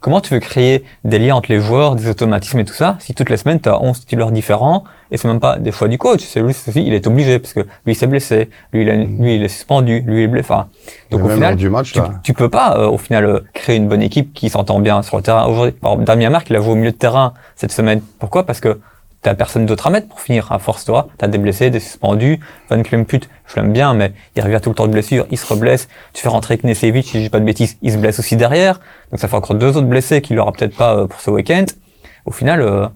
Comment 0.00 0.20
tu 0.22 0.32
veux 0.32 0.40
créer 0.40 0.82
des 1.04 1.18
liens 1.18 1.34
entre 1.36 1.50
les 1.52 1.60
joueurs, 1.60 1.94
des 1.94 2.08
automatismes 2.08 2.58
et 2.60 2.64
tout 2.64 2.72
ça, 2.74 2.96
si 3.00 3.14
toutes 3.14 3.28
les 3.28 3.36
semaines, 3.36 3.60
tu 3.60 3.68
as 3.68 3.80
11 3.82 4.00
titulaires 4.00 4.30
différents, 4.32 4.84
et 5.10 5.16
c'est 5.18 5.28
même 5.28 5.40
pas 5.40 5.58
des 5.58 5.72
fois 5.72 5.88
du 5.88 5.98
coach, 5.98 6.20
c'est 6.22 6.40
lui, 6.40 6.54
c'est- 6.54 6.72
il 6.82 6.94
est 6.94 7.06
obligé, 7.06 7.38
parce 7.38 7.52
que 7.52 7.60
lui, 7.60 7.68
il 7.92 7.94
s'est 7.94 8.06
blessé, 8.06 8.48
lui, 8.72 8.82
il, 8.82 8.88
a- 8.90 8.96
lui, 8.96 9.36
il 9.36 9.42
est 9.44 9.48
suspendu, 9.48 10.00
lui, 10.06 10.22
il 10.22 10.24
est 10.24 10.28
blessé. 10.28 10.46
Enfin, 10.50 10.68
donc 11.10 11.20
au 11.20 11.28
final, 11.34 11.50
lors 11.50 11.56
du 11.58 11.68
match, 11.68 11.92
tu, 11.92 12.00
tu 12.22 12.32
peux 12.32 12.48
pas, 12.48 12.78
euh, 12.78 12.88
au 12.88 12.96
final, 12.98 13.24
euh, 13.26 13.40
créer 13.52 13.76
une 13.76 13.88
bonne 13.88 14.02
équipe 14.02 14.32
qui 14.32 14.48
s'entend 14.48 14.80
bien 14.80 15.02
sur 15.02 15.18
le 15.18 15.22
terrain. 15.22 15.46
Aujourd'hui, 15.46 15.72
par 15.72 15.92
exemple, 15.92 16.06
Damien 16.06 16.30
Marc, 16.30 16.48
il 16.48 16.56
a 16.56 16.60
joué 16.60 16.72
au 16.72 16.76
milieu 16.76 16.92
de 16.92 16.96
terrain 16.96 17.34
cette 17.54 17.72
semaine. 17.72 18.00
Pourquoi? 18.18 18.46
Parce 18.46 18.60
que 18.60 18.80
t'as 19.22 19.34
personne 19.34 19.66
d'autre 19.66 19.86
à 19.86 19.90
mettre 19.90 20.08
pour 20.08 20.20
finir. 20.20 20.50
À 20.50 20.58
force, 20.58 20.84
toi, 20.84 21.08
t'as 21.18 21.28
des 21.28 21.38
blessés, 21.38 21.70
des 21.70 21.80
suspendus. 21.80 22.40
Van 22.70 22.82
Klemput, 22.82 23.28
je 23.46 23.56
l'aime 23.56 23.72
bien, 23.72 23.92
mais 23.94 24.12
il 24.36 24.42
revient 24.42 24.60
tout 24.62 24.70
le 24.70 24.74
temps 24.74 24.86
de 24.86 24.92
blessure, 24.92 25.26
il 25.30 25.38
se 25.38 25.46
reblesse. 25.46 25.88
Tu 26.12 26.22
fais 26.22 26.28
rentrer 26.28 26.56
Knesevich, 26.58 27.06
si 27.06 27.18
je 27.18 27.22
dis 27.24 27.30
pas 27.30 27.40
de 27.40 27.44
bêtises, 27.44 27.76
il 27.82 27.92
se 27.92 27.98
blesse 27.98 28.18
aussi 28.18 28.36
derrière. 28.36 28.80
Donc 29.10 29.20
ça 29.20 29.28
fait 29.28 29.36
encore 29.36 29.56
deux 29.56 29.76
autres 29.76 29.82
blessés 29.86 30.22
qu'il 30.22 30.38
aura 30.38 30.52
peut-être 30.52 30.76
pas 30.76 30.96
euh, 30.96 31.06
pour 31.06 31.20
ce 31.20 31.30
week-end. 31.30 31.64
Au 32.26 32.32
final, 32.32 32.60
euh, 32.62 32.86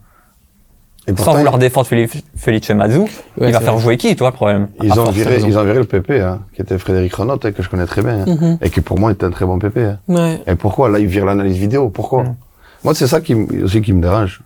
Et 1.07 1.15
sans 1.17 1.35
vouloir 1.35 1.59
défendre 1.59 1.87
Felice, 1.87 2.71
Mazou, 2.71 3.03
Ouais, 3.37 3.49
il 3.49 3.53
va 3.53 3.61
faire 3.61 3.75
vrai. 3.75 3.83
jouer 3.83 3.97
qui, 3.99 4.17
toi, 4.17 4.31
le 4.31 4.35
problème? 4.35 4.69
Ils 4.83 4.99
ont 4.99 5.11
viré, 5.11 5.39
ils 5.41 5.59
ont 5.59 5.65
viré 5.65 5.79
le 5.79 5.85
PP, 5.85 6.13
hein, 6.13 6.41
qui 6.55 6.63
était 6.63 6.79
Frédéric 6.79 7.13
Renot, 7.15 7.39
hein, 7.45 7.53
que 7.53 7.63
je 7.63 7.69
connais 7.69 7.85
très 7.87 8.01
bien, 8.03 8.21
hein, 8.21 8.25
Mhm. 8.27 8.59
et 8.63 8.71
qui 8.71 8.81
pour 8.81 8.99
moi 8.99 9.13
était 9.13 9.25
un 9.27 9.31
très 9.31 9.45
bon 9.45 9.59
PP. 9.59 9.77
hein. 9.79 9.99
Ouais. 10.09 10.41
Et 10.47 10.55
pourquoi? 10.55 10.89
Là, 10.89 10.99
ils 11.01 11.07
virent 11.07 11.27
l'analyse 11.27 11.59
vidéo. 11.59 11.91
Pourquoi? 11.91 12.23
Mm. 12.23 12.37
Moi, 12.85 12.95
c'est 12.95 13.07
ça 13.07 13.21
qui 13.21 13.35
aussi 13.35 13.83
qui 13.83 13.93
me 13.93 14.01
dérange. 14.01 14.41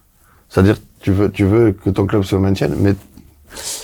C'est-à-dire, 0.49 0.77
tu 1.01 1.13
veux, 1.13 1.31
tu 1.31 1.45
veux 1.45 1.73
que 1.73 1.91
ton 1.91 2.07
club 2.07 2.23
se 2.25 2.37
maintienne, 2.37 2.75
mais 2.79 2.95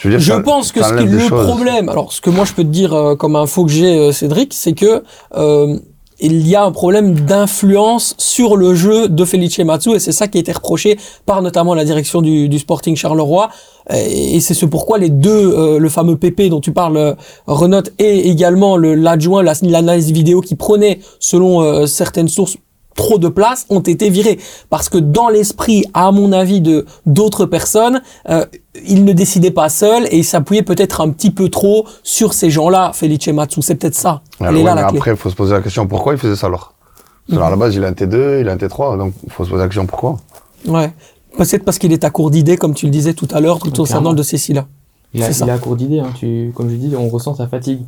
je 0.01 0.09
veux 0.09 0.15
dire, 0.15 0.21
Je 0.21 0.33
ça- 0.33 0.41
pense 0.41 0.73
que 0.73 0.83
ce 0.83 0.93
qui 0.95 1.03
est 1.03 1.07
le 1.07 1.19
choses. 1.21 1.47
problème, 1.47 1.89
alors 1.89 2.13
ce 2.13 2.21
que 2.21 2.31
moi 2.31 2.45
je 2.45 2.53
peux 2.53 2.63
te 2.65 2.69
dire 2.69 2.93
euh, 2.93 3.15
comme 3.17 3.37
info 3.37 3.65
que 3.65 3.73
j'ai, 3.73 3.99
euh, 3.99 4.13
Cédric, 4.13 4.53
c'est 4.55 4.73
que 4.75 5.03
euh, 5.37 5.79
il 6.21 6.47
y 6.47 6.55
a 6.55 6.63
un 6.65 6.71
problème 6.71 7.15
d'influence 7.15 8.15
sur 8.19 8.57
le 8.57 8.75
jeu 8.75 9.09
de 9.09 9.25
Felice 9.25 9.59
Matsu 9.59 9.91
et 9.95 9.99
c'est 9.99 10.13
ça 10.13 10.29
qui 10.29 10.39
a 10.39 10.41
été 10.41 10.53
reproché 10.53 10.97
par 11.27 11.43
notamment 11.43 11.75
la 11.75 11.85
direction 11.85 12.23
du, 12.23 12.49
du 12.49 12.59
Sporting 12.61 12.95
Charleroi 12.95 13.49
et, 13.93 14.39
c'est 14.41 14.55
ce 14.55 14.65
pourquoi 14.65 14.97
les 14.99 15.11
deux, 15.11 15.31
euh, 15.53 15.79
le 15.79 15.89
fameux 15.91 16.17
PP 16.17 16.49
dont 16.49 16.61
tu 16.61 16.73
parles, 16.73 16.97
euh, 16.97 17.15
Renot 17.47 17.83
et 17.99 18.31
également 18.31 18.77
le- 18.77 18.95
l'adjoint, 18.95 19.43
la- 19.43 19.53
l'analyse 19.63 20.11
vidéo 20.13 20.41
qui 20.41 20.55
prenait 20.55 21.01
selon 21.19 21.61
euh, 21.63 21.85
certaines 21.87 22.29
sources 22.29 22.57
trop 22.95 23.19
de 23.19 23.29
place 23.29 23.67
ont 23.71 23.81
été 23.81 24.11
virés 24.11 24.39
parce 24.71 24.89
que 24.89 24.99
dans 24.99 25.29
l'esprit 25.29 25.85
à 25.95 26.13
mon 26.13 26.33
avis 26.33 26.61
de 26.61 26.87
d'autres 27.07 27.47
personnes 27.47 28.03
euh, 28.29 28.45
il 28.87 29.05
ne 29.05 29.13
décidait 29.13 29.51
pas 29.51 29.69
seul 29.69 30.07
et 30.11 30.19
il 30.19 30.25
s'appuyait 30.25 30.63
peut-être 30.63 31.01
un 31.01 31.11
petit 31.11 31.31
peu 31.31 31.49
trop 31.49 31.87
sur 32.03 32.33
ces 32.35 32.51
gens-là 32.51 32.93
Felice 32.95 33.29
Matsu 33.29 33.63
c'est 33.63 33.75
peut-être 33.75 33.95
ça 33.95 34.23
elle 34.41 34.47
Alors, 34.47 34.61
est 34.61 34.63
ouais, 34.63 34.65
là 34.67 34.75
mais 34.77 34.83
la 34.83 34.89
clé 34.89 34.99
après, 34.99 35.11
il 35.13 35.17
faut 35.17 35.31
se 35.31 35.35
poser 35.37 35.53
la 35.55 35.61
question 35.61 35.87
pourquoi 35.87 36.13
il 36.15 36.19
faisait 36.19 36.37
ça 36.37 36.47
alors? 36.49 36.75
Parce 37.29 37.41
À 37.43 37.51
la 37.51 37.57
base, 37.57 37.75
il 37.75 37.83
a 37.85 37.89
un 37.89 37.93
T2, 37.93 38.41
il 38.43 38.49
a 38.49 38.53
un 38.53 38.57
T3, 38.57 38.99
donc 38.99 39.15
il 39.25 39.33
faut 39.33 39.45
se 39.45 39.51
poser 39.51 39.63
la 39.63 39.69
question 39.69 39.87
pourquoi? 39.87 40.19
ouais 40.67 40.93
peut-être 41.37 41.65
parce 41.65 41.79
qu'il 41.79 41.93
est 41.93 42.05
à 42.05 42.11
court 42.11 42.31
d'idées 42.31 42.57
comme 42.57 42.75
tu 42.75 42.87
le 42.87 42.93
disais 42.93 43.15
tout 43.15 43.29
à 43.33 43.41
l'heure 43.41 43.59
tout 43.59 43.71
concernant 43.71 43.85
Clairement. 43.87 44.11
le 44.11 44.17
dossier 44.17 44.55
là 44.55 44.67
Il 45.15 45.23
a, 45.23 45.31
il 45.31 45.51
a 45.51 45.55
à 45.55 45.59
court 45.59 45.75
d'idées, 45.77 46.01
hein. 46.01 46.13
comme 46.55 46.71
je 46.71 46.77
dis, 46.77 46.95
on 46.97 47.09
ressent 47.09 47.35
sa 47.35 47.49
fatigue. 47.49 47.81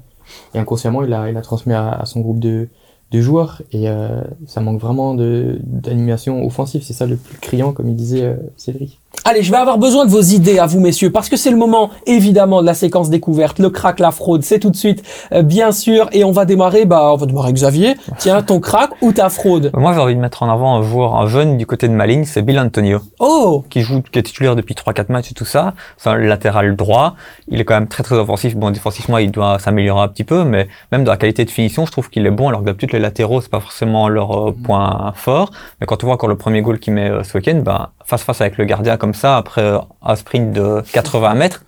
Et 0.54 0.58
inconsciemment, 0.58 1.02
il 1.04 1.12
a, 1.12 1.28
il 1.30 1.36
a 1.36 1.40
transmis 1.42 1.72
à, 1.74 1.90
à 1.90 2.06
son 2.06 2.20
groupe 2.20 2.40
de, 2.40 2.68
de 3.10 3.20
joueurs. 3.20 3.62
Et 3.72 3.88
euh, 3.88 4.22
ça 4.46 4.60
manque 4.60 4.80
vraiment 4.80 5.14
d'animation 5.14 6.44
offensive. 6.44 6.82
C'est 6.82 6.92
ça 6.92 7.06
le 7.06 7.16
plus 7.16 7.38
criant, 7.38 7.72
comme 7.72 7.88
il 7.88 7.96
disait 7.96 8.24
euh, 8.24 8.36
Cédric. 8.56 9.00
Allez, 9.24 9.42
je 9.42 9.50
vais 9.50 9.56
avoir 9.56 9.78
besoin 9.78 10.06
de 10.06 10.10
vos 10.10 10.20
idées 10.20 10.58
à 10.58 10.66
vous, 10.66 10.80
messieurs, 10.80 11.10
parce 11.10 11.28
que 11.28 11.36
c'est 11.36 11.50
le 11.50 11.56
moment, 11.56 11.90
évidemment, 12.06 12.60
de 12.60 12.66
la 12.66 12.74
séquence 12.74 13.10
découverte, 13.10 13.58
le 13.58 13.70
crack, 13.70 13.98
la 13.98 14.10
fraude, 14.10 14.42
c'est 14.42 14.58
tout 14.58 14.70
de 14.70 14.76
suite, 14.76 15.02
euh, 15.32 15.42
bien 15.42 15.72
sûr, 15.72 16.08
et 16.12 16.24
on 16.24 16.32
va 16.32 16.44
démarrer, 16.44 16.84
bah, 16.84 17.12
on 17.12 17.16
va 17.16 17.26
démarrer 17.26 17.46
avec 17.46 17.56
Xavier. 17.56 17.96
Tiens, 18.18 18.42
ton 18.42 18.60
crack 18.60 18.90
ou 19.02 19.12
ta 19.12 19.28
fraude? 19.28 19.70
Moi, 19.74 19.92
j'ai 19.94 20.00
envie 20.00 20.14
de 20.14 20.20
mettre 20.20 20.42
en 20.42 20.50
avant 20.50 20.76
un 20.76 20.82
joueur, 20.82 21.16
un 21.16 21.26
jeune 21.26 21.56
du 21.56 21.66
côté 21.66 21.88
de 21.88 21.92
ma 21.92 22.06
ligne, 22.06 22.24
c'est 22.24 22.42
Bill 22.42 22.58
Antonio. 22.58 23.00
Oh 23.18 23.64
qui 23.70 23.82
joue, 23.82 24.02
qui 24.02 24.18
est 24.18 24.22
titulaire 24.22 24.56
depuis 24.56 24.74
3-4 24.74 25.12
matchs 25.12 25.30
et 25.32 25.34
tout 25.34 25.44
ça. 25.44 25.74
C'est 25.96 26.10
un 26.10 26.16
latéral 26.16 26.76
droit. 26.76 27.14
Il 27.48 27.60
est 27.60 27.64
quand 27.64 27.74
même 27.74 27.88
très 27.88 28.02
très 28.02 28.16
offensif. 28.16 28.56
Bon, 28.56 28.70
défensivement, 28.70 29.18
il 29.18 29.30
doit 29.30 29.58
s'améliorer 29.58 30.02
un 30.02 30.08
petit 30.08 30.24
peu, 30.24 30.44
mais 30.44 30.68
même 30.92 31.04
dans 31.04 31.12
la 31.12 31.18
qualité 31.18 31.44
de 31.44 31.50
finition, 31.50 31.86
je 31.86 31.92
trouve 31.92 32.10
qu'il 32.10 32.26
est 32.26 32.30
bon. 32.30 32.48
Alors 32.48 32.60
que 32.60 32.66
d'habitude, 32.66 32.92
les 32.92 32.98
latéraux, 32.98 33.40
c'est 33.40 33.50
pas 33.50 33.60
forcément 33.60 34.08
leur 34.08 34.48
euh, 34.48 34.52
point 34.52 35.12
fort. 35.14 35.50
Mais 35.80 35.86
quand 35.86 36.02
on 36.02 36.06
voit 36.06 36.14
encore 36.14 36.28
le 36.28 36.36
premier 36.36 36.62
goal 36.62 36.78
qu'il 36.78 36.94
met 36.94 37.10
euh, 37.10 37.22
ce 37.22 37.38
week-end, 37.38 37.60
ben, 37.64 37.88
face 38.06 38.22
face 38.22 38.40
avec 38.40 38.56
le 38.58 38.64
gardien 38.64 38.96
comme 38.96 39.14
ça, 39.14 39.36
après 39.36 39.62
euh, 39.62 39.78
un 40.02 40.16
sprint 40.16 40.52
de 40.52 40.82
80 40.92 41.34
mètres, 41.34 41.64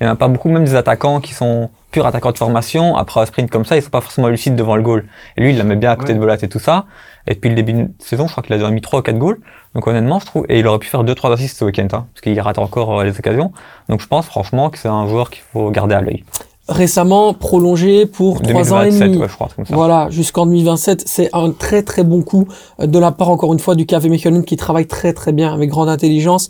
il 0.00 0.04
n'y 0.04 0.10
en 0.10 0.12
a 0.12 0.16
pas 0.16 0.28
beaucoup, 0.28 0.50
même 0.50 0.64
des 0.64 0.74
attaquants 0.74 1.20
qui 1.20 1.32
sont 1.32 1.70
purs 1.90 2.04
attaquants 2.06 2.32
de 2.32 2.36
formation. 2.36 2.96
Après 2.96 3.20
un 3.20 3.24
sprint 3.26 3.50
comme 3.50 3.64
ça, 3.64 3.76
ils 3.76 3.82
sont 3.82 3.88
pas 3.88 4.02
forcément 4.02 4.28
lucides 4.28 4.54
devant 4.54 4.76
le 4.76 4.82
goal. 4.82 5.06
Et 5.36 5.40
lui, 5.40 5.50
il 5.52 5.58
la 5.58 5.64
met 5.64 5.76
bien 5.76 5.90
à 5.90 5.96
côté 5.96 6.08
Ouais. 6.08 6.14
de 6.16 6.20
Volat 6.20 6.36
et 6.42 6.48
tout 6.48 6.58
ça. 6.58 6.84
Et 7.26 7.34
depuis 7.34 7.48
le 7.48 7.54
début 7.54 7.72
de 7.72 7.88
saison, 7.98 8.26
je 8.26 8.32
crois 8.32 8.42
qu'il 8.42 8.52
a 8.52 8.58
déjà 8.58 8.70
mis 8.70 8.82
3 8.82 8.98
ou 8.98 9.02
4 9.02 9.16
goals. 9.16 9.38
Donc 9.74 9.86
honnêtement, 9.86 10.20
je 10.20 10.26
trouve, 10.26 10.44
et 10.50 10.58
il 10.58 10.66
aurait 10.66 10.78
pu 10.78 10.86
faire 10.88 11.02
2-3 11.02 11.32
assists 11.32 11.58
ce 11.58 11.64
week-end, 11.64 11.88
hein, 11.92 12.06
parce 12.12 12.20
qu'il 12.22 12.38
rate 12.40 12.58
encore 12.58 13.00
euh, 13.00 13.04
les 13.04 13.18
occasions. 13.18 13.52
Donc 13.88 14.02
je 14.02 14.06
pense 14.06 14.26
franchement 14.26 14.68
que 14.68 14.76
c'est 14.78 14.88
un 14.88 15.08
joueur 15.08 15.30
qu'il 15.30 15.42
faut 15.50 15.70
garder 15.70 15.94
à 15.94 16.02
l'œil. 16.02 16.24
Récemment 16.68 17.32
prolongé 17.32 18.06
pour 18.06 18.42
3 18.42 18.72
ans 18.72 18.82
et 18.82 18.90
2027, 18.90 19.02
demi. 19.02 19.16
ouais, 19.18 19.28
je 19.28 19.34
crois, 19.34 19.48
comme 19.54 19.66
ça. 19.66 19.74
Voilà, 19.74 20.08
jusqu'en 20.10 20.46
2027, 20.46 21.04
c'est 21.06 21.30
un 21.32 21.50
très 21.52 21.82
très 21.82 22.02
bon 22.02 22.22
coup 22.22 22.48
euh, 22.80 22.86
de 22.86 22.98
la 22.98 23.12
part 23.12 23.30
encore 23.30 23.52
une 23.52 23.60
fois 23.60 23.76
du 23.76 23.86
KV 23.86 24.08
Mechelen 24.08 24.44
qui 24.44 24.56
travaille 24.56 24.86
très 24.86 25.12
très 25.12 25.32
bien 25.32 25.52
avec 25.54 25.70
grande 25.70 25.88
intelligence. 25.88 26.48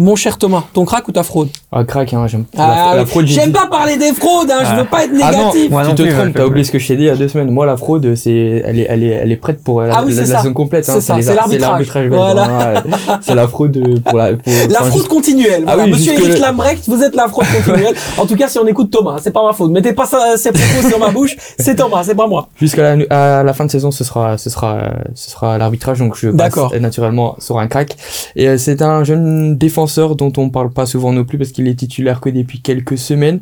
Mon 0.00 0.14
cher 0.14 0.38
Thomas, 0.38 0.62
ton 0.72 0.84
crack 0.84 1.08
ou 1.08 1.12
ta 1.12 1.24
fraude? 1.24 1.48
Ah, 1.72 1.82
crack, 1.82 2.14
hein, 2.14 2.24
j'aime 2.28 2.44
Ah, 2.56 2.90
la, 2.92 2.96
la 3.00 3.06
fraude. 3.06 3.26
j'ai 3.26 3.34
J'aime 3.34 3.50
pas 3.50 3.66
parler 3.66 3.96
des 3.96 4.12
fraudes, 4.12 4.48
hein, 4.48 4.60
je 4.62 4.68
Ah. 4.70 4.76
veux 4.76 4.84
pas 4.84 5.04
être 5.04 5.10
Ah 5.20 5.32
non, 5.32 5.38
négatif. 5.38 5.70
Moi 5.72 5.82
non 5.82 5.88
tu 5.90 5.94
te 5.96 6.02
plus, 6.02 6.12
trompes, 6.12 6.26
je- 6.28 6.32
t'as 6.34 6.44
oublié 6.46 6.64
ce 6.64 6.70
que 6.70 6.78
je 6.78 6.86
t'ai 6.86 6.96
dit 6.96 7.02
il 7.02 7.06
y 7.06 7.10
a 7.10 7.16
deux 7.16 7.26
semaines. 7.26 7.50
Moi, 7.50 7.66
la 7.66 7.76
fraude, 7.76 8.14
c'est, 8.14 8.62
elle 8.64 8.78
est, 8.78 8.86
elle 8.88 9.02
est, 9.02 9.08
elle 9.08 9.32
est 9.32 9.36
prête 9.36 9.60
pour 9.64 9.82
la, 9.82 9.96
Ah 9.96 10.02
oui, 10.06 10.14
la, 10.14 10.22
c'est 10.24 10.28
la 10.30 10.36
ça. 10.36 10.42
saison 10.42 10.54
complète. 10.54 10.88
hein. 10.88 10.92
C'est 10.94 11.00
ça, 11.00 11.16
les 11.16 11.22
c'est 11.22 11.30
ar- 11.30 11.48
l'arbitrage. 11.48 12.08
belge, 12.08 12.14
Voilà. 12.14 12.44
hein, 12.44 12.74
ouais. 12.74 12.80
C'est 13.22 13.34
la 13.34 13.48
fraude 13.48 14.00
pour 14.04 14.18
la, 14.18 14.34
pour, 14.34 14.52
La 14.70 14.78
fraude 14.78 14.92
juste- 14.92 15.08
continuelle. 15.08 15.64
Ah 15.66 15.74
Voilà. 15.74 15.84
oui, 15.84 15.90
Monsieur 15.90 16.12
Eric 16.12 16.38
Lambrecht, 16.38 16.88
vous 16.88 17.02
êtes 17.02 17.16
la 17.16 17.26
fraude 17.26 17.46
continuelle. 17.56 17.94
en 18.18 18.24
tout 18.26 18.36
cas, 18.36 18.46
si 18.46 18.58
on 18.60 18.66
écoute 18.68 18.92
Thomas, 18.92 19.16
c'est 19.20 19.32
pas 19.32 19.44
ma 19.44 19.52
faute. 19.52 19.72
Mettez 19.72 19.94
pas 19.94 20.06
ça, 20.06 20.36
ces 20.36 20.52
propos 20.52 20.88
sur 20.88 21.00
ma 21.00 21.10
bouche. 21.10 21.36
C'est 21.58 21.74
Thomas, 21.74 22.04
c'est 22.04 22.14
pas 22.14 22.28
moi. 22.28 22.48
Jusqu'à 22.60 22.94
la, 22.94 23.38
à 23.40 23.42
la 23.42 23.52
fin 23.52 23.64
de 23.66 23.70
saison, 23.72 23.90
ce 23.90 24.04
sera, 24.04 24.38
ce 24.38 24.48
sera, 24.48 24.90
ce 25.16 25.28
sera 25.28 25.58
l'arbitrage, 25.58 25.98
donc 25.98 26.16
je 26.16 26.28
D'accord. 26.28 26.70
passe 26.70 26.80
naturellement 26.80 27.34
sur 27.40 27.58
un 27.58 27.66
crack. 27.66 27.96
Et 28.36 28.46
euh, 28.48 28.58
c'est 28.58 28.80
un 28.80 29.02
jeune 29.02 29.56
défenseur 29.58 29.87
dont 30.16 30.32
on 30.36 30.50
parle 30.50 30.70
pas 30.70 30.86
souvent 30.86 31.12
non 31.12 31.24
plus 31.24 31.38
parce 31.38 31.50
qu'il 31.50 31.66
est 31.68 31.74
titulaire 31.74 32.20
que 32.20 32.30
depuis 32.30 32.60
quelques 32.60 32.98
semaines. 32.98 33.40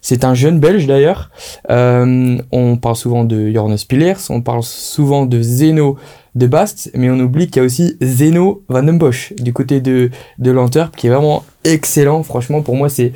C'est 0.00 0.24
un 0.24 0.34
jeune 0.34 0.60
Belge 0.60 0.86
d'ailleurs. 0.86 1.30
Euh, 1.70 2.38
on 2.52 2.76
parle 2.76 2.96
souvent 2.96 3.24
de 3.24 3.50
Jornes 3.50 3.76
Pillers, 3.88 4.30
on 4.30 4.42
parle 4.42 4.62
souvent 4.62 5.26
de 5.26 5.40
Zeno 5.40 5.96
de 6.34 6.46
Bast, 6.46 6.90
mais 6.94 7.10
on 7.10 7.18
oublie 7.20 7.46
qu'il 7.46 7.56
y 7.56 7.60
a 7.60 7.64
aussi 7.64 7.96
Zeno 8.02 8.64
Van 8.68 8.82
den 8.82 8.98
Bosch 8.98 9.32
du 9.38 9.52
côté 9.52 9.80
de, 9.80 10.10
de 10.38 10.52
qui 10.96 11.06
est 11.06 11.10
vraiment 11.10 11.44
excellent. 11.62 12.22
Franchement, 12.22 12.62
pour 12.62 12.74
moi, 12.74 12.88
c'est 12.88 13.12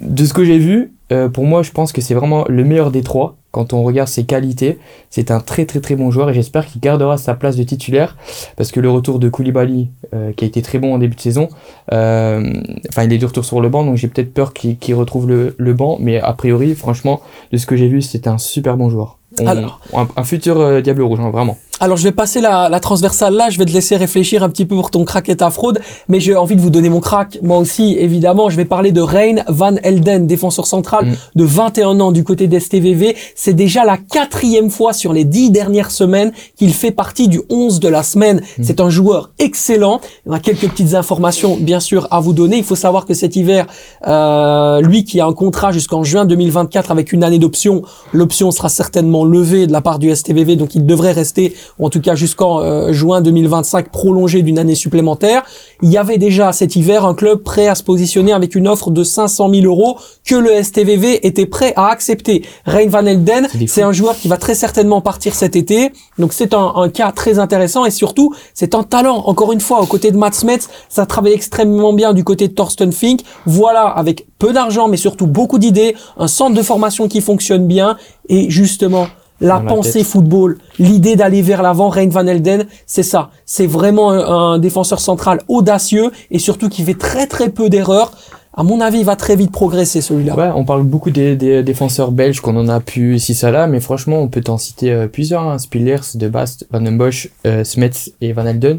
de 0.00 0.24
ce 0.24 0.32
que 0.34 0.44
j'ai 0.44 0.58
vu, 0.58 0.92
euh, 1.12 1.28
pour 1.28 1.44
moi, 1.44 1.62
je 1.62 1.70
pense 1.70 1.92
que 1.92 2.00
c'est 2.00 2.14
vraiment 2.14 2.44
le 2.48 2.64
meilleur 2.64 2.90
des 2.90 3.02
trois. 3.02 3.36
Quand 3.54 3.72
on 3.72 3.84
regarde 3.84 4.08
ses 4.08 4.24
qualités, 4.24 4.78
c'est 5.10 5.30
un 5.30 5.38
très 5.38 5.64
très 5.64 5.78
très 5.80 5.94
bon 5.94 6.10
joueur 6.10 6.28
et 6.28 6.34
j'espère 6.34 6.66
qu'il 6.66 6.80
gardera 6.80 7.16
sa 7.18 7.34
place 7.34 7.54
de 7.54 7.62
titulaire 7.62 8.16
parce 8.56 8.72
que 8.72 8.80
le 8.80 8.90
retour 8.90 9.20
de 9.20 9.28
Koulibaly, 9.28 9.90
euh, 10.12 10.32
qui 10.32 10.44
a 10.44 10.48
été 10.48 10.60
très 10.60 10.80
bon 10.80 10.92
en 10.92 10.98
début 10.98 11.14
de 11.14 11.20
saison, 11.20 11.48
euh, 11.92 12.52
enfin 12.88 13.04
il 13.04 13.12
est 13.12 13.18
de 13.18 13.26
retour 13.26 13.44
sur 13.44 13.60
le 13.60 13.68
banc 13.68 13.84
donc 13.84 13.96
j'ai 13.96 14.08
peut-être 14.08 14.34
peur 14.34 14.52
qu'il 14.52 14.94
retrouve 14.96 15.28
le, 15.28 15.54
le 15.56 15.72
banc, 15.72 15.98
mais 16.00 16.20
a 16.20 16.32
priori, 16.32 16.74
franchement, 16.74 17.20
de 17.52 17.56
ce 17.56 17.66
que 17.66 17.76
j'ai 17.76 17.86
vu, 17.86 18.02
c'est 18.02 18.26
un 18.26 18.38
super 18.38 18.76
bon 18.76 18.90
joueur. 18.90 19.18
On- 19.40 19.46
Alors. 19.46 19.80
un, 19.94 20.08
un 20.16 20.24
futur 20.24 20.60
euh, 20.60 20.80
Diable 20.80 21.02
Rouge, 21.02 21.20
hein, 21.20 21.30
vraiment. 21.30 21.56
Alors, 21.80 21.96
je 21.96 22.04
vais 22.04 22.12
passer 22.12 22.40
la, 22.40 22.68
la 22.68 22.80
transversale 22.80 23.34
là. 23.34 23.50
Je 23.50 23.58
vais 23.58 23.64
te 23.64 23.72
laisser 23.72 23.96
réfléchir 23.96 24.42
un 24.42 24.48
petit 24.48 24.64
peu 24.64 24.74
pour 24.76 24.90
ton 24.90 25.04
crack 25.04 25.28
et 25.28 25.36
ta 25.36 25.50
fraude. 25.50 25.80
Mais 26.08 26.20
j'ai 26.20 26.36
envie 26.36 26.56
de 26.56 26.60
vous 26.60 26.70
donner 26.70 26.88
mon 26.88 27.00
crack. 27.00 27.38
Moi 27.42 27.58
aussi, 27.58 27.96
évidemment, 27.98 28.48
je 28.48 28.56
vais 28.56 28.64
parler 28.64 28.92
de 28.92 29.00
Rein 29.00 29.36
Van 29.48 29.74
Elden, 29.82 30.26
défenseur 30.26 30.66
central 30.66 31.06
Mm. 31.06 31.14
de 31.34 31.44
21 31.44 32.00
ans 32.00 32.12
du 32.12 32.24
côté 32.24 32.46
d'STVV. 32.46 33.16
C'est 33.34 33.52
déjà 33.54 33.84
la 33.84 33.96
quatrième 33.98 34.70
fois 34.70 34.92
sur 34.92 35.12
les 35.12 35.24
dix 35.24 35.50
dernières 35.50 35.90
semaines 35.90 36.32
qu'il 36.56 36.72
fait 36.72 36.90
partie 36.92 37.28
du 37.28 37.40
11 37.50 37.80
de 37.80 37.88
la 37.88 38.02
semaine. 38.02 38.40
C'est 38.62 38.80
un 38.80 38.90
joueur 38.90 39.30
excellent. 39.38 40.00
Il 40.26 40.32
y 40.32 40.34
a 40.34 40.38
quelques 40.38 40.68
petites 40.68 40.94
informations, 40.94 41.56
bien 41.60 41.80
sûr, 41.80 42.06
à 42.10 42.20
vous 42.20 42.32
donner. 42.32 42.56
Il 42.58 42.64
faut 42.64 42.76
savoir 42.76 43.04
que 43.06 43.14
cet 43.14 43.36
hiver, 43.36 43.66
euh, 44.06 44.80
lui 44.80 45.04
qui 45.04 45.20
a 45.20 45.26
un 45.26 45.32
contrat 45.32 45.72
jusqu'en 45.72 46.04
juin 46.04 46.24
2024 46.24 46.90
avec 46.90 47.12
une 47.12 47.24
année 47.24 47.38
d'option, 47.38 47.82
l'option 48.12 48.50
sera 48.50 48.68
certainement 48.68 49.24
levée 49.24 49.66
de 49.66 49.72
la 49.72 49.80
part 49.80 49.98
du 49.98 50.14
STVV, 50.14 50.56
donc 50.56 50.74
il 50.74 50.86
devrait 50.86 51.12
rester 51.12 51.54
ou 51.78 51.86
en 51.86 51.90
tout 51.90 52.00
cas 52.00 52.14
jusqu'en 52.14 52.60
euh, 52.60 52.92
juin 52.92 53.20
2025 53.20 53.90
prolongé 53.90 54.42
d'une 54.42 54.58
année 54.58 54.74
supplémentaire. 54.74 55.42
Il 55.82 55.90
y 55.90 55.96
avait 55.96 56.18
déjà 56.18 56.52
cet 56.52 56.76
hiver 56.76 57.04
un 57.04 57.14
club 57.14 57.42
prêt 57.42 57.68
à 57.68 57.74
se 57.74 57.82
positionner 57.82 58.32
avec 58.32 58.54
une 58.54 58.68
offre 58.68 58.90
de 58.90 59.04
500 59.04 59.50
000 59.50 59.66
euros 59.66 59.98
que 60.24 60.34
le 60.34 60.62
STVV 60.62 61.26
était 61.26 61.46
prêt 61.46 61.72
à 61.76 61.88
accepter. 61.88 62.42
Rein 62.66 62.88
Van 62.88 63.04
Elden, 63.04 63.48
C'est 63.66 63.82
un 63.82 63.92
joueur 63.92 64.16
qui 64.16 64.28
va 64.28 64.36
très 64.36 64.54
certainement 64.54 65.00
partir 65.00 65.34
cet 65.34 65.56
été. 65.56 65.92
Donc 66.18 66.32
c'est 66.32 66.54
un, 66.54 66.72
un 66.76 66.88
cas 66.88 67.12
très 67.12 67.38
intéressant 67.38 67.84
et 67.84 67.90
surtout 67.90 68.34
c'est 68.54 68.74
un 68.74 68.82
talent. 68.82 69.24
Encore 69.26 69.52
une 69.52 69.60
fois, 69.60 69.80
aux 69.80 69.86
côtés 69.86 70.10
de 70.10 70.16
Mats 70.16 70.32
Smets, 70.32 70.60
ça 70.88 71.06
travaille 71.06 71.32
extrêmement 71.32 71.92
bien 71.92 72.12
du 72.12 72.24
côté 72.24 72.48
de 72.48 72.54
Thorsten 72.54 72.92
Fink. 72.92 73.20
Voilà, 73.46 73.86
avec 73.86 74.26
peu 74.38 74.52
d'argent 74.52 74.88
mais 74.88 74.96
surtout 74.96 75.26
beaucoup 75.26 75.58
d'idées, 75.58 75.94
un 76.16 76.28
centre 76.28 76.54
de 76.54 76.62
formation 76.62 77.08
qui 77.08 77.20
fonctionne 77.20 77.66
bien 77.66 77.96
et 78.28 78.50
justement 78.50 79.06
la 79.40 79.58
Dans 79.58 79.66
pensée 79.76 80.04
football, 80.04 80.58
l'idée 80.78 81.16
d'aller 81.16 81.42
vers 81.42 81.62
l'avant, 81.62 81.88
Rein 81.88 82.08
Van 82.08 82.26
Elden, 82.26 82.66
c'est 82.86 83.02
ça. 83.02 83.30
C'est 83.44 83.66
vraiment 83.66 84.10
un, 84.10 84.54
un 84.54 84.58
défenseur 84.58 85.00
central 85.00 85.40
audacieux 85.48 86.10
et 86.30 86.38
surtout 86.38 86.68
qui 86.68 86.82
fait 86.82 86.98
très 86.98 87.26
très 87.26 87.50
peu 87.50 87.68
d'erreurs. 87.68 88.12
À 88.56 88.62
mon 88.62 88.80
avis, 88.80 88.98
il 89.00 89.04
va 89.04 89.16
très 89.16 89.34
vite 89.34 89.50
progresser 89.50 90.00
celui-là. 90.00 90.36
Ouais, 90.36 90.50
on 90.54 90.64
parle 90.64 90.84
beaucoup 90.84 91.10
des, 91.10 91.34
des 91.34 91.64
défenseurs 91.64 92.12
belges 92.12 92.40
qu'on 92.40 92.56
en 92.56 92.68
a 92.68 92.78
pu 92.78 93.16
ici 93.16 93.34
ça 93.34 93.50
là, 93.50 93.66
mais 93.66 93.80
franchement, 93.80 94.20
on 94.20 94.28
peut 94.28 94.42
t'en 94.42 94.58
citer 94.58 94.92
euh, 94.92 95.08
plusieurs. 95.08 95.42
Hein. 95.42 95.58
Spillers, 95.58 96.14
De 96.14 96.28
Bast, 96.28 96.64
Van 96.70 96.80
den 96.80 96.96
Bosch, 96.96 97.30
euh, 97.46 97.64
Smets 97.64 98.12
et 98.20 98.32
Van 98.32 98.46
Elden. 98.46 98.78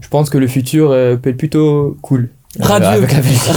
Je 0.00 0.08
pense 0.08 0.28
que 0.30 0.38
le 0.38 0.48
futur 0.48 0.90
euh, 0.90 1.14
peut 1.16 1.30
être 1.30 1.36
plutôt 1.36 1.96
cool. 2.02 2.30
Euh, 2.60 2.64
Radieux, 2.64 3.06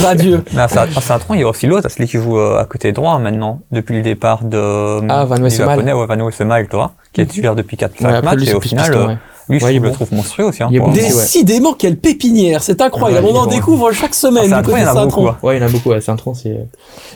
radieux. 0.02 0.44
Mais 0.54 0.62
à 0.62 0.68
Sa- 0.68 0.82
à 0.82 1.00
Saint-Tron, 1.00 1.34
il 1.34 1.40
y 1.40 1.42
a 1.44 1.48
aussi 1.48 1.66
l'autre, 1.66 1.88
celui 1.90 2.06
qui 2.08 2.18
joue 2.18 2.38
euh, 2.38 2.60
à 2.60 2.64
côté 2.64 2.92
droit 2.92 3.18
maintenant, 3.18 3.60
depuis 3.72 3.96
le 3.96 4.02
départ 4.02 4.44
de 4.44 5.00
Ah, 5.08 5.24
Van 5.24 5.48
japonais, 5.48 5.92
ouais, 5.92 6.06
Van 6.06 6.24
Wessemal, 6.24 6.68
toi, 6.68 6.92
qui 7.12 7.20
est 7.20 7.26
titulaire 7.26 7.54
depuis 7.56 7.76
4 7.76 8.00
Ouais, 8.00 8.06
après, 8.06 8.22
matchs, 8.22 8.34
lui, 8.40 8.50
et 8.50 8.54
au 8.54 8.60
final, 8.60 9.18
euh, 9.52 9.56
ouais. 9.56 9.58
lui, 9.58 9.60
je 9.60 9.64
Ouais, 9.64 9.72
il 9.72 9.76
est 9.76 9.78
trouve- 9.78 9.84
le 9.84 9.88
bon. 9.90 9.94
trouve 9.94 10.14
monstrueux 10.14 10.44
aussi. 10.46 10.62
Hein, 10.62 10.68
Il 10.70 10.76
est 10.76 10.80
bon 10.80 10.86
ouais. 10.88 10.92
Décidément, 10.94 11.72
quelle 11.74 11.96
pépinière, 11.96 12.62
c'est 12.62 12.80
incroyable. 12.80 13.26
Ouais, 13.26 13.32
on 13.34 13.38
en 13.38 13.46
découvre 13.46 13.92
chaque 13.92 14.14
semaine 14.14 14.44
du 14.44 14.50
Saint-Tron, 14.50 14.72
côté 14.72 14.78
il 14.78 14.82
y 14.82 14.84
de 14.84 14.88
en 14.90 14.90
a 14.90 15.04
beaucoup. 15.06 15.20
Saint-Tron. 15.26 15.28
hein. 15.28 15.36
Ouais, 15.42 15.56
il 15.56 15.60
y 15.60 15.64
en 15.64 15.66
a 15.66 15.70
beaucoup 15.70 15.92
à 15.92 16.00
Saint-Tron. 16.00 16.34
C'est... 16.34 16.66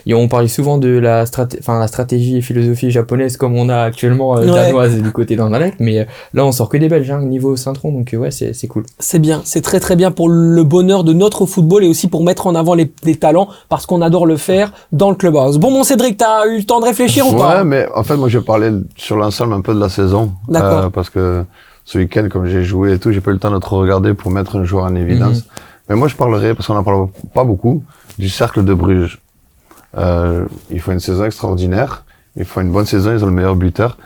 Et 0.06 0.14
on 0.14 0.28
parle 0.28 0.48
souvent 0.48 0.78
de 0.78 0.88
la, 0.88 1.26
straté... 1.26 1.58
enfin, 1.60 1.78
la 1.78 1.88
stratégie 1.88 2.36
et 2.36 2.40
philosophie 2.42 2.90
japonaise 2.90 3.36
comme 3.36 3.56
on 3.56 3.68
a 3.68 3.78
actuellement 3.82 4.36
euh, 4.36 4.40
Ouais. 4.46 4.46
danoise 4.52 4.94
du 4.96 5.10
côté 5.12 5.34
d'Anderlecht, 5.36 5.76
mais 5.80 5.98
euh, 6.00 6.04
là 6.34 6.44
on 6.44 6.52
sort 6.52 6.68
que 6.68 6.76
des 6.76 6.88
Belges 6.88 7.10
hein, 7.10 7.20
niveau 7.22 7.56
Saint-Tron, 7.56 7.92
donc 7.92 8.14
euh, 8.14 8.18
ouais, 8.18 8.30
c'est, 8.30 8.52
c'est 8.52 8.68
cool. 8.68 8.84
C'est 8.98 9.18
bien, 9.18 9.40
c'est 9.44 9.62
très 9.62 9.80
très 9.80 9.96
bien 9.96 10.10
pour 10.10 10.28
le 10.28 10.62
bonheur 10.64 11.02
de 11.04 11.12
notre 11.12 11.46
football 11.46 11.84
et 11.84 11.88
aussi 11.88 12.06
pour 12.08 12.22
mettre 12.22 12.46
en 12.46 12.54
avant 12.54 12.74
les, 12.74 12.90
les 13.04 13.16
talents 13.16 13.48
parce 13.68 13.86
qu'on 13.86 14.02
adore 14.02 14.26
le 14.26 14.36
faire 14.36 14.72
dans 14.92 15.10
le 15.10 15.16
clubhouse. 15.16 15.58
Bon, 15.58 15.70
mon 15.70 15.84
Cédric, 15.84 16.16
t'as 16.18 16.46
eu 16.46 16.58
le 16.58 16.64
temps 16.64 16.80
de 16.80 16.84
réfléchir 16.86 17.26
ou 17.26 17.32
Ouais, 17.32 17.38
pas? 17.38 17.64
mais 17.64 17.86
en 17.94 18.02
fait, 18.04 18.16
moi, 18.16 18.28
je 18.28 18.38
parlais 18.38 18.70
sur 18.96 19.16
l'ensemble 19.16 19.52
un 19.54 19.60
peu 19.60 19.74
de 19.74 19.80
la 19.80 19.88
saison. 19.88 20.32
D'accord. 20.48 20.84
Euh, 20.84 20.90
parce 20.90 21.10
que 21.10 21.44
ce 21.86 21.98
week-end, 21.98 22.28
comme 22.30 22.46
j'ai 22.46 22.64
joué 22.64 22.92
et 22.92 22.98
tout, 22.98 23.12
j'ai 23.12 23.20
pas 23.22 23.30
eu 23.30 23.34
le 23.34 23.40
temps 23.40 23.50
de 23.52 23.58
trop 23.58 23.78
regarder 23.78 24.12
pour 24.12 24.30
mettre 24.30 24.56
un 24.56 24.64
joueur 24.64 24.84
en 24.84 24.94
évidence. 24.96 25.36
Mhm. 25.38 25.42
Mais 25.88 25.94
moi, 25.96 26.08
je 26.08 26.16
parlerai, 26.16 26.52
parce 26.54 26.66
qu'on 26.66 26.76
en 26.76 26.82
parle 26.82 27.08
pas 27.32 27.44
beaucoup, 27.44 27.82
du 28.18 28.28
cercle 28.28 28.64
de 28.64 28.74
Bruges. 28.74 29.20
Euh, 29.96 30.44
il 30.70 30.80
faut 30.80 30.90
une 30.92 31.00
saison 31.00 31.24
extraordinaire. 31.24 32.04
Il 32.36 32.44
faut 32.44 32.60
une 32.60 32.72
bonne 32.72 32.86
saison. 32.86 33.12
Ils 33.12 33.22
ont 33.22 33.28
le 33.28 33.32
meilleur 33.32 33.54
buteur. 33.54 33.96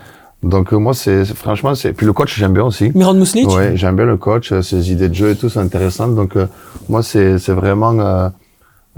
Donc, 0.43 0.73
euh, 0.73 0.77
moi, 0.77 0.93
c'est, 0.95 1.25
c'est- 1.25 1.35
franchement, 1.35 1.75
c'est, 1.75 1.93
puis 1.95 2.05
le 2.07 2.13
coach, 2.13 2.39
j'aime 2.39 2.53
bien 2.53 2.65
aussi. 2.65 2.93
Miran 2.95 3.15
Muslic 3.15 3.49
Ouais, 3.49 3.73
j'aime 3.77 3.97
bien 3.97 4.05
le 4.07 4.17
coach, 4.19 4.53
euh, 4.53 4.63
ses 4.63 4.93
idées 4.93 5.09
de 5.09 5.15
jeu 5.15 5.31
et 5.31 5.37
tout, 5.37 5.49
c'est 5.49 5.59
intéressant. 5.59 6.09
Donc, 6.09 6.37
euh, 6.37 6.47
moi, 6.89 7.03
c'est, 7.03 7.39
c'est 7.39 7.53
vraiment, 7.53 8.31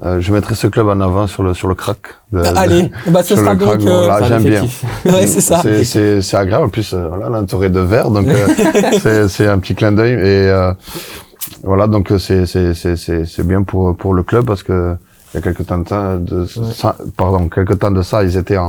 euh, 0.05 0.21
je 0.21 0.33
mettrai 0.33 0.55
ce 0.55 0.67
club 0.67 0.89
en 0.89 1.01
avant 1.01 1.27
sur 1.27 1.43
le, 1.43 1.55
sur 1.55 1.69
le 1.69 1.75
crack. 1.75 1.99
de- 2.33 2.43
Ah, 2.45 2.53
Allez, 2.61 2.91
bah, 3.09 3.23
ce 3.23 3.37
sera 3.37 3.55
donc... 3.55 3.69
crack, 3.69 3.83
euh, 3.83 4.05
voilà. 4.07 4.27
J'aime 4.27 4.43
bien. 4.45 4.63
ouais, 5.07 5.27
c'est 5.27 5.41
ça. 5.43 5.61
C'est, 5.63 5.85
c'est, 5.85 6.23
c'est 6.23 6.37
agréable. 6.37 6.65
En 6.65 6.69
plus, 6.71 6.93
euh, 6.95 7.09
voilà, 7.09 7.29
l'entouré 7.29 7.69
de 7.71 7.81
verre, 7.81 8.11
donc 8.11 8.27
euh, 8.27 8.47
c'est, 9.03 9.29
c'est 9.29 9.47
un 9.47 9.59
petit 9.59 9.75
clin 9.75 9.93
d'œil. 9.93 10.13
Et 10.13 10.49
euh, 10.51 10.73
voilà, 11.63 11.87
donc 11.87 12.13
c'est, 12.19 12.47
c'est, 12.47 12.75
c'est, 12.75 12.97
c'est, 12.97 13.25
c'est 13.27 13.47
bien 13.47 13.63
pour, 13.63 13.97
pour 13.97 14.15
le 14.15 14.23
club 14.23 14.47
parce 14.47 14.63
que 14.63 14.97
il 15.33 15.37
y 15.37 15.39
a 15.39 15.43
quelques 15.43 15.67
temps 15.67 15.79
de 15.79 16.45
ça, 16.75 16.97
pardon, 17.17 17.49
quelques 17.49 17.79
temps 17.79 17.91
de 17.91 18.03
ça, 18.03 18.23
ils 18.23 18.37
étaient 18.37 18.59
en, 18.59 18.69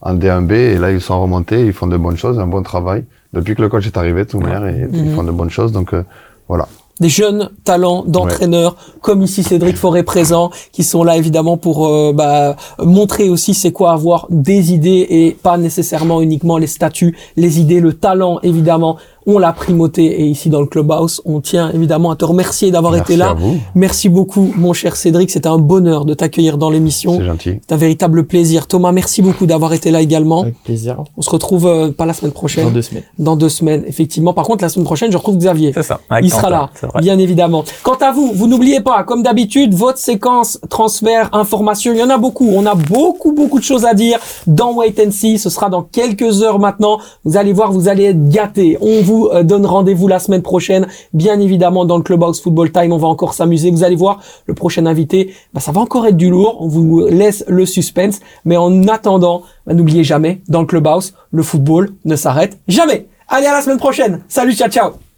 en 0.00 0.14
D1B 0.14 0.52
et 0.52 0.76
là 0.78 0.90
ils 0.90 1.00
sont 1.00 1.20
remontés, 1.20 1.64
ils 1.64 1.72
font 1.72 1.86
de 1.86 1.96
bonnes 1.96 2.16
choses, 2.16 2.38
un 2.40 2.46
bon 2.48 2.62
travail. 2.62 3.04
Depuis 3.32 3.54
que 3.54 3.62
le 3.62 3.68
coach 3.68 3.86
est 3.86 3.96
arrivé, 3.96 4.24
de 4.24 4.28
toute 4.30 4.42
manière, 4.42 4.66
et- 4.66 4.88
ils 4.92 5.04
Mhm. 5.10 5.14
font 5.14 5.22
de 5.22 5.30
bonnes 5.30 5.50
choses. 5.50 5.70
Donc 5.72 5.94
euh, 5.94 6.02
voilà. 6.48 6.66
Des 7.00 7.08
jeunes 7.08 7.50
talents 7.64 8.04
d'entraîneurs, 8.06 8.76
comme 9.00 9.22
ici 9.22 9.42
Cédric 9.42 9.76
Forêt 9.76 10.02
présent, 10.02 10.50
qui 10.72 10.84
sont 10.84 11.04
là 11.04 11.16
évidemment 11.16 11.56
pour 11.56 11.86
euh, 11.86 12.12
bah, 12.14 12.56
montrer 12.78 13.28
aussi 13.28 13.54
c'est 13.54 13.72
quoi 13.72 13.92
avoir 13.92 14.26
des 14.30 14.72
idées 14.72 15.06
et 15.10 15.36
pas 15.42 15.58
nécessairement 15.58 16.20
uniquement 16.20 16.58
les 16.58 16.66
statuts, 16.66 17.16
les 17.36 17.60
idées, 17.60 17.80
le 17.80 17.94
talent 17.94 18.38
évidemment. 18.42 18.98
On 19.26 19.38
l'a 19.38 19.52
primauté 19.52 20.04
et 20.20 20.24
ici 20.26 20.48
dans 20.48 20.60
le 20.60 20.66
clubhouse, 20.66 21.20
on 21.24 21.40
tient 21.40 21.70
évidemment 21.72 22.10
à 22.10 22.16
te 22.16 22.24
remercier 22.24 22.70
d'avoir 22.70 22.96
été 22.96 23.16
là. 23.16 23.30
à 23.30 23.34
vous. 23.34 23.56
Merci 23.74 24.08
beaucoup 24.08 24.52
mon 24.56 24.72
cher 24.72 24.96
Cédric, 24.96 25.30
c'était 25.30 25.48
un 25.48 25.58
bonheur 25.58 26.04
de 26.04 26.14
t'accueillir 26.14 26.58
dans 26.58 26.70
l'émission. 26.70 27.16
C'est 27.18 27.24
gentil. 27.26 27.60
C'est 27.66 27.74
un 27.74 27.76
véritable 27.76 28.24
plaisir. 28.26 28.66
Thomas, 28.66 28.92
merci 28.92 29.22
beaucoup 29.22 29.46
d'avoir 29.46 29.72
été 29.72 29.90
là 29.90 30.00
également. 30.00 30.42
Avec 30.42 30.62
plaisir. 30.62 31.02
On 31.16 31.22
se 31.22 31.30
retrouve 31.30 31.66
euh, 31.66 31.90
pas 31.92 32.06
la 32.06 32.12
semaine 32.14 32.32
prochaine, 32.32 32.64
Dans 32.64 32.70
deux 32.72 32.82
semaines. 32.82 33.02
dans 33.18 33.36
deux 33.36 33.48
semaines 33.48 33.84
effectivement. 33.86 34.32
Par 34.34 34.44
contre 34.44 34.62
la 34.62 34.68
semaine 34.68 34.84
prochaine 34.86 35.12
je 35.12 35.16
retrouve 35.16 35.36
Xavier. 35.38 35.72
C'est 35.74 35.82
ça. 35.82 36.00
avec 36.10 36.24
Il 36.24 36.30
sera 36.30 36.50
là, 36.50 36.70
bien 37.00 37.18
évidemment. 37.18 37.64
Quant 37.82 37.96
à 38.00 38.12
vous, 38.12 38.32
vous 38.34 38.46
n'oubliez 38.46 38.80
pas, 38.80 39.02
comme 39.04 39.22
d'habitude, 39.22 39.74
votre 39.74 39.98
séquence 39.98 40.58
transfert, 40.68 41.30
information, 41.32 41.92
il 41.92 41.98
y 41.98 42.02
en 42.02 42.10
a 42.10 42.18
beaucoup. 42.18 42.48
On 42.52 42.66
a 42.66 42.74
beaucoup, 42.74 43.32
beaucoup 43.32 43.58
de 43.58 43.64
choses 43.64 43.84
à 43.84 43.94
dire 43.94 44.18
dans 44.46 44.74
Wait 44.74 44.94
and 45.04 45.10
See. 45.10 45.38
Ce 45.38 45.50
sera 45.50 45.68
dans 45.70 45.82
quelques 45.82 46.42
heures 46.42 46.58
maintenant. 46.58 46.98
Vous 47.24 47.36
allez 47.36 47.52
voir, 47.52 47.72
vous 47.72 47.88
allez 47.88 48.04
être 48.04 48.28
gâtés. 48.28 48.78
On 48.80 49.00
vous 49.02 49.11
euh, 49.32 49.42
donne 49.42 49.66
rendez-vous 49.66 50.08
la 50.08 50.18
semaine 50.18 50.42
prochaine, 50.42 50.86
bien 51.12 51.38
évidemment, 51.40 51.84
dans 51.84 51.96
le 51.96 52.02
Clubhouse 52.02 52.40
Football 52.40 52.72
Time. 52.72 52.92
On 52.92 52.98
va 52.98 53.08
encore 53.08 53.34
s'amuser. 53.34 53.70
Vous 53.70 53.84
allez 53.84 53.96
voir, 53.96 54.20
le 54.46 54.54
prochain 54.54 54.86
invité, 54.86 55.32
bah, 55.52 55.60
ça 55.60 55.72
va 55.72 55.80
encore 55.80 56.06
être 56.06 56.16
du 56.16 56.30
lourd. 56.30 56.58
On 56.60 56.68
vous 56.68 57.06
laisse 57.06 57.44
le 57.48 57.66
suspense. 57.66 58.20
Mais 58.44 58.56
en 58.56 58.88
attendant, 58.88 59.42
bah, 59.66 59.74
n'oubliez 59.74 60.04
jamais, 60.04 60.42
dans 60.48 60.60
le 60.60 60.66
Clubhouse, 60.66 61.14
le 61.30 61.42
football 61.42 61.90
ne 62.04 62.16
s'arrête 62.16 62.58
jamais. 62.68 63.06
Allez, 63.28 63.46
à 63.46 63.52
la 63.52 63.62
semaine 63.62 63.78
prochaine. 63.78 64.20
Salut, 64.28 64.54
ciao, 64.54 64.68
ciao. 64.68 65.11